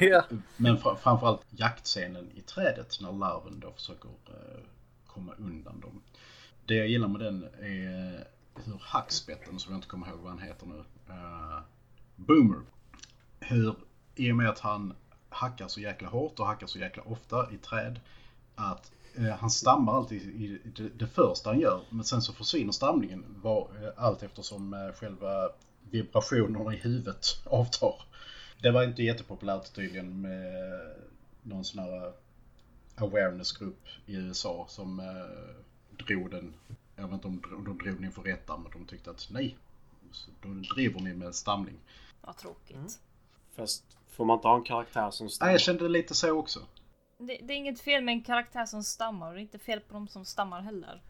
ja. 0.00 0.24
men 0.56 0.76
fra- 0.78 0.96
framförallt 0.96 1.42
jaktscenen 1.50 2.30
i 2.34 2.40
trädet 2.40 2.98
när 3.00 3.12
larven 3.12 3.60
då 3.60 3.72
försöker 3.72 4.08
eh, 4.08 4.60
komma 5.06 5.32
undan 5.38 5.80
dem. 5.80 6.02
Det 6.66 6.74
jag 6.74 6.88
gillar 6.88 7.08
med 7.08 7.20
den 7.20 7.44
är 7.60 8.26
hur 8.64 8.78
hackspetten, 8.80 9.58
som 9.58 9.72
jag 9.72 9.78
inte 9.78 9.88
kommer 9.88 10.08
ihåg 10.08 10.18
vad 10.18 10.30
han 10.30 10.42
heter 10.42 10.66
nu, 10.66 10.84
uh, 11.08 11.60
Boomer, 12.16 12.60
hur 13.40 13.74
i 14.14 14.32
och 14.32 14.36
med 14.36 14.48
att 14.48 14.58
han 14.58 14.94
hackar 15.28 15.68
så 15.68 15.80
jäkla 15.80 16.08
hårt 16.08 16.38
och 16.38 16.46
hackar 16.46 16.66
så 16.66 16.78
jäkla 16.78 17.02
ofta 17.02 17.52
i 17.52 17.56
träd 17.56 18.00
att 18.54 18.92
uh, 19.18 19.30
han 19.30 19.50
stammar 19.50 19.96
alltid 19.96 20.22
i, 20.22 20.44
i 20.44 20.60
det, 20.76 20.88
det 20.88 21.06
första 21.06 21.50
han 21.50 21.60
gör 21.60 21.80
men 21.90 22.04
sen 22.04 22.22
så 22.22 22.32
försvinner 22.32 22.72
stamningen 22.72 23.24
var, 23.42 23.68
uh, 23.82 23.88
allt 23.96 24.22
eftersom 24.22 24.74
uh, 24.74 24.92
själva 24.92 25.48
vibrationerna 25.90 26.74
i 26.74 26.76
huvudet 26.76 27.26
avtar. 27.44 28.02
Det 28.62 28.70
var 28.70 28.84
inte 28.84 29.02
jättepopulärt 29.02 29.74
tydligen 29.74 30.20
med 30.20 30.52
någon 31.42 31.64
sån 31.64 31.82
här 31.82 32.12
awareness-grupp 32.96 33.86
i 34.06 34.14
USA 34.14 34.66
som 34.68 35.00
eh, 35.00 36.04
drog 36.06 36.30
den, 36.30 36.54
jag 36.96 37.04
vet 37.04 37.12
inte 37.12 37.28
om 37.28 37.64
de, 37.64 37.64
drog 37.64 37.94
den 37.94 38.04
inför 38.04 38.22
rätta 38.22 38.56
men 38.56 38.72
de 38.72 38.84
tyckte 38.84 39.10
att 39.10 39.28
nej, 39.30 39.56
så 40.12 40.30
då 40.42 40.48
driver 40.48 41.00
ni 41.00 41.14
med 41.14 41.34
stamning. 41.34 41.78
Vad 42.20 42.36
tråkigt. 42.36 42.76
Mm. 42.76 42.88
Fast 43.54 43.84
får 44.08 44.24
man 44.24 44.36
inte 44.36 44.48
ha 44.48 44.56
en 44.56 44.64
karaktär 44.64 45.10
som 45.10 45.24
Nej, 45.24 45.30
stammar? 45.32 45.52
jag 45.52 45.60
kände 45.60 45.88
lite 45.88 46.14
så 46.14 46.32
också. 46.32 46.60
Det, 47.18 47.38
det 47.42 47.54
är 47.54 47.56
inget 47.56 47.80
fel 47.80 48.04
med 48.04 48.12
en 48.12 48.22
karaktär 48.22 48.66
som 48.66 48.82
stammar 48.82 49.28
och 49.28 49.34
det 49.34 49.40
är 49.40 49.42
inte 49.42 49.58
fel 49.58 49.80
på 49.80 49.94
de 49.94 50.08
som 50.08 50.24
stammar 50.24 50.60
heller. 50.60 51.02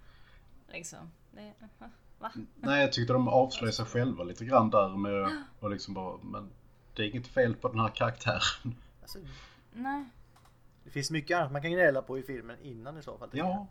Liksom. 0.69 1.11
Det, 1.31 1.53
va? 2.19 2.33
Nej, 2.55 2.81
jag 2.81 2.93
tyckte 2.93 3.13
de 3.13 3.29
avslöjade 3.29 3.77
sig 3.77 3.85
själva 3.85 4.25
lite 4.25 4.45
grann 4.45 4.71
där 4.71 4.89
med 4.89 5.45
och 5.61 5.71
liksom 5.71 5.95
bara, 5.95 6.19
men 6.23 6.51
det 6.95 7.03
är 7.03 7.07
inget 7.07 7.27
fel 7.27 7.55
på 7.55 7.69
den 7.69 7.81
här 7.81 7.89
karaktären. 7.89 8.75
Alltså, 9.03 9.19
Nej. 9.73 10.05
det 10.85 10.91
finns 10.91 11.11
mycket 11.11 11.39
annat 11.39 11.53
man 11.53 11.63
kan 11.63 11.71
gnälla 11.71 12.03
på 12.03 12.19
i 12.19 12.23
filmen 12.23 12.57
innan 12.63 12.99
i 12.99 13.03
så 13.03 13.19
fall. 13.19 13.29
Ja, 13.33 13.67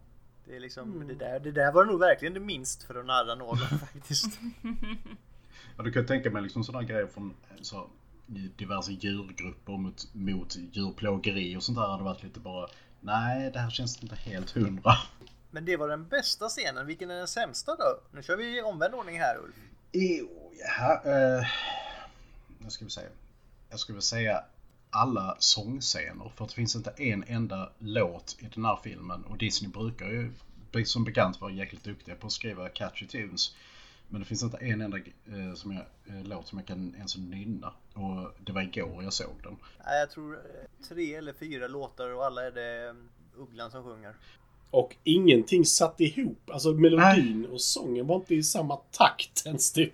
Det, 0.46 0.56
är 0.56 0.60
liksom, 0.60 1.08
det, 1.08 1.16
där, 1.16 1.40
det 1.40 1.52
där 1.52 1.72
var 1.72 1.86
nog 1.86 2.00
verkligen 2.00 2.34
det 2.34 2.40
minst 2.40 2.84
för 2.84 2.96
att 2.96 3.06
narra 3.06 3.36
någon 3.36 3.58
faktiskt. 3.80 4.40
ja 5.78 5.84
du 5.84 5.92
kan 5.92 6.02
ju 6.02 6.08
tänka 6.08 6.32
mig 6.32 6.42
liksom 6.42 6.64
sådana 6.64 6.84
grejer 6.84 7.08
från 7.08 7.34
så, 7.62 7.90
diverse 8.56 8.92
djurgrupper 8.92 9.78
mot, 9.78 10.14
mot 10.14 10.56
djurplågeri 10.56 11.58
och 11.58 11.64
sånt 11.64 11.78
där 11.78 11.88
hade 11.88 12.04
varit 12.04 12.24
lite 12.24 12.40
bara, 12.40 12.68
nej 13.02 13.52
det 13.52 13.60
här 13.60 13.70
känns 13.70 14.04
inte 14.04 14.16
helt 14.16 14.52
hundra. 14.52 14.94
Men 15.52 15.66
det 15.66 15.78
var 15.78 15.88
den 15.90 16.08
bästa 16.08 16.50
scenen. 16.50 16.86
Vilken 16.86 17.12
är 17.12 17.16
den 17.16 17.28
sämsta 17.28 17.76
då? 17.76 18.00
Nu 18.12 18.24
kör 18.24 18.38
vi 18.38 18.58
i 18.58 18.62
omvänd 18.62 18.94
ordning 18.94 19.20
här 19.20 19.38
Ulf. 19.38 19.56
Jo, 19.92 20.52
ja, 20.80 21.02
eh, 21.06 21.48
vad 22.60 22.72
ska 22.72 22.86
vi 22.86 22.92
säga? 22.92 23.10
Jag 23.70 23.80
skulle 23.80 23.94
vilja 23.94 24.02
säga 24.02 24.44
alla 24.94 25.36
sångscener 25.40 26.32
för 26.36 26.44
att 26.44 26.50
det 26.50 26.56
finns 26.56 26.76
inte 26.76 26.94
en 26.98 27.24
enda 27.28 27.70
låt 27.80 28.36
i 28.40 28.50
den 28.56 28.66
här 28.66 28.80
filmen 28.84 29.24
och 29.24 29.38
Disney 29.38 29.72
brukar 29.72 30.06
ju 30.06 30.32
som 30.86 31.04
bekant 31.04 31.42
vara 31.42 31.52
jäkligt 31.52 31.84
duktiga 31.84 32.16
på 32.16 32.28
att 32.28 32.34
skriva 32.34 32.70
catchy 32.70 33.08
tunes. 33.08 33.56
Men 34.10 34.22
det 34.22 34.28
finns 34.28 34.44
inte 34.44 34.58
en 34.58 34.82
enda 34.82 34.98
eh, 34.98 35.54
som 35.56 35.72
jag, 35.72 35.86
eh, 36.16 36.24
låt 36.24 36.48
som 36.48 36.58
jag 36.58 36.68
kan 36.68 36.96
ens 36.96 37.18
nynna 37.18 37.74
och 37.94 38.32
det 38.46 38.52
var 38.52 38.62
igår 38.62 39.04
jag 39.04 39.14
såg 39.14 39.36
den. 39.44 39.58
Nej, 39.86 40.00
jag 40.00 40.12
tror 40.12 40.34
eh, 40.34 40.88
tre 40.90 41.16
eller 41.16 41.34
fyra 41.34 41.68
låtar 41.68 42.10
och 42.10 42.26
alla 42.26 42.46
är 42.48 42.52
det 42.52 42.88
eh, 42.88 43.42
Ugglan 43.42 43.72
som 43.72 43.84
sjunger. 43.84 44.16
Och 44.72 44.96
ingenting 45.04 45.66
satt 45.66 46.02
ihop. 46.02 46.50
Alltså 46.50 46.72
melodin 46.72 47.46
och 47.46 47.62
sången 47.62 48.08
var 48.08 48.16
inte 48.16 48.36
i 48.36 48.44
samma 48.44 48.76
takt 48.76 49.46
ens 49.46 49.72
typ. 49.72 49.94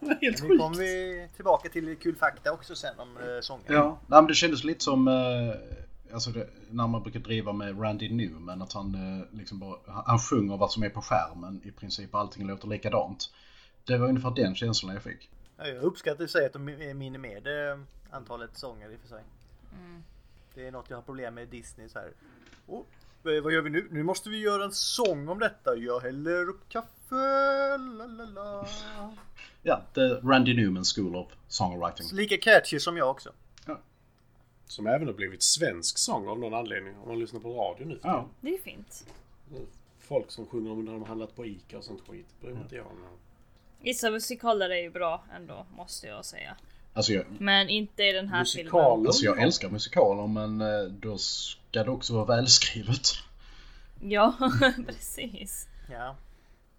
Det 0.00 0.06
var 0.06 0.18
helt 0.22 0.42
Nu 0.42 0.48
sjukt. 0.48 0.60
kommer 0.62 0.76
vi 0.76 1.28
tillbaka 1.36 1.68
till 1.68 1.96
kul 1.96 2.16
fakta 2.16 2.52
också 2.52 2.74
sen 2.76 2.98
om 3.00 3.16
eh, 3.16 3.40
sången. 3.40 3.64
Ja, 3.68 3.98
nej, 4.06 4.20
men 4.22 4.26
det 4.26 4.34
kändes 4.34 4.64
lite 4.64 4.84
som 4.84 5.08
eh, 5.08 6.14
alltså 6.14 6.30
det, 6.30 6.48
när 6.70 6.86
man 6.86 7.02
brukar 7.02 7.20
driva 7.20 7.52
med 7.52 7.82
Randy 7.82 8.08
Newman 8.12 8.62
att 8.62 8.72
han 8.72 8.94
eh, 8.94 9.38
liksom 9.38 9.58
bara, 9.58 9.78
han, 10.06 10.18
sjunger 10.18 10.56
vad 10.56 10.70
som 10.72 10.82
är 10.82 10.88
på 10.88 11.02
skärmen 11.02 11.60
i 11.64 11.70
princip. 11.70 12.14
Allting 12.14 12.46
låter 12.46 12.68
likadant. 12.68 13.32
Det 13.84 13.98
var 13.98 14.08
ungefär 14.08 14.30
den 14.30 14.54
känslan 14.54 14.94
jag 14.94 15.02
fick. 15.02 15.30
Ja, 15.56 15.66
Jag 15.66 15.82
uppskattar 15.82 16.24
i 16.24 16.28
sig 16.28 16.46
att 16.46 16.52
de 16.52 16.68
mi- 16.68 16.94
minimerade 16.94 17.80
antalet 18.10 18.56
sånger 18.56 18.90
i 18.92 18.96
och 18.96 19.00
för 19.00 19.08
sig. 19.08 19.22
Det 20.54 20.66
är 20.66 20.72
något 20.72 20.90
jag 20.90 20.96
har 20.96 21.02
problem 21.02 21.34
med 21.34 21.44
i 21.44 21.46
Disney 21.46 21.88
så 21.88 21.98
här. 21.98 22.12
Oh, 22.66 22.82
vad 23.22 23.52
gör 23.52 23.62
vi 23.62 23.70
nu? 23.70 23.88
Nu 23.90 24.02
måste 24.02 24.30
vi 24.30 24.38
göra 24.38 24.64
en 24.64 24.72
sång 24.72 25.28
om 25.28 25.38
detta. 25.38 25.76
Jag 25.76 26.00
häller 26.00 26.48
upp 26.48 26.68
kaffe. 26.68 26.88
La, 27.78 28.06
la, 28.06 28.24
la. 28.24 28.66
Ja, 29.62 29.82
The 29.94 30.00
Randy 30.00 30.54
Newman 30.54 30.84
School 30.84 31.16
of 31.16 31.28
Songwriting. 31.48 32.06
Lika 32.12 32.36
catchy 32.38 32.78
som 32.80 32.96
jag 32.96 33.10
också. 33.10 33.32
Som 34.66 34.86
även 34.86 35.06
har 35.06 35.14
blivit 35.14 35.42
svensk 35.42 35.98
sång 35.98 36.28
av 36.28 36.38
någon 36.38 36.54
anledning. 36.54 36.96
Om 36.98 37.08
man 37.08 37.18
lyssnar 37.18 37.40
på 37.40 37.54
radio 37.54 37.84
nu 37.86 37.98
för 37.98 38.08
Ja. 38.08 38.28
Det 38.40 38.54
är 38.54 38.58
fint. 38.58 39.06
Folk 40.00 40.30
som 40.30 40.46
sjunger 40.46 40.70
om 40.72 40.84
när 40.84 40.92
de 40.92 41.00
har 41.00 41.08
handlat 41.08 41.36
på 41.36 41.46
Ica 41.46 41.78
och 41.78 41.84
sånt 41.84 42.00
skit. 42.08 42.26
Bryr 42.40 42.52
mig 42.52 42.62
inte 42.62 42.76
jag 42.76 42.86
om. 42.86 42.92
Vissa 43.80 44.10
musikaler 44.10 44.70
är 44.70 44.82
ju 44.82 44.90
bra 44.90 45.24
ändå, 45.36 45.66
måste 45.76 46.06
jag 46.06 46.24
säga. 46.24 46.56
Alltså 46.94 47.12
jag, 47.12 47.24
Men 47.40 47.68
inte 47.68 48.02
i 48.02 48.12
den 48.12 48.28
här 48.28 48.38
Musikaler? 48.38 48.90
filmen. 48.94 49.06
alltså 49.06 49.24
jag 49.24 49.42
älskar 49.42 49.68
musikaler 49.68 50.26
men 50.26 50.60
eh, 50.60 50.84
då 50.90 51.18
ska 51.18 51.84
det 51.84 51.90
också 51.90 52.14
vara 52.14 52.24
välskrivet. 52.24 53.06
Ja, 54.00 54.34
precis. 54.86 55.68
Ja. 55.90 56.16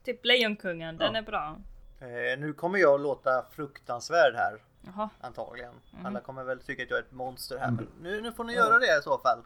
Typ 0.03 0.25
Lejonkungen, 0.25 0.97
den 0.97 1.13
Ja. 1.13 1.19
är 1.19 1.23
bra. 1.23 1.57
Eh, 1.99 2.39
nu 2.39 2.53
kommer 2.53 2.79
jag 2.79 3.01
låta 3.01 3.45
fruktansvärd 3.51 4.35
här. 4.35 4.61
Jaha. 4.85 5.09
Antagligen. 5.21 5.73
Mm. 5.93 6.05
Alla 6.05 6.19
kommer 6.19 6.43
väl 6.43 6.59
tycka 6.59 6.83
att 6.83 6.89
jag 6.89 6.99
är 6.99 7.03
ett 7.03 7.11
monster 7.11 7.57
här. 7.57 7.71
Men 7.71 7.87
nu, 8.01 8.21
nu 8.21 8.31
får 8.31 8.43
ni 8.43 8.53
göra 8.53 8.79
det 8.79 8.99
i 8.99 9.01
så 9.03 9.17
fall. 9.17 9.39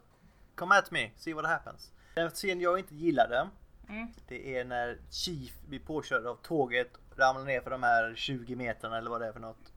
Come 0.56 0.76
at 0.78 0.92
me, 0.92 1.10
see 1.18 1.34
what 1.34 1.46
happens. 1.46 1.92
Den 2.16 2.30
scen 2.30 2.62
jag 2.62 2.80
inte 2.80 2.96
gillade. 2.96 3.48
Mm. 3.90 4.08
Det 4.28 4.58
är 4.58 4.66
när 4.66 4.98
Chief 5.12 5.52
blir 5.68 5.80
påkörd 5.80 6.26
av 6.26 6.36
tåget. 6.36 6.92
Ramlar 7.18 7.44
ner 7.46 7.62
för 7.62 7.70
de 7.70 7.84
här 7.84 8.14
20 8.16 8.56
metrarna 8.56 8.98
eller 8.98 9.10
vad 9.10 9.22
det 9.22 9.28
är 9.28 9.32
för 9.32 9.40
något. 9.40 9.72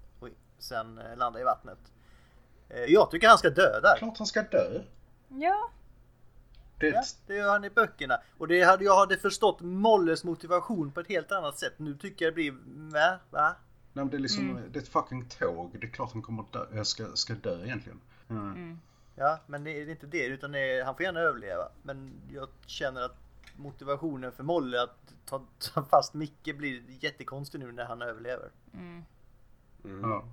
Sen 0.61 0.99
eh, 0.99 1.17
landar 1.17 1.41
i 1.41 1.45
vattnet. 1.45 1.79
Eh, 2.69 2.85
jag 2.85 3.11
tycker 3.11 3.29
han 3.29 3.39
ska 3.39 3.51
dö 3.51 3.81
där. 3.81 3.97
Klart 3.97 4.19
han 4.19 4.27
ska 4.27 4.43
dö. 4.43 4.83
Ja, 5.29 5.71
Det, 6.79 6.89
Ja, 6.89 7.03
det 7.27 7.35
gör 7.35 7.53
han 7.53 7.65
i 7.65 7.71
böckerna. 7.71 8.21
Och 8.39 8.49
det 8.49 8.63
hade, 8.63 8.85
jag 8.85 8.97
hade 8.97 9.17
förstått 9.17 9.61
Molles 9.61 10.25
motivation 10.25 10.93
på 10.93 11.01
ett 11.01 11.09
helt 11.09 11.33
annat 11.33 11.59
sätt. 11.59 11.75
Nu 11.77 11.95
tycker 11.95 12.25
jag 12.25 12.33
det 12.33 12.35
blir... 12.35 12.55
Va? 12.93 13.19
Va? 13.31 13.57
nej, 13.93 14.05
men 14.05 14.11
det, 14.11 14.17
är 14.17 14.19
liksom, 14.19 14.61
det 14.73 14.79
är 14.79 14.83
ett 14.83 14.89
fucking 14.89 15.29
tåg. 15.29 15.77
Det 15.81 15.87
är 15.87 15.91
klart 15.91 16.13
han 16.13 16.23
kommer 16.23 16.45
dö, 16.53 16.67
äh, 16.75 16.83
ska, 16.83 17.07
ska 17.15 17.35
dö 17.35 17.65
egentligen. 17.65 18.01
Mm. 18.31 18.81
Ja, 19.15 19.39
men 19.47 19.65
det 19.65 19.71
är 19.71 19.89
inte 19.89 20.07
det. 20.07 20.27
Utan 20.27 20.53
det 20.53 20.59
är, 20.59 20.85
han 20.85 20.95
får 20.95 21.03
gärna 21.03 21.21
överleva. 21.21 21.69
Men 21.83 22.13
jag 22.33 22.49
känner 22.67 23.01
att 23.01 23.17
motivationen 23.57 24.33
för 24.33 24.43
Molle 24.43 24.83
att 24.83 25.15
ta, 25.25 25.43
ta 25.59 25.85
fast 25.85 26.15
Micke 26.15 26.57
blir 26.57 26.83
jättekonstig 27.01 27.59
nu 27.59 27.73
när 27.73 27.85
han 27.85 28.03
överlever. 28.03 28.51
Ja. 29.83 30.25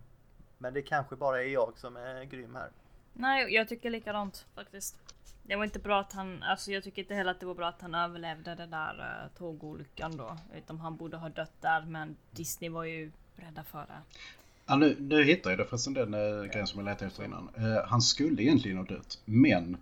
Men 0.58 0.74
det 0.74 0.82
kanske 0.82 1.16
bara 1.16 1.44
är 1.44 1.48
jag 1.48 1.78
som 1.78 1.98
är 1.98 2.24
grym 2.24 2.56
här. 2.56 2.70
nej 3.14 3.54
jag 3.54 3.68
tycker 3.68 3.90
likadant 3.90 4.46
faktiskt. 4.56 4.96
Det 5.44 5.56
var 5.56 5.64
inte 5.64 5.80
bra 5.80 6.00
att 6.00 6.14
han, 6.14 6.44
alltså 6.44 6.72
jag 6.72 6.84
tycker 6.84 7.02
inte 7.02 7.14
heller 7.14 7.32
att 7.32 7.40
det 7.40 7.46
var 7.46 7.56
bra 7.56 7.68
att 7.68 7.82
han 7.82 7.96
överlevde 7.96 8.56
den 8.56 8.70
där 8.70 9.00
uh, 9.00 9.38
tågolyckan 9.38 10.18
då. 10.18 10.38
Utan 10.56 10.80
han 10.80 10.96
borde 10.96 11.18
ha 11.18 11.30
dött 11.30 11.62
där 11.62 11.82
men 11.82 12.16
Disney 12.32 12.70
var 12.70 12.84
ju 12.84 13.12
rädda 13.36 13.64
för 13.64 13.80
det. 13.80 14.02
Ja, 14.66 14.76
nu, 14.76 14.96
nu 15.00 15.24
hittar 15.24 15.50
jag 15.50 15.60
det 15.60 15.66
förresten 15.66 15.94
den 15.94 16.14
äh, 16.14 16.44
grejen 16.44 16.68
som 16.68 16.80
jag 16.80 16.86
letade 16.86 17.06
efter 17.06 17.24
innan. 17.24 17.50
Eh, 17.58 17.88
han 17.88 18.02
skulle 18.02 18.44
egentligen 18.44 18.78
ha 18.78 18.86
dött, 18.86 19.20
men 19.26 19.78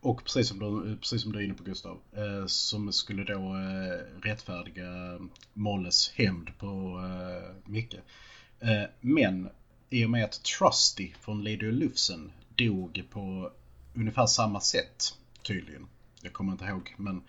och 0.00 0.24
precis 0.24 0.48
som 0.48 0.58
du, 0.58 0.96
precis 0.96 1.22
som 1.22 1.32
du 1.32 1.38
är 1.38 1.42
inne 1.42 1.54
på 1.54 1.62
Gustav, 1.62 1.98
eh, 2.12 2.46
som 2.46 2.92
skulle 2.92 3.24
då 3.24 3.38
eh, 3.38 4.22
rättfärdiga 4.22 5.18
Molles 5.54 6.12
hämnd 6.14 6.58
på 6.58 6.66
eh, 7.04 7.70
Micke. 7.70 7.94
Eh, 8.60 8.82
men 9.00 9.48
i 9.90 10.04
och 10.04 10.10
med 10.10 10.24
att 10.24 10.42
Trusty 10.42 11.12
från 11.20 11.44
Lady 11.44 11.70
Lufsen 11.72 12.32
dog 12.54 13.04
på 13.10 13.50
ungefär 13.94 14.26
samma 14.26 14.60
sätt 14.60 15.18
tydligen. 15.42 15.86
Jag 16.22 16.32
kommer 16.32 16.52
inte 16.52 16.64
ihåg 16.64 16.94
men 16.96 17.22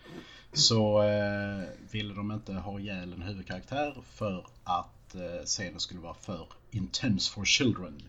så 0.52 1.02
eh, 1.02 1.64
ville 1.90 2.14
de 2.14 2.32
inte 2.32 2.52
ha 2.52 2.80
ihjäl 2.80 3.12
en 3.12 3.22
huvudkaraktär 3.22 4.02
för 4.04 4.46
att 4.64 5.14
eh, 5.14 5.44
scenen 5.44 5.80
skulle 5.80 6.00
vara 6.00 6.14
för 6.14 6.46
intense 6.70 7.32
for 7.32 7.44
children. 7.44 8.02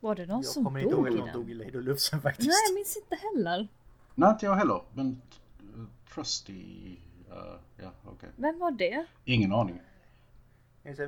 Var 0.00 0.14
det 0.14 0.26
någon 0.26 0.36
Jag 0.36 0.46
som 0.46 0.64
kommer 0.64 0.80
inte 0.80 0.92
ihåg 0.94 1.04
dog 1.06 1.08
att 1.08 1.14
i 1.14 1.18
någon 1.18 1.32
dog 1.32 1.50
i 1.50 1.54
den? 1.54 1.66
Lady 1.66 1.82
Lufsen 1.82 2.20
faktiskt. 2.22 2.48
Nej, 2.48 2.56
jag 2.68 2.74
minns 2.74 2.96
inte 2.96 3.14
heller. 3.16 3.68
Nej, 4.14 4.30
inte 4.30 4.46
jag 4.46 4.54
heller. 4.54 4.80
Men 4.94 5.22
eh, 5.76 6.14
Trusty... 6.14 6.96
eh, 7.30 7.36
ja, 7.76 7.90
okej. 8.04 8.28
Vem 8.36 8.58
var 8.58 8.70
det? 8.70 9.06
Ingen 9.24 9.52
aning. 9.52 9.80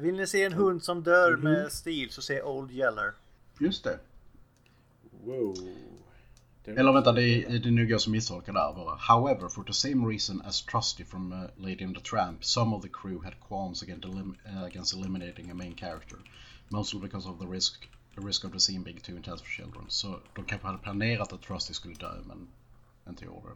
Vill 0.00 0.14
ni 0.16 0.26
se 0.26 0.44
en 0.44 0.52
hund 0.52 0.84
som 0.84 1.02
dör 1.02 1.32
Mhm. 1.36 1.42
med 1.44 1.72
stil 1.72 2.10
så 2.10 2.22
se 2.22 2.42
Old 2.42 2.70
Yeller. 2.70 3.12
Just 3.60 3.84
det. 3.84 3.98
Wow. 5.24 5.54
Eller 6.64 6.92
vänta, 6.92 7.12
det 7.12 7.22
är, 7.22 7.58
det 7.58 7.68
är 7.68 7.72
nog 7.72 7.90
jag 7.90 8.00
som 8.00 8.12
misstolkar 8.12 8.52
där 8.52 8.74
bara. 8.74 8.96
However, 8.96 9.48
for 9.48 9.64
the 9.64 9.72
same 9.72 10.08
reason 10.12 10.42
as 10.42 10.62
Trusty 10.62 11.04
from 11.04 11.32
uh, 11.32 11.44
Lady 11.56 11.84
and 11.84 11.94
the 11.96 12.02
Tramp, 12.02 12.44
some 12.44 12.76
of 12.76 12.82
the 12.82 12.88
crew 12.88 13.24
had 13.24 13.34
qualms 13.48 13.82
against, 13.82 14.04
elim 14.04 14.36
uh, 14.46 14.62
against 14.62 14.94
eliminating 14.94 15.50
a 15.50 15.54
main 15.54 15.74
character. 15.74 16.18
Mostly 16.68 17.00
because 17.00 17.28
of 17.28 17.38
the 17.38 17.46
risk, 17.46 17.88
the 18.14 18.20
risk 18.26 18.44
of 18.44 18.52
the 18.52 18.60
scene 18.60 18.84
being 18.84 19.00
too 19.00 19.16
intense 19.16 19.42
for 19.44 19.50
children. 19.50 19.84
Så 19.88 20.20
de 20.34 20.44
kanske 20.44 20.66
hade 20.66 20.78
planerat 20.78 21.32
att 21.32 21.42
Trusty 21.42 21.74
skulle 21.74 21.94
dö, 21.94 22.12
men 22.24 22.48
inte 23.08 23.24
gjorde 23.24 23.48
det. 23.48 23.54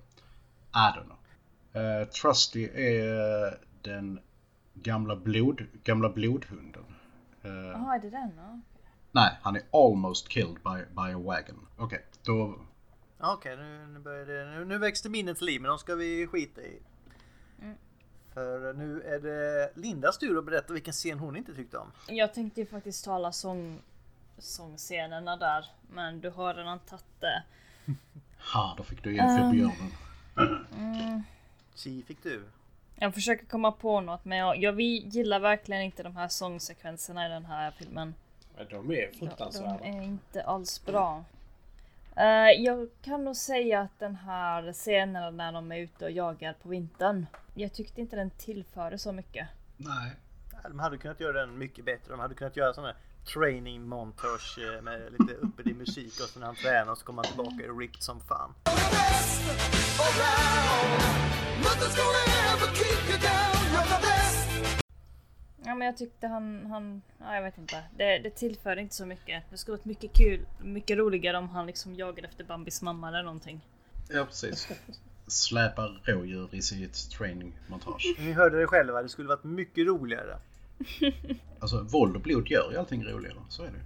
I 0.79 0.93
don't 0.97 1.05
know. 1.05 1.19
Uh, 1.85 2.09
Trusty 2.09 2.69
är 2.75 3.59
den 3.83 4.21
gamla, 4.83 5.17
blod, 5.17 5.67
gamla 5.85 6.09
blodhunden. 6.09 6.85
Uh, 7.45 7.51
Jaha, 7.53 7.95
är 7.95 8.01
det 8.01 8.11
den? 8.11 8.33
Ja. 8.37 8.61
Nej, 9.13 9.39
han 9.43 9.57
är 9.57 9.63
almost 9.73 10.29
killed 10.29 10.55
by, 10.55 10.95
by 10.95 11.13
a 11.13 11.19
wagon. 11.19 11.67
Okej, 11.77 12.07
då 12.25 12.55
Okej, 13.23 13.57
nu, 13.57 13.87
nu, 13.87 13.99
börjar 13.99 14.27
det, 14.27 14.45
nu, 14.45 14.65
nu 14.65 14.79
växte 14.79 15.09
minnet 15.09 15.37
till 15.37 15.47
liv 15.47 15.61
men 15.61 15.69
de 15.69 15.79
ska 15.79 15.95
vi 15.95 16.27
skita 16.27 16.61
i. 16.63 16.83
Mm. 17.63 17.77
För 18.35 18.73
nu 18.73 19.03
är 19.03 19.19
det 19.19 19.71
Lindas 19.75 20.19
tur 20.19 20.39
att 20.39 20.45
berätta 20.45 20.73
vilken 20.73 20.93
scen 20.93 21.19
hon 21.19 21.37
inte 21.37 21.55
tyckte 21.55 21.79
om. 21.79 21.93
Jag 22.09 22.35
tänkte 22.35 22.61
ju 22.61 22.67
faktiskt 22.67 23.05
tala 23.05 23.33
sång, 23.33 23.79
sångscenerna 24.39 25.37
där. 25.37 25.65
Men 25.93 26.21
du 26.21 26.31
har 26.31 26.55
redan 26.55 26.79
tagit 26.79 27.21
det. 27.21 27.43
Ha, 28.55 28.75
då 28.77 28.83
fick 28.83 29.05
du 29.05 29.13
igen 29.13 29.39
för 29.39 29.53
björnen. 29.53 29.93
Chi 31.75 32.03
fick 32.03 32.23
du. 32.23 32.45
Jag 33.03 33.15
försöker 33.15 33.47
komma 33.47 33.73
på 33.73 34.01
något 34.01 34.25
men 34.25 34.39
jag, 34.39 34.57
jag 34.57 34.73
vi 34.73 34.99
gillar 34.99 35.41
verkligen 35.41 35.83
inte 35.83 36.03
de 36.03 36.17
här 36.17 36.29
sångsekvenserna 36.29 37.27
i 37.27 37.29
den 37.29 37.45
här 37.45 37.71
filmen. 37.71 38.15
Ja, 38.57 38.65
De 38.71 38.91
är 38.91 39.11
De, 39.13 39.19
fruktansvärda. 39.19 39.79
de 39.83 39.89
är 39.99 40.03
inte 40.03 40.43
alls 40.43 40.85
bra. 40.85 41.25
Eh, 42.17 42.51
jag 42.59 42.89
kan 43.03 43.25
nog 43.25 43.37
säga 43.37 43.81
att 43.81 43.99
den 43.99 44.17
här 44.17 44.73
scenen 44.73 45.37
när 45.37 45.53
de 45.53 45.73
är 45.73 45.77
ute 45.77 46.05
och 46.05 46.11
jagar 46.11 46.53
på 46.63 46.69
vintern. 46.69 47.27
Jag 47.55 47.73
tyckte 47.73 48.01
inte 48.01 48.17
den 48.17 48.31
tillförde 48.31 48.99
så 48.99 49.13
mycket. 49.13 49.49
Nej. 49.77 50.11
De 50.63 50.79
hade 50.79 50.99
kunnat 50.99 51.21
göra 51.21 51.41
den 51.41 51.59
mycket 51.59 51.85
bättre. 51.85 52.11
De 52.11 52.21
hade 52.21 52.35
kunnat 52.35 52.57
göra 52.57 52.73
här 52.85 52.95
training 53.25 53.89
montage 53.89 54.59
eh, 54.59 54.83
med 54.83 55.13
lite 55.19 55.35
uppedig 55.35 55.77
musik 55.77 56.21
och 56.23 56.29
sen 56.29 56.41
när 56.41 56.47
han 56.47 56.57
tränar 56.57 56.93
och 56.93 56.99
så 56.99 57.05
kommer 57.05 57.23
han 57.23 57.33
tillbaka 57.33 57.65
i 57.65 57.69
rikt 57.69 58.03
som 58.03 58.21
fan. 58.21 58.55
Ja 65.65 65.75
men 65.75 65.87
jag 65.87 65.97
tyckte 65.97 66.27
han, 66.27 66.67
han 66.67 67.03
ja, 67.19 67.35
jag 67.35 67.43
vet 67.43 67.59
inte. 67.59 67.85
Det, 67.97 68.19
det 68.19 68.31
tillförde 68.31 68.81
inte 68.81 68.95
så 68.95 69.07
mycket. 69.07 69.43
Det 69.51 69.57
skulle 69.57 69.77
varit 69.77 69.85
mycket 69.85 70.13
kul, 70.13 70.47
mycket 70.63 70.99
roligare 70.99 71.39
om 71.39 71.49
han 71.49 71.67
liksom 71.67 71.95
jagade 71.95 72.29
efter 72.29 72.45
Bambis 72.45 72.83
mamma 72.83 73.09
eller 73.09 73.23
någonting. 73.23 73.61
Ja, 74.09 74.25
precis. 74.25 74.69
Släpar 75.27 76.01
rådjur 76.05 76.55
i 76.55 76.63
sitt 76.63 77.11
training-montage. 77.11 78.17
Ni 78.19 78.33
hörde 78.33 78.61
det 78.61 78.67
själva, 78.67 79.03
det 79.03 79.09
skulle 79.09 79.29
varit 79.29 79.45
mycket 79.45 79.87
roligare. 79.87 80.39
Alltså, 81.61 81.83
våld 81.83 82.17
och 82.17 82.23
blod 82.23 82.49
gör 82.49 82.71
ju 82.73 82.77
allting 82.79 83.05
roligare. 83.05 83.37
Så 83.49 83.63
är 83.63 83.67
det 83.67 83.81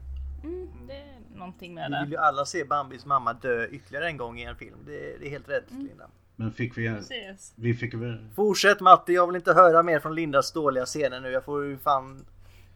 Det 0.86 0.94
är 0.96 1.14
någonting 1.34 1.74
med 1.74 1.90
Vi 1.90 1.98
vill 2.00 2.10
det. 2.10 2.14
ju 2.16 2.20
alla 2.20 2.44
se 2.44 2.64
Bambis 2.64 3.06
mamma 3.06 3.32
dö 3.32 3.66
ytterligare 3.66 4.06
en 4.06 4.16
gång 4.16 4.38
i 4.38 4.42
en 4.44 4.56
film. 4.56 4.76
Det, 4.86 5.18
det 5.20 5.26
är 5.26 5.30
helt 5.30 5.48
rätt 5.48 5.64
Linda. 5.70 6.08
Men 6.36 6.52
fick 6.52 6.78
vi... 6.78 6.88
Precis. 6.88 7.52
Vi 7.56 7.74
fick 7.74 7.94
väl... 7.94 8.28
Fortsätt 8.36 8.80
Matti, 8.80 9.12
jag 9.12 9.26
vill 9.26 9.36
inte 9.36 9.52
höra 9.52 9.82
mer 9.82 10.00
från 10.00 10.14
Lindas 10.14 10.52
dåliga 10.52 10.86
scener 10.86 11.20
nu. 11.20 11.30
Jag 11.30 11.44
får 11.44 11.64
ju 11.64 11.78
fan... 11.78 12.24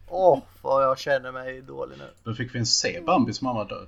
Åh, 0.09 0.39
vad 0.62 0.83
jag 0.85 0.99
känner 0.99 1.33
mig 1.33 1.61
dålig 1.61 1.99
nu. 1.99 2.11
Men 2.25 2.35
fick 2.35 2.55
vi 2.55 2.57
ens 2.59 2.79
se 2.79 3.01
Bambis 3.07 3.43
mamma 3.43 3.64
dö? 3.64 3.87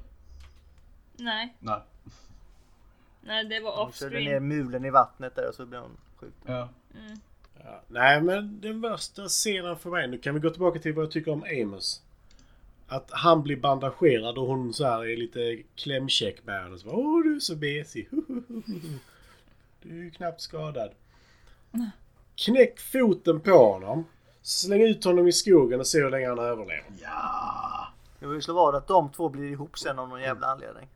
Nej, 1.16 1.54
Nej. 1.58 1.80
nej 3.20 3.44
det 3.44 3.60
var 3.60 3.84
Hon 3.84 3.92
körde 3.92 4.10
ner 4.18 4.20
offscreen. 4.20 4.48
mulen 4.48 4.84
i 4.84 4.90
vattnet 4.90 5.34
där 5.34 5.48
och 5.48 5.54
så 5.54 5.66
blev 5.66 5.80
hon 5.80 5.96
sjuk. 6.16 6.34
Ja. 6.46 6.52
Ja. 6.52 6.68
Nej, 7.92 8.22
men 8.22 8.60
den 8.60 8.80
värsta 8.80 9.28
scenen 9.28 9.76
för 9.76 9.90
mig, 9.90 10.08
nu 10.08 10.18
kan 10.18 10.34
vi 10.34 10.40
gå 10.40 10.50
tillbaka 10.50 10.78
till 10.78 10.92
vad 10.92 11.04
jag 11.04 11.12
tycker 11.12 11.32
om 11.32 11.44
Amos. 11.62 12.02
Att 12.86 13.10
han 13.10 13.42
blir 13.42 13.56
bandagerad 13.56 14.38
och 14.38 14.46
hon 14.46 14.74
så 14.74 14.84
här 14.84 15.04
är 15.04 15.16
lite 15.16 15.62
klämkäck 15.74 16.46
med 16.46 16.62
honom. 16.62 16.78
Åh, 16.86 17.22
du 17.24 17.36
är 17.36 17.40
så 17.40 17.56
mesig. 17.56 18.08
Du 19.82 19.98
är 19.98 20.04
ju 20.04 20.10
knappt 20.10 20.40
skadad. 20.40 20.90
Knäck 22.34 22.80
foten 22.80 23.40
på 23.40 23.50
honom. 23.50 24.04
Släng 24.42 24.82
ut 24.82 25.04
honom 25.04 25.28
i 25.28 25.32
skogen 25.32 25.80
och 25.80 25.86
se 25.86 25.98
hur 25.98 26.10
länge 26.10 26.28
han 26.28 26.38
överlever. 26.38 26.84
Ja. 27.02 27.88
Jag 28.18 28.28
vill 28.28 28.42
slå 28.42 28.54
vad 28.54 28.74
att 28.74 28.86
de 28.86 29.12
två 29.12 29.28
blir 29.28 29.50
ihop 29.50 29.78
sen 29.78 29.98
av 29.98 30.08
någon 30.08 30.20
jävla 30.20 30.46
anledning. 30.46 30.88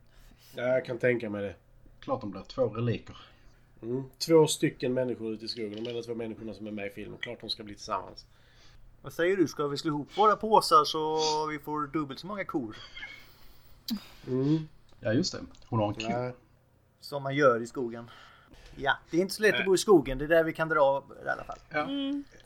Ja, 0.55 0.63
jag 0.63 0.85
kan 0.85 0.97
tänka 0.97 1.29
mig 1.29 1.43
det. 1.43 1.55
Klart 1.99 2.21
de 2.21 2.31
blir 2.31 2.41
två 2.41 2.67
reliker. 2.67 3.17
Mm. 3.85 4.03
Två 4.17 4.47
stycken 4.47 4.93
människor 4.93 5.33
ute 5.33 5.45
i 5.45 5.47
skogen. 5.47 5.83
De 5.83 5.89
enda 5.89 6.01
två 6.01 6.15
människorna 6.15 6.53
som 6.53 6.67
är 6.67 6.71
med 6.71 6.87
i 6.87 6.89
filmen. 6.89 7.17
Klart 7.21 7.41
de 7.41 7.49
ska 7.49 7.63
bli 7.63 7.75
tillsammans. 7.75 8.25
Vad 9.01 9.13
säger 9.13 9.37
du? 9.37 9.47
Ska 9.47 9.67
vi 9.67 9.77
slå 9.77 9.89
ihop 9.89 10.17
våra 10.17 10.35
påsar 10.35 10.85
så 10.85 11.19
vi 11.47 11.59
får 11.59 11.87
dubbelt 11.87 12.19
så 12.19 12.27
många 12.27 12.45
kor? 12.45 12.77
Mm. 14.27 14.67
Ja, 14.99 15.13
just 15.13 15.31
det. 15.31 15.39
Hon 15.67 15.79
har 15.79 15.87
en 15.87 15.93
ko. 16.33 16.37
Som 16.99 17.23
man 17.23 17.35
gör 17.35 17.61
i 17.61 17.67
skogen. 17.67 18.09
Ja, 18.75 18.97
det 19.11 19.17
är 19.17 19.21
inte 19.21 19.33
så 19.33 19.41
lätt 19.41 19.55
att 19.55 19.65
bo 19.65 19.75
i 19.75 19.77
skogen. 19.77 20.17
Det 20.17 20.25
är 20.25 20.29
där 20.29 20.43
vi 20.43 20.53
kan 20.53 20.69
dra 20.69 21.03
i 21.25 21.29
alla 21.29 21.43
fall. 21.43 21.59
Ja. 21.69 21.87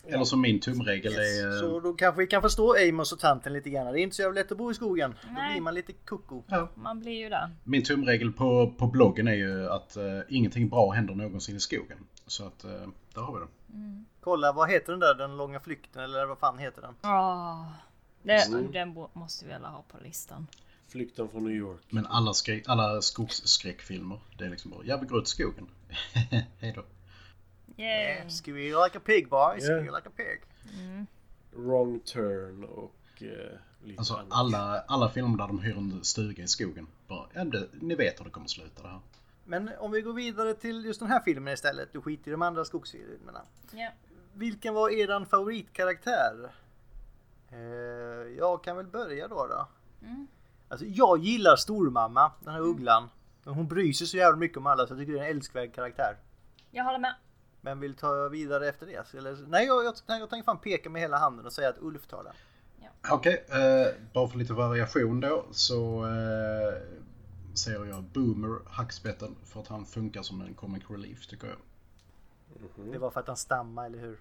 Eller 0.07 0.23
som 0.23 0.41
min 0.41 0.59
tumregel 0.59 1.13
är... 1.13 1.59
Så 1.59 1.79
då 1.79 1.93
kanske 1.93 2.21
vi 2.21 2.27
kan 2.27 2.41
förstå 2.41 2.75
Amos 2.89 3.11
och 3.13 3.19
tanten 3.19 3.53
lite 3.53 3.69
grann. 3.69 3.93
Det 3.93 3.99
är 3.99 4.03
inte 4.03 4.15
så 4.15 4.21
jävla 4.21 4.41
lätt 4.41 4.51
att 4.51 4.57
bo 4.57 4.71
i 4.71 4.73
skogen. 4.73 5.15
Då 5.23 5.33
Nej. 5.33 5.51
blir 5.51 5.61
man 5.61 5.73
lite 5.73 5.93
koko. 5.93 6.43
Ja. 6.47 6.69
Man 6.75 6.99
blir 6.99 7.13
ju 7.13 7.29
det. 7.29 7.51
Min 7.63 7.83
tumregel 7.83 8.31
på, 8.31 8.73
på 8.77 8.87
bloggen 8.87 9.27
är 9.27 9.33
ju 9.33 9.69
att 9.69 9.95
eh, 9.97 10.03
ingenting 10.29 10.69
bra 10.69 10.91
händer 10.91 11.15
någonsin 11.15 11.55
i 11.55 11.59
skogen. 11.59 11.97
Så 12.27 12.47
att 12.47 12.63
eh, 12.63 12.71
där 13.13 13.21
har 13.21 13.33
vi 13.33 13.39
det. 13.39 13.47
Kolla, 14.21 14.51
vad 14.53 14.69
heter 14.69 14.91
den 14.91 14.99
där? 14.99 15.15
Den 15.15 15.37
långa 15.37 15.59
flykten 15.59 16.03
eller 16.03 16.25
vad 16.25 16.37
fan 16.37 16.57
heter 16.57 16.81
den? 16.81 16.95
Ah, 17.01 17.65
det, 18.23 18.47
Den 18.73 18.93
bo- 18.93 19.09
måste 19.13 19.45
vi 19.45 19.53
alla 19.53 19.67
ha 19.69 19.83
på 19.91 19.97
listan. 20.03 20.47
Flykten 20.87 21.29
från 21.29 21.43
New 21.43 21.53
York. 21.55 21.81
Men 21.89 22.05
alla, 22.05 22.33
skräck, 22.33 22.63
alla 22.67 23.01
skogsskräckfilmer, 23.01 24.19
det 24.37 24.45
är 24.45 24.49
liksom 24.49 24.71
bara, 24.71 24.81
ja 24.83 24.97
vi 24.97 25.05
går 25.07 25.19
ut 25.19 25.27
i 25.27 25.29
skogen. 25.29 25.67
Hej 26.59 26.73
då. 27.79 27.83
Yay. 27.85 28.29
Squeal 28.29 28.83
like 28.83 28.97
a 28.97 29.01
pig 29.05 29.29
boy, 29.29 29.59
squeal 29.59 29.83
Yeah. 29.85 29.95
like 29.95 30.09
a 30.09 30.11
pig. 30.15 30.41
Wrong 31.51 31.99
turn 31.99 32.63
och 32.63 33.23
eh, 33.23 33.27
lite 33.83 33.99
Alltså 33.99 34.13
annat. 34.13 34.27
alla, 34.31 34.79
alla 34.87 35.09
filmer 35.09 35.37
där 35.37 35.47
de 35.47 35.59
hyr 35.59 35.77
en 35.77 36.03
stuga 36.03 36.43
i 36.43 36.47
skogen. 36.47 36.87
Bara, 37.07 37.27
ja, 37.33 37.43
det, 37.43 37.67
ni 37.81 37.95
vet 37.95 38.19
hur 38.19 38.25
det 38.25 38.31
kommer 38.31 38.47
sluta 38.47 38.81
det 38.83 38.87
här. 38.89 38.99
Men 39.45 39.69
om 39.79 39.91
vi 39.91 40.01
går 40.01 40.13
vidare 40.13 40.53
till 40.53 40.85
just 40.85 40.99
den 40.99 41.09
här 41.09 41.19
filmen 41.25 41.53
istället. 41.53 41.93
Du 41.93 42.01
skiter 42.01 42.27
i 42.27 42.31
de 42.31 42.41
andra 42.41 42.65
skogsfilmerna. 42.65 43.41
Ja. 43.71 43.89
Vilken 44.33 44.73
var 44.73 44.89
eran 44.89 45.25
favoritkaraktär? 45.25 46.51
Eh, 47.51 47.57
jag 48.37 48.63
kan 48.63 48.77
väl 48.77 48.87
börja 48.87 49.27
då. 49.27 49.47
då. 49.47 49.67
Alltså, 50.69 50.85
jag 50.85 51.17
gillar 51.19 51.55
stormamma, 51.55 52.31
den 52.43 52.53
här 52.53 52.61
ugglan. 52.61 53.09
Men 53.43 53.53
Hon 53.53 53.67
bryr 53.67 53.93
sig 53.93 54.07
så 54.07 54.17
jävla 54.17 54.37
mycket 54.37 54.57
om 54.57 54.67
alla 54.67 54.87
så 54.87 54.93
jag 54.93 54.99
tycker 54.99 55.13
det 55.13 55.19
är 55.19 55.23
en 55.23 55.29
älskvärd 55.35 55.73
karaktär. 55.75 56.17
Jag 56.71 56.83
håller 56.83 56.99
med. 56.99 57.15
Men 57.61 57.79
vill 57.79 57.95
ta 57.95 58.27
vidare 58.27 58.69
efter 58.69 58.85
det? 58.85 59.13
Eller, 59.17 59.37
nej, 59.47 59.65
jag, 59.65 59.85
jag, 59.85 59.93
jag 60.07 60.29
tänker 60.29 60.45
fan 60.45 60.57
peka 60.59 60.89
med 60.89 61.01
hela 61.01 61.17
handen 61.17 61.45
och 61.45 61.53
säga 61.53 61.69
att 61.69 61.77
Ulf 61.79 62.07
tar 62.07 62.23
den. 62.23 62.33
Okej, 63.11 63.45
eh, 63.49 63.93
bara 64.13 64.27
för 64.27 64.37
lite 64.37 64.53
variation 64.53 65.19
då 65.19 65.45
så 65.51 66.05
eh, 66.05 66.81
säger 67.53 67.85
jag 67.85 68.03
Boomer 68.03 68.59
Hackspetten 68.69 69.35
för 69.45 69.59
att 69.59 69.67
han 69.67 69.85
funkar 69.85 70.21
som 70.21 70.41
en 70.41 70.53
comic 70.53 70.83
relief 70.89 71.27
tycker 71.27 71.47
jag. 71.47 71.57
Det 72.91 72.97
var 72.97 73.11
för 73.11 73.19
att 73.19 73.27
han 73.27 73.37
stammade, 73.37 73.87
eller 73.87 73.99
hur? 73.99 74.19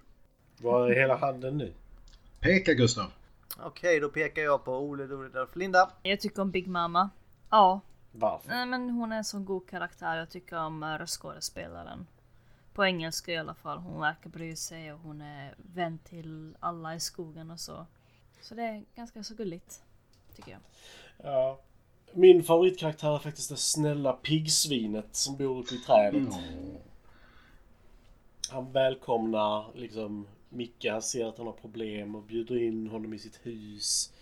Var 0.58 0.90
är 0.90 0.94
hela 0.94 1.16
handen 1.16 1.58
nu? 1.58 1.72
Peka 2.40 2.74
Gustav! 2.74 3.12
Okej, 3.62 4.00
då 4.00 4.08
pekar 4.08 4.42
jag 4.42 4.64
på 4.64 4.78
Ole 4.78 5.06
Doridolf 5.06 5.56
Linda. 5.56 5.90
Jag 6.02 6.20
tycker 6.20 6.42
om 6.42 6.50
Big 6.50 6.68
Mama. 6.68 7.10
Ja, 7.50 7.80
Varför? 8.12 8.48
nej, 8.48 8.66
men 8.66 8.90
hon 8.90 9.12
är 9.12 9.16
en 9.16 9.24
så 9.24 9.38
god 9.38 9.68
karaktär. 9.68 10.16
Jag 10.16 10.30
tycker 10.30 10.58
om 10.58 10.82
uh, 10.82 10.98
röstskådespelaren. 10.98 12.06
På 12.78 12.84
engelska 12.84 13.32
i 13.32 13.36
alla 13.36 13.54
fall. 13.54 13.78
Hon 13.78 14.00
verkar 14.00 14.30
bry 14.30 14.56
sig 14.56 14.92
och 14.92 14.98
hon 14.98 15.20
är 15.20 15.54
vän 15.74 15.98
till 15.98 16.56
alla 16.60 16.94
i 16.94 17.00
skogen 17.00 17.50
och 17.50 17.60
så. 17.60 17.86
Så 18.40 18.54
det 18.54 18.62
är 18.62 18.84
ganska 18.94 19.22
så 19.24 19.34
gulligt. 19.34 19.82
tycker 20.36 20.50
jag. 20.50 20.60
Ja. 21.22 21.60
Min 22.12 22.42
favoritkaraktär 22.42 23.14
är 23.14 23.18
faktiskt 23.18 23.50
det 23.50 23.56
snälla 23.56 24.12
piggsvinet 24.12 25.16
som 25.16 25.36
bor 25.36 25.58
uppe 25.58 25.74
i 25.74 25.78
trädet. 25.78 26.34
Han 28.50 28.72
välkomnar 28.72 29.66
liksom 29.74 30.26
Micke, 30.48 30.86
han 30.90 31.02
ser 31.02 31.26
att 31.26 31.38
han 31.38 31.46
har 31.46 31.54
problem 31.54 32.14
och 32.14 32.22
bjuder 32.22 32.62
in 32.62 32.88
honom 32.88 33.14
i 33.14 33.18
sitt 33.18 33.46
hus. 33.46 34.12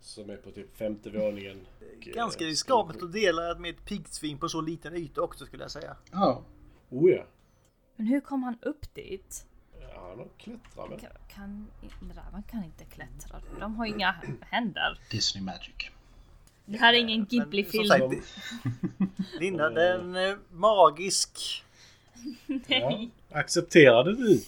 Som 0.00 0.30
är 0.30 0.36
på 0.36 0.50
typ 0.50 0.76
femte 0.76 1.10
våningen. 1.10 1.66
Ganska 2.00 2.44
riskabelt 2.44 3.02
att 3.02 3.12
dela 3.12 3.58
med 3.58 3.70
ett 3.70 3.84
piggsvin 3.84 4.38
på 4.38 4.48
så 4.48 4.60
liten 4.60 4.94
yta 4.94 5.20
också 5.20 5.46
skulle 5.46 5.64
jag 5.64 5.70
säga. 5.70 5.96
Ja, 6.12 6.42
Oh 6.90 7.10
ja. 7.10 7.24
Men 7.96 8.06
hur 8.06 8.20
kom 8.20 8.42
han 8.42 8.58
upp 8.62 8.94
dit? 8.94 9.46
Ja, 9.80 10.08
han 10.08 10.18
har 10.18 10.28
klättrat 10.38 10.90
väl. 10.90 11.00
Kan, 11.00 11.10
kan, 11.28 12.12
rävar 12.14 12.42
kan 12.50 12.64
inte 12.64 12.84
klättra. 12.84 13.40
De 13.60 13.74
har 13.76 13.86
inga 13.86 14.14
händer. 14.40 15.00
Disney 15.10 15.44
Magic. 15.44 15.90
Det 16.64 16.78
här 16.78 16.94
är 16.94 16.98
ingen 16.98 17.24
Ghibli-film. 17.24 18.22
Linda, 19.40 19.70
den 19.70 20.16
är 20.16 20.38
magisk. 20.52 21.62
Ja. 22.66 23.00
Accepterade 23.30 24.16
du? 24.16 24.42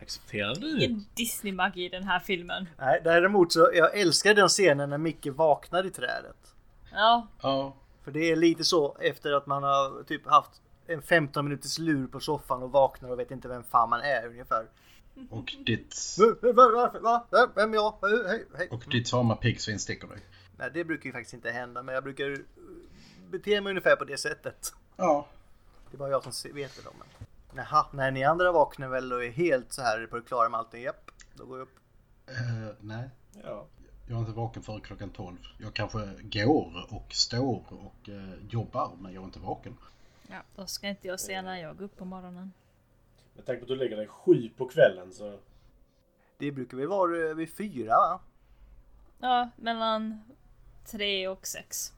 Accepterade 0.00 0.60
du? 0.60 0.84
Ingen 0.84 1.06
Disney-magi 1.14 1.84
i 1.84 1.88
den 1.88 2.04
här 2.04 2.20
filmen. 2.20 2.68
Nej, 2.78 3.00
däremot 3.04 3.52
så 3.52 3.70
jag 3.74 3.98
älskar 3.98 4.34
den 4.34 4.48
scenen 4.48 4.90
när 4.90 4.98
Micke 4.98 5.26
vaknar 5.26 5.86
i 5.86 5.90
trädet. 5.90 6.54
Ja, 6.92 7.28
Ja, 7.42 7.74
För 8.04 8.10
det 8.10 8.30
är 8.30 8.36
lite 8.36 8.64
så 8.64 8.96
efter 9.00 9.32
att 9.32 9.46
man 9.46 9.62
har 9.62 10.02
typ 10.02 10.26
haft 10.26 10.62
en 10.86 11.02
15 11.02 11.44
minuters 11.44 11.78
lur 11.78 12.06
på 12.06 12.20
soffan 12.20 12.62
och 12.62 12.72
vaknar 12.72 13.10
och 13.10 13.18
vet 13.18 13.30
inte 13.30 13.48
vem 13.48 13.62
fan 13.64 13.90
man 13.90 14.00
är 14.00 14.26
ungefär. 14.26 14.66
och 15.30 15.54
ditt, 15.66 16.16
Varför? 16.42 17.00
Va? 17.00 17.26
Vem 17.54 17.70
är 17.70 17.74
jag? 17.74 17.94
Hej, 18.28 18.46
hej. 18.56 18.68
och 18.70 18.84
ditt 18.90 19.06
tama 19.10 19.36
piggsvin 19.36 19.78
sticker 19.78 20.08
dig. 20.08 20.18
Nej, 20.56 20.70
det 20.74 20.84
brukar 20.84 21.04
ju 21.06 21.12
faktiskt 21.12 21.34
inte 21.34 21.50
hända, 21.50 21.82
men 21.82 21.94
jag 21.94 22.04
brukar 22.04 22.38
bete 23.30 23.60
mig 23.60 23.70
ungefär 23.70 23.96
på 23.96 24.04
det 24.04 24.18
sättet. 24.18 24.74
Ja, 24.96 25.26
Det 25.90 25.96
är 25.96 25.98
bara 25.98 26.10
jag 26.10 26.34
som 26.34 26.52
vet 26.54 26.76
det. 26.76 26.82
då, 26.84 26.90
Men... 26.98 27.26
Jaha, 27.56 27.86
när 27.92 28.10
ni 28.10 28.24
andra 28.24 28.52
vaknar 28.52 28.88
väl 28.88 29.12
och 29.12 29.24
är 29.24 29.30
helt 29.30 29.72
så 29.72 29.82
här 29.82 30.06
på 30.06 30.16
det 30.16 30.22
klara 30.22 30.48
med 30.48 30.58
allting. 30.60 30.82
Japp, 30.82 31.10
då 31.34 31.46
går 31.46 31.58
jag 31.58 31.62
upp. 31.62 31.76
eh, 32.26 32.74
nej. 32.80 33.10
Ja. 33.44 33.66
Jag 34.08 34.16
är 34.16 34.20
inte 34.20 34.32
vaken 34.32 34.62
före 34.62 34.80
klockan 34.80 35.10
12. 35.10 35.36
Jag 35.58 35.74
kanske 35.74 35.98
går 36.22 36.86
och 36.90 37.06
står 37.12 37.64
och 37.72 38.08
eh, 38.08 38.34
jobbar, 38.48 38.96
men 39.00 39.12
jag 39.12 39.20
är 39.20 39.24
inte 39.24 39.38
vaken. 39.38 39.76
Ja, 40.28 40.42
då 40.56 40.66
ska 40.66 40.88
inte 40.88 41.08
jag 41.08 41.20
se 41.20 41.42
när 41.42 41.56
jag 41.56 41.76
går 41.76 41.84
upp 41.84 41.96
på 41.96 42.04
morgonen. 42.04 42.52
Med 43.34 43.46
tanke 43.46 43.60
på 43.60 43.64
att 43.64 43.68
du 43.68 43.76
lägger 43.76 43.96
dig 43.96 44.06
sju 44.06 44.50
på 44.56 44.68
kvällen 44.68 45.12
så... 45.12 45.38
Det 46.38 46.52
brukar 46.52 46.76
väl 46.76 46.86
vara 46.86 47.34
vid 47.34 47.54
fyra 47.54 47.96
va? 47.96 48.20
Ja, 49.18 49.50
mellan 49.56 50.22
tre 50.86 51.28
och 51.28 51.46
sex. 51.46 51.92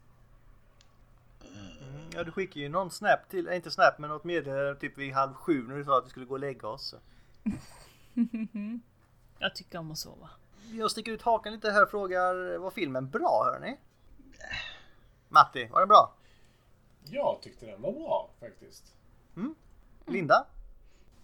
Mm, 1.43 2.11
ja, 2.15 2.25
du 2.25 2.31
skickade 2.31 2.61
ju 2.61 2.69
någon 2.69 2.91
snap 2.91 3.29
till, 3.29 3.49
äh, 3.49 3.57
inte 3.57 3.71
snap 3.71 3.99
men 3.99 4.11
något 4.11 4.25
meddelande 4.25 4.81
typ 4.81 4.99
vid 4.99 5.13
halv 5.13 5.35
sju 5.35 5.63
när 5.69 5.77
du 5.77 5.85
sa 5.85 5.99
att 5.99 6.07
vi 6.07 6.11
skulle 6.11 6.27
gå 6.27 6.35
och 6.35 6.41
lägga 6.41 6.69
oss. 6.69 6.95
Jag 9.39 9.55
tycker 9.55 9.79
om 9.79 9.91
att 9.91 9.99
sova. 9.99 10.31
Jag 10.73 10.91
sticker 10.91 11.13
ut 11.13 11.23
hakan 11.23 11.53
lite 11.53 11.71
här 11.71 11.83
och 11.83 11.91
frågar, 11.91 12.59
var 12.59 12.71
filmen 12.71 13.11
bra 13.11 13.43
hörni? 13.45 13.77
Matti, 15.29 15.69
var 15.69 15.81
den 15.81 15.89
bra? 15.89 16.15
Jag 17.11 17.39
tyckte 17.43 17.67
den 17.67 17.83
var 17.83 17.93
bra 17.93 18.31
faktiskt. 18.41 18.85
Linda? 20.07 20.47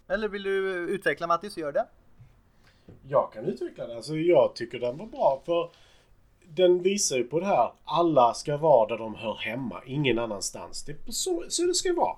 Eller 0.08 0.28
vill 0.28 0.42
du 0.42 0.50
utveckla 0.76 1.26
Matti 1.26 1.50
så 1.50 1.60
gör 1.60 1.72
det. 1.72 1.86
Jag 3.08 3.32
kan 3.32 3.44
utveckla 3.44 3.86
den. 3.86 3.96
Alltså 3.96 4.16
jag 4.16 4.54
tycker 4.54 4.80
den 4.80 4.98
var 4.98 5.06
bra 5.06 5.42
för 5.44 5.70
den 6.54 6.82
visar 6.82 7.16
ju 7.16 7.24
på 7.24 7.40
det 7.40 7.46
här. 7.46 7.72
Alla 7.84 8.34
ska 8.34 8.56
vara 8.56 8.88
där 8.88 8.98
de 8.98 9.14
hör 9.14 9.34
hemma, 9.34 9.82
ingen 9.86 10.18
annanstans. 10.18 10.84
Det 10.84 10.92
är 10.92 11.12
så, 11.12 11.44
så 11.48 11.62
det 11.62 11.74
ska 11.74 11.94
vara. 11.94 12.16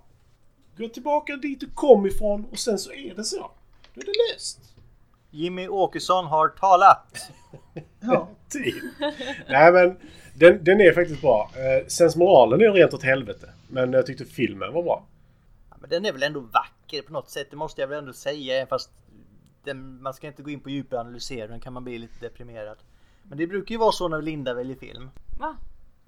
Gå 0.76 0.88
tillbaka 0.88 1.36
dit 1.36 1.60
du 1.60 1.70
kom 1.74 2.06
ifrån 2.06 2.46
och 2.52 2.58
sen 2.58 2.78
så 2.78 2.92
är 2.92 3.14
det 3.14 3.24
så. 3.24 3.50
Då 3.94 4.00
är 4.00 4.04
det 4.04 4.32
löst. 4.32 4.60
Jimmy 5.30 5.68
Åkesson 5.68 6.26
har 6.26 6.48
talat. 6.48 7.30
Ja, 8.00 8.28
Typ. 8.48 8.74
Nej 9.48 9.72
men 9.72 9.96
den, 10.34 10.64
den 10.64 10.80
är 10.80 10.92
faktiskt 10.92 11.20
bra. 11.20 11.50
Eh, 11.56 11.86
sensmoralen 11.86 12.60
är 12.60 12.72
rent 12.72 12.94
åt 12.94 13.02
helvete. 13.02 13.53
Men 13.68 13.92
jag 13.92 14.06
tyckte 14.06 14.24
filmen 14.24 14.72
var 14.72 14.82
bra. 14.82 15.06
Ja, 15.70 15.76
men 15.80 15.90
den 15.90 16.04
är 16.06 16.12
väl 16.12 16.22
ändå 16.22 16.40
vacker 16.40 17.02
på 17.02 17.12
något 17.12 17.30
sätt, 17.30 17.46
det 17.50 17.56
måste 17.56 17.80
jag 17.80 17.88
väl 17.88 17.98
ändå 17.98 18.12
säga. 18.12 18.66
Fast 18.66 18.90
den, 19.64 20.02
man 20.02 20.14
ska 20.14 20.26
inte 20.26 20.42
gå 20.42 20.50
in 20.50 20.60
på 20.60 20.70
djupare 20.70 21.00
analyser, 21.00 21.48
den 21.48 21.60
kan 21.60 21.72
man 21.72 21.84
bli 21.84 21.98
lite 21.98 22.20
deprimerad. 22.20 22.78
Men 23.22 23.38
det 23.38 23.46
brukar 23.46 23.72
ju 23.72 23.78
vara 23.78 23.92
så 23.92 24.08
när 24.08 24.22
Linda 24.22 24.54
väljer 24.54 24.76
film. 24.76 25.10
Va? 25.38 25.56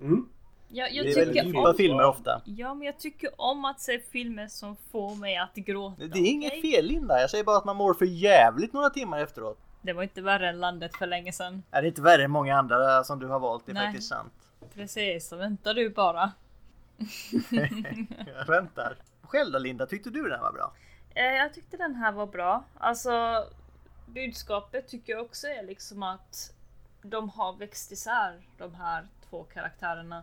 Mm. 0.01 0.29
Jag, 0.69 0.93
jag 0.93 1.07
Det 1.07 1.13
är 1.13 1.17
väldigt 1.17 1.35
tycker 1.35 1.47
djupa 1.47 1.71
om... 1.71 1.77
filmer 1.77 2.05
ofta. 2.05 2.43
Ja, 2.45 2.75
men 2.75 2.87
jag 2.87 2.99
tycker 2.99 3.31
om 3.37 3.65
att 3.65 3.81
se 3.81 3.99
filmer 3.99 4.49
som 4.49 4.77
får 4.77 5.15
mig 5.15 5.37
att 5.37 5.55
gråta. 5.55 6.07
Det 6.07 6.19
är 6.19 6.27
inget 6.27 6.53
okej? 6.53 6.73
fel 6.73 6.85
Linda, 6.87 7.21
jag 7.21 7.31
säger 7.31 7.45
bara 7.45 7.57
att 7.57 7.65
man 7.65 7.77
mår 7.77 7.95
för 7.95 8.05
jävligt 8.05 8.73
några 8.73 8.91
timmar 8.91 9.21
efteråt. 9.21 9.59
Det 9.83 9.93
var 9.93 10.03
inte 10.03 10.23
värre 10.23 10.49
än 10.49 10.61
landet 10.61 10.97
för 10.97 11.07
länge 11.07 11.33
sedan. 11.33 11.63
Är 11.71 11.83
det 11.83 11.89
inte 11.89 12.03
värre 12.03 12.25
än 12.25 12.31
många 12.31 12.59
andra 12.59 13.05
som 13.05 13.19
du 13.19 13.27
har 13.27 13.41
valt, 13.41 13.67
det 13.67 13.73
är 13.73 13.75
Nej. 13.75 13.87
faktiskt 13.87 14.09
sant. 14.09 14.33
Precis, 14.75 15.29
så 15.29 15.37
väntar 15.37 15.75
du 15.75 15.91
bara. 15.91 16.33
Jag 18.27 18.47
väntar. 18.47 18.97
Själv 19.23 19.53
då 19.53 19.59
Linda, 19.59 19.87
tyckte 19.87 20.11
du 20.11 20.23
den 20.23 20.33
här 20.33 20.41
var 20.41 20.53
bra? 20.53 20.73
Eh, 21.15 21.25
jag 21.25 21.55
tyckte 21.55 21.77
den 21.77 21.95
här 21.95 22.13
var 22.13 22.27
bra. 22.27 22.65
Alltså 22.79 23.45
budskapet 24.07 24.89
tycker 24.89 25.13
jag 25.13 25.23
också 25.23 25.47
är 25.47 25.63
liksom 25.63 26.03
att 26.03 26.55
de 27.03 27.29
har 27.29 27.53
växt 27.53 27.93
isär 27.93 28.43
de 28.59 28.75
här 28.75 29.07
två 29.31 29.45
karaktärerna. 29.45 30.23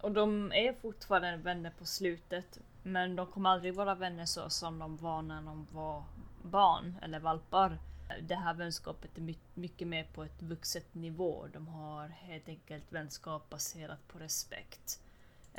Och 0.00 0.12
de 0.12 0.52
är 0.52 0.72
fortfarande 0.72 1.36
vänner 1.36 1.72
på 1.78 1.84
slutet. 1.84 2.58
Men 2.82 3.16
de 3.16 3.26
kommer 3.26 3.50
aldrig 3.50 3.74
vara 3.74 3.94
vänner 3.94 4.26
så 4.26 4.50
som 4.50 4.78
de 4.78 4.96
var 4.96 5.22
när 5.22 5.42
de 5.42 5.66
var 5.72 6.04
barn 6.42 6.96
eller 7.02 7.20
valpar. 7.20 7.78
Det 8.20 8.34
här 8.34 8.54
vänskapet 8.54 9.18
är 9.18 9.34
mycket 9.54 9.88
mer 9.88 10.04
på 10.14 10.24
ett 10.24 10.42
vuxet 10.42 10.94
nivå. 10.94 11.46
De 11.52 11.68
har 11.68 12.08
helt 12.08 12.48
enkelt 12.48 12.92
vänskap 12.92 13.50
baserat 13.50 14.08
på 14.08 14.18
respekt. 14.18 15.00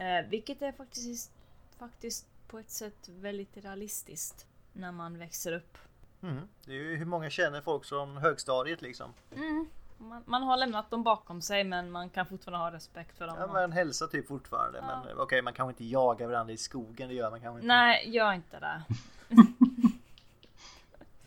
Eh, 0.02 0.26
vilket 0.30 0.62
är 0.62 0.72
faktiskt, 0.72 1.32
faktiskt 1.80 2.28
på 2.48 2.60
ett 2.60 2.70
sätt 2.70 3.10
väldigt 3.10 3.58
realistiskt 3.58 4.48
när 4.74 4.92
man 4.92 5.18
växer 5.18 5.54
upp. 5.54 5.78
Mm. 6.22 6.48
Det 6.66 6.72
är 6.72 6.76
ju 6.76 6.96
hur 6.96 7.06
många 7.06 7.30
känner 7.30 7.62
folk 7.62 7.86
från 7.86 8.18
högstadiet 8.18 8.82
liksom. 8.82 9.14
Man, 9.98 10.24
man 10.26 10.44
har 10.44 10.58
lämnat 10.58 10.90
dem 10.90 11.04
bakom 11.04 11.42
sig 11.42 11.64
men 11.64 11.92
man 11.92 12.10
kan 12.10 12.26
fortfarande 12.26 12.66
ha 12.66 12.72
respekt 12.72 13.18
för 13.18 13.28
dem. 13.28 13.36
Ja, 13.40 13.48
man 13.48 13.72
hälsar 13.72 14.08
typ 14.08 14.28
fortfarande. 14.28 14.82
Men 14.82 15.08
eh, 15.08 15.22
okej, 15.22 15.42
man 15.42 15.54
kanske 15.54 15.72
inte 15.72 15.86
jagar 15.86 16.28
varandra 16.28 16.54
i 16.54 16.58
skogen, 16.58 17.10
det 17.10 17.16
gör 17.16 17.32
man 17.32 17.42
kanske 17.42 17.58
inte. 17.58 17.68
Nej, 17.68 18.10
gör 18.10 18.34
inte 18.34 18.60
det. 18.60 18.84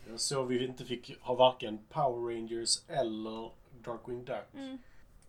Jag 0.09 0.19
såg 0.19 0.47
vi 0.47 0.65
inte 0.65 0.85
fick 0.85 1.21
ha 1.21 1.35
varken 1.35 1.79
Power 1.89 2.35
Rangers 2.35 2.89
eller 2.89 3.51
Darkwing 3.83 4.25
Duck. 4.25 4.79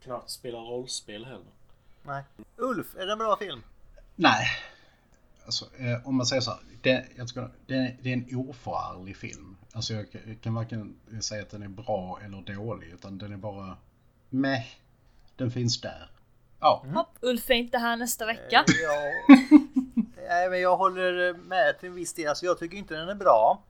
Knappt 0.01 0.31
spela 0.31 0.59
rollspel 0.59 1.25
heller. 1.25 1.56
Nej. 2.07 2.23
Ulf, 2.57 2.97
är 2.97 3.07
det 3.07 3.13
en 3.13 3.19
bra 3.19 3.37
film? 3.37 3.63
Nej. 4.15 4.47
Alltså, 5.45 5.65
eh, 5.79 6.07
om 6.09 6.15
man 6.17 6.27
säger 6.27 6.43
så 6.43 6.51
här. 6.51 6.61
Det, 6.83 7.07
jag 7.17 7.29
tycker, 7.29 7.51
det, 7.67 7.97
det 8.03 8.09
är 8.09 8.13
en 8.13 8.37
oförarglig 8.37 9.17
film. 9.17 9.57
Alltså 9.73 9.95
jag, 9.95 10.13
kan- 10.13 10.21
jag 10.27 10.41
kan 10.41 10.55
varken 10.55 10.97
säga 11.21 11.43
att 11.43 11.51
den 11.51 11.63
är 11.63 11.69
bra 11.69 12.19
eller 12.25 12.55
dålig. 12.57 12.89
Utan 12.89 13.19
den 13.19 13.33
är 13.33 13.37
bara... 13.37 13.77
Meh. 14.31 14.65
Den 15.37 15.51
finns 15.51 15.81
där. 15.81 16.11
Ja. 16.61 16.85
Hopp, 16.95 17.19
Ulf 17.21 17.51
är 17.51 17.55
inte 17.55 17.79
här 17.79 17.97
nästa 17.97 18.27
vecka. 18.27 18.65
Ja. 18.67 19.13
Nej, 20.29 20.51
men 20.51 20.61
jag 20.61 20.77
håller 20.77 21.35
med 21.35 21.79
till 21.81 21.89
en 21.89 21.95
viss 21.95 22.13
del. 22.15 22.29
Alltså, 22.29 22.47
jag 22.47 22.59
tycker 22.59 22.77
inte 22.77 22.95
den 22.97 23.09
är 23.09 23.15
bra. 23.15 23.63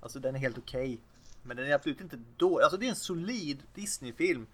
Alltså 0.00 0.18
den 0.18 0.34
är 0.34 0.38
helt 0.38 0.58
okej. 0.58 1.00
Men 1.42 1.56
den 1.56 1.66
är 1.66 1.74
absolut 1.74 2.00
inte 2.00 2.18
dålig. 2.36 2.62
Alltså 2.64 2.76
det 2.78 2.86
är 2.86 2.90
en 2.90 2.96
solid 2.96 3.62
Disney-film. 3.74 4.46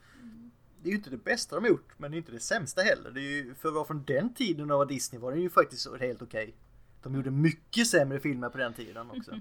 Det 0.83 0.89
är 0.89 0.91
ju 0.91 0.97
inte 0.97 1.11
det 1.11 1.25
bästa 1.25 1.57
de 1.57 1.65
har 1.65 1.69
gjort, 1.69 1.95
men 1.97 2.11
det 2.11 2.17
är 2.17 2.19
inte 2.19 2.33
det 2.33 2.41
sämsta 2.41 2.83
heller. 2.83 3.11
Det 3.11 3.21
är 3.21 3.31
ju, 3.31 3.55
för 3.55 3.69
att 3.69 3.75
vara 3.75 3.85
från 3.85 4.05
den 4.05 4.35
tiden 4.35 4.71
av 4.71 4.87
Disney 4.87 5.21
var 5.21 5.33
den 5.33 5.41
ju 5.41 5.51
faktiskt 5.51 5.89
helt 6.01 6.23
okej. 6.23 6.55
De 7.03 7.15
gjorde 7.15 7.31
mycket 7.31 7.87
sämre 7.87 8.21
filmer 8.21 8.49
på 8.49 8.59
den 8.59 8.75
tiden 8.75 9.11
också. 9.11 9.31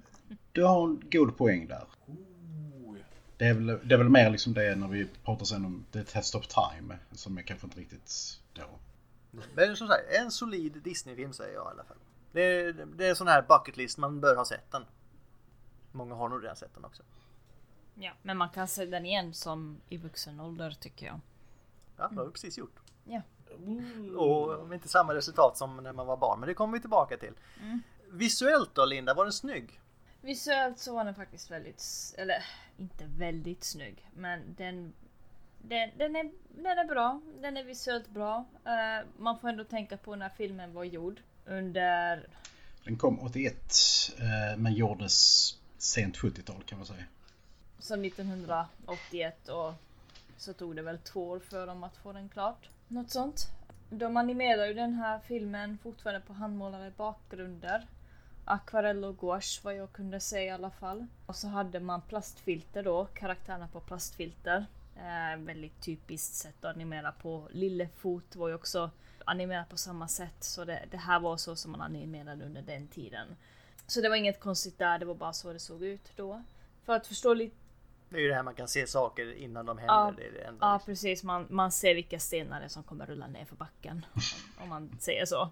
Du 0.51 0.63
har 0.63 0.87
en 0.87 1.01
god 1.11 1.37
poäng 1.37 1.67
där. 1.67 1.87
Oh, 2.05 2.95
Det 3.37 3.45
är, 3.45 3.53
väl, 3.53 3.65
det 3.65 3.95
är 3.95 3.97
väl 3.97 4.09
mer 4.09 4.29
liksom 4.29 4.53
det 4.53 4.75
när 4.75 4.87
vi 4.87 5.07
pratar 5.25 5.45
sen 5.45 5.65
om 5.65 5.85
The 5.91 6.03
Test 6.03 6.35
of 6.35 6.47
Time. 6.47 6.97
Som 7.11 7.37
är 7.37 7.41
kanske 7.41 7.67
inte 7.67 7.79
riktigt 7.79 8.39
då. 8.53 8.79
Men 9.55 9.75
som 9.75 9.87
sagt, 9.87 10.03
en 10.09 10.31
solid 10.31 10.81
Disney-film 10.83 11.33
säger 11.33 11.53
jag 11.53 11.63
i 11.63 11.71
alla 11.71 11.83
fall. 11.83 11.97
Det 12.31 12.41
är, 12.41 12.73
det 12.95 13.05
är 13.05 13.09
en 13.09 13.15
sån 13.15 13.27
här 13.27 13.41
bucket 13.41 13.77
list, 13.77 13.97
man 13.97 14.19
bör 14.21 14.35
ha 14.35 14.45
sett 14.45 14.71
den. 14.71 14.85
Många 15.91 16.15
har 16.15 16.29
nog 16.29 16.43
redan 16.43 16.55
sett 16.55 16.73
den 16.75 16.85
också. 16.85 17.03
Ja, 17.95 18.11
men 18.21 18.37
man 18.37 18.49
kan 18.49 18.67
se 18.67 18.85
den 18.85 19.05
igen 19.05 19.33
som 19.33 19.81
i 19.89 19.97
vuxen 19.97 20.39
ålder 20.39 20.71
tycker 20.71 21.05
jag. 21.05 21.19
Ja, 21.97 22.07
det 22.07 22.15
har 22.15 22.25
vi 22.25 22.31
precis 22.31 22.57
gjort. 22.57 22.79
Ja. 23.05 23.21
Och 24.17 24.73
inte 24.73 24.89
samma 24.89 25.13
resultat 25.13 25.57
som 25.57 25.77
när 25.77 25.93
man 25.93 26.07
var 26.07 26.17
barn, 26.17 26.39
men 26.39 26.47
det 26.47 26.53
kommer 26.53 26.73
vi 26.73 26.79
tillbaka 26.79 27.17
till. 27.17 27.33
Visuellt 28.11 28.75
då 28.75 28.85
Linda, 28.85 29.13
var 29.13 29.23
den 29.23 29.33
snygg? 29.33 29.79
Visuellt 30.21 30.79
så 30.79 30.95
var 30.95 31.05
den 31.05 31.15
faktiskt 31.15 31.51
väldigt, 31.51 31.83
eller 32.17 32.43
inte 32.77 33.05
väldigt 33.05 33.63
snygg, 33.63 34.09
men 34.13 34.55
den 34.57 34.93
den, 35.69 35.91
den, 35.97 36.15
är, 36.15 36.31
den 36.49 36.77
är 36.77 36.87
bra. 36.87 37.21
Den 37.41 37.57
är 37.57 37.63
visuellt 37.63 38.09
bra. 38.09 38.45
Eh, 38.65 39.07
man 39.17 39.39
får 39.39 39.49
ändå 39.49 39.63
tänka 39.63 39.97
på 39.97 40.15
när 40.15 40.29
filmen 40.29 40.73
var 40.73 40.83
gjord. 40.83 41.21
Under... 41.45 42.27
Den 42.83 42.97
kom 42.97 43.19
81 43.19 43.55
eh, 44.19 44.57
men 44.57 44.73
gjordes 44.73 45.57
sent 45.77 46.17
70-tal 46.17 46.63
kan 46.63 46.77
man 46.77 46.87
säga. 46.87 47.03
Som 47.79 48.05
1981 48.05 49.49
och 49.49 49.73
så 50.37 50.53
tog 50.53 50.75
det 50.75 50.81
väl 50.81 50.97
två 50.97 51.29
år 51.29 51.39
för 51.39 51.67
dem 51.67 51.83
att 51.83 51.97
få 51.97 52.13
den 52.13 52.29
klart. 52.29 52.69
Något 52.87 53.11
sånt. 53.11 53.47
De 53.89 54.17
animerar 54.17 54.65
ju 54.65 54.73
den 54.73 54.93
här 54.93 55.19
filmen 55.19 55.77
fortfarande 55.83 56.21
på 56.27 56.33
handmålade 56.33 56.91
bakgrunder. 56.97 57.87
Akvarell 58.45 59.03
och 59.03 59.17
gouache 59.17 59.61
vad 59.63 59.75
jag 59.75 59.91
kunde 59.91 60.19
se 60.19 60.43
i 60.43 60.49
alla 60.49 60.71
fall. 60.71 61.05
Och 61.25 61.35
så 61.35 61.47
hade 61.47 61.79
man 61.79 62.01
plastfilter 62.01 62.83
då, 62.83 63.05
karaktärerna 63.05 63.67
på 63.67 63.79
plastfilter. 63.79 64.65
Eh, 64.95 65.39
väldigt 65.39 65.81
typiskt 65.81 66.35
sätt 66.35 66.65
att 66.65 66.75
animera 66.75 67.11
på. 67.11 67.47
Lillefot 67.51 68.35
var 68.35 68.47
ju 68.47 68.55
också 68.55 68.91
animerat 69.25 69.69
på 69.69 69.77
samma 69.77 70.07
sätt. 70.07 70.43
Så 70.43 70.65
det, 70.65 70.85
det 70.91 70.97
här 70.97 71.19
var 71.19 71.37
så 71.37 71.55
som 71.55 71.71
man 71.71 71.81
animerade 71.81 72.45
under 72.45 72.61
den 72.61 72.87
tiden. 72.87 73.27
Så 73.87 74.01
det 74.01 74.09
var 74.09 74.15
inget 74.15 74.39
konstigt 74.39 74.77
där, 74.77 74.99
det 74.99 75.05
var 75.05 75.15
bara 75.15 75.33
så 75.33 75.53
det 75.53 75.59
såg 75.59 75.83
ut 75.83 76.11
då. 76.15 76.43
För 76.85 76.95
att 76.95 77.07
förstå 77.07 77.33
lite 77.33 77.55
det 78.09 78.15
är 78.17 78.21
ju 78.21 78.27
det 78.27 78.35
här 78.35 78.43
man 78.43 78.55
kan 78.55 78.67
se 78.67 78.87
saker 78.87 79.33
innan 79.33 79.65
de 79.65 79.77
händer. 79.77 79.93
Ja, 79.95 80.13
det 80.17 80.27
är 80.27 80.31
det 80.31 80.39
enda. 80.41 80.65
Ja 80.67 80.73
liksom. 80.73 80.85
precis, 80.85 81.23
man, 81.23 81.47
man 81.49 81.71
ser 81.71 81.95
vilka 81.95 82.19
stenar 82.19 82.59
det 82.59 82.65
är 82.65 82.69
som 82.69 82.83
kommer 82.83 83.05
rulla 83.05 83.27
ner 83.27 83.45
för 83.45 83.55
backen. 83.55 84.05
om 84.63 84.69
man 84.69 84.97
säger 84.99 85.25
så. 85.25 85.49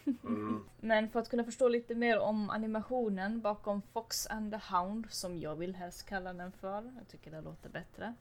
Men 0.80 1.10
för 1.10 1.20
att 1.20 1.28
kunna 1.30 1.44
förstå 1.44 1.68
lite 1.68 1.94
mer 1.94 2.18
om 2.18 2.50
animationen 2.50 3.40
bakom 3.40 3.82
Fox 3.92 4.26
and 4.26 4.52
the 4.52 4.74
Hound, 4.74 5.06
som 5.10 5.38
jag 5.38 5.56
vill 5.56 5.74
helst 5.74 6.06
kalla 6.08 6.32
den 6.32 6.52
för, 6.52 6.92
jag 6.98 7.08
tycker 7.08 7.30
det 7.30 7.40
låter 7.40 7.68
bättre. 7.68 8.14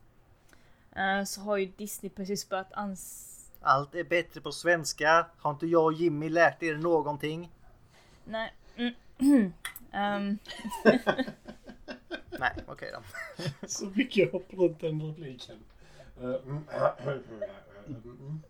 eh, 0.96 1.24
Så 1.24 1.42
har 1.42 1.58
ju 1.58 1.66
Disney 1.66 2.10
precis 2.10 2.50
börjat 2.50 2.74
ans... 2.74 3.26
Allt 3.62 3.96
är 3.96 4.04
bättre 4.04 4.42
på 4.42 4.52
svenska. 4.52 5.28
Har 5.38 5.52
inte 5.52 5.68
jag 5.68 5.84
och 5.86 5.94
Jimmy 5.94 6.30
lärt 6.30 6.64
er 6.64 6.76
någonting? 6.76 7.52
Nej. 8.26 8.54
Mm. 8.76 8.94
Ehm, 9.92 10.38
Nej, 12.40 12.52
okej 12.68 12.92
då. 12.94 13.02
Så 13.68 13.86
mycket 13.96 14.32
hopp 14.32 14.54
runt 14.54 14.80
den 14.80 15.02
repliken. 15.02 15.58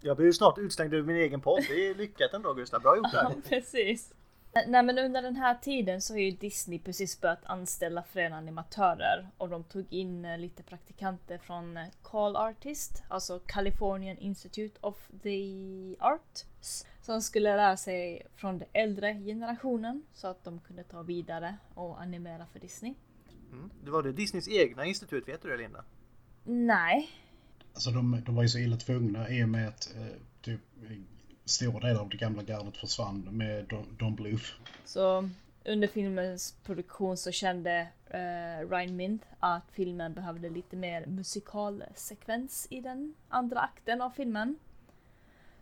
Jag 0.00 0.16
blir 0.16 0.26
ju 0.26 0.32
snart 0.32 0.58
utslängd 0.58 0.94
ur 0.94 1.02
min 1.02 1.16
egen 1.16 1.40
podd. 1.40 1.62
Det 1.68 1.86
är 1.88 1.94
lyckat 1.94 2.34
ändå 2.34 2.54
Gustav. 2.54 2.82
Bra 2.82 2.96
gjort 2.96 3.06
Ja, 3.12 3.28
där. 3.28 3.40
precis. 3.48 4.12
Nej 4.66 4.82
men 4.82 4.98
under 4.98 5.22
den 5.22 5.36
här 5.36 5.54
tiden 5.54 6.02
så 6.02 6.12
har 6.14 6.18
ju 6.18 6.30
Disney 6.30 6.78
precis 6.78 7.20
börjat 7.20 7.44
anställa 7.44 8.02
fler 8.02 8.30
animatörer 8.30 9.28
och 9.38 9.48
de 9.48 9.64
tog 9.64 9.92
in 9.92 10.24
eh, 10.24 10.38
lite 10.38 10.62
praktikanter 10.62 11.38
från 11.38 11.76
eh, 11.76 11.86
Call 12.02 12.36
Artist, 12.36 13.02
alltså 13.08 13.38
Californian 13.46 14.18
Institute 14.18 14.78
of 14.80 15.08
the 15.22 15.46
Arts, 16.00 16.86
som 17.04 17.22
skulle 17.22 17.56
lära 17.56 17.76
sig 17.76 18.26
från 18.34 18.58
den 18.58 18.68
äldre 18.72 19.14
generationen 19.14 20.02
så 20.12 20.26
att 20.26 20.44
de 20.44 20.60
kunde 20.60 20.84
ta 20.84 21.02
vidare 21.02 21.56
och 21.74 22.00
animera 22.00 22.46
för 22.46 22.60
Disney. 22.60 22.94
Mm. 23.52 23.70
Det 23.84 23.90
var 23.90 24.02
det 24.02 24.12
Disneys 24.12 24.48
egna 24.48 24.84
institut, 24.84 25.28
vet 25.28 25.42
du 25.42 25.48
det 25.48 25.56
Linda? 25.56 25.84
Nej, 26.44 27.10
Alltså 27.74 27.90
de, 27.90 28.22
de 28.26 28.34
var 28.34 28.42
ju 28.42 28.48
så 28.48 28.58
illa 28.58 28.76
tvungna 28.76 29.30
i 29.30 29.44
och 29.44 29.48
med 29.48 29.68
att 29.68 29.94
eh, 29.96 30.06
typ, 30.42 30.60
stora 31.44 31.88
delar 31.88 32.00
av 32.00 32.08
det 32.08 32.16
gamla 32.16 32.42
gardet 32.42 32.76
försvann 32.76 33.28
med 33.30 33.64
Don, 33.64 33.96
Don 33.98 34.14
Bluth. 34.14 34.52
Så 34.84 35.30
under 35.64 35.88
filmens 35.88 36.54
produktion 36.64 37.16
så 37.16 37.32
kände 37.32 37.88
eh, 38.10 38.68
Ryan 38.70 38.96
Mint 38.96 39.22
att 39.38 39.64
filmen 39.72 40.14
behövde 40.14 40.50
lite 40.50 40.76
mer 40.76 41.06
musikalsekvens 41.06 42.66
i 42.70 42.80
den 42.80 43.14
andra 43.28 43.60
akten 43.60 44.00
av 44.02 44.10
filmen. 44.10 44.56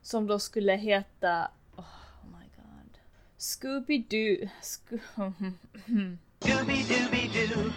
Som 0.02 0.26
då 0.26 0.38
skulle 0.38 0.72
heta... 0.72 1.50
Oh, 1.76 1.84
my 2.24 2.46
god. 2.56 2.98
Scooby-Doo... 3.38 4.48
Sco 4.62 4.98
Dooby 6.40 6.82
dooby 6.82 7.28
doo, 7.32 7.70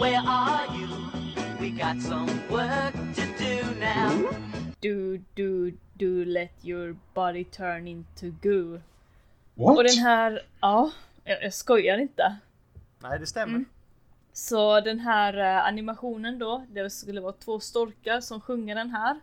where 0.00 0.20
are 0.26 0.66
you? 0.76 0.88
We 1.60 1.70
got 1.70 2.02
some 2.02 2.28
work 2.50 2.92
to 3.14 3.22
do 3.38 3.80
now. 3.80 4.30
do, 4.80 5.18
do, 5.34 5.72
do 5.96 6.24
let 6.24 6.52
your 6.62 6.96
body 7.14 7.44
turn 7.44 7.88
into 7.88 8.30
goo. 8.42 8.80
What? 9.54 9.76
Och 9.76 9.84
den 9.84 9.98
här... 9.98 10.42
Ja, 10.60 10.90
jag, 11.24 11.42
jag 11.42 11.54
skojar 11.54 11.98
inte. 11.98 12.36
Nej, 12.98 13.18
det 13.18 13.26
stämmer. 13.26 13.54
Mm. 13.54 13.64
Så 14.32 14.80
den 14.80 15.00
här 15.00 15.38
eh, 15.38 15.66
animationen 15.66 16.38
då, 16.38 16.66
det 16.70 16.90
skulle 16.90 17.20
vara 17.20 17.32
två 17.32 17.60
storkar 17.60 18.20
som 18.20 18.40
sjunger 18.40 18.74
den 18.74 18.90
här. 18.90 19.20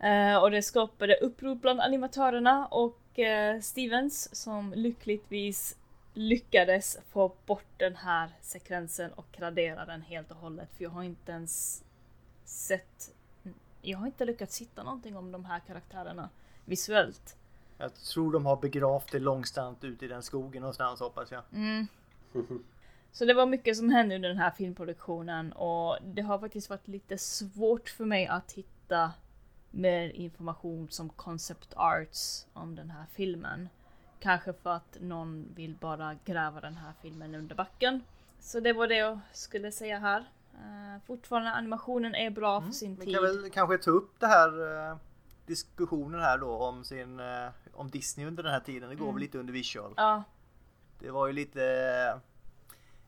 Eh, 0.00 0.36
och 0.36 0.50
det 0.50 0.62
skapade 0.62 1.16
uppror 1.16 1.54
bland 1.54 1.80
animatörerna 1.80 2.66
och 2.66 3.18
eh, 3.18 3.60
Stevens 3.60 4.42
som 4.42 4.72
lyckligtvis 4.76 5.76
lyckades 6.14 6.98
få 7.10 7.32
bort 7.46 7.68
den 7.76 7.96
här 7.96 8.30
sekvensen 8.40 9.12
och 9.12 9.36
radera 9.38 9.84
den 9.84 10.02
helt 10.02 10.30
och 10.30 10.36
hållet. 10.36 10.68
För 10.76 10.84
jag 10.84 10.90
har 10.90 11.02
inte 11.02 11.32
ens 11.32 11.84
sett... 12.44 13.14
Jag 13.82 13.98
har 13.98 14.06
inte 14.06 14.24
lyckats 14.24 14.60
hitta 14.60 14.82
någonting 14.82 15.16
om 15.16 15.32
de 15.32 15.44
här 15.44 15.60
karaktärerna 15.60 16.28
visuellt. 16.64 17.36
Jag 17.78 17.94
tror 17.94 18.32
de 18.32 18.46
har 18.46 18.56
begravt 18.56 19.12
det 19.12 19.18
långsamt 19.18 19.84
ute 19.84 20.04
i 20.04 20.08
den 20.08 20.22
skogen 20.22 20.60
någonstans 20.60 21.00
hoppas 21.00 21.30
jag. 21.30 21.42
Mm. 21.52 21.86
Så 23.12 23.24
det 23.24 23.34
var 23.34 23.46
mycket 23.46 23.76
som 23.76 23.90
hände 23.90 24.14
under 24.14 24.28
den 24.28 24.38
här 24.38 24.50
filmproduktionen 24.50 25.52
och 25.52 25.98
det 26.04 26.22
har 26.22 26.38
faktiskt 26.38 26.70
varit 26.70 26.88
lite 26.88 27.18
svårt 27.18 27.88
för 27.88 28.04
mig 28.04 28.26
att 28.26 28.52
hitta 28.52 29.12
mer 29.76 30.08
information 30.08 30.88
som 30.90 31.08
concept 31.08 31.74
arts 31.76 32.46
om 32.52 32.74
den 32.74 32.90
här 32.90 33.04
filmen. 33.12 33.68
Kanske 34.20 34.52
för 34.52 34.70
att 34.70 34.96
någon 35.00 35.54
vill 35.54 35.74
bara 35.80 36.14
gräva 36.24 36.60
den 36.60 36.76
här 36.76 36.92
filmen 37.02 37.34
under 37.34 37.54
backen. 37.54 38.00
Så 38.40 38.60
det 38.60 38.72
var 38.72 38.88
det 38.88 38.96
jag 38.96 39.18
skulle 39.32 39.72
säga 39.72 39.98
här. 39.98 40.20
Uh, 40.54 41.02
fortfarande 41.06 41.50
animationen 41.50 42.14
är 42.14 42.30
bra 42.30 42.60
för 42.62 42.72
sin 42.72 42.96
Vi 42.96 43.04
tid. 43.04 43.14
kan 43.14 43.22
väl 43.24 43.50
kanske 43.50 43.78
ta 43.78 43.90
upp 43.90 44.20
det 44.20 44.26
här 44.26 44.48
eh, 44.90 44.96
diskussionen 45.46 46.20
här 46.20 46.38
då 46.38 46.50
om 46.50 46.84
sin 46.84 47.20
eh, 47.20 47.48
om 47.72 47.90
Disney 47.90 48.26
under 48.26 48.42
den 48.42 48.52
här 48.52 48.60
tiden. 48.60 48.88
Det 48.88 48.94
går 48.96 49.12
väl 49.12 49.20
lite 49.20 49.38
under 49.38 49.52
visual. 49.52 49.94
Ja, 49.96 50.22
Det 50.98 51.10
var 51.10 51.26
ju 51.26 51.32
lite 51.32 51.60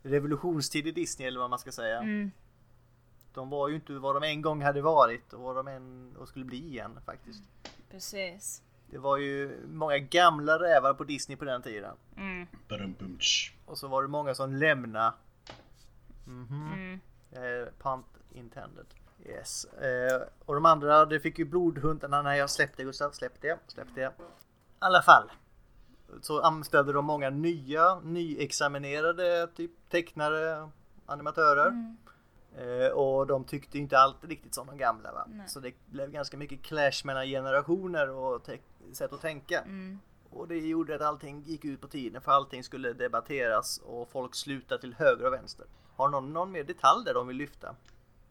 revolutionstid 0.03 0.87
i 0.87 0.93
Disney 0.93 1.29
eller 1.29 1.41
vad 1.41 1.51
man 1.51 1.59
ska 1.59 1.73
säga. 1.73 1.99
mm, 1.99 2.31
De 3.35 3.51
var 3.51 3.69
ju 3.69 3.75
inte 3.75 3.93
vad 3.93 4.17
de 4.17 4.23
en 4.23 4.43
gång 4.43 4.63
hade 4.63 4.83
varit 4.83 5.33
och 5.33 5.41
vad 5.41 5.57
de 5.57 5.69
än 5.69 6.17
och 6.17 6.29
skulle 6.29 6.45
bli 6.45 6.67
igen 6.67 6.99
faktiskt. 7.07 7.43
precis. 7.91 8.63
Det 8.91 8.99
var 8.99 9.17
ju 9.17 9.67
många 9.67 9.99
gamla 9.99 10.59
rävar 10.59 10.95
på 10.95 11.05
Disney 11.05 11.37
på 11.37 11.45
den 11.45 11.63
tiden. 11.63 11.97
Mm. 12.17 12.47
Och 13.65 13.79
så 13.79 13.89
var 13.89 14.03
det 14.03 14.09
många 14.09 14.35
som 14.35 14.53
lämnade. 14.53 15.13
Mhm. 16.25 16.73
mm. 16.73 17.01
Eh, 17.31 17.69
punt 17.79 18.07
intended. 18.33 18.87
Yes. 19.27 19.65
Eh, 19.65 20.23
och 20.45 20.55
de 20.55 20.65
andra, 20.67 21.07
det 21.07 21.21
fick 21.21 21.39
ju 21.39 21.45
blodhundarna 21.45 22.23
när 22.23 22.35
jag 22.35 22.51
släppte 22.51 22.85
Gustav. 22.85 23.11
Släpp 23.11 23.41
det, 23.41 23.59
släpp 23.67 23.89
det. 23.95 24.01
I 24.01 24.11
alla 24.79 25.03
fall. 25.03 25.31
Så 26.23 26.41
anställde 26.41 26.93
de 26.93 27.05
många 27.05 27.31
nya, 27.31 28.01
nyexaminerade 28.01 29.47
typ 29.47 29.71
tecknare, 29.89 30.71
animatörer. 31.07 31.67
Eh, 31.67 32.08
och 32.95 33.27
de 33.27 33.45
tyckte 33.45 33.79
inte 33.79 33.99
alltid 33.99 34.31
riktigt 34.31 34.55
som 34.55 34.67
de 34.67 34.79
gamla. 34.79 35.13
Va? 35.13 35.27
Nej. 35.29 35.49
Så 35.49 35.61
det 35.61 35.73
blev 35.87 36.11
ganska 36.11 36.37
mycket 36.37 36.63
clash 36.63 37.05
mellan 37.05 37.27
generationer 37.27 38.11
och 38.11 38.49
sätt 38.93 39.13
att 39.13 39.21
tänka. 39.21 39.61
Mm. 39.61 39.99
Och 40.31 40.49
det 40.49 40.57
gjorde 40.59 40.95
att 40.95 41.01
allting 41.01 41.43
gick 41.43 41.65
ut 41.65 41.81
på 41.81 41.89
tiden 41.89 42.23
för 42.23 42.33
allting 42.33 42.65
skulle 42.65 42.93
debatteras 42.93 43.79
och 43.79 44.11
folk 44.11 44.35
slutade 44.35 44.81
till 44.81 44.95
höger 44.95 45.27
och 45.27 45.33
vänster. 45.33 45.67
Har 45.97 46.09
någon 46.09 46.33
någon 46.33 46.53
mer 46.53 46.65
detalj 46.65 47.05
där 47.05 47.15
de 47.15 47.27
vill 47.27 47.37
lyfta? 47.37 47.69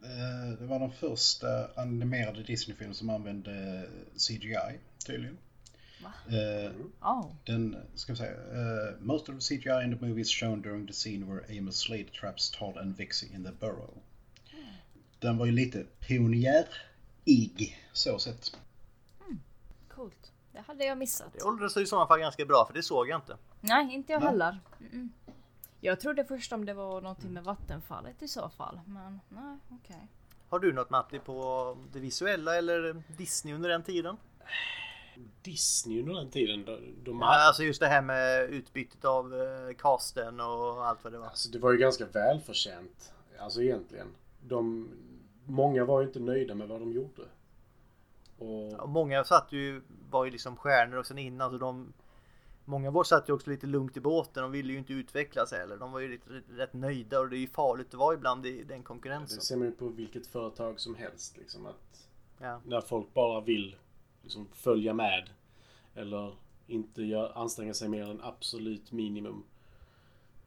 Eh, 0.04 0.60
Det 0.60 0.66
var 0.66 0.80
den 0.80 0.92
första 0.92 1.48
animerade 1.76 2.44
Disney-film 2.44 2.94
som 2.94 3.10
använde 3.10 3.84
CGI 4.28 4.80
tydligen. 5.06 5.38
Va? 6.04 6.14
Eh, 6.38 6.72
Oh. 7.02 7.32
Den, 7.46 7.78
ska 7.96 8.14
vi 8.14 8.18
säga, 8.18 8.32
eh, 8.32 8.96
most 9.00 9.30
of 9.30 9.36
the 9.36 9.42
CGI 9.42 9.84
in 9.84 9.98
the 10.00 10.06
movie 10.06 10.22
is 10.22 10.30
shown 10.32 10.62
during 10.62 10.88
the 10.88 10.94
scene 10.94 11.26
where 11.26 11.60
Amos 11.60 11.76
Slade 11.78 12.12
traps 12.20 12.52
Todd 12.52 12.78
and 12.78 12.98
Vixie 12.98 13.36
in 13.36 13.44
the 13.44 13.52
burrow. 13.52 13.94
Den 15.20 15.38
var 15.38 15.46
ju 15.46 15.52
lite 15.52 15.86
pionjärig 16.00 17.88
så 17.94 18.20
sett. 18.20 18.58
Coolt. 19.90 20.32
Det 20.52 20.60
hade 20.68 20.86
jag 20.86 20.98
missat. 20.98 21.34
Det 21.34 21.70
sig 21.70 21.84
i 21.84 21.86
sådana 21.86 22.08
fall 22.08 22.20
ganska 22.20 22.46
bra 22.46 22.66
för 22.68 22.74
det 22.74 22.84
såg 22.84 23.10
jag 23.10 23.18
inte. 23.18 23.38
Nej, 23.62 23.94
inte 23.94 24.12
jag 24.12 24.20
Nej. 24.20 24.30
heller. 24.30 24.60
Mm-mm. 24.80 25.10
Jag 25.80 26.00
trodde 26.00 26.26
först 26.26 26.54
om 26.54 26.66
det 26.66 26.74
var 26.74 27.02
någonting 27.02 27.34
med 27.34 27.44
vattenfallet 27.44 28.22
i 28.22 28.28
så 28.28 28.50
fall. 28.50 28.80
Men 28.86 29.20
nej, 29.30 29.58
okej. 29.70 30.08
Har 30.50 30.60
du 30.60 30.74
något 30.74 30.90
Matti 30.90 31.20
på 31.20 31.78
det 31.94 32.00
visuella 32.00 32.58
eller 32.58 33.04
Disney 33.18 33.54
under 33.54 33.70
den 33.70 33.84
tiden? 33.84 34.18
Disney 35.42 36.00
under 36.00 36.14
den 36.14 36.30
tiden, 36.30 36.66
de, 36.66 36.96
de 37.04 37.20
Ja, 37.20 37.48
alltså 37.48 37.64
just 37.64 37.80
det 37.80 37.88
här 37.88 38.02
med 38.02 38.50
utbytet 38.50 39.06
av 39.06 39.34
eh, 39.42 39.76
casten 39.78 40.40
och 40.40 40.88
allt 40.88 41.04
vad 41.04 41.14
det 41.14 41.20
var. 41.20 41.28
Alltså 41.28 41.50
det 41.50 41.60
var 41.60 41.72
ju 41.72 41.78
ganska 41.78 42.06
välförtjänt. 42.06 43.14
Alltså 43.40 43.62
egentligen. 43.62 44.08
De, 44.48 44.90
många 45.48 45.86
var 45.86 46.02
ju 46.02 46.08
inte 46.08 46.20
nöjda 46.20 46.56
med 46.56 46.68
vad 46.68 46.80
de 46.80 46.92
gjorde. 46.92 47.24
Och, 48.38 48.74
Och 48.74 48.90
många 48.90 49.24
satt 49.24 49.52
ju, 49.52 49.82
var 50.10 50.26
ju 50.26 50.32
liksom 50.32 50.56
stjärnor 50.56 50.98
och 50.98 51.06
sen 51.06 51.18
innan 51.18 51.52
så 51.52 51.58
de 51.58 51.94
Många 52.70 52.92
var 52.92 53.04
satt 53.04 53.30
ju 53.30 53.34
också 53.34 53.50
lite 53.50 53.68
lugnt 53.68 53.98
i 53.98 54.00
båten, 54.00 54.44
de 54.44 54.52
ville 54.52 54.74
ju 54.74 54.80
inte 54.80 54.94
utvecklas 54.94 55.52
heller. 55.52 55.78
De 55.78 55.92
var 55.92 56.00
ju 56.00 56.08
lite, 56.08 56.30
rätt 56.50 56.74
nöjda 56.74 57.20
och 57.20 57.30
det 57.30 57.38
är 57.38 57.40
ju 57.40 57.48
farligt 57.48 57.88
att 57.88 57.94
vara 57.94 58.14
ibland 58.14 58.46
i 58.46 58.64
den 58.64 58.78
det 58.78 58.84
konkurrensen. 58.84 59.42
ser 59.42 59.56
man 59.58 59.68
ju 59.68 59.74
på 59.74 59.88
vilket 59.88 60.28
företag 60.28 60.80
som 60.80 60.96
helst. 60.96 61.38
Liksom, 61.38 61.66
att 61.66 62.08
Ja. 62.42 62.62
när 62.66 62.82
folk 62.82 63.14
bara 63.14 63.42
vill 63.42 63.76
liksom, 64.22 64.48
följa 64.54 64.94
med 64.94 65.30
eller 65.96 66.36
inte 66.68 67.04
gör, 67.04 67.38
anstränga 67.38 67.74
sig 67.74 67.90
mer 67.90 68.10
än 68.10 68.22
absolut 68.24 68.92
minimum 68.92 69.44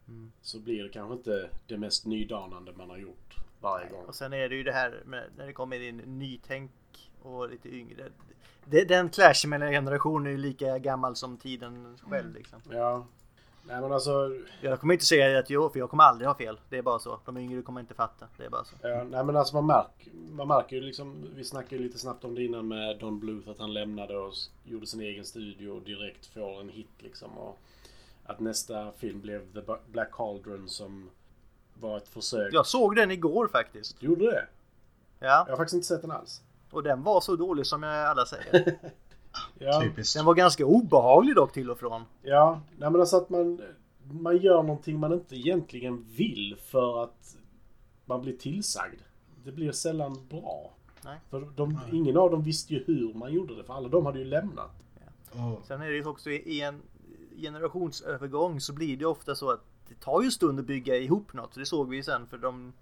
Mm. 0.09 0.33
så 0.43 0.59
blir 0.59 0.83
det 0.83 0.89
kanske 0.89 1.15
inte 1.15 1.51
det 1.67 1.79
mest 1.79 2.07
nydanande 2.07 2.73
man 2.73 2.91
har 2.91 2.99
gjort 2.99 3.35
varje 3.61 3.89
gång. 3.89 4.05
Och 4.05 4.15
sen 4.15 4.33
är 4.33 4.49
det 4.49 4.55
ju 4.55 4.63
det 4.63 4.73
här 4.73 5.03
med 5.07 5.25
när 5.37 5.47
det 5.47 5.53
kommer 5.53 5.81
in 5.81 5.97
nytänk 5.97 6.71
och 7.23 7.51
lite 7.51 7.69
yngre. 7.69 8.09
Det, 8.65 8.85
den 8.85 9.09
clashen 9.11 9.51
mellan 9.51 9.71
generationer 9.71 10.27
är 10.27 10.33
ju 10.33 10.39
lika 10.39 10.79
gammal 10.79 11.17
som 11.17 11.37
tiden 11.37 11.99
själv 12.11 12.35
liksom. 12.35 12.61
Ja. 12.71 13.07
Nej 13.67 13.81
men 13.81 13.93
alltså, 13.93 14.31
Jag 14.61 14.81
kommer 14.81 14.95
inte 14.95 15.07
säga 15.07 15.39
att 15.39 15.51
jag, 15.51 15.73
för 15.73 15.79
jag 15.79 15.91
kommer 15.91 16.05
aldrig 16.05 16.29
ha 16.29 16.35
fel. 16.35 16.61
Det 16.69 16.79
är 16.79 16.83
bara 16.83 16.99
så. 16.99 17.21
De 17.25 17.37
yngre 17.37 17.63
kommer 17.63 17.81
inte 17.81 17.95
fatta. 17.95 18.27
Det 18.37 18.45
är 18.45 18.51
bara 18.51 18.65
så. 18.65 18.77
ja, 18.83 19.05
nej, 19.11 19.25
men 19.25 19.37
alltså 19.37 19.55
man, 19.55 19.67
märker, 19.67 20.13
man 20.31 20.49
märker 20.49 20.77
ju 20.77 20.83
liksom, 20.83 21.27
vi 21.35 21.45
snackade 21.45 21.77
ju 21.77 21.83
lite 21.83 21.99
snabbt 21.99 22.25
om 22.25 22.35
det 22.35 22.45
innan 22.45 22.69
med 22.69 22.99
Don 22.99 23.21
Bluth 23.21 23.51
att 23.51 23.59
han 23.59 23.73
lämnade 23.73 24.19
och 24.19 24.33
gjorde 24.65 24.87
sin 24.87 25.01
egen 25.01 25.25
studio 25.25 25.71
och 25.71 25.83
direkt 25.83 26.27
får 26.27 26.61
en 26.61 26.69
hit 26.69 26.91
liksom. 26.99 27.39
Och 27.39 27.59
att 28.25 28.41
nästa 28.41 28.93
film 28.93 29.21
blev 29.21 29.53
The 29.53 29.61
Black 29.87 30.13
Cauldron 30.13 30.69
som 30.69 31.11
var 31.81 31.97
ett 31.97 32.09
försök. 32.09 32.55
Jag 32.55 32.67
såg 32.67 32.97
den 32.97 33.11
igår 33.11 33.49
faktiskt. 33.49 34.01
Du 34.01 34.07
gjorde 34.07 34.25
det? 34.31 34.47
Ja, 35.19 35.45
Jag 35.47 35.53
har 35.53 35.57
faktiskt 35.57 35.75
inte 35.75 35.87
sett 35.87 36.03
den 36.03 36.11
alls. 36.11 36.43
och 36.71 36.83
den 36.83 37.03
var 37.03 37.21
så 37.21 37.37
dålig 37.37 37.67
som 37.67 37.83
jag 37.83 38.07
alla 38.07 38.27
säger. 38.27 38.79
Ja, 39.59 39.81
Typiskt. 39.81 40.17
Den 40.17 40.25
var 40.25 40.35
ganska 40.35 40.67
obehaglig 40.67 41.35
dock 41.35 41.53
till 41.53 41.71
och 41.71 41.79
från. 41.79 42.03
ja 42.23 42.61
nej, 42.79 42.91
men 42.91 43.01
alltså 43.01 43.17
att 43.17 43.31
man, 43.31 43.61
man 44.11 44.37
gör 44.37 44.63
någonting 44.63 44.99
man 44.99 45.13
inte 45.13 45.37
egentligen 45.37 46.07
vill 46.17 46.57
för 46.67 47.05
att 47.05 47.37
man 48.05 48.21
blir 48.23 48.37
tillsagd. 48.37 49.01
Det 49.45 49.53
blir 49.53 49.73
sällan 49.73 50.27
bra. 50.29 50.71
Nej. 51.05 51.19
För 51.31 51.41
de, 51.57 51.79
ingen 51.93 52.17
av 52.17 52.31
dem 52.31 52.43
visste 52.43 52.75
ju 52.75 52.85
hur 52.87 53.15
man 53.15 53.33
gjorde 53.33 53.57
det, 53.57 53.65
för 53.65 53.75
alla 53.75 53.89
de 53.89 54.07
hade 54.07 54.19
ju 54.19 54.25
lämnat. 54.25 54.71
Och, 55.31 55.67
Sen 55.67 55.83
är 55.83 55.89
det 55.91 55.97
ju 55.97 56.07
också 56.07 56.31
i 56.31 56.61
en 56.63 56.83
generationsövergång 57.37 58.61
så 58.61 58.73
blir 58.73 58.97
det 58.97 59.05
ofta 59.07 59.35
så 59.35 59.51
att 59.51 59.65
det 59.91 60.01
tar 60.01 60.21
ju 60.21 60.25
en 60.27 60.33
stund 60.33 60.61
att 60.61 60.67
bygga 60.67 60.97
ihop 60.97 61.33
något. 61.33 61.55
Det 61.55 61.67
såg 61.67 61.89
vi 61.89 61.97
ju 61.97 62.03
sen 62.03 62.27
för 62.27 62.39
de 62.39 62.73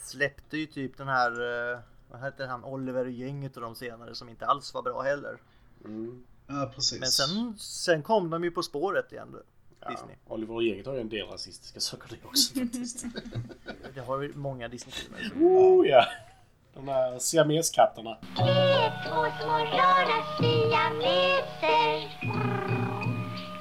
släppte 0.00 0.58
ju 0.58 0.66
typ 0.66 0.96
den 0.96 1.08
här, 1.08 1.30
eh, 1.72 1.78
vad 2.10 2.20
heter 2.20 2.46
han, 2.46 2.64
Oliver 2.64 3.04
och 3.04 3.10
gänget 3.10 3.56
och 3.56 3.62
de 3.62 3.74
senare 3.74 4.14
som 4.14 4.28
inte 4.28 4.46
alls 4.46 4.74
var 4.74 4.82
bra 4.82 5.02
heller. 5.02 5.38
Mm. 5.84 6.24
ja, 6.46 6.72
precis. 6.74 7.00
Men 7.00 7.08
sen, 7.08 7.58
sen 7.58 8.02
kom 8.02 8.30
de 8.30 8.44
ju 8.44 8.50
på 8.50 8.62
spåret 8.62 9.12
igen. 9.12 9.36
Ja, 9.80 9.90
Disney. 9.90 10.16
Oliver 10.26 10.54
och 10.54 10.62
gänget 10.62 10.86
har 10.86 10.94
ju 10.94 11.00
en 11.00 11.08
del 11.08 11.26
rasistiska 11.26 11.80
saker 11.80 12.08
det 12.10 12.16
också 12.28 12.54
faktiskt. 12.60 13.04
Det 13.94 14.00
har 14.00 14.22
ju 14.22 14.32
många 14.34 14.68
Disney-filmer. 14.68 15.32
oh 15.48 15.86
ja! 15.86 16.04
De 16.74 16.86
där 16.86 17.18
siameskatterna. 17.18 18.18
Två 19.08 19.26
små 19.40 19.52
rara 19.52 20.22
siameser. 20.38 22.08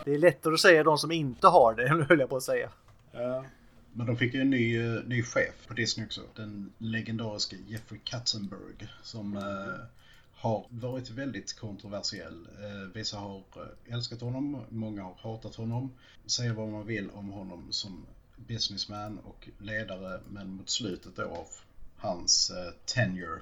Det 0.06 0.14
är 0.14 0.18
lättare 0.18 0.54
att 0.54 0.60
säga 0.60 0.84
de 0.84 0.97
som 0.97 1.12
inte 1.12 1.47
har 1.47 1.76
det, 1.76 1.89
höll 2.10 2.20
jag 2.20 2.30
på 2.30 2.38
att 2.38 2.43
säga. 2.43 2.70
Ja. 3.12 3.45
Men 3.93 4.08
de 4.08 4.18
fick 4.18 4.34
ju 4.34 4.41
en 4.41 4.49
ny, 4.49 4.80
eh, 4.80 5.04
ny 5.06 5.24
chef 5.24 5.68
på 5.68 5.74
Disney 5.74 6.06
också. 6.06 6.22
Den 6.36 6.74
legendariske 6.78 7.56
Jeffrey 7.68 7.99
Katzenberg 8.04 8.88
som 9.04 9.38
eh, 9.38 9.86
har 10.41 10.66
varit 10.70 11.10
väldigt 11.10 11.60
kontroversiell. 11.60 12.47
Eh, 12.60 12.93
vissa 12.93 13.18
har 13.18 13.38
eh, 13.38 13.93
älskat 13.93 14.22
honom, 14.22 14.66
många 14.70 15.04
har 15.04 15.16
hatat 15.22 15.56
honom. 15.56 15.91
Säger 16.26 16.54
vad 16.54 16.68
man 16.68 16.86
vill 16.86 17.10
om 17.10 17.30
honom 17.30 17.68
som 17.72 18.06
businessman 18.36 19.20
och 19.20 19.49
ledare 19.58 20.20
men 20.30 20.49
mot 20.49 20.70
slutet 20.70 21.16
då 21.16 21.24
av 21.24 21.47
hans 21.97 22.52
eh, 22.52 22.74
tenure 22.86 23.39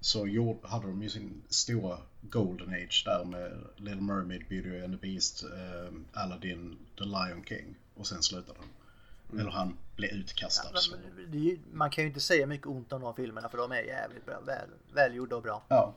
så 0.00 0.26
gjorde, 0.26 0.68
hade 0.68 0.86
de 0.86 1.02
ju 1.02 1.08
sin 1.10 1.42
stora 1.48 1.98
Golden 2.20 2.68
Age 2.74 3.02
där 3.06 3.24
med 3.24 3.52
Little 3.76 4.00
Mermaid, 4.00 4.48
Beauty 4.48 4.80
and 4.84 5.00
the 5.00 5.08
Beast, 5.08 5.44
eh, 5.44 6.22
Aladdin, 6.22 6.76
The 6.98 7.04
Lion 7.04 7.44
King 7.44 7.74
och 7.94 8.06
sen 8.06 8.22
slutade 8.22 8.58
de. 8.58 9.38
Eller 9.40 9.50
han 9.50 9.76
blev 9.96 10.10
utkastad. 10.10 10.76
så. 10.76 10.96
Men 11.30 11.58
Man 11.72 11.90
kan 11.90 12.04
ju 12.04 12.08
inte 12.08 12.20
säga 12.20 12.46
mycket 12.46 12.66
ont 12.66 12.92
om 12.92 13.00
de 13.00 13.14
filmerna 13.14 13.48
för 13.48 13.58
de 13.58 13.72
är 13.72 13.82
jävligt 13.82 14.26
bra, 14.26 14.40
väl, 14.40 14.68
välgjorda 14.94 15.36
och 15.36 15.42
bra. 15.42 15.62
Ja. 15.68 15.94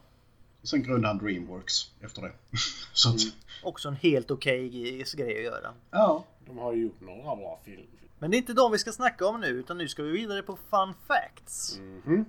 Och 0.61 0.67
sen 0.67 0.83
grundade 0.83 1.07
han 1.07 1.17
Dreamworks 1.17 1.91
efter 2.01 2.21
det. 2.21 2.31
så 2.93 3.09
att, 3.09 3.15
Också 3.63 3.87
en 3.87 3.95
helt 3.95 4.31
okej 4.31 4.69
grej 4.69 5.01
att 5.37 5.43
göra. 5.43 5.73
ja. 5.91 6.25
De 6.45 6.57
har 6.57 6.73
ju 6.73 6.81
gjort 6.81 7.01
några 7.01 7.35
bra 7.35 7.59
filmer. 7.65 7.85
Men 8.19 8.31
det 8.31 8.37
är 8.37 8.39
inte 8.39 8.53
de 8.53 8.71
vi 8.71 8.77
ska 8.77 8.91
snacka 8.91 9.25
om 9.27 9.41
nu 9.41 9.47
utan 9.47 9.77
nu 9.77 9.87
ska 9.87 10.03
vi 10.03 10.11
vidare 10.11 10.41
på 10.43 10.57
Fun 10.69 10.93
Facts. 11.07 11.77
Mhm. 11.79 12.25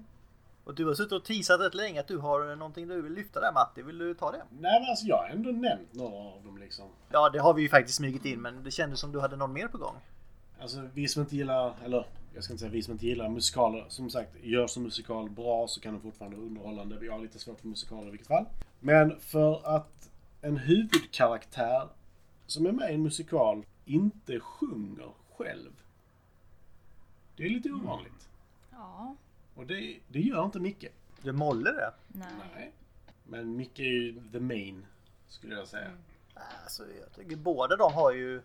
Och 0.70 0.76
du 0.76 0.86
har 0.86 0.94
suttit 0.94 1.12
och 1.12 1.24
teasat 1.24 1.60
rätt 1.60 1.74
länge 1.74 2.00
att 2.00 2.08
du 2.08 2.18
har 2.18 2.56
någonting 2.56 2.88
du 2.88 3.02
vill 3.02 3.12
lyfta 3.12 3.40
där 3.40 3.52
Matti. 3.52 3.82
Vill 3.82 3.98
du 3.98 4.14
ta 4.14 4.30
det? 4.32 4.42
Nej 4.50 4.80
men 4.80 4.90
alltså 4.90 5.06
jag 5.06 5.16
har 5.16 5.28
ändå 5.28 5.50
nämnt 5.50 5.94
några 5.94 6.16
av 6.16 6.44
dem 6.44 6.58
liksom. 6.58 6.88
Ja, 7.08 7.30
det 7.30 7.38
har 7.38 7.54
vi 7.54 7.62
ju 7.62 7.68
faktiskt 7.68 7.96
smugit 7.96 8.24
in 8.24 8.42
men 8.42 8.64
det 8.64 8.70
kändes 8.70 9.00
som 9.00 9.12
du 9.12 9.20
hade 9.20 9.36
någon 9.36 9.52
mer 9.52 9.68
på 9.68 9.78
gång. 9.78 9.94
Alltså 10.60 10.88
vi 10.94 11.08
som 11.08 11.22
inte 11.22 11.36
gillar, 11.36 11.74
eller 11.84 12.06
jag 12.34 12.44
ska 12.44 12.52
inte 12.52 12.60
säga 12.60 12.72
vi 12.72 12.82
som 12.82 12.92
inte 12.92 13.06
gillar 13.06 13.28
musikaler. 13.28 13.84
Som 13.88 14.10
sagt, 14.10 14.30
gör 14.42 14.66
som 14.66 14.82
musikal 14.82 15.30
bra 15.30 15.68
så 15.68 15.80
kan 15.80 15.94
de 15.94 16.00
fortfarande 16.00 16.36
vara 16.36 16.46
underhållande. 16.46 16.98
Vi 17.00 17.08
har 17.08 17.18
lite 17.18 17.38
svårt 17.38 17.60
för 17.60 17.68
musikaler 17.68 18.08
i 18.08 18.10
vilket 18.10 18.28
fall. 18.28 18.44
Men 18.80 19.20
för 19.20 19.76
att 19.76 20.10
en 20.42 20.56
huvudkaraktär 20.56 21.88
som 22.46 22.66
är 22.66 22.72
med 22.72 22.90
i 22.90 22.94
en 22.94 23.02
musikal 23.02 23.64
inte 23.84 24.40
sjunger 24.40 25.10
själv. 25.38 25.72
Det 27.36 27.44
är 27.44 27.50
lite 27.50 27.70
ovanligt. 27.70 28.28
Ja. 28.70 29.16
Och 29.60 29.66
det, 29.66 29.98
det 30.08 30.20
gör 30.20 30.44
inte 30.44 30.60
Micke. 30.60 30.84
Du 31.22 31.32
Molle 31.32 31.70
det? 31.70 31.92
Nej. 32.08 32.28
Nej. 32.54 32.72
Men 33.24 33.56
Micke 33.56 33.78
är 33.78 33.84
ju 33.84 34.20
the 34.32 34.40
main, 34.40 34.86
skulle 35.28 35.54
jag 35.54 35.68
säga. 35.68 35.90
Alltså, 36.62 36.82
jag 37.00 37.12
tycker 37.12 37.36
båda 37.36 37.76
de 37.76 37.92
har 37.92 38.12
ju... 38.12 38.42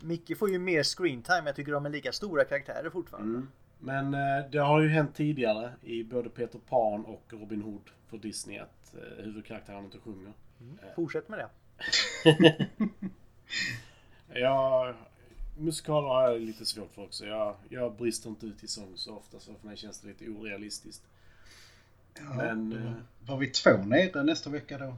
Micke 0.00 0.38
får 0.38 0.50
ju 0.50 0.58
mer 0.58 0.82
screentime. 0.82 1.42
Jag 1.46 1.56
tycker 1.56 1.72
de 1.72 1.86
är 1.86 1.90
lika 1.90 2.12
stora 2.12 2.44
karaktärer 2.44 2.90
fortfarande. 2.90 3.38
Mm. 3.38 3.48
Men 3.78 4.14
eh, 4.14 4.50
det 4.50 4.58
har 4.58 4.80
ju 4.80 4.88
hänt 4.88 5.14
tidigare 5.14 5.72
i 5.82 6.04
både 6.04 6.28
Peter 6.28 6.58
Pan 6.58 7.04
och 7.04 7.24
Robin 7.28 7.62
Hood 7.62 7.90
för 8.08 8.18
Disney 8.18 8.58
att 8.58 8.94
eh, 8.94 9.24
huvudkaraktären 9.24 9.84
inte 9.84 9.98
sjunger. 9.98 10.32
Fortsätt 10.96 11.28
med 11.28 11.38
det. 11.38 11.48
Jag, 14.40 14.94
musikaler 15.58 16.08
har 16.08 16.30
jag 16.30 16.40
lite 16.40 16.66
svårt 16.66 16.94
för 16.94 17.02
också. 17.02 17.26
Jag, 17.26 17.54
jag 17.68 17.92
brister 17.96 18.28
inte 18.30 18.46
ut 18.46 18.64
i 18.64 18.68
sång 18.68 18.92
så 18.96 19.16
ofta 19.16 19.38
så 19.40 19.54
för 19.54 19.66
mig 19.66 19.76
känns 19.76 20.00
det 20.00 20.08
lite 20.08 20.28
orealistiskt. 20.28 21.02
Men... 22.36 22.72
eh, 22.72 22.92
Var 23.26 23.36
vi 23.36 23.46
två 23.46 23.70
nere 23.76 24.22
nästa 24.22 24.50
vecka 24.50 24.78
då? 24.78 24.96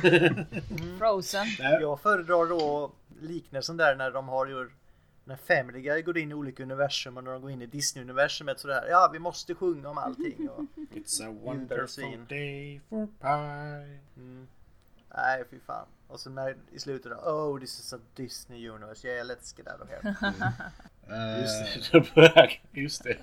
Frozen. 0.98 1.46
nej, 1.60 1.78
Jag 1.80 2.00
föredrar 2.00 2.48
då 2.48 2.92
liknelsen 3.20 3.76
där 3.76 3.96
när 3.96 4.10
de 4.10 4.28
har 4.28 4.46
ju 4.46 4.70
när 5.24 5.36
Family 5.36 5.80
Guy 5.80 6.02
går 6.02 6.18
in 6.18 6.30
i 6.30 6.34
olika 6.34 6.62
universum 6.62 7.16
och 7.16 7.24
när 7.24 7.32
de 7.32 7.42
går 7.42 7.50
in 7.50 7.62
i 7.62 7.66
Disney-universumet 7.66 8.60
sådär. 8.60 8.86
Ja, 8.90 9.10
vi 9.12 9.18
måste 9.18 9.54
sjunga 9.54 9.88
om 9.88 9.98
allting. 9.98 10.48
Och, 10.48 10.64
It's 10.76 11.28
a 11.28 11.34
wonderful 11.42 12.24
day 12.28 12.80
for 12.88 13.06
pie. 13.06 13.98
mm, 14.16 14.48
nej, 15.16 15.44
fy 15.50 15.58
fan. 15.66 15.86
Och 16.08 16.20
så 16.20 16.30
när 16.30 16.56
i 16.72 16.78
slutet 16.78 17.12
då. 17.12 17.30
Oh, 17.30 17.60
this 17.60 17.80
is 17.80 17.92
a 17.92 17.98
Disney 18.14 18.68
universe. 18.68 19.08
Yeah, 19.08 19.26
let's 19.26 19.58
get 19.58 19.66
out 19.72 19.80
of 19.80 19.88
here. 19.88 20.14
Just 21.40 21.92
Eh, 21.92 22.02
det, 22.14 22.58
det 22.72 22.80
just 22.80 23.02
det. 23.02 23.16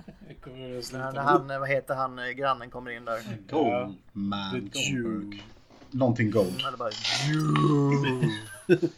När, 0.91 1.19
han, 1.21 1.47
vad 1.47 1.69
heter 1.69 1.95
han, 1.95 2.19
eh, 2.19 2.29
grannen 2.29 2.69
kommer 2.69 2.91
in 2.91 3.05
där. 3.05 3.17
Jew. 3.17 3.43
Goldberg. 3.49 5.43
Någonting 5.91 6.31
Gold. 6.31 6.61
Är 6.61 6.77
bara 6.77 6.91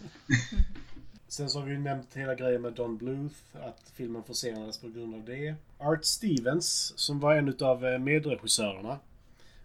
Sen 1.27 1.49
så 1.49 1.59
har 1.59 1.65
vi 1.65 1.71
ju 1.71 1.79
nämnt 1.79 2.13
hela 2.13 2.35
grejen 2.35 2.61
med 2.61 2.73
Don 2.73 2.97
Bluth, 2.97 3.35
att 3.53 3.91
filmen 3.93 4.23
försenades 4.23 4.77
på 4.77 4.87
grund 4.87 5.15
av 5.15 5.25
det. 5.25 5.55
Art 5.77 6.05
Stevens, 6.05 6.93
som 6.99 7.19
var 7.19 7.35
en 7.35 7.49
utav 7.49 7.85
eh, 7.85 7.99
medregissörerna. 7.99 8.99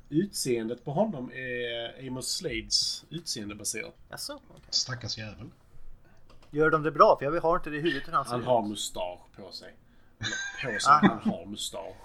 Utseendet 0.09 0.84
på 0.84 0.92
honom 0.92 1.30
är 1.34 2.07
Amos 2.09 2.28
Slades 2.36 3.04
utseende 3.11 3.54
baserat. 3.54 3.94
Jaså? 4.11 4.40
okej. 4.50 4.62
Stackars 4.70 5.18
jävel. 5.18 5.50
Gör 6.50 6.70
de 6.70 6.82
det 6.82 6.90
bra? 6.92 7.16
För 7.18 7.24
jag 7.32 7.40
har 7.40 7.57
inte 7.57 7.70
det 7.70 7.76
i 7.76 7.80
huvudet 7.80 8.09
hur 8.09 8.12
han 8.12 8.24
ser 8.24 8.30
Han 8.30 8.40
ut. 8.40 8.46
har 8.46 8.62
mustasch 8.62 9.20
på 9.36 9.52
sig. 9.52 9.74
Eller 10.18 10.74
på 10.74 10.80
sig, 10.80 10.90
Ah. 10.92 10.98
han 11.07 11.30
har 11.32 11.46
mustasch. 11.46 11.96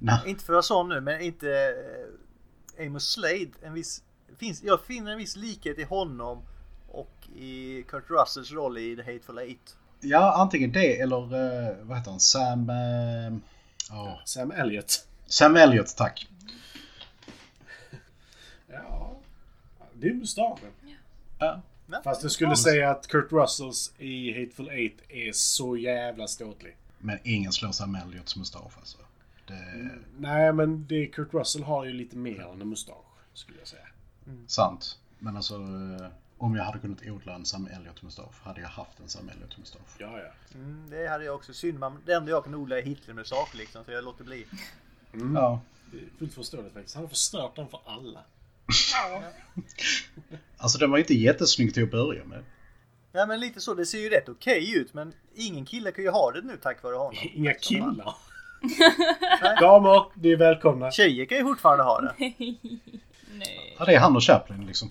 Inte 0.26 0.44
för 0.44 0.52
att 0.52 0.54
vara 0.54 0.62
sån 0.62 0.88
nu, 0.88 1.00
men 1.00 1.20
inte 1.20 1.50
eh, 2.78 2.86
Amos 2.86 3.10
Slade. 3.10 3.50
En 3.62 3.72
viss, 3.74 4.02
finns, 4.36 4.62
jag 4.62 4.80
finner 4.80 5.12
en 5.12 5.18
viss 5.18 5.36
likhet 5.36 5.78
i 5.78 5.82
honom 5.84 6.42
och 6.88 7.28
i 7.36 7.82
Kurt 7.88 8.04
Russells 8.10 8.52
roll 8.52 8.78
i 8.78 8.96
The 8.96 9.02
Hateful 9.12 9.38
Eight. 9.38 9.76
Ja, 10.00 10.34
antingen 10.36 10.72
det 10.72 11.00
eller 11.00 11.16
eh, 11.16 11.76
vad 11.82 11.98
heter 11.98 12.10
han? 12.10 12.20
Sam... 12.20 12.70
eh, 12.70 13.38
ja, 13.90 14.20
Sam 14.24 14.50
Elliot. 14.50 15.06
Sam 15.26 15.56
Elliot, 15.56 15.96
tack. 15.96 16.28
Det 20.00 20.08
är 20.08 20.14
mustaschen. 20.14 20.70
Ja. 21.38 21.60
Fast 22.04 22.22
jag 22.22 22.32
skulle 22.32 22.56
säga 22.56 22.90
att 22.90 23.06
Kurt 23.06 23.32
Russells 23.32 23.92
i 23.98 24.40
Hateful 24.44 24.68
Eight 24.68 24.96
är 25.08 25.32
så 25.32 25.76
jävla 25.76 26.28
ståtlig. 26.28 26.76
Men 26.98 27.18
ingen 27.24 27.52
slår 27.52 27.72
Sam 27.72 27.94
Elliots 27.94 28.36
mustasch 28.36 28.78
alltså. 28.78 28.98
Det 29.46 29.54
är 29.54 29.98
Nej, 30.18 30.52
men 30.52 30.86
det 30.86 31.06
Kurt 31.06 31.34
Russell 31.34 31.62
har 31.62 31.84
ju 31.84 31.92
lite 31.92 32.16
mer 32.16 32.40
än 32.40 32.60
en 32.60 32.68
mustasch, 32.68 33.04
skulle 33.34 33.58
jag 33.58 33.68
säga. 33.68 33.86
sant. 34.46 34.98
Men 35.18 35.36
alltså, 35.36 35.54
eh, 35.54 36.08
om 36.38 36.56
jag 36.56 36.64
hade 36.64 36.78
kunnat 36.78 37.06
odla 37.06 37.34
en 37.34 37.44
Sam 37.44 37.66
Elliot-mustasch 37.66 38.42
hade 38.42 38.60
jag 38.60 38.68
haft 38.68 39.00
en 39.00 39.08
Sam 39.08 39.28
Elliot-mustasch. 39.28 39.96
Ja, 39.98 40.18
ja. 40.18 40.58
Mm, 40.58 40.90
det 40.90 41.08
hade 41.08 41.24
jag 41.24 41.34
också. 41.34 41.52
Synd 41.54 41.78
man, 41.78 41.98
det 42.06 42.12
enda 42.14 42.30
jag 42.30 42.44
kan 42.44 42.54
odla 42.54 42.78
är 42.78 42.82
Hitler-mustasch 42.82 43.54
liksom, 43.54 43.84
så 43.84 43.90
jag 43.90 44.04
låter 44.04 44.24
bli. 44.24 44.46
Ja. 45.34 45.60
Det 45.92 45.98
är 45.98 46.18
fullt 46.18 46.34
förståeligt 46.34 46.74
faktiskt. 46.74 46.94
Han 46.94 47.04
har 47.04 47.08
förstört 47.08 47.56
den 47.56 47.68
för 47.68 47.80
alla. 47.86 48.20
Alltså 50.56 50.78
den 50.78 50.90
var 50.90 50.98
inte 50.98 51.14
jättesnygg 51.14 51.74
till 51.74 51.82
att 51.82 51.90
börja 51.90 52.24
med. 52.24 52.44
Ja 53.12 53.26
men 53.26 53.40
lite 53.40 53.60
så, 53.60 53.74
det 53.74 53.86
ser 53.86 53.98
ju 53.98 54.08
rätt 54.08 54.28
okej 54.28 54.76
ut 54.76 54.94
men 54.94 55.12
ingen 55.34 55.64
kille 55.64 55.92
kan 55.92 56.04
ju 56.04 56.10
ha 56.10 56.30
det 56.32 56.42
nu 56.42 56.56
tack 56.56 56.82
vare 56.82 56.94
honom. 56.94 57.14
Inga 57.34 57.54
killar. 57.54 58.14
Damer, 59.60 60.04
ni 60.14 60.32
är 60.32 60.36
välkomna. 60.36 60.90
Tjejer 60.90 61.24
kan 61.24 61.38
ju 61.38 61.44
fortfarande 61.44 61.84
ha 61.84 62.00
det. 62.00 62.14
Nej. 62.18 63.76
Ja, 63.78 63.84
det 63.84 63.94
är 63.94 63.98
han 63.98 64.16
och 64.16 64.22
Chaplin 64.22 64.66
liksom. 64.66 64.90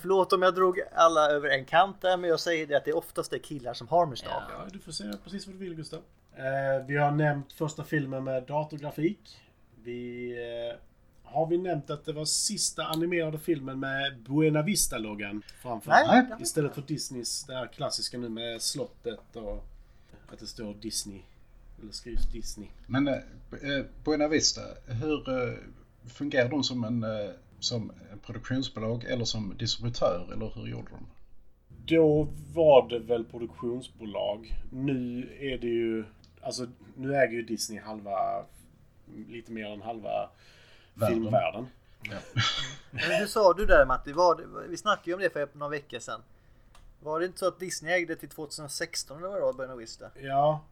Förlåt 0.00 0.32
om 0.32 0.42
jag 0.42 0.54
drog 0.54 0.80
alla 0.94 1.30
över 1.30 1.48
en 1.48 1.64
kant 1.64 2.02
där 2.02 2.16
men 2.16 2.30
jag 2.30 2.40
säger 2.40 2.66
det 2.66 2.76
att 2.76 2.84
det 2.84 2.92
oftast 2.92 3.32
är 3.32 3.38
killar 3.38 3.74
som 3.74 3.88
har 3.88 4.06
mustasch. 4.06 4.30
Ja, 4.30 4.66
du 4.72 4.78
får 4.78 4.92
säga 4.92 5.12
precis 5.24 5.46
vad 5.46 5.54
du 5.54 5.58
vill 5.58 5.74
Gustav. 5.74 6.02
Eh, 6.36 6.86
vi 6.86 6.96
har 6.96 7.10
nämnt 7.10 7.52
första 7.52 7.84
filmen 7.84 8.24
med 8.24 8.42
datorgrafik. 8.42 9.38
Vi... 9.84 10.30
Eh, 10.72 10.80
har 11.36 11.46
vi 11.46 11.58
nämnt 11.58 11.90
att 11.90 12.04
det 12.04 12.12
var 12.12 12.24
sista 12.24 12.84
animerade 12.84 13.38
filmen 13.38 13.80
med 13.80 14.18
Buena 14.28 14.62
Vista-loggan 14.62 15.42
framför? 15.62 15.90
Nej. 15.90 16.26
Istället 16.40 16.74
för 16.74 16.82
Disneys, 16.82 17.44
det 17.44 17.54
här 17.54 17.66
klassiska 17.66 18.18
nu 18.18 18.28
med 18.28 18.62
slottet 18.62 19.36
och 19.36 19.64
att 20.32 20.38
det 20.38 20.46
står 20.46 20.74
Disney. 20.74 21.20
Eller 21.82 21.92
skrivs 21.92 22.32
Disney. 22.32 22.68
Men 22.86 23.08
eh, 23.08 23.14
eh, 23.14 23.84
Buena 24.04 24.28
Vista, 24.28 24.60
hur 24.86 25.28
eh, 25.28 25.54
fungerar 26.08 26.48
de 26.48 26.64
som 26.64 26.84
en 26.84 27.02
eh, 27.02 27.30
som 27.58 27.92
produktionsbolag 28.26 29.04
eller 29.04 29.24
som 29.24 29.54
distributör 29.58 30.28
eller 30.32 30.52
hur 30.54 30.66
gjorde 30.66 30.90
de? 30.90 31.06
Då 31.96 32.28
var 32.54 32.88
det 32.88 32.98
väl 32.98 33.24
produktionsbolag. 33.24 34.54
Nu 34.72 35.28
är 35.40 35.58
det 35.58 35.66
ju... 35.66 36.04
Alltså, 36.40 36.66
nu 36.94 37.16
äger 37.16 37.32
ju 37.32 37.42
Disney 37.42 37.80
halva... 37.80 38.44
Lite 39.28 39.52
mer 39.52 39.66
än 39.66 39.82
halva 39.82 40.30
Världen. 40.96 41.16
filmvärlden. 41.16 41.66
Men 42.90 43.20
hur 43.20 43.26
sa 43.26 43.52
du 43.52 43.66
där 43.66 43.86
Matti? 43.86 44.12
Var 44.12 44.66
vi 44.68 44.76
snackade 44.76 45.10
ju 45.10 45.14
om 45.14 45.20
det 45.20 45.30
för 45.30 45.48
några 45.52 45.70
veckor 45.70 45.98
sedan. 45.98 46.22
Var 47.00 47.20
det 47.20 47.26
inte 47.26 47.38
så 47.38 47.48
att 47.48 47.60
Disney 47.60 47.92
ägde 47.92 48.16
till 48.16 48.28
2016 48.28 49.18
eller 49.18 49.28
vad 49.28 49.36
det 49.36 49.42
var, 49.42 49.52
Buena 49.52 49.76
Vista? 49.76 50.10
Ja. 50.20 50.64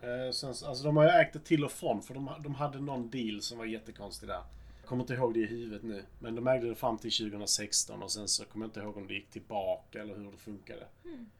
Eh, 0.00 0.32
sen, 0.32 0.48
alltså 0.48 0.84
de 0.84 0.96
har 0.96 1.04
ju 1.04 1.10
ägt 1.10 1.32
det 1.32 1.38
till 1.38 1.64
och 1.64 1.72
från 1.72 2.02
för 2.02 2.14
de, 2.14 2.30
de 2.40 2.54
hade 2.54 2.80
någon 2.80 3.10
deal 3.10 3.42
som 3.42 3.58
var 3.58 3.64
jättekonstig 3.64 4.28
där. 4.28 4.42
Jag 4.80 4.88
kommer 4.88 5.02
inte 5.02 5.14
ihåg 5.14 5.34
det 5.34 5.40
i 5.40 5.46
huvudet 5.46 5.82
nu. 5.82 6.04
Men 6.18 6.34
de 6.34 6.46
ägde 6.46 6.68
det 6.68 6.74
fram 6.74 6.98
till 6.98 7.12
2016 7.12 8.02
och 8.02 8.12
sen 8.12 8.28
så 8.28 8.44
kommer 8.44 8.64
jag 8.64 8.68
inte 8.68 8.80
ihåg 8.80 8.96
om 8.96 9.06
det 9.06 9.14
gick 9.14 9.30
tillbaka 9.30 10.00
eller 10.00 10.14
hur 10.14 10.30
det 10.32 10.38
funkade. 10.38 10.86
Mm, 11.04 11.30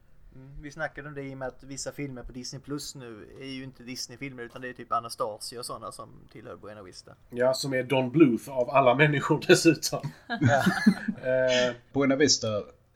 vi 0.61 0.71
snackade 0.71 1.07
om 1.07 1.13
det 1.13 1.23
i 1.23 1.33
och 1.33 1.37
med 1.37 1.47
att 1.47 1.63
vissa 1.63 1.91
filmer 1.91 2.23
på 2.23 2.31
Disney 2.31 2.61
Plus 2.61 2.95
nu 2.95 3.37
är 3.41 3.45
ju 3.45 3.63
inte 3.63 3.83
Disney-filmer 3.83 4.43
utan 4.43 4.61
det 4.61 4.69
är 4.69 4.73
typ 4.73 4.91
Anastasia 4.91 5.59
och 5.59 5.65
sådana 5.65 5.91
som 5.91 6.09
tillhör 6.31 6.55
Buena 6.55 6.83
Vista. 6.83 7.11
Ja, 7.29 7.53
som 7.53 7.73
är 7.73 7.83
Don 7.83 8.11
Bluth 8.11 8.49
av 8.49 8.69
alla 8.69 8.95
människor 8.95 9.43
dessutom. 9.47 10.11
eh, 10.29 11.75
Buena 11.93 12.15
Vista 12.15 12.47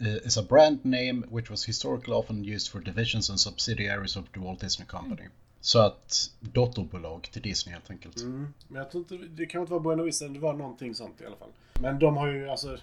uh, 0.01 0.17
is 0.25 0.37
a 0.37 0.45
brand 0.49 0.85
name 0.85 1.23
which 1.31 1.49
was 1.49 1.67
historically 1.67 2.13
often 2.13 2.45
used 2.45 2.71
for 2.71 2.79
divisions 2.79 3.29
and 3.29 3.39
subsidiaries 3.39 4.17
of 4.17 4.25
the 4.33 4.39
Walt 4.39 4.59
Disney 4.59 4.87
Company. 4.87 5.27
Så 5.61 5.79
att 5.79 6.31
dotterbolag 6.39 7.29
till 7.31 7.41
Disney 7.41 7.73
helt 7.73 7.91
enkelt. 7.91 8.17
Mm, 8.21 8.53
men 8.67 8.77
jag 8.77 8.91
tror 8.91 9.03
inte, 9.03 9.27
det 9.27 9.45
kan 9.45 9.61
inte 9.61 9.71
vara 9.73 9.83
Buena 9.83 10.03
Vista, 10.03 10.27
det 10.27 10.39
var 10.39 10.53
någonting 10.53 10.95
sånt 10.95 11.21
i 11.21 11.25
alla 11.25 11.35
fall. 11.35 11.51
Men 11.81 11.99
de 11.99 12.17
har 12.17 12.27
ju 12.27 12.49
alltså, 12.49 12.77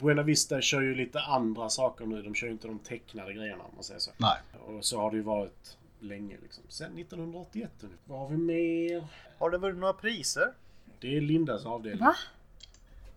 Buena 0.00 0.22
Vista 0.22 0.60
kör 0.60 0.80
ju 0.80 0.94
lite 0.94 1.20
andra 1.20 1.68
saker 1.70 2.06
nu. 2.06 2.22
De 2.22 2.34
kör 2.34 2.46
ju 2.46 2.52
inte 2.52 2.66
de 2.68 2.78
tecknade 2.78 3.32
grejerna 3.32 3.64
om 3.64 3.70
man 3.74 3.84
säger 3.84 4.00
så. 4.00 4.10
Nej. 4.16 4.36
Och 4.66 4.84
så 4.84 5.00
har 5.00 5.10
det 5.10 5.16
ju 5.16 5.22
varit 5.22 5.76
länge 6.00 6.36
liksom. 6.42 6.64
Sen 6.68 6.98
1981 6.98 7.70
ungefär. 7.80 8.02
Vad 8.04 8.18
har 8.18 8.28
vi 8.28 8.36
mer? 8.36 9.04
Har 9.38 9.50
den 9.50 9.60
vunnit 9.60 9.80
några 9.80 9.92
priser? 9.92 10.52
Det 11.00 11.16
är 11.16 11.20
Lindas 11.20 11.66
avdelning. 11.66 12.04
Va? 12.04 12.14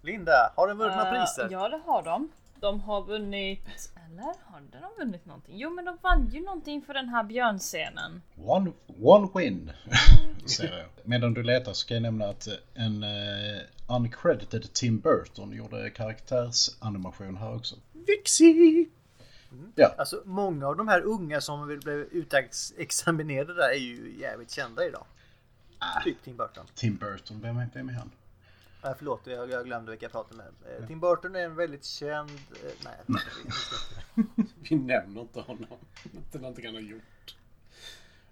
Linda, 0.01 0.53
har 0.55 0.67
den 0.67 0.77
vunnit 0.77 0.95
några 0.97 1.15
Eh, 1.15 1.19
priser? 1.21 1.47
Ja 1.51 1.69
det 1.69 1.81
har 1.85 2.03
de. 2.03 2.29
De 2.63 2.79
har 2.79 3.03
vunnit... 3.03 3.91
Eller 4.07 4.23
har 4.23 4.61
de 4.71 5.03
vunnit 5.03 5.25
någonting? 5.25 5.57
Jo 5.57 5.69
men 5.69 5.85
de 5.85 5.97
vann 6.01 6.29
ju 6.33 6.41
någonting 6.41 6.81
för 6.81 6.93
den 6.93 7.09
här 7.09 7.23
björnscenen. 7.23 8.21
One, 8.37 8.71
one 9.01 9.29
win, 9.35 9.71
säger 10.45 10.77
jag. 10.77 10.87
Medan 11.03 11.33
du 11.33 11.43
letar 11.43 11.73
ska 11.73 11.93
jag 11.93 12.03
nämna 12.03 12.25
att 12.25 12.47
en 12.73 13.03
uh, 13.03 13.61
uncredited 13.87 14.73
Tim 14.73 14.99
Burton 14.99 15.51
gjorde 15.51 15.89
karaktärsanimation 15.89 17.37
här 17.37 17.55
också. 17.55 17.75
Vixie! 17.91 18.85
Ja, 19.75 19.95
Alltså 19.97 20.21
många 20.25 20.67
av 20.67 20.75
de 20.75 20.87
här 20.87 21.01
unga 21.01 21.41
som 21.41 21.79
blev 21.83 21.97
utexaminerade 21.97 23.53
där 23.53 23.69
är 23.69 23.79
ju 23.79 24.19
jävligt 24.19 24.51
kända 24.51 24.85
idag. 24.85 25.05
Typ 26.03 26.23
Tim 26.23 26.37
Burton. 26.37 26.65
Tim 26.75 26.95
Burton, 26.95 27.41
vem 27.41 27.57
är, 27.57 27.69
vem 27.73 27.89
är 27.89 27.93
han? 27.93 28.11
Nej 28.83 28.93
förlåt, 28.97 29.21
jag, 29.27 29.49
jag 29.49 29.65
glömde 29.65 29.91
vilka 29.91 30.05
jag 30.05 30.11
pratade 30.11 30.35
med. 30.37 30.79
Eh, 30.81 30.87
Tim 30.87 30.99
Burton 30.99 31.35
är 31.35 31.39
en 31.45 31.55
väldigt 31.55 31.85
känd... 31.85 32.29
Eh, 32.29 32.71
nej, 32.85 32.95
inte 33.07 34.43
vi- 34.69 34.75
nämner 34.75 35.21
inte 35.21 35.39
honom. 35.41 35.77
Inte 36.13 36.37
någonting 36.39 36.65
han 36.65 36.75
har 36.75 36.81
gjort. 36.81 37.35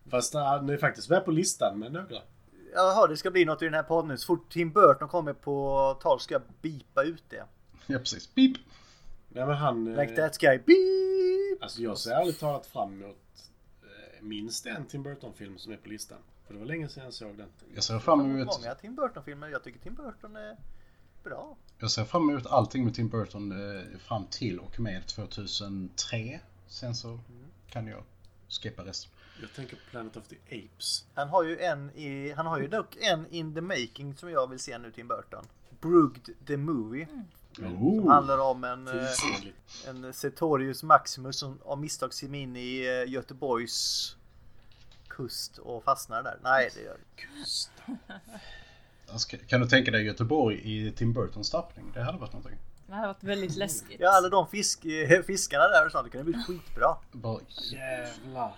Fast 0.09 0.33
han 0.33 0.69
är 0.69 0.77
faktiskt 0.77 1.09
med 1.09 1.25
på 1.25 1.31
listan 1.31 1.79
med 1.79 1.91
några. 1.91 2.21
Jaha, 2.73 3.07
det 3.07 3.17
ska 3.17 3.31
bli 3.31 3.45
något 3.45 3.61
i 3.61 3.65
den 3.65 3.73
här 3.73 3.83
podden 3.83 4.07
nu. 4.07 4.17
Så 4.17 4.25
fort 4.25 4.51
Tim 4.51 4.71
Burton 4.71 5.07
kommer 5.09 5.33
på 5.33 5.97
tal 6.01 6.19
ska 6.19 6.33
jag 6.35 6.41
bipa 6.61 7.03
ut 7.03 7.23
det. 7.29 7.43
Ja, 7.87 7.99
precis. 7.99 8.35
Beep! 8.35 8.57
Nej 9.29 9.45
men 9.45 9.55
han... 9.55 9.85
Like 9.85 10.13
eh, 10.13 10.15
that 10.15 10.37
guy, 10.37 10.57
beep! 10.57 11.63
Alltså 11.63 11.81
jag 11.81 11.97
ser 11.97 12.11
ärligt 12.11 12.39
talat 12.39 12.65
fram 12.67 12.93
emot 13.03 13.17
eh, 13.83 14.21
minst 14.23 14.65
en 14.65 14.85
Tim 14.85 15.03
Burton-film 15.03 15.57
som 15.57 15.71
är 15.73 15.77
på 15.77 15.89
listan. 15.89 16.17
För 16.51 16.53
det 16.53 16.59
var 16.59 16.67
länge 16.67 16.89
sedan 16.89 17.03
jag 17.03 17.13
såg 17.13 17.37
den. 17.37 17.47
Jag 17.75 17.83
ser 17.83 17.99
fram 17.99 18.19
emot, 18.19 18.47
Många 18.59 18.75
Tim 18.75 18.95
Burton-filmer. 18.95 19.47
Jag 19.47 19.63
tycker 19.63 19.79
Tim 19.79 19.95
Burton 19.95 20.35
är 20.35 20.57
bra. 21.23 21.57
jag 21.79 21.91
ser 21.91 22.05
fram 22.05 22.29
emot 22.29 22.45
allting 22.45 22.85
med 22.85 22.95
Tim 22.95 23.09
Burton 23.09 23.51
eh, 23.51 23.97
fram 23.99 24.25
till 24.25 24.59
och 24.59 24.79
med 24.79 25.07
2003. 25.07 26.39
Sen 26.67 26.95
så 26.95 27.19
kan 27.69 27.87
jag 27.87 28.03
skippa 28.49 28.86
resten. 28.86 29.11
Jag 29.41 29.53
tänker 29.53 29.75
på 29.75 29.82
Planet 29.91 30.17
of 30.17 30.28
the 30.28 30.36
Apes. 30.45 31.05
Han 31.13 31.29
har 31.29 31.43
ju 31.43 31.59
en 31.59 31.89
i, 31.89 32.32
han 32.32 32.45
har 32.45 32.59
ju 32.59 32.67
dock 32.67 32.97
en 33.01 33.28
in 33.29 33.55
the 33.55 33.61
making 33.61 34.15
som 34.15 34.29
jag 34.29 34.49
vill 34.49 34.59
se 34.59 34.78
nu 34.78 34.91
Tim 34.91 35.07
Burton. 35.07 35.45
Brugged 35.82 36.36
the 36.47 36.57
Movie. 36.57 37.07
Oh. 37.59 38.09
Handlar 38.09 38.37
om 38.37 38.63
en, 38.63 38.87
eh, 38.87 38.93
en 39.87 40.13
Cetorius 40.13 40.83
Maximus 40.83 41.37
som 41.39 41.59
av 41.63 41.79
misstag 41.79 42.13
sim 42.13 42.36
in 42.36 42.55
i 42.55 42.79
eh, 42.79 43.11
Göteborgs 43.11 44.15
kust 45.16 45.58
och 45.58 45.83
fastnar 45.83 46.24
där. 46.24 46.38
Nej, 46.43 46.70
det 46.75 46.82
gör 46.82 46.97
det 47.16 48.20
Alltså, 49.12 49.38
Kan 49.47 49.62
du 49.62 49.67
tänka 49.67 49.92
dig 49.92 50.05
Göteborg 50.05 50.62
i 50.63 50.92
Tim 50.92 51.13
Burtons 51.13 51.50
tappning? 51.50 51.92
Det 51.93 52.01
hade 52.04 52.17
varit 52.17 52.33
någonting. 52.33 52.58
Det 52.88 52.93
hade 52.93 53.08
varit 53.08 53.24
väldigt 53.24 53.55
läskigt. 53.55 53.97
Ja, 54.00 54.17
alla 54.17 54.29
de 54.29 54.47
fisk, 54.47 54.79
fiskarna 55.28 55.63
där 55.67 55.86
och 55.86 55.92
sånt. 55.92 56.12
Det 56.12 56.17
kan 56.17 56.25
bli 56.25 56.33
skitbra. 56.47 56.96
Bara, 57.12 57.39
Jävlar. 57.71 58.55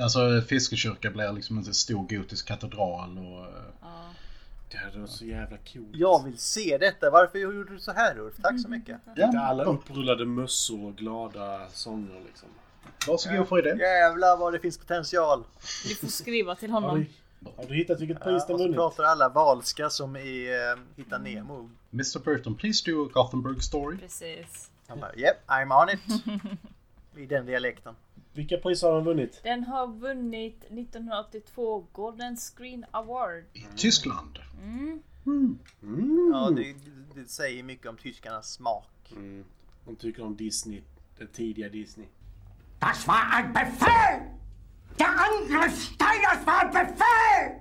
alltså 0.00 0.40
Fiskekyrka 0.48 1.10
blir 1.10 1.32
liksom 1.32 1.58
en 1.58 1.64
stor 1.74 2.06
gotisk 2.08 2.48
katedral 2.48 3.18
och... 3.18 3.46
eh, 3.46 3.62
Ja. 3.82 4.04
Det 4.70 4.76
hade 4.78 4.98
varit 4.98 5.10
så 5.10 5.24
jävla 5.24 5.56
coolt. 5.72 5.88
Jag 5.92 6.24
vill 6.24 6.38
se 6.38 6.78
detta. 6.80 7.10
Varför 7.10 7.38
gjorde 7.38 7.72
du 7.72 7.80
så 7.80 7.92
här 7.92 8.18
Ulf? 8.18 8.34
Tack 8.42 8.60
så 8.60 8.68
mycket. 8.68 9.00
Alla 9.36 9.62
Ja, 9.64 9.70
upprullade 9.70 10.24
mössor 10.26 10.84
och 10.86 10.96
glada 10.96 11.68
sånger 11.68 12.20
liksom. 12.26 12.48
Varsågod 13.06 13.48
för 13.48 13.62
det. 13.62 13.76
Jävlar 13.76 14.36
vad 14.36 14.52
det 14.52 14.60
finns 14.60 14.78
potential. 14.78 15.44
Du 15.88 15.94
får 15.94 16.06
skriva 16.08 16.54
till 16.54 16.70
honom. 16.70 17.06
har 17.56 17.64
du 17.64 17.74
hittat 17.74 18.00
vilket 18.00 18.20
pris 18.20 18.42
och 18.42 18.48
den 18.48 18.58
så 18.58 18.62
vunnit? 18.62 18.76
pratar 18.76 19.04
alla 19.04 19.28
valska 19.28 19.90
som 19.90 20.16
i 20.16 20.48
eh, 20.48 20.80
Hitta 20.96 21.18
Nemo. 21.18 21.70
Mr 21.92 22.18
Burton, 22.24 22.54
please 22.54 22.90
do 22.90 23.04
a 23.06 23.08
Gothenburg 23.12 23.62
story. 23.62 23.98
Precis. 23.98 24.70
Han 24.86 25.00
bara, 25.00 25.14
yep, 25.16 25.36
I'm 25.46 25.82
on 25.82 25.88
it. 25.90 26.22
I 27.16 27.26
den 27.26 27.46
dialekten. 27.46 27.94
Vilka 28.32 28.56
pris 28.56 28.82
har 28.82 28.94
den 28.94 29.04
vunnit? 29.04 29.40
Den 29.42 29.64
har 29.64 29.86
vunnit 29.86 30.64
1982 30.64 31.86
Golden 31.92 32.36
Screen 32.36 32.84
Award. 32.90 33.44
I 33.52 33.64
Tyskland. 33.76 34.38
Mm. 34.62 35.02
Mm. 35.26 35.58
Ja, 36.32 36.50
det, 36.50 36.74
det 37.14 37.28
säger 37.28 37.62
mycket 37.62 37.86
om 37.86 37.96
tyskarnas 37.96 38.52
smak. 38.52 39.12
Mm. 39.16 39.44
De 39.84 39.96
tycker 39.96 40.22
om 40.22 40.36
Disney. 40.36 40.82
Det 41.18 41.26
tidiga 41.26 41.68
Disney. 41.68 42.06
Das 42.80 43.06
war 43.08 43.22
ein 43.32 43.52
Befehl! 43.52 44.20
Der 44.98 45.08
Angriff 45.08 45.82
Steiners 45.82 46.46
war 46.46 46.60
ein 46.60 46.70
Befehl! 46.70 47.60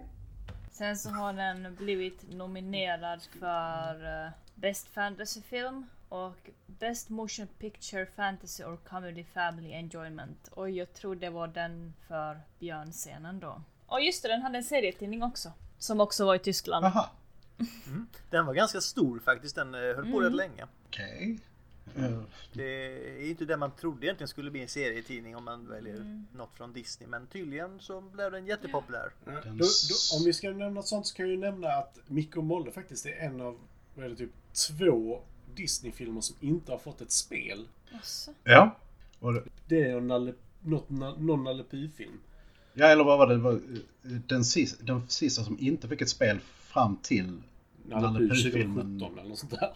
Sen 0.72 0.98
så 0.98 1.10
har 1.10 1.34
den 1.34 1.76
blivit 1.76 2.34
nominerad 2.34 3.22
för 3.39 4.26
eh, 4.26 4.31
Best 4.56 4.88
Fantasy 4.88 5.41
Film 5.41 5.85
och 6.10 6.49
Best 6.65 7.10
Motion 7.10 7.48
Picture 7.60 8.06
Fantasy 8.06 8.64
or 8.64 8.77
Comedy 8.89 9.23
Family 9.23 9.72
Enjoyment. 9.73 10.48
Och 10.48 10.69
jag 10.69 10.94
tror 10.94 11.15
det 11.15 11.30
var 11.30 11.48
den 11.48 11.94
för 12.07 12.39
björnscenen 12.60 13.39
då. 13.39 13.61
Och 13.88 14.02
just 14.02 14.23
det, 14.23 14.30
den 14.30 14.41
hade 14.41 14.57
en 14.57 14.64
serietidning 14.64 15.23
också. 15.23 15.52
Som 15.77 16.02
också 16.02 16.26
var 16.26 16.35
i 16.35 16.39
Tyskland. 16.39 16.85
Aha, 16.85 17.11
Den 18.30 18.45
var 18.45 18.53
ganska 18.53 18.81
stor 18.81 19.19
faktiskt. 19.19 19.56
Den 19.56 19.73
eh, 19.73 19.80
höll 19.81 20.11
på 20.11 20.19
rätt 20.19 20.35
länge. 20.35 20.65
okej. 20.88 21.39
Det 22.53 22.64
är 23.26 23.30
inte 23.30 23.45
det 23.45 23.57
man 23.57 23.72
trodde 23.72 24.05
egentligen 24.05 24.27
skulle 24.27 24.51
bli 24.51 24.61
en 24.61 24.68
serietidning 24.68 25.35
om 25.35 25.43
man 25.43 25.68
väljer 25.68 26.23
något 26.35 26.49
från 26.53 26.73
Disney. 26.73 27.09
Men 27.09 27.27
tydligen 27.27 27.80
så 27.80 28.01
blev 28.01 28.31
den 28.31 28.45
jättepopulär. 28.45 29.11
Då, 29.26 29.31
Den 29.43 29.57
då, 29.57 29.65
s- 29.65 30.11
om 30.19 30.26
vi 30.26 30.34
ska 30.34 30.47
nämna 30.49 30.69
något 30.69 30.88
sånt 30.88 31.07
så 31.07 31.15
kan 31.15 31.26
jag 31.26 31.35
ju 31.35 31.39
nämna 31.41 31.68
att 31.69 31.99
Micke 32.07 32.38
och 32.38 32.43
Molle 32.43 32.72
faktiskt 32.72 33.05
är 33.05 33.11
en 33.19 33.41
av, 33.41 33.57
vad 33.95 34.05
är 34.05 34.09
det, 34.09 34.15
typ 34.15 34.31
två 34.69 35.22
Disney-filmer 35.55 36.22
som 36.22 36.35
inte 36.39 36.72
har 36.72 36.80
fått 36.80 37.01
ett 37.01 37.11
spel. 37.11 37.68
Jaså? 37.91 38.31
Ja. 38.43 38.76
Och 39.19 39.34
det, 39.34 39.43
Det 39.68 39.81
är 39.84 39.97
en 39.97 40.07
Nalle, 40.07 40.34
något, 40.61 40.89
någon 41.19 41.43
Nalle 41.43 41.64
Puh-film. 41.64 42.19
ja, 42.73 42.85
eller 42.88 43.03
vad 43.03 43.18
var 43.18 43.27
det? 43.27 43.34
det? 43.34 43.41
var, 43.41 43.53
eh, 43.53 43.59
den, 44.27 44.45
sista, 44.45 44.84
den 44.84 45.07
sista 45.09 45.43
som 45.43 45.57
inte 45.59 45.88
fick 45.88 46.01
ett 46.01 46.09
spel 46.09 46.39
fram 46.59 46.97
till 46.97 47.41
Nalle 47.85 48.01
Nalle 48.07 48.19
Puh 48.19 48.30
Puh-filmen. 48.30 48.99
2017 48.99 49.19
eller 49.19 49.30
något 49.30 49.39
sånt 49.39 49.51
där. 49.51 49.73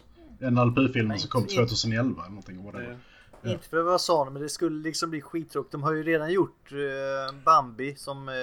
Nej, 0.49 1.19
som 1.19 1.29
kom 1.29 1.41
inte- 1.41 1.55
2011 1.55 2.21
eller 2.21 2.29
någonting. 2.29 2.63
Vad 2.63 2.73
det 2.73 2.83
var. 2.87 2.97
Eh, 3.43 3.51
Inte 3.51 3.67
för 3.67 3.77
att 3.77 3.85
vara 3.85 3.99
sån 3.99 4.33
men 4.33 4.41
det 4.41 4.49
skulle 4.49 4.83
liksom 4.83 5.09
bli 5.09 5.21
skittråkigt. 5.21 5.71
De 5.71 5.83
har 5.83 5.93
ju 5.93 6.03
redan 6.03 6.31
gjort 6.31 6.71
eh, 6.71 7.35
Bambi 7.45 7.95
som 7.95 8.29
eh, 8.29 8.33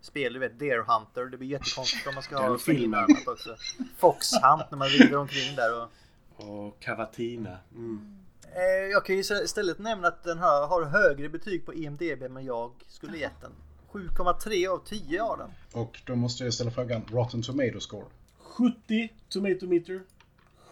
spel, 0.00 0.32
du 0.32 0.38
vet 0.38 0.58
Deer 0.58 0.78
Hunter. 0.78 1.24
Det 1.26 1.36
blir 1.36 1.48
jättekonstigt 1.48 2.06
om 2.06 2.14
man 2.14 2.22
ska 2.22 2.36
ha 2.48 2.58
filmen. 2.58 3.06
också. 3.26 3.56
Fox 3.98 4.26
Hunt 4.32 4.70
när 4.70 4.78
man 4.78 4.88
rider 4.88 5.16
omkring 5.16 5.56
där. 5.56 5.82
Och, 5.82 5.88
Och 6.36 6.80
Cavatina. 6.80 7.56
Mm. 7.74 8.16
eh, 8.42 8.90
jag 8.92 9.04
kan 9.04 9.16
ju 9.16 9.20
istället 9.20 9.78
nämna 9.78 10.08
att 10.08 10.24
den 10.24 10.38
här 10.38 10.66
har 10.66 10.84
högre 10.84 11.28
betyg 11.28 11.66
på 11.66 11.74
IMDB 11.74 12.22
än 12.22 12.44
jag 12.44 12.72
skulle 12.88 13.18
gett 13.18 13.40
den. 13.40 13.52
7,3 13.92 14.68
av 14.68 14.78
10 14.84 15.22
av 15.22 15.38
den. 15.38 15.50
Och 15.72 16.00
då 16.06 16.14
måste 16.16 16.44
jag 16.44 16.54
ställa 16.54 16.70
frågan 16.70 17.02
Rotten 17.10 17.42
Tomato 17.42 17.80
Score. 17.80 18.04
70 18.38 19.12
Tomato 19.28 19.66
Meter. 19.66 20.00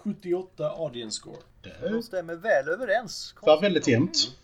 78 0.02 0.70
Audience 0.70 1.16
Score. 1.16 1.38
Det 1.62 1.90
De 1.90 2.02
stämmer 2.02 2.34
väl 2.34 2.68
överens. 2.68 3.34
Det 3.40 3.46
var 3.46 3.60
väldigt 3.60 3.88
jämnt. 3.88 4.36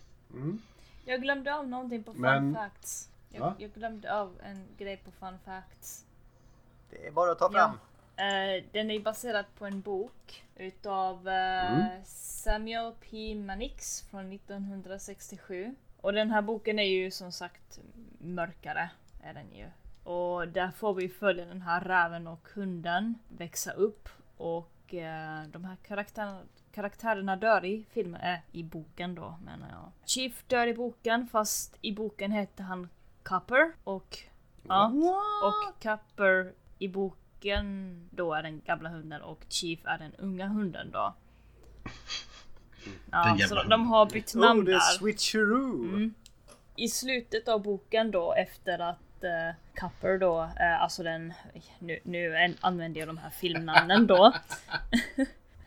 Jag 1.05 1.21
glömde 1.21 1.55
av 1.55 1.67
någonting 1.67 2.03
på 2.03 2.13
Fun 2.13 2.55
Facts. 2.55 3.09
Jag, 3.29 3.53
jag 3.59 3.71
glömde 3.71 4.13
av 4.13 4.39
en 4.43 4.67
grej 4.77 4.97
på 4.97 5.11
Fun 5.11 5.39
Facts. 5.45 6.05
Det 6.89 7.07
är 7.07 7.11
bara 7.11 7.31
att 7.31 7.39
ta 7.39 7.51
fram. 7.51 7.71
Uh, 7.71 8.63
den 8.71 8.91
är 8.91 8.99
baserad 8.99 9.45
på 9.57 9.65
en 9.65 9.81
bok 9.81 10.43
utav 10.55 11.27
eh, 11.27 12.03
Samuel 12.05 12.93
P. 13.01 13.35
Manix 13.35 14.01
från 14.01 14.31
1967. 14.31 15.75
Och 16.01 16.13
den 16.13 16.31
här 16.31 16.41
boken 16.41 16.79
är 16.79 16.83
ju 16.83 17.11
som 17.11 17.31
sagt 17.31 17.79
mörkare. 18.19 18.89
Är 19.23 19.33
den 19.33 19.53
ju. 19.53 19.65
Och 20.11 20.47
där 20.47 20.71
får 20.71 20.93
vi 20.93 21.09
följa 21.09 21.45
den 21.45 21.61
här 21.61 21.81
räven 21.81 22.27
och 22.27 22.47
hunden 22.53 23.15
växa 23.27 23.71
upp. 23.71 24.09
Och 24.37 24.71
de 25.51 25.65
här 25.65 25.75
karaktärerna, 25.87 26.41
karaktärerna 26.71 27.35
dör 27.35 27.65
i 27.65 27.85
filmen, 27.91 28.21
äh, 28.21 28.39
i 28.51 28.63
boken 28.63 29.15
då 29.15 29.37
menar 29.45 29.69
jag. 29.69 29.91
Chief 30.05 30.43
dör 30.47 30.67
i 30.67 30.73
boken 30.73 31.27
fast 31.27 31.77
i 31.81 31.91
boken 31.91 32.31
heter 32.31 32.63
han 32.63 32.89
Copper. 33.23 33.73
Och 33.83 34.17
ja, 34.63 34.91
och 35.43 35.83
Copper 35.83 36.53
i 36.79 36.87
boken 36.87 38.09
då 38.11 38.33
är 38.33 38.43
den 38.43 38.61
gamla 38.65 38.89
hunden 38.89 39.21
och 39.21 39.45
Chief 39.49 39.79
är 39.83 39.97
den 39.97 40.13
unga 40.15 40.47
hunden 40.47 40.91
då. 40.91 41.15
Ja, 43.11 43.37
så 43.49 43.55
de, 43.55 43.69
de 43.69 43.87
har 43.87 44.05
bytt 44.05 44.35
namn 44.35 44.59
Oh, 44.61 44.65
det 44.65 44.71
är 44.71 44.75
där. 44.75 44.79
switcheroo! 44.79 46.11
I 46.75 46.87
slutet 46.87 47.47
av 47.47 47.63
boken 47.63 48.11
då 48.11 48.33
efter 48.33 48.79
att 48.79 48.99
uh, 49.23 49.79
Copper 49.79 50.17
då, 50.17 50.49
eh, 50.59 50.81
alltså 50.81 51.03
den, 51.03 51.33
nu, 51.79 51.99
nu 52.03 52.53
använder 52.61 52.99
jag 52.99 53.09
de 53.09 53.17
här 53.17 53.29
filmnamnen 53.29 54.07
då. 54.07 54.33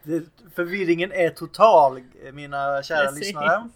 Det, 0.02 0.24
förvirringen 0.54 1.12
är 1.12 1.30
total 1.30 2.02
mina 2.32 2.82
kära 2.82 3.06
Precis. 3.06 3.20
lyssnare. 3.20 3.68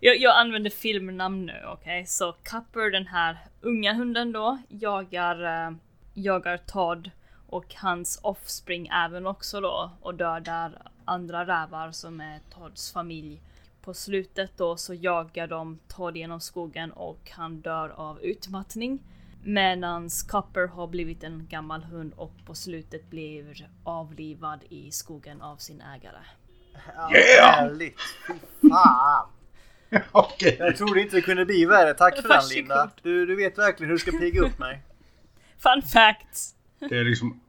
Jag, 0.00 0.18
jag 0.18 0.36
använder 0.36 0.70
filmnamn 0.70 1.46
nu, 1.46 1.62
okej? 1.66 2.06
Så 2.06 2.32
Copper, 2.32 2.90
den 2.90 3.06
här 3.06 3.38
unga 3.60 3.94
hunden 3.94 4.32
då, 4.32 4.58
jagar, 4.68 5.44
eh, 5.44 5.76
jagar 6.14 6.56
Todd 6.56 7.10
och 7.46 7.74
hans 7.74 8.20
offspring 8.22 8.90
även 8.92 9.26
också 9.26 9.60
då 9.60 9.90
och 10.00 10.14
dödar 10.14 10.72
andra 11.04 11.46
rävar 11.46 11.92
som 11.92 12.20
är 12.20 12.40
Todds 12.54 12.92
familj. 12.92 13.40
På 13.86 13.94
slutet 13.94 14.50
då 14.56 14.76
så 14.76 14.94
jagar 14.94 15.46
de 15.46 15.78
Todd 15.88 16.16
genom 16.16 16.40
skogen 16.40 16.92
och 16.92 17.30
han 17.30 17.60
dör 17.60 17.88
av 17.88 18.20
utmattning. 18.22 19.02
Medans 19.44 20.22
Copper 20.22 20.66
har 20.66 20.86
blivit 20.86 21.22
en 21.22 21.46
gammal 21.50 21.84
hund 21.84 22.12
och 22.16 22.32
på 22.46 22.54
slutet 22.54 23.10
blir 23.10 23.68
avlivad 23.84 24.60
i 24.68 24.90
skogen 24.90 25.42
av 25.42 25.56
sin 25.56 25.80
ägare. 25.80 26.24
Ja, 26.96 27.16
Yeah! 27.16 27.54
Härligt! 27.54 28.00
Fy 28.26 28.68
fan! 28.68 29.28
Okej. 30.12 30.56
Jag 30.58 30.76
trodde 30.76 31.00
inte 31.00 31.16
det 31.16 31.22
kunde 31.22 31.44
bli 31.44 31.64
värre. 31.66 31.94
Tack 31.94 32.22
för 32.22 32.28
den. 32.28 32.48
Linda. 32.54 32.90
Du, 33.02 33.26
du 33.26 33.36
vet 33.36 33.58
verkligen 33.58 33.88
hur 33.90 33.96
du 33.96 34.00
ska 34.00 34.18
pigga 34.18 34.40
upp 34.40 34.58
mig. 34.58 34.82
Fun 35.58 35.82
facts! 35.82 36.54
Det 36.78 36.96
är 36.96 37.04
liksom... 37.04 37.40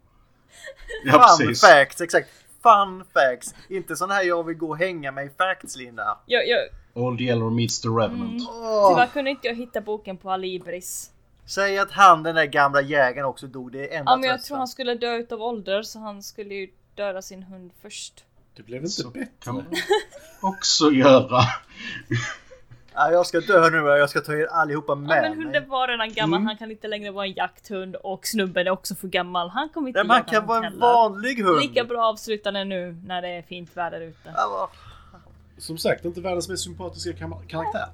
Ja, 1.03 1.11
Fun 1.11 1.47
precis. 1.47 1.61
facts, 1.61 2.01
exakt. 2.01 2.29
Fun 2.67 3.03
facts. 3.13 3.55
Inte 3.69 3.95
sån 3.95 4.11
här 4.11 4.23
jag 4.23 4.43
vill 4.43 4.57
gå 4.57 4.69
och 4.69 4.77
hänga 4.77 5.11
mig 5.11 5.29
facts 5.37 5.75
Linda. 5.75 6.19
Jag, 6.25 6.47
jag, 6.47 6.59
Old 6.93 7.21
Yeller 7.21 7.49
meets 7.49 7.81
the 7.81 7.87
Revenant. 7.87 8.41
Åh, 8.49 8.89
Tyvärr 8.89 9.07
kunde 9.07 9.31
inte 9.31 9.47
jag 9.47 9.55
hitta 9.55 9.81
boken 9.81 10.17
på 10.17 10.31
Alibris. 10.31 11.11
säg 11.45 11.77
att 11.79 11.91
han 11.91 12.23
den 12.23 12.35
där 12.35 12.45
gamla 12.45 12.81
jägaren 12.81 13.25
också 13.25 13.47
dog. 13.47 13.71
Det 13.71 13.93
är 13.93 13.99
enda 13.99 14.11
Ja 14.11 14.15
men 14.17 14.29
jag 14.29 14.35
trösten. 14.37 14.47
tror 14.47 14.57
han 14.57 14.67
skulle 14.67 14.95
dö 14.95 15.15
utav 15.15 15.41
ålder 15.41 15.83
så 15.83 15.99
han 15.99 16.23
skulle 16.23 16.53
ju 16.55 16.67
döda 16.95 17.21
sin 17.21 17.43
hund 17.43 17.71
först. 17.81 18.23
Det 18.55 18.63
blev 18.63 18.77
inte 18.77 18.89
Så 18.89 19.09
bättre. 19.09 19.51
också 20.41 20.91
göra. 20.91 21.41
Ja, 22.99 23.11
jag 23.11 23.25
ska 23.25 23.39
dö 23.39 23.69
nu 23.69 23.81
och 23.81 23.97
jag 23.97 24.09
ska 24.09 24.21
ta 24.21 24.33
er 24.33 24.45
allihopa 24.51 24.95
med 24.95 25.17
Ja 25.17 25.21
men 25.21 25.33
hunden 25.33 25.51
mig. 25.61 25.69
var 25.69 25.87
redan 25.87 26.13
gammal, 26.13 26.41
han 26.41 26.57
kan 26.57 26.71
inte 26.71 26.87
längre 26.87 27.11
vara 27.11 27.25
en 27.25 27.33
jakthund 27.33 27.95
och 27.95 28.27
snubben 28.27 28.67
är 28.67 28.71
också 28.71 28.95
för 28.95 29.07
gammal. 29.07 29.49
Han 29.49 29.69
kommer 29.69 29.87
inte 29.87 30.03
Nej, 30.03 30.17
jaga 30.17 30.39
kan 30.39 30.45
vara 30.47 30.57
en 30.57 30.63
heller. 30.63 30.79
vanlig 30.79 31.43
hund. 31.43 31.59
Lika 31.61 31.83
bra 31.83 32.05
avsluta 32.05 32.51
den 32.51 32.69
nu 32.69 32.97
när 33.05 33.21
det 33.21 33.27
är 33.29 33.41
fint 33.41 33.77
väder 33.77 34.01
ute. 34.01 34.33
Ja, 34.35 34.69
Som 35.57 35.77
sagt, 35.77 36.05
inte 36.05 36.21
världens 36.21 36.49
mest 36.49 36.63
sympatiska 36.63 37.13
karaktär. 37.47 37.87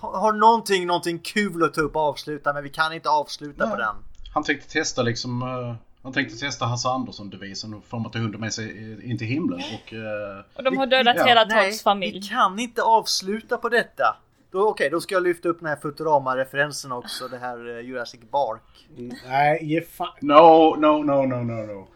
Har, 0.00 0.18
har 0.18 0.32
någonting, 0.32 0.86
någonting 0.86 1.18
kul 1.18 1.62
att 1.64 1.74
ta 1.74 1.80
upp 1.80 1.96
och 1.96 2.02
avsluta 2.02 2.52
men 2.52 2.62
vi 2.62 2.68
kan 2.70 2.92
inte 2.92 3.08
avsluta 3.10 3.64
på 3.70 3.76
Nej. 3.76 3.86
den. 3.86 3.96
Han 4.34 4.42
tänkte 4.42 4.68
testa 4.70 5.02
liksom... 5.02 5.42
eh, 5.42 5.74
han 6.02 6.12
tänkte 6.12 6.36
testa 6.38 6.64
Hasse 6.66 6.88
Andersson-devisen 6.88 7.74
och 7.90 8.12
till 8.12 8.20
hunden 8.20 8.40
med 8.40 8.52
sig 8.54 9.10
in 9.10 9.18
till 9.18 9.26
himlen 9.26 9.58
och... 9.74 9.92
eh, 9.94 10.44
Och 10.56 10.62
de 10.64 10.76
har 10.76 10.86
dödat 10.86 11.16
Ja, 11.18 11.24
hela 11.24 11.44
Todds 11.44 11.82
familj. 11.82 12.20
vi 12.20 12.26
kan 12.28 12.58
inte 12.58 12.82
avsluta 12.82 13.56
på 13.58 13.68
detta. 13.68 14.16
Då, 14.54 14.68
Okej, 14.68 14.90
då 14.90 15.00
ska 15.00 15.14
jag 15.14 15.22
lyfta 15.22 15.48
upp 15.48 15.58
den 15.60 15.68
här 15.68 15.76
Futurama-referensen 15.76 16.92
också, 16.92 17.28
det 17.28 17.38
här 17.38 17.76
eh, 17.76 17.80
Jurassic 17.80 18.20
Bark. 18.30 18.88
Mm, 18.98 19.16
Nej, 19.26 19.58
ge 19.62 19.80
fan. 19.80 20.08
No, 20.20 20.76
no, 20.78 21.02
no, 21.02 21.26
no, 21.26 21.36
no, 21.36 21.66
no. 21.66 21.88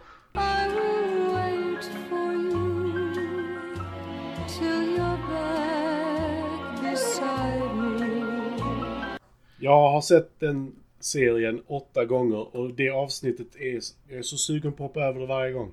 Jag 9.60 9.90
har 9.90 10.00
sett 10.00 10.40
den 10.40 10.72
serien 11.00 11.62
åtta 11.66 12.04
gånger 12.04 12.56
och 12.56 12.74
det 12.74 12.90
avsnittet 12.90 13.56
är... 13.56 13.80
Jag 14.08 14.18
är 14.18 14.22
så 14.22 14.36
sugen 14.36 14.72
på 14.72 14.84
att 14.84 14.88
hoppa 14.90 15.00
över 15.00 15.20
det 15.20 15.26
varje 15.26 15.52
gång. 15.52 15.72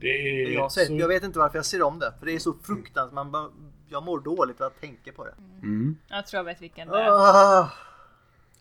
Det 0.00 0.08
är 0.08 0.50
Jag, 0.50 0.62
har 0.62 0.68
sett, 0.68 0.86
så... 0.86 0.96
jag 0.96 1.08
vet 1.08 1.24
inte 1.24 1.38
varför 1.38 1.58
jag 1.58 1.66
ser 1.66 1.82
om 1.82 1.98
det, 1.98 2.12
för 2.18 2.26
det 2.26 2.34
är 2.34 2.38
så 2.38 2.54
fruktansvärt. 2.62 3.14
Man 3.14 3.32
bara, 3.32 3.50
jag 3.88 4.02
mår 4.02 4.20
dåligt 4.20 4.60
av 4.60 4.66
att 4.66 4.80
tänka 4.80 5.12
på 5.12 5.24
det. 5.24 5.34
Mm. 5.62 5.98
Jag 6.08 6.26
tror 6.26 6.38
jag 6.38 6.44
vet 6.44 6.62
vilken 6.62 6.88
det 6.88 7.02
är. 7.02 7.08
Ah, 7.10 7.70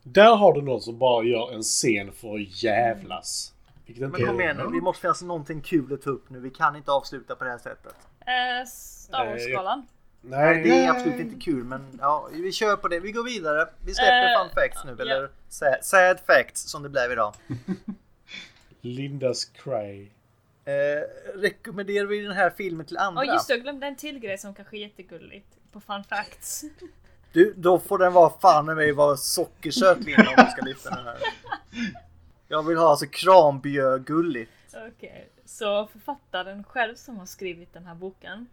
Där 0.03 0.35
har 0.35 0.53
du 0.53 0.61
någon 0.61 0.81
som 0.81 0.97
bara 0.97 1.23
gör 1.23 1.53
en 1.53 1.61
scen 1.63 2.11
för 2.11 2.35
att 2.35 2.63
jävlas. 2.63 3.53
Men 3.85 4.11
kom 4.11 4.41
igen 4.41 4.57
nu, 4.57 4.63
det 4.63 4.81
måste 4.81 5.01
finnas 5.01 5.21
någonting 5.21 5.61
kul 5.61 5.93
att 5.93 6.01
ta 6.01 6.09
upp 6.09 6.29
nu. 6.29 6.39
Vi 6.39 6.49
kan 6.49 6.75
inte 6.75 6.91
avsluta 6.91 7.35
på 7.35 7.43
det 7.43 7.49
här 7.49 7.57
sättet. 7.57 7.95
Eh, 8.19 8.67
Star 8.67 9.25
Eh, 9.25 9.31
Wars-skalan. 9.31 9.87
Nej, 10.21 10.63
det 10.63 10.69
är 10.85 10.89
absolut 10.89 11.19
inte 11.19 11.39
kul, 11.39 11.63
men 11.63 11.99
ja, 12.01 12.29
vi 12.33 12.51
kör 12.51 12.75
på 12.75 12.87
det. 12.87 12.99
Vi 12.99 13.11
går 13.11 13.23
vidare. 13.23 13.69
Vi 13.85 13.93
släpper 13.93 14.33
Eh, 14.33 14.41
fun 14.43 14.49
facts 14.55 14.85
nu, 14.85 14.95
ja. 14.97 15.01
eller 15.01 15.29
sad, 15.49 15.77
sad 15.81 16.19
facts 16.27 16.61
som 16.69 16.83
det 16.83 16.89
blev 16.89 17.11
idag. 17.11 17.33
Lindas 18.81 19.45
Cray. 19.45 20.07
Eh, 20.67 21.03
rekommenderar 21.39 22.05
vi 22.05 22.21
den 22.21 22.31
här 22.31 22.49
filmen 22.49 22.85
till 22.85 22.97
andra? 22.97 23.25
Ja 23.25 23.33
just 23.33 23.47
det, 23.47 23.53
jag 23.53 23.63
glömde 23.63 23.87
en 23.87 23.95
till 23.95 24.19
grej 24.19 24.37
som 24.37 24.53
kanske 24.53 24.77
är 24.77 24.81
jättegulligt. 24.81 25.47
På 25.71 25.79
fun 25.79 26.03
facts. 26.03 26.63
Du, 27.31 27.53
då 27.57 27.79
får 27.79 27.97
den 27.97 28.13
vara 28.13 28.29
fan 28.39 28.65
med 28.65 28.75
mig 28.75 28.91
vara 28.91 29.17
sockersöt 29.17 29.99
Linda 29.99 30.29
om 30.37 30.45
du 30.45 30.51
ska 30.51 30.61
lyfta 30.65 30.89
den 30.89 31.05
här. 31.05 31.17
Jag 32.47 32.63
vill 32.63 32.77
ha 32.77 32.89
alltså 32.89 33.05
krambjörgulligt. 33.11 34.51
Okej, 34.87 35.29
så 35.45 35.87
författaren 35.87 36.63
själv 36.63 36.95
som 36.95 37.17
har 37.17 37.25
skrivit 37.25 37.73
den 37.73 37.85
här 37.85 37.95
boken. 37.95 38.47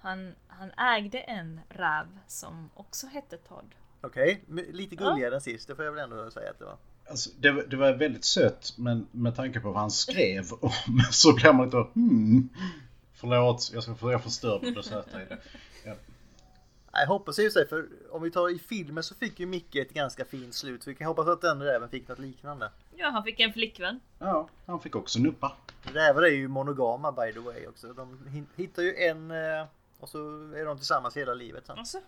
Han, 0.00 0.34
han 0.48 0.70
ägde 0.96 1.20
en 1.20 1.60
räv 1.68 2.06
som 2.26 2.70
också 2.74 3.06
hette 3.06 3.36
Todd. 3.36 3.74
Okej, 4.00 4.44
m- 4.48 4.64
lite 4.72 4.96
gulligare 4.96 5.34
än 5.34 5.40
sist. 5.40 5.68
Det 5.68 5.76
får 5.76 5.84
jag 5.84 5.92
väl 5.92 6.04
ändå 6.04 6.30
säga 6.30 6.50
att 6.50 6.58
det 6.58 6.64
var. 6.64 6.76
Alltså, 7.10 7.30
det, 7.38 7.50
var- 7.50 7.62
det 7.62 7.76
var 7.76 7.92
väldigt 7.92 8.24
sött, 8.24 8.72
men 8.76 9.06
med 9.10 9.36
tanke 9.36 9.60
på 9.60 9.70
vad 9.70 9.80
han 9.80 9.90
skrev 9.90 10.52
om 10.60 10.70
så 11.10 11.34
blir 11.34 11.52
man 11.52 11.64
lite 11.64 11.76
hmm. 11.94 12.48
Förlåt, 13.14 13.70
jag, 13.74 13.82
ska, 13.82 14.12
jag 14.12 14.22
förstörde 14.22 14.70
det 14.70 14.82
söta 14.82 15.22
i 15.22 15.24
det. 15.24 15.38
Ja. 15.84 15.94
Jag 16.92 17.06
hoppas 17.06 17.36
för 17.36 17.50
sig, 17.50 17.68
för 17.68 17.88
om 18.10 18.22
vi 18.22 18.30
tar 18.30 18.54
i 18.54 18.58
filmen 18.58 19.04
så 19.04 19.14
fick 19.14 19.40
ju 19.40 19.46
Micke 19.46 19.76
ett 19.76 19.94
ganska 19.94 20.24
fint 20.24 20.54
slut. 20.54 20.82
Så 20.82 20.90
vi 20.90 20.96
kan 20.96 21.06
hoppas 21.06 21.28
att 21.28 21.40
den 21.40 21.62
räven 21.62 21.88
fick 21.88 22.08
något 22.08 22.18
liknande. 22.18 22.70
Ja, 22.96 23.10
han 23.10 23.24
fick 23.24 23.40
en 23.40 23.52
flickvän. 23.52 24.00
ja, 24.18 24.48
han 24.66 24.80
fick 24.80 24.96
också 24.96 25.18
nuppa. 25.18 25.56
Rävar 25.82 26.22
är 26.22 26.30
ju 26.30 26.48
monogama 26.48 27.12
by 27.12 27.32
the 27.32 27.38
way 27.38 27.66
också. 27.66 27.92
De 27.92 28.18
hittar 28.56 28.82
ju 28.82 28.96
en 28.96 29.30
eh, 29.30 29.66
och 29.98 30.08
så 30.08 30.18
är 30.52 30.64
de 30.64 30.76
tillsammans 30.76 31.16
hela 31.16 31.34
livet 31.34 31.66
sen. 31.66 31.78
Alltså, 31.78 31.98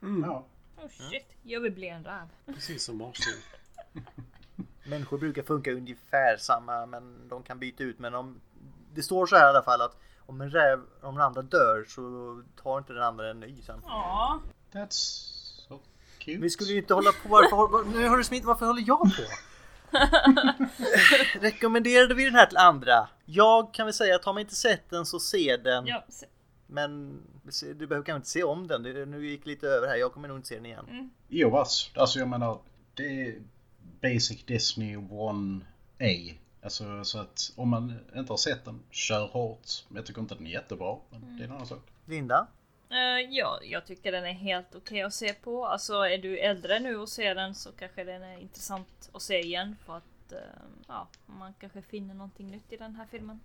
Ja. 0.00 0.46
oh 0.76 0.88
shit, 1.10 1.26
jag 1.42 1.60
vill 1.60 1.72
bli 1.72 1.88
en 1.88 2.04
räv. 2.04 2.28
Precis 2.46 2.84
som 2.84 2.98
marsvin. 2.98 3.34
Människor 4.84 5.18
brukar 5.18 5.42
funka 5.42 5.72
ungefär 5.72 6.36
samma 6.36 6.86
men 6.86 7.28
de 7.28 7.42
kan 7.42 7.58
byta 7.58 7.84
ut. 7.84 7.98
Men 7.98 8.14
om 8.14 8.40
det 8.94 9.02
står 9.02 9.26
så 9.26 9.36
här 9.36 9.46
i 9.46 9.48
alla 9.48 9.62
fall 9.62 9.80
att 9.82 9.96
om 10.26 10.40
en 10.40 10.50
räv, 10.50 10.80
om 11.02 11.14
den 11.14 11.24
andra 11.24 11.42
dör 11.42 11.84
så 11.88 12.02
tar 12.62 12.78
inte 12.78 12.92
den 12.92 13.02
andra 13.02 13.30
en 13.30 13.40
ny 13.40 13.62
sen. 13.62 13.80
Ja, 13.84 14.40
That's 14.72 14.90
so 15.68 15.80
cute. 16.18 16.40
Vi 16.40 16.50
skulle 16.50 16.70
ju 16.72 16.78
inte 16.78 16.94
hålla 16.94 17.10
på. 17.12 17.28
Varför, 17.28 17.56
var- 17.56 17.84
nu 17.84 18.08
har 18.08 18.16
du 18.16 18.24
smitt. 18.24 18.44
Varför 18.44 18.66
håller 18.66 18.84
jag 18.86 18.98
på? 19.00 19.22
Rekommenderade 21.40 22.14
vi 22.14 22.24
den 22.24 22.34
här 22.34 22.46
till 22.46 22.56
andra? 22.56 23.08
Jag 23.24 23.74
kan 23.74 23.86
väl 23.86 23.92
säga 23.94 24.16
att 24.16 24.24
har 24.24 24.32
man 24.32 24.40
inte 24.40 24.54
sett 24.54 24.90
den 24.90 25.06
så 25.06 25.18
se 25.20 25.56
den. 25.56 25.86
ja, 25.86 26.04
se- 26.08 26.26
Men 26.66 27.20
du 27.60 27.86
behöver 27.86 28.04
kanske 28.06 28.16
inte 28.16 28.28
se 28.28 28.42
om 28.44 28.66
den. 28.66 28.82
Nu 28.82 29.26
gick 29.26 29.46
lite 29.46 29.66
över 29.66 29.88
här. 29.88 29.96
Jag 29.96 30.12
kommer 30.12 30.28
nog 30.28 30.38
inte 30.38 30.48
se 30.48 30.54
den 30.54 30.66
igen. 30.66 31.10
Jo, 31.28 31.56
ass. 31.56 31.90
Alltså 31.96 32.18
jag 32.18 32.28
menar, 32.28 32.58
det 32.94 33.02
är 33.26 33.34
Basic 34.00 34.44
Disney 34.44 34.96
1A. 34.96 36.34
Alltså 36.62 37.04
så 37.04 37.18
att 37.18 37.52
om 37.56 37.68
man 37.68 37.98
inte 38.16 38.32
har 38.32 38.36
sett 38.36 38.64
den, 38.64 38.82
kör 38.90 39.26
hårt. 39.26 39.68
Jag 39.94 40.06
tycker 40.06 40.20
inte 40.20 40.34
den 40.34 40.46
är 40.46 40.50
jättebra, 40.50 40.96
men 41.10 41.36
det 41.36 41.42
är 41.42 41.48
en 41.48 41.52
annan 41.52 41.66
sak. 41.66 41.82
Linda? 42.04 42.46
Eh, 42.90 43.30
ja, 43.30 43.60
jag 43.62 43.86
tycker 43.86 44.12
den 44.12 44.24
är 44.24 44.32
helt 44.32 44.74
okej 44.74 45.02
att 45.02 45.14
se 45.14 45.32
på. 45.32 45.66
Alltså 45.66 45.94
är 45.94 46.18
du 46.18 46.38
äldre 46.38 46.80
nu 46.80 46.96
och 46.96 47.08
ser 47.08 47.34
den 47.34 47.54
så 47.54 47.72
kanske 47.72 48.04
den 48.04 48.22
är 48.22 48.38
intressant 48.38 49.10
att 49.12 49.22
se 49.22 49.40
igen 49.40 49.76
för 49.86 49.96
att 49.96 50.32
eh, 50.32 50.38
ja, 50.88 51.08
man 51.26 51.54
kanske 51.60 51.82
finner 51.82 52.14
någonting 52.14 52.50
nytt 52.50 52.72
i 52.72 52.76
den 52.76 52.96
här 52.96 53.06
filmen. 53.10 53.40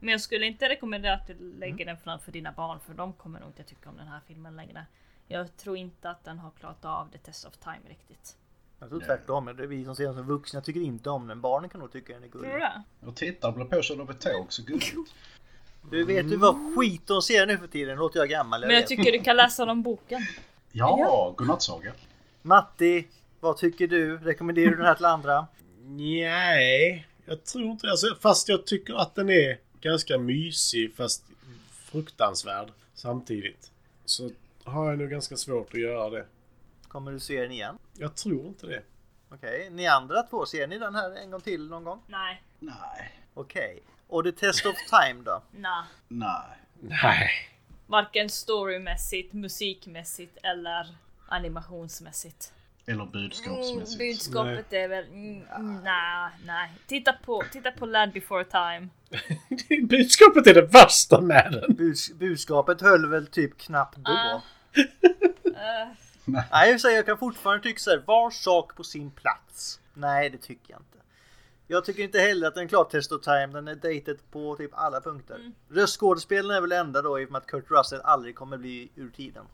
Men 0.00 0.08
jag 0.08 0.20
skulle 0.20 0.46
inte 0.46 0.68
rekommendera 0.68 1.14
att 1.14 1.26
du 1.26 1.54
lägger 1.58 1.86
den 1.86 1.96
framför 1.96 2.32
dina 2.32 2.52
barn 2.52 2.80
för 2.80 2.94
de 2.94 3.12
kommer 3.12 3.40
nog 3.40 3.48
inte 3.48 3.62
tycka 3.62 3.90
om 3.90 3.96
den 3.96 4.08
här 4.08 4.20
filmen 4.26 4.56
längre. 4.56 4.86
Jag 5.28 5.56
tror 5.56 5.76
inte 5.76 6.10
att 6.10 6.24
den 6.24 6.38
har 6.38 6.50
klarat 6.50 6.84
av 6.84 7.10
the 7.12 7.18
test 7.18 7.44
of 7.44 7.56
time 7.56 7.88
riktigt. 7.88 8.36
Jag 8.84 8.90
tror 8.90 9.00
tvärtom. 9.00 9.44
Det 9.56 9.62
är 9.62 9.66
vi 9.66 9.84
som 9.84 9.96
ser 9.96 10.04
den 10.04 10.14
som 10.14 10.26
vuxna 10.26 10.60
tycker 10.60 10.80
inte 10.80 11.10
om 11.10 11.26
den. 11.26 11.40
Barnen 11.40 11.70
kan 11.70 11.80
nog 11.80 11.92
tycka 11.92 12.12
den 12.12 12.24
är 12.24 12.28
Tror 12.28 12.42
du 12.42 12.48
gullig. 12.48 12.62
det? 13.00 13.06
Och 13.06 13.16
titta, 13.16 13.52
blir 13.52 13.64
påkörd 13.64 14.00
av 14.00 14.10
ett 14.10 14.20
tåg, 14.20 14.46
så 14.48 14.62
gulligt. 14.62 14.94
Du 15.90 16.04
vet 16.04 16.30
du 16.30 16.36
vad 16.36 16.56
skit 16.76 17.06
de 17.06 17.22
ser 17.22 17.46
nu 17.46 17.58
för 17.58 17.66
tiden? 17.66 17.98
Låter 17.98 18.18
jag 18.18 18.28
gammal? 18.28 18.60
Men 18.60 18.70
jag 18.70 18.80
vet. 18.80 18.88
tycker 18.88 19.12
du 19.12 19.18
kan 19.20 19.36
läsa 19.36 19.64
om 19.64 19.82
boken. 19.82 20.22
Ja, 20.72 21.34
godnattsaga. 21.36 21.92
Matti, 22.42 23.06
vad 23.40 23.56
tycker 23.56 23.86
du? 23.86 24.16
Rekommenderar 24.18 24.70
du 24.70 24.76
den 24.76 24.86
här 24.86 24.94
till 24.94 25.04
andra? 25.04 25.46
Nej, 25.84 27.06
jag 27.26 27.44
tror 27.44 27.64
inte 27.64 27.86
det. 27.86 27.90
Alltså, 27.90 28.16
fast 28.20 28.48
jag 28.48 28.66
tycker 28.66 28.94
att 28.94 29.14
den 29.14 29.30
är 29.30 29.58
ganska 29.80 30.18
mysig 30.18 30.94
fast 30.96 31.24
fruktansvärd 31.70 32.68
samtidigt. 32.94 33.70
Så 34.04 34.30
har 34.64 34.88
jag 34.90 34.98
nog 34.98 35.10
ganska 35.10 35.36
svårt 35.36 35.74
att 35.74 35.80
göra 35.80 36.10
det. 36.10 36.26
Kommer 36.94 37.12
du 37.12 37.20
se 37.20 37.40
den 37.40 37.52
igen? 37.52 37.78
Jag 37.98 38.16
tror 38.16 38.46
inte 38.46 38.66
det. 38.66 38.82
Okej, 39.28 39.70
ni 39.70 39.86
andra 39.86 40.22
två, 40.22 40.46
ser 40.46 40.66
ni 40.66 40.78
den 40.78 40.94
här 40.94 41.16
en 41.16 41.30
gång 41.30 41.40
till 41.40 41.68
någon 41.68 41.84
gång? 41.84 42.02
Nej. 42.06 42.42
Nej. 42.58 43.12
Okej. 43.34 43.82
Och 44.08 44.24
The 44.24 44.32
Test 44.32 44.66
of 44.66 44.76
Time 44.90 45.22
då? 45.24 45.42
Nej. 45.50 45.82
Nej. 46.08 46.58
Nej. 46.80 47.30
Varken 47.86 48.28
storymässigt, 48.28 49.32
musikmässigt 49.32 50.38
eller 50.42 50.96
animationsmässigt. 51.28 52.52
Eller 52.86 53.06
budskapsmässigt. 53.06 54.00
Mm, 54.00 54.08
budskapet 54.08 54.72
är 54.72 54.88
väl... 54.88 55.04
Mm, 55.04 55.42
mm, 55.56 55.82
nej, 55.84 56.30
nej. 56.46 56.70
Titta 56.86 57.12
på, 57.12 57.42
titta 57.52 57.70
på 57.70 57.86
Land 57.86 58.12
before 58.12 58.44
time. 58.44 58.88
Budskapet 59.88 60.46
är 60.46 60.54
det 60.54 60.66
värsta 60.66 61.20
med 61.20 61.52
den. 61.52 61.76
Bus 61.76 62.12
budskapet 62.12 62.80
höll 62.80 63.10
väl 63.10 63.26
typ 63.26 63.58
knappt 63.58 63.96
då. 63.96 64.12
Ah. 64.12 64.42
Eh, 65.56 65.88
Nej, 66.24 66.70
jag, 66.70 66.80
säger, 66.80 66.96
jag 66.96 67.06
kan 67.06 67.18
fortfarande 67.18 67.62
tycka 67.62 67.78
så 67.78 67.90
här, 67.90 68.02
var 68.06 68.30
sak 68.30 68.76
på 68.76 68.84
sin 68.84 69.10
plats. 69.10 69.80
Nej, 69.94 70.30
det 70.30 70.38
tycker 70.38 70.72
jag 70.72 70.80
inte. 70.80 70.98
Jag 71.66 71.84
tycker 71.84 72.02
inte 72.02 72.18
heller 72.18 72.48
att 72.48 72.54
den 72.54 72.64
är 72.64 72.68
klart 72.68 72.90
Test 72.90 73.12
of 73.12 73.22
Time. 73.22 73.46
Den 73.46 73.68
är 73.68 73.74
dated 73.74 74.18
på 74.30 74.56
typ 74.56 74.70
alla 74.74 75.00
punkter. 75.00 75.34
Mm. 75.34 75.52
Röstskådespelen 75.68 76.50
är 76.50 76.60
väl 76.60 76.72
enda 76.72 77.02
då 77.02 77.20
i 77.20 77.26
och 77.26 77.30
med 77.30 77.38
att 77.38 77.46
Kurt 77.46 77.70
Russell 77.70 78.00
aldrig 78.00 78.34
kommer 78.34 78.56
bli 78.56 78.88
ur 78.94 79.10
tiden. 79.10 79.44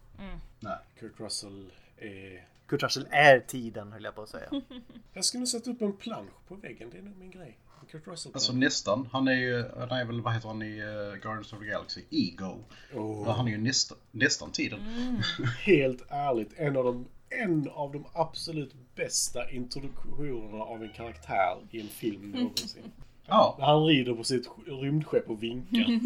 Nej. 0.61 0.79
Kurt 0.99 1.21
Russell 1.21 1.73
är... 1.97 2.47
Kurt 2.67 2.83
Russell 2.83 3.07
är 3.11 3.41
tiden 3.41 3.93
höll 3.93 4.05
jag 4.05 4.15
på 4.15 4.23
att 4.23 4.29
säga. 4.29 4.49
Jag 5.13 5.25
skulle 5.25 5.47
sätta 5.47 5.71
upp 5.71 5.83
en 5.83 5.93
plansch 5.93 6.33
på 6.49 6.55
väggen. 6.55 6.91
Det 6.93 6.99
är 6.99 7.03
nog 7.03 7.17
min 7.17 7.31
grej. 7.31 7.59
Kurt 7.91 8.07
Russell 8.07 8.33
Alltså 8.35 8.53
nästan. 8.53 9.09
Han 9.13 9.29
är 9.29 9.33
ju, 9.33 9.65
han 9.79 9.91
är 9.91 10.05
väl, 10.05 10.21
vad 10.21 10.35
heter 10.35 10.49
han 10.49 10.63
i 10.63 10.83
uh, 10.83 11.15
Guardians 11.23 11.53
of 11.53 11.59
the 11.59 11.65
Galaxy? 11.65 12.03
Ego. 12.11 12.59
Åh, 12.95 13.37
Han 13.37 13.47
är 13.47 13.53
ju 13.53 13.59
nästan, 13.59 13.99
nästan 14.11 14.51
tiden. 14.51 14.81
helt 15.65 16.03
ärligt, 16.09 16.53
en 16.57 16.77
av 16.77 16.85
de 16.85 17.07
en 17.31 17.69
av 17.75 17.93
de 17.93 18.05
absolut 18.13 18.75
bästa 18.95 19.51
introduktionerna 19.51 20.65
av 20.65 20.83
en 20.83 20.89
karaktär 20.89 21.57
i 21.71 21.81
en 21.81 21.89
film 21.89 22.31
någonsin. 22.35 22.93
Ja, 23.27 23.57
När 23.59 23.67
han 23.67 23.85
rider 23.87 24.15
på 24.15 24.25
sitt 24.25 24.49
rymdskepp 24.67 25.31
och 25.31 25.43
vinkar. 25.43 26.01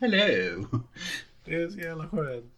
hello! 0.00 0.66
Det 1.44 1.54
är 1.54 1.70
så 1.70 1.78
jävla 1.78 2.08
skönt. 2.08 2.52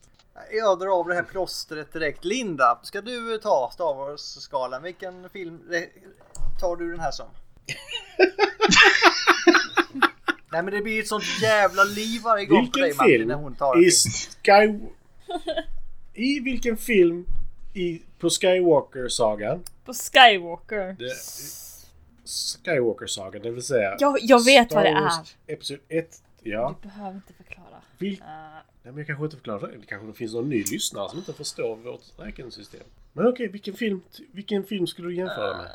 Jag 0.52 0.78
drar 0.78 1.00
av 1.00 1.08
det 1.08 1.14
här 1.14 1.22
plåstret 1.22 1.92
direkt. 1.92 2.24
Linda, 2.24 2.80
ska 2.82 3.00
du 3.00 3.38
ta 3.38 3.70
Star 3.72 3.94
Wars-skalan? 3.94 4.82
Vilken 4.82 5.30
film 5.30 5.60
tar 6.60 6.76
du 6.76 6.90
den 6.90 7.00
här 7.00 7.10
som? 7.10 7.26
Nej 10.52 10.62
men 10.62 10.74
det 10.74 10.82
blir 10.82 11.00
ett 11.00 11.08
sånt 11.08 11.24
jävla 11.42 11.84
liv 11.84 12.22
varje 12.22 12.46
gång 12.46 12.70
på 12.70 12.78
dig 12.78 12.88
Vilken 12.88 12.96
Martin 12.96 13.12
film 13.18 13.28
när 13.28 13.34
hon 13.34 13.54
tar 13.54 13.82
i. 13.86 13.90
Sky... 13.90 14.78
I 16.14 16.40
vilken 16.40 16.76
film 16.76 17.26
i, 17.74 18.02
på 18.18 18.30
Skywalker-sagan, 18.30 19.62
på 19.84 19.94
Skywalker. 19.94 20.96
det- 20.98 21.14
Skywalker-sagan, 22.64 23.42
det 23.42 23.50
vill 23.50 23.62
säga... 23.62 23.96
Jag, 23.98 24.16
jag 24.20 24.44
vet 24.44 24.72
vad 24.72 24.84
det 24.84 24.90
Star 24.90 25.24
är. 25.46 25.52
Episod 25.54 25.78
1, 25.88 26.08
ja. 26.42 26.76
Du 26.82 26.88
behöver 26.88 27.14
inte 27.16 27.32
förklara. 27.32 27.82
Vil... 27.98 28.12
Eh, 28.12 28.26
Nej, 28.26 28.92
men 28.92 28.96
jag 28.98 29.06
kanske 29.06 29.24
inte 29.24 29.36
förklarar 29.36 29.60
det. 29.68 29.76
Det 29.78 29.86
kanske 29.86 30.06
det 30.06 30.12
finns 30.14 30.34
någon 30.34 30.48
ny 30.48 30.64
lyssnare 30.64 31.08
som 31.10 31.18
inte 31.18 31.32
förstår 31.32 31.76
vårt 31.76 32.02
räknesystem. 32.18 32.80
Men 33.12 33.26
okej, 33.26 33.48
vilken, 33.48 33.74
film, 33.74 34.00
vilken 34.32 34.64
film 34.64 34.86
skulle 34.86 35.08
du 35.08 35.14
jämföra 35.16 35.56
med? 35.56 35.70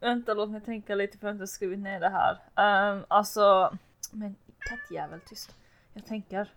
Vänta, 0.00 0.34
låt 0.34 0.50
mig 0.50 0.60
tänka 0.60 0.94
lite 0.94 1.18
för 1.18 1.26
att 1.26 1.30
jag 1.30 1.34
inte 1.34 1.46
skrivit 1.46 1.78
ner 1.78 2.00
det 2.00 2.08
här. 2.08 2.92
Um, 2.92 3.04
alltså... 3.08 3.76
Men 4.10 4.36
kattjävel, 4.58 5.20
tyst. 5.20 5.56
Jag 5.92 6.06
tänker. 6.06 6.52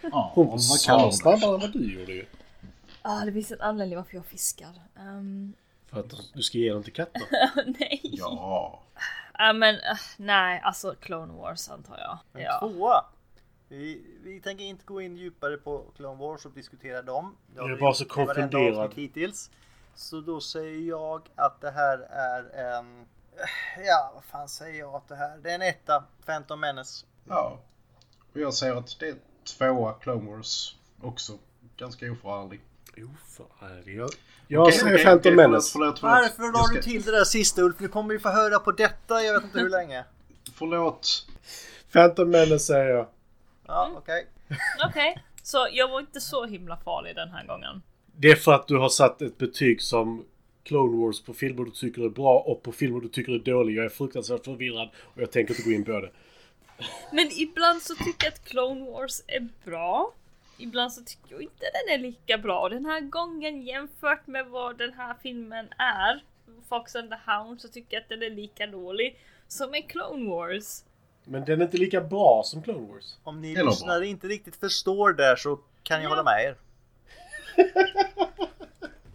Ja, 0.00 0.32
Hon 0.34 0.46
du 0.46 0.52
det? 0.52 1.12
snabbare 1.12 1.54
än 1.54 1.60
vad 1.60 1.72
du 1.72 1.98
gjorde 2.00 2.12
ju. 2.12 2.26
Ah, 3.02 3.24
det 3.24 3.32
finns 3.32 3.52
en 3.52 3.60
anledning 3.60 3.96
varför 3.96 4.16
jag 4.16 4.26
fiskar. 4.26 4.82
Um, 4.98 5.54
För 5.86 6.00
att 6.00 6.14
du 6.34 6.42
ska 6.42 6.58
ge 6.58 6.72
dem 6.72 6.82
till 6.82 6.92
katter. 6.92 7.22
nej. 7.80 8.00
Ja. 8.02 8.80
Ja 9.38 9.52
men 9.52 9.74
uh, 9.74 9.80
nej, 10.16 10.60
alltså 10.64 10.94
Clone 11.00 11.32
Wars 11.32 11.68
antar 11.70 11.98
jag. 11.98 12.18
En 12.32 12.46
Ja. 12.46 12.58
tvåa. 12.58 13.04
Vi, 13.68 14.02
vi 14.22 14.40
tänker 14.40 14.64
inte 14.64 14.84
gå 14.84 15.00
in 15.00 15.16
djupare 15.16 15.56
på 15.56 15.84
Clone 15.96 16.18
Wars 16.20 16.46
och 16.46 16.52
diskutera 16.52 17.02
dem. 17.02 17.36
Det 17.54 17.60
har 17.60 17.70
Jag 17.70 17.78
bara 17.78 17.94
så 17.94 18.04
konfunderad. 18.04 18.94
Hittills. 18.94 19.50
Så 19.94 20.20
då 20.20 20.40
säger 20.40 20.88
jag 20.88 21.28
att 21.34 21.60
det 21.60 21.70
här 21.70 21.98
är 22.10 22.74
en... 22.76 23.06
Ja, 23.86 24.10
vad 24.14 24.24
fan 24.24 24.48
säger 24.48 24.78
jag 24.78 24.94
att 24.94 25.08
det 25.08 25.16
här? 25.16 25.38
Det 25.38 25.50
är 25.50 25.54
en 25.54 25.62
etta. 25.62 26.04
Phantom 26.26 26.60
Menace. 26.60 27.06
ja. 27.28 27.58
Och 28.34 28.40
jag 28.40 28.54
säger 28.54 28.74
att 28.76 28.96
det 29.00 29.08
är 29.08 29.16
tvåa 29.58 29.92
Clone 29.92 30.30
Wars 30.30 30.76
också. 31.02 31.32
Ganska 31.76 32.12
oförarglig. 32.12 32.60
Oförarglig. 32.96 33.96
Jag, 33.98 34.10
jag 34.48 34.62
Okej, 34.62 34.78
säger 34.78 34.94
okej, 34.94 35.04
Phantom 35.04 35.20
okej, 35.32 35.36
Menace. 35.36 35.70
Förlåt, 35.72 35.98
förlåt, 35.98 35.98
förlåt. 36.00 36.38
Varför 36.38 36.52
la 36.58 36.64
ska- 36.64 36.74
du 36.74 36.82
till 36.82 37.02
det 37.02 37.10
där 37.10 37.24
sista 37.24 37.62
Ulf? 37.62 37.80
Nu 37.80 37.88
kommer 37.88 38.14
vi 38.14 38.18
få 38.20 38.28
höra 38.28 38.58
på 38.58 38.72
detta. 38.72 39.22
Jag 39.22 39.34
vet 39.34 39.44
inte 39.44 39.58
hur 39.60 39.70
länge. 39.70 40.04
Förlåt. 40.54 41.26
Phantom 41.92 42.30
Menace 42.30 42.58
säger 42.58 42.86
jag. 42.94 43.06
Ja, 43.66 43.90
okej. 43.96 44.26
Okej, 44.88 45.24
så 45.42 45.68
jag 45.72 45.88
var 45.88 46.00
inte 46.00 46.20
så 46.20 46.44
himla 46.46 46.76
farlig 46.76 47.16
den 47.16 47.30
här 47.30 47.46
gången. 47.46 47.82
Det 48.16 48.30
är 48.30 48.36
för 48.36 48.52
att 48.52 48.68
du 48.68 48.76
har 48.78 48.88
satt 48.88 49.22
ett 49.22 49.38
betyg 49.38 49.82
som 49.82 50.24
Clone 50.62 51.04
Wars 51.06 51.20
på 51.22 51.34
filmer 51.34 51.64
du 51.64 51.70
tycker 51.70 52.02
är 52.04 52.08
bra 52.08 52.38
och 52.38 52.62
på 52.62 52.72
filmer 52.72 53.00
du 53.00 53.08
tycker 53.08 53.32
är 53.32 53.38
dåliga. 53.38 53.76
Jag 53.76 53.84
är 53.84 53.88
fruktansvärt 53.88 54.44
förvirrad 54.44 54.88
och 55.14 55.22
jag 55.22 55.30
tänker 55.32 55.54
inte 55.54 55.68
gå 55.68 55.74
in 55.74 55.84
på 55.84 56.00
det. 56.00 56.10
Men 57.12 57.30
ibland 57.32 57.82
så 57.82 57.94
tycker 57.94 58.24
jag 58.26 58.32
att 58.32 58.44
Clone 58.44 58.90
Wars 58.90 59.22
är 59.26 59.48
bra. 59.64 60.12
Ibland 60.58 60.92
så 60.92 61.02
tycker 61.04 61.32
jag 61.34 61.42
inte 61.42 61.64
den 61.86 61.94
är 61.94 61.98
lika 62.02 62.38
bra. 62.38 62.68
Den 62.68 62.84
här 62.86 63.00
gången 63.00 63.62
jämfört 63.62 64.26
med 64.26 64.46
vad 64.46 64.78
den 64.78 64.92
här 64.92 65.14
filmen 65.22 65.66
är, 65.78 66.22
Fox 66.68 66.96
and 66.96 67.10
the 67.10 67.16
Hound, 67.32 67.60
så 67.60 67.68
tycker 67.68 67.96
jag 67.96 68.02
att 68.02 68.08
den 68.08 68.22
är 68.22 68.30
lika 68.30 68.66
dålig 68.66 69.18
som 69.48 69.74
i 69.74 69.82
Clone 69.82 70.30
Wars. 70.30 70.84
Men 71.24 71.44
den 71.44 71.60
är 71.60 71.64
inte 71.64 71.76
lika 71.76 72.00
bra 72.00 72.42
som 72.44 72.62
Clone 72.62 72.92
Wars. 72.92 73.16
Om 73.24 73.40
ni 73.40 73.56
lyssnare 73.64 74.06
inte 74.06 74.26
riktigt 74.26 74.56
förstår 74.56 75.12
där 75.12 75.36
så 75.36 75.58
kan 75.82 75.96
jag 75.96 76.04
Ja. 76.04 76.08
hålla 76.08 76.22
med 76.22 76.44
er. 76.44 76.56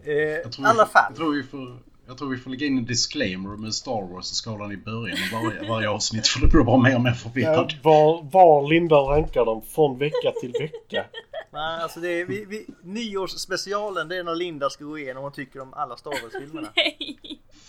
Eh, 0.03 0.14
Jag 0.14 0.52
tror, 0.52 0.68
I 0.68 0.70
alla 0.70 0.86
vi, 0.86 0.91
fall. 0.91 1.06
jag, 1.10 1.16
tror 1.16 1.34
vi 1.34 1.44
får, 1.44 1.78
jag 2.07 2.18
tror 2.18 2.30
vi 2.30 2.38
får 2.38 2.49
lägga 2.49 2.66
in 2.66 2.78
en 2.78 2.86
disclaimer 2.86 3.57
med 3.57 3.74
Star 3.74 4.14
Wars-skalan 4.14 4.72
i 4.72 4.78
början 4.78 5.18
av 5.34 5.44
varje, 5.44 5.70
varje 5.70 5.90
avsnitt 5.90 6.28
för 6.28 6.41
det 6.41 6.48
blir 6.48 6.64
bara 6.64 6.82
mer 6.82 6.95
och 6.95 7.02
mer 7.02 7.11
förvirrad. 7.11 7.74
Var, 7.84 8.24
var 8.32 8.70
Linda 8.70 8.95
rankar 8.95 9.45
dem 9.45 9.61
från 9.61 9.98
vecka 9.98 10.32
till 10.41 10.52
vecka. 10.52 11.06
Nej, 11.53 11.82
alltså 11.84 11.99
det 11.99 12.07
är, 12.22 12.26
vi, 12.26 12.45
vi, 12.45 12.66
nyårsspecialen 12.84 14.07
det 14.07 14.18
är 14.18 14.24
när 14.24 14.36
Linda 14.36 14.70
ska 14.70 14.84
gå 14.84 14.98
igenom 14.99 15.24
och 15.24 15.34
tycker 15.34 15.60
om 15.60 15.74
alla 15.74 15.98
Star 15.98 16.11
Wars-filmerna. 16.11 16.68
Nej! 16.76 17.20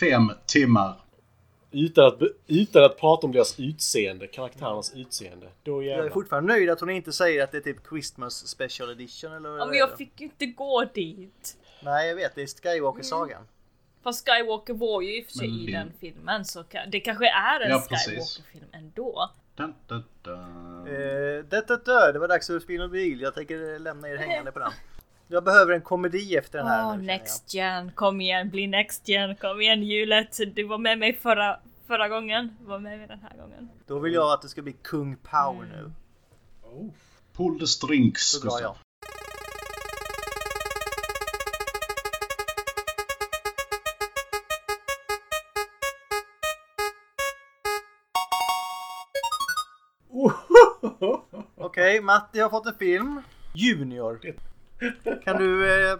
Fem 0.00 0.30
timmar. 0.46 0.94
Utan 1.72 2.06
att, 2.06 2.18
utan 2.46 2.84
att 2.84 2.98
prata 2.98 3.26
om 3.26 3.32
deras 3.32 3.60
utseende, 3.60 4.26
karaktärernas 4.26 4.92
utseende. 4.94 5.46
Då 5.62 5.82
Jag 5.82 6.06
är 6.06 6.10
fortfarande 6.10 6.52
nöjd 6.52 6.70
att 6.70 6.80
hon 6.80 6.90
inte 6.90 7.12
säger 7.12 7.44
att 7.44 7.52
det 7.52 7.56
är 7.56 7.62
typ 7.62 7.88
Christmas 7.88 8.48
special 8.48 8.90
edition 8.90 9.32
eller 9.32 9.48
vad 9.48 9.60
Ja, 9.60 9.66
men 9.66 9.78
jag 9.78 9.98
fick 9.98 10.20
ju 10.20 10.24
inte 10.24 10.46
gå 10.46 10.84
dit. 10.94 11.56
Nej, 11.82 12.08
jag 12.08 12.16
vet. 12.16 12.34
Det 12.34 12.42
är 12.42 12.46
Skywalker-sagan. 12.46 13.42
Fast 14.02 14.28
Skywalker 14.28 14.74
var 14.74 15.00
ju 15.00 15.18
i 15.18 15.22
och 15.22 15.26
för 15.26 15.32
sig 15.32 15.48
Men 15.48 15.68
i 15.68 15.72
den 15.72 15.92
filmen 16.00 16.44
så 16.44 16.64
det 16.88 17.00
kanske 17.00 17.28
är 17.28 17.60
en 17.60 17.70
Ja. 17.70 17.80
Skywalker-film 17.80 18.66
ändå. 18.72 19.30
Dun, 19.54 19.74
dun, 19.86 20.04
dun. 20.22 20.86
Eh, 20.86 21.44
det, 21.44 21.44
det, 21.68 21.84
det, 21.84 22.12
det 22.12 22.18
var 22.18 22.28
dags 22.28 22.46
för 22.46 22.60
spin 22.60 22.80
och 22.80 22.90
bil. 22.90 23.20
Jag 23.20 23.34
tänker 23.34 23.78
lämna 23.78 24.08
er 24.08 24.16
hängande 24.16 24.52
på 24.52 24.58
den. 24.58 24.72
Jag 25.32 25.44
behöver 25.44 25.72
en 25.74 25.80
komedi 25.82 26.36
efter 26.36 26.58
den 26.58 26.66
här 26.66 26.86
Åh, 26.86 26.96
nu. 26.96 27.02
Next 27.02 27.54
Gen, 27.54 27.92
kom 27.92 28.20
igen, 28.20 28.50
bli 28.50 28.66
Next 28.66 29.08
Gen, 29.08 29.36
kom 29.36 29.60
igen 29.60 29.82
hjulet. 29.82 30.38
Du 30.54 30.64
var 30.64 30.78
med 30.78 30.98
mig 30.98 31.12
förra, 31.12 31.60
förra 31.86 32.08
gången, 32.08 32.56
var 32.60 32.78
med 32.78 32.98
mig 32.98 33.08
den 33.08 33.20
här 33.20 33.36
gången. 33.36 33.68
Då 33.86 33.98
vill 33.98 34.12
jag 34.14 34.32
att 34.32 34.42
det 34.42 34.48
ska 34.48 34.62
bli 34.62 34.72
Kung 34.72 35.16
Pao 35.16 35.54
Mm. 35.54 35.68
nu. 35.68 35.92
Oh. 36.62 36.90
Pull 37.36 37.60
the 37.60 37.66
strings, 37.66 38.40
jag. 38.42 38.52
Gustav. 38.52 38.76
Okej, 51.56 52.00
Matti 52.00 52.40
har 52.40 52.50
fått 52.50 52.66
en 52.66 52.74
film. 52.74 53.22
Junior. 53.54 54.20
Kan 55.24 55.36
du 55.36 55.72
eh, 55.90 55.98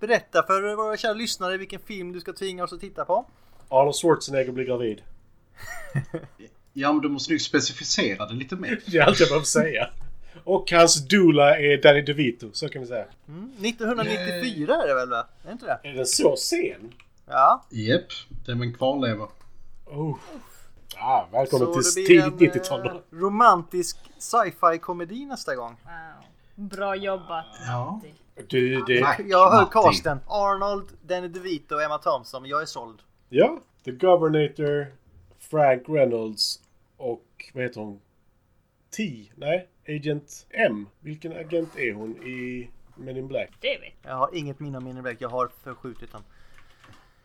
berätta 0.00 0.42
för 0.42 0.76
våra 0.76 0.96
kära 0.96 1.12
lyssnare 1.12 1.56
vilken 1.56 1.80
film 1.80 2.12
du 2.12 2.20
ska 2.20 2.32
tvinga 2.32 2.64
oss 2.64 2.72
att 2.72 2.80
titta 2.80 3.04
på? 3.04 3.26
Arnold 3.68 3.96
Schwarzenegger 3.96 4.52
blir 4.52 4.64
gravid. 4.64 5.02
Ja, 6.78 6.92
men 6.92 7.02
du 7.02 7.08
måste 7.08 7.32
nog 7.32 7.40
specificera 7.40 8.26
det 8.26 8.34
lite 8.34 8.56
mer. 8.56 8.80
Det 8.86 8.98
är 8.98 9.02
allt 9.02 9.20
jag 9.20 9.28
behöver 9.28 9.44
säga. 9.44 9.90
Och 10.44 10.70
hans 10.72 11.08
doula 11.08 11.58
är 11.58 11.82
Danny 11.82 12.02
DeVito, 12.02 12.50
så 12.52 12.68
kan 12.68 12.82
vi 12.82 12.88
säga. 12.88 13.04
Mm, 13.28 13.50
1994 13.64 14.74
är 14.82 14.86
det 14.88 14.94
väl 14.94 15.08
va? 15.10 15.26
Är 15.42 15.46
det 15.46 15.52
inte 15.52 15.66
det? 15.66 15.88
Är 15.88 15.94
den 15.94 16.06
så 16.06 16.36
sen? 16.36 16.92
Ja. 17.26 17.64
Japp, 17.70 18.04
det 18.46 18.52
är 18.52 18.62
en 18.62 18.74
kvarleva. 18.74 19.28
Oh. 19.86 20.16
Ah, 20.96 21.26
välkommen 21.32 21.82
Så 21.82 21.92
till 21.92 22.06
tidigt 22.06 22.54
90-tal. 22.54 22.86
eh, 22.86 22.92
romantisk 23.10 23.96
sci-fi 24.18 24.78
komedi 24.80 25.26
nästa 25.26 25.54
gång. 25.56 25.76
Wow. 25.84 25.92
Bra 26.56 26.96
jobbat. 26.96 27.46
Ja. 27.66 28.00
Du, 28.48 28.80
det... 28.86 29.00
Tack, 29.02 29.20
Jag 29.26 29.50
hör 29.50 29.66
casten. 29.72 30.18
Arnold, 30.26 30.88
Danny 31.02 31.28
DeVito 31.28 31.74
och 31.74 31.82
Emma 31.82 31.98
Thompson. 31.98 32.46
Jag 32.46 32.62
är 32.62 32.66
såld. 32.66 33.02
Ja. 33.28 33.60
The 33.84 33.90
Governator, 33.92 34.86
Frank 35.38 35.82
Reynolds 35.88 36.60
och 36.96 37.50
vad 37.54 37.62
heter 37.62 37.80
hon? 37.80 38.00
T? 38.96 39.30
Nej, 39.34 39.68
Agent 39.88 40.46
M. 40.50 40.86
Vilken 41.00 41.32
agent 41.32 41.76
är 41.78 41.92
hon 41.94 42.16
i 42.16 42.70
Men 42.96 43.16
in 43.16 43.28
Black? 43.28 43.50
Det 43.60 43.68
vet 43.78 43.92
Jag 44.02 44.14
har 44.16 44.30
inget 44.34 44.60
minne 44.60 44.76
av 44.78 44.84
min 44.84 45.02
Black. 45.02 45.16
Jag 45.20 45.28
har 45.28 45.50
förskjutit 45.62 46.12
den. 46.12 46.22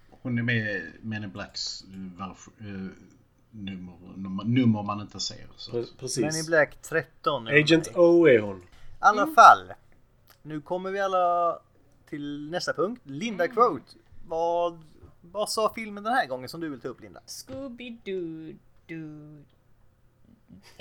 Hon 0.09 0.37
är 0.37 0.43
med 0.43 0.55
i 0.57 0.91
Men 1.01 1.23
in 1.23 1.29
Blacks 1.31 1.83
eh, 1.83 1.89
version- 2.19 2.53
eh, 2.59 2.97
nummer, 3.51 3.93
nummer, 4.15 4.43
nummer 4.43 4.83
man 4.83 5.01
inte 5.01 5.19
ser. 5.19 5.47
Så. 5.55 5.71
Pre- 5.71 5.75
Men 5.75 5.83
in 5.83 5.97
Precis. 5.99 6.47
Black 6.47 6.81
13. 6.81 7.47
är 7.47 7.59
Agent. 7.59 7.87
O 7.95 8.27
är 8.27 8.39
hon. 8.39 8.61
I 9.01 9.03
alla 9.03 9.27
fall. 9.27 9.73
Nu 10.41 10.61
kommer 10.61 10.91
vi 10.91 10.99
alla 10.99 11.59
till 12.09 12.49
nästa 12.51 12.73
punkt. 12.73 13.01
Linda 13.05 13.47
Quote. 13.47 13.85
Vad, 14.27 14.83
vad 15.21 15.49
sa 15.49 15.71
filmen 15.75 16.03
den 16.03 16.13
här 16.13 16.25
gången 16.25 16.49
som 16.49 16.61
du 16.61 16.69
vill 16.69 16.81
ta 16.81 16.87
upp 16.87 17.01
Linda? 17.01 17.19
Scooby-Doo. 17.27 18.55
Doo. 18.87 19.43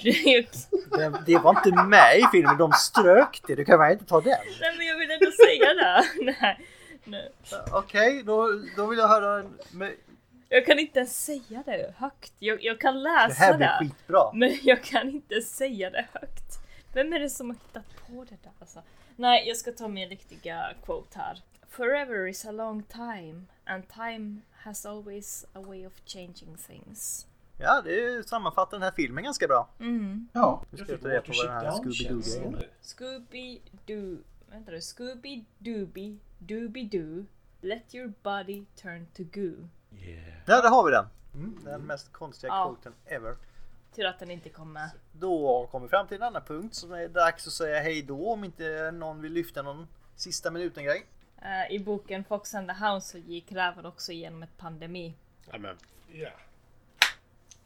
Det, 0.03 1.13
det 1.27 1.39
var 1.39 1.51
inte 1.67 1.83
med 1.85 2.19
i 2.19 2.25
filmen. 2.33 2.59
De 2.59 2.73
strök 2.73 3.43
det. 3.47 3.55
Du 3.55 3.65
kan 3.65 3.79
väl 3.79 3.93
inte 3.93 4.05
ta 4.05 4.21
den? 4.21 4.39
Nej 4.61 4.77
men 4.77 4.87
jag 4.87 4.99
vill 4.99 5.11
ändå 5.11 5.31
säga 5.47 5.75
det. 5.75 6.05
Nej. 6.41 6.67
Nej. 7.05 7.31
Okej, 7.73 8.23
då, 8.23 8.49
då 8.77 8.87
vill 8.87 8.99
jag 8.99 9.09
höra 9.09 9.41
en... 9.41 9.59
men 9.73 9.93
Jag 10.49 10.67
kan 10.67 10.79
inte 10.79 10.99
ens 10.99 11.25
säga 11.25 11.63
det 11.67 11.95
högt. 11.97 12.33
Jag, 12.39 12.65
jag 12.65 12.81
kan 12.81 12.95
Det 12.95 13.01
läsa 13.01 13.35
här 13.35 13.53
det. 13.53 13.57
blir 13.59 13.89
skitbra. 13.89 14.33
Men 14.35 14.59
jag 14.63 14.83
kan 14.85 15.09
inte 15.11 15.41
säga 15.41 15.91
det 15.91 16.07
högt. 16.13 16.60
Vem 16.93 17.13
är 17.13 17.19
det 17.19 17.31
som 17.31 17.51
har 17.51 17.57
hittat 17.57 17.85
på 18.07 18.25
det 18.25 18.37
där 18.43 18.53
alltså? 18.59 18.83
Nej, 19.17 19.49
jag 19.49 19.57
ska 19.57 19.73
ta 19.73 19.89
min 19.89 20.09
riktiga 20.09 20.75
quote 20.85 21.19
här. 21.19 21.43
Forever 21.69 22.27
is 22.27 22.45
a 22.45 22.53
long 22.53 22.83
time 22.83 23.43
and 23.65 23.89
time 23.89 24.41
has 24.53 24.87
always 24.87 25.47
a 25.53 25.61
way 25.61 25.87
of 25.87 25.93
changing 26.07 26.57
things. 26.67 27.27
Ja, 27.59 27.83
det 27.85 28.29
sammanfattar 28.29 28.77
den 28.77 28.83
här 28.83 28.91
filmen 28.97 29.25
ganska 29.25 29.47
bra. 29.47 29.69
Mm. 29.81 30.29
Ja, 30.33 30.63
Nu 30.71 30.79
ska 30.79 30.93
jag 30.93 31.01
ta 31.01 31.09
reda 31.09 31.21
på 31.21 31.33
vad 31.37 31.47
den 31.47 31.55
här 31.55 31.71
Scooby-Doo-grejen. 31.71 32.63
Scooby-Doo... 32.83 34.19
Vänta 34.51 34.71
nu. 34.71 34.79
Scooby-Dooby 34.79 36.19
Dooby-Doo 36.39 37.27
Let 37.61 37.95
your 37.95 38.13
body 38.23 38.65
turn 38.77 39.07
to 39.17 39.23
goo. 39.33 39.69
Yeah. 39.99 40.33
Ja, 40.47 40.63
där 40.63 40.71
har 40.71 40.85
vi 40.85 40.91
den. 40.91 41.07
Mm, 41.35 41.65
den 41.65 41.81
mest 41.83 42.13
konstiga 42.13 42.53
Ja. 42.53 42.65
quoten 42.67 42.93
ever. 43.07 43.37
Tur 43.97 44.07
att 44.07 44.19
den 44.19 44.31
inte 44.31 44.49
kom 44.49 44.73
med. 44.73 44.91
Då 45.13 45.69
kommer 45.71 45.87
vi 45.87 45.91
fram 45.91 46.07
till 46.07 46.17
en 46.17 46.23
annan 46.23 46.43
punkt 46.43 46.75
som 46.75 46.93
är 46.93 47.09
dags 47.09 47.47
att 47.47 47.53
säga 47.53 47.81
hej 47.81 48.03
då 48.03 48.31
om 48.33 48.45
inte 48.45 48.91
någon 48.91 49.23
vill 49.23 49.33
lyfta 49.33 49.63
någon 49.63 49.89
sista 50.17 50.51
minuten 50.51 50.85
grej. 50.85 51.07
Eh, 51.43 51.75
I 51.75 51.79
boken 51.79 52.25
Fox 52.25 52.55
and 52.55 52.69
the 52.69 52.75
Hound 52.75 53.03
så 53.03 53.19
gick 53.19 53.53
räven 53.53 53.87
också 53.87 54.13
igenom 54.13 54.43
ett 54.43 54.59
pandemi. 54.59 55.15
Ja, 55.51 55.59
men, 55.59 55.77
ja. 56.13 56.31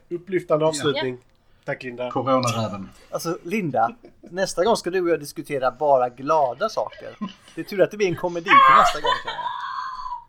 Upplyftande 0.09 0.67
avslutning. 0.67 1.19
Tack 1.65 1.83
Linda. 1.83 2.11
Coronaräven. 2.11 2.91
Alltså 3.11 3.39
Linda, 3.43 3.95
nästa 4.21 4.65
gång 4.65 4.77
ska 4.77 4.91
du 4.91 5.01
och 5.01 5.09
jag 5.09 5.21
diskutera 5.21 5.71
bara 5.71 6.09
glada 6.09 6.69
saker. 6.69 7.17
Det 7.55 7.61
är 7.61 7.65
tur 7.65 7.83
att 7.83 7.91
det 7.91 7.97
blir 7.97 8.09
en 8.09 8.17
komedi 8.17 8.45
till 8.45 8.77
nästa 8.79 9.01
gång. 9.01 9.11
känner 9.25 9.37
jag. 9.37 9.64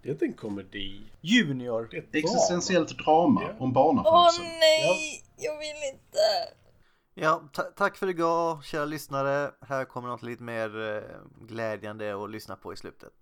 Det 0.05 0.09
är 0.11 0.13
inte 0.13 0.25
en 0.25 0.33
komedi. 0.33 1.01
Junior. 1.21 1.87
Det 1.91 1.97
är 1.97 2.01
ett. 2.01 2.15
Existentiellt 2.15 2.97
drama 3.05 3.41
Ja. 3.43 3.55
om 3.59 3.73
barnafödsel. 3.73 4.43
nej! 4.45 5.23
Jag 5.37 5.57
vill 5.57 5.93
inte! 5.93 6.53
Ja, 7.13 7.49
ta- 7.53 7.63
tack 7.63 7.97
för 7.97 8.09
idag 8.09 8.63
kära 8.65 8.85
lyssnare. 8.85 9.51
Här 9.61 9.85
kommer 9.85 10.07
något 10.09 10.23
lite 10.23 10.43
mer 10.43 10.95
eh, 10.95 11.01
glädjande 11.47 12.23
att 12.23 12.29
lyssna 12.31 12.55
på 12.55 12.73
i 12.73 12.77
slutet. 12.77 13.13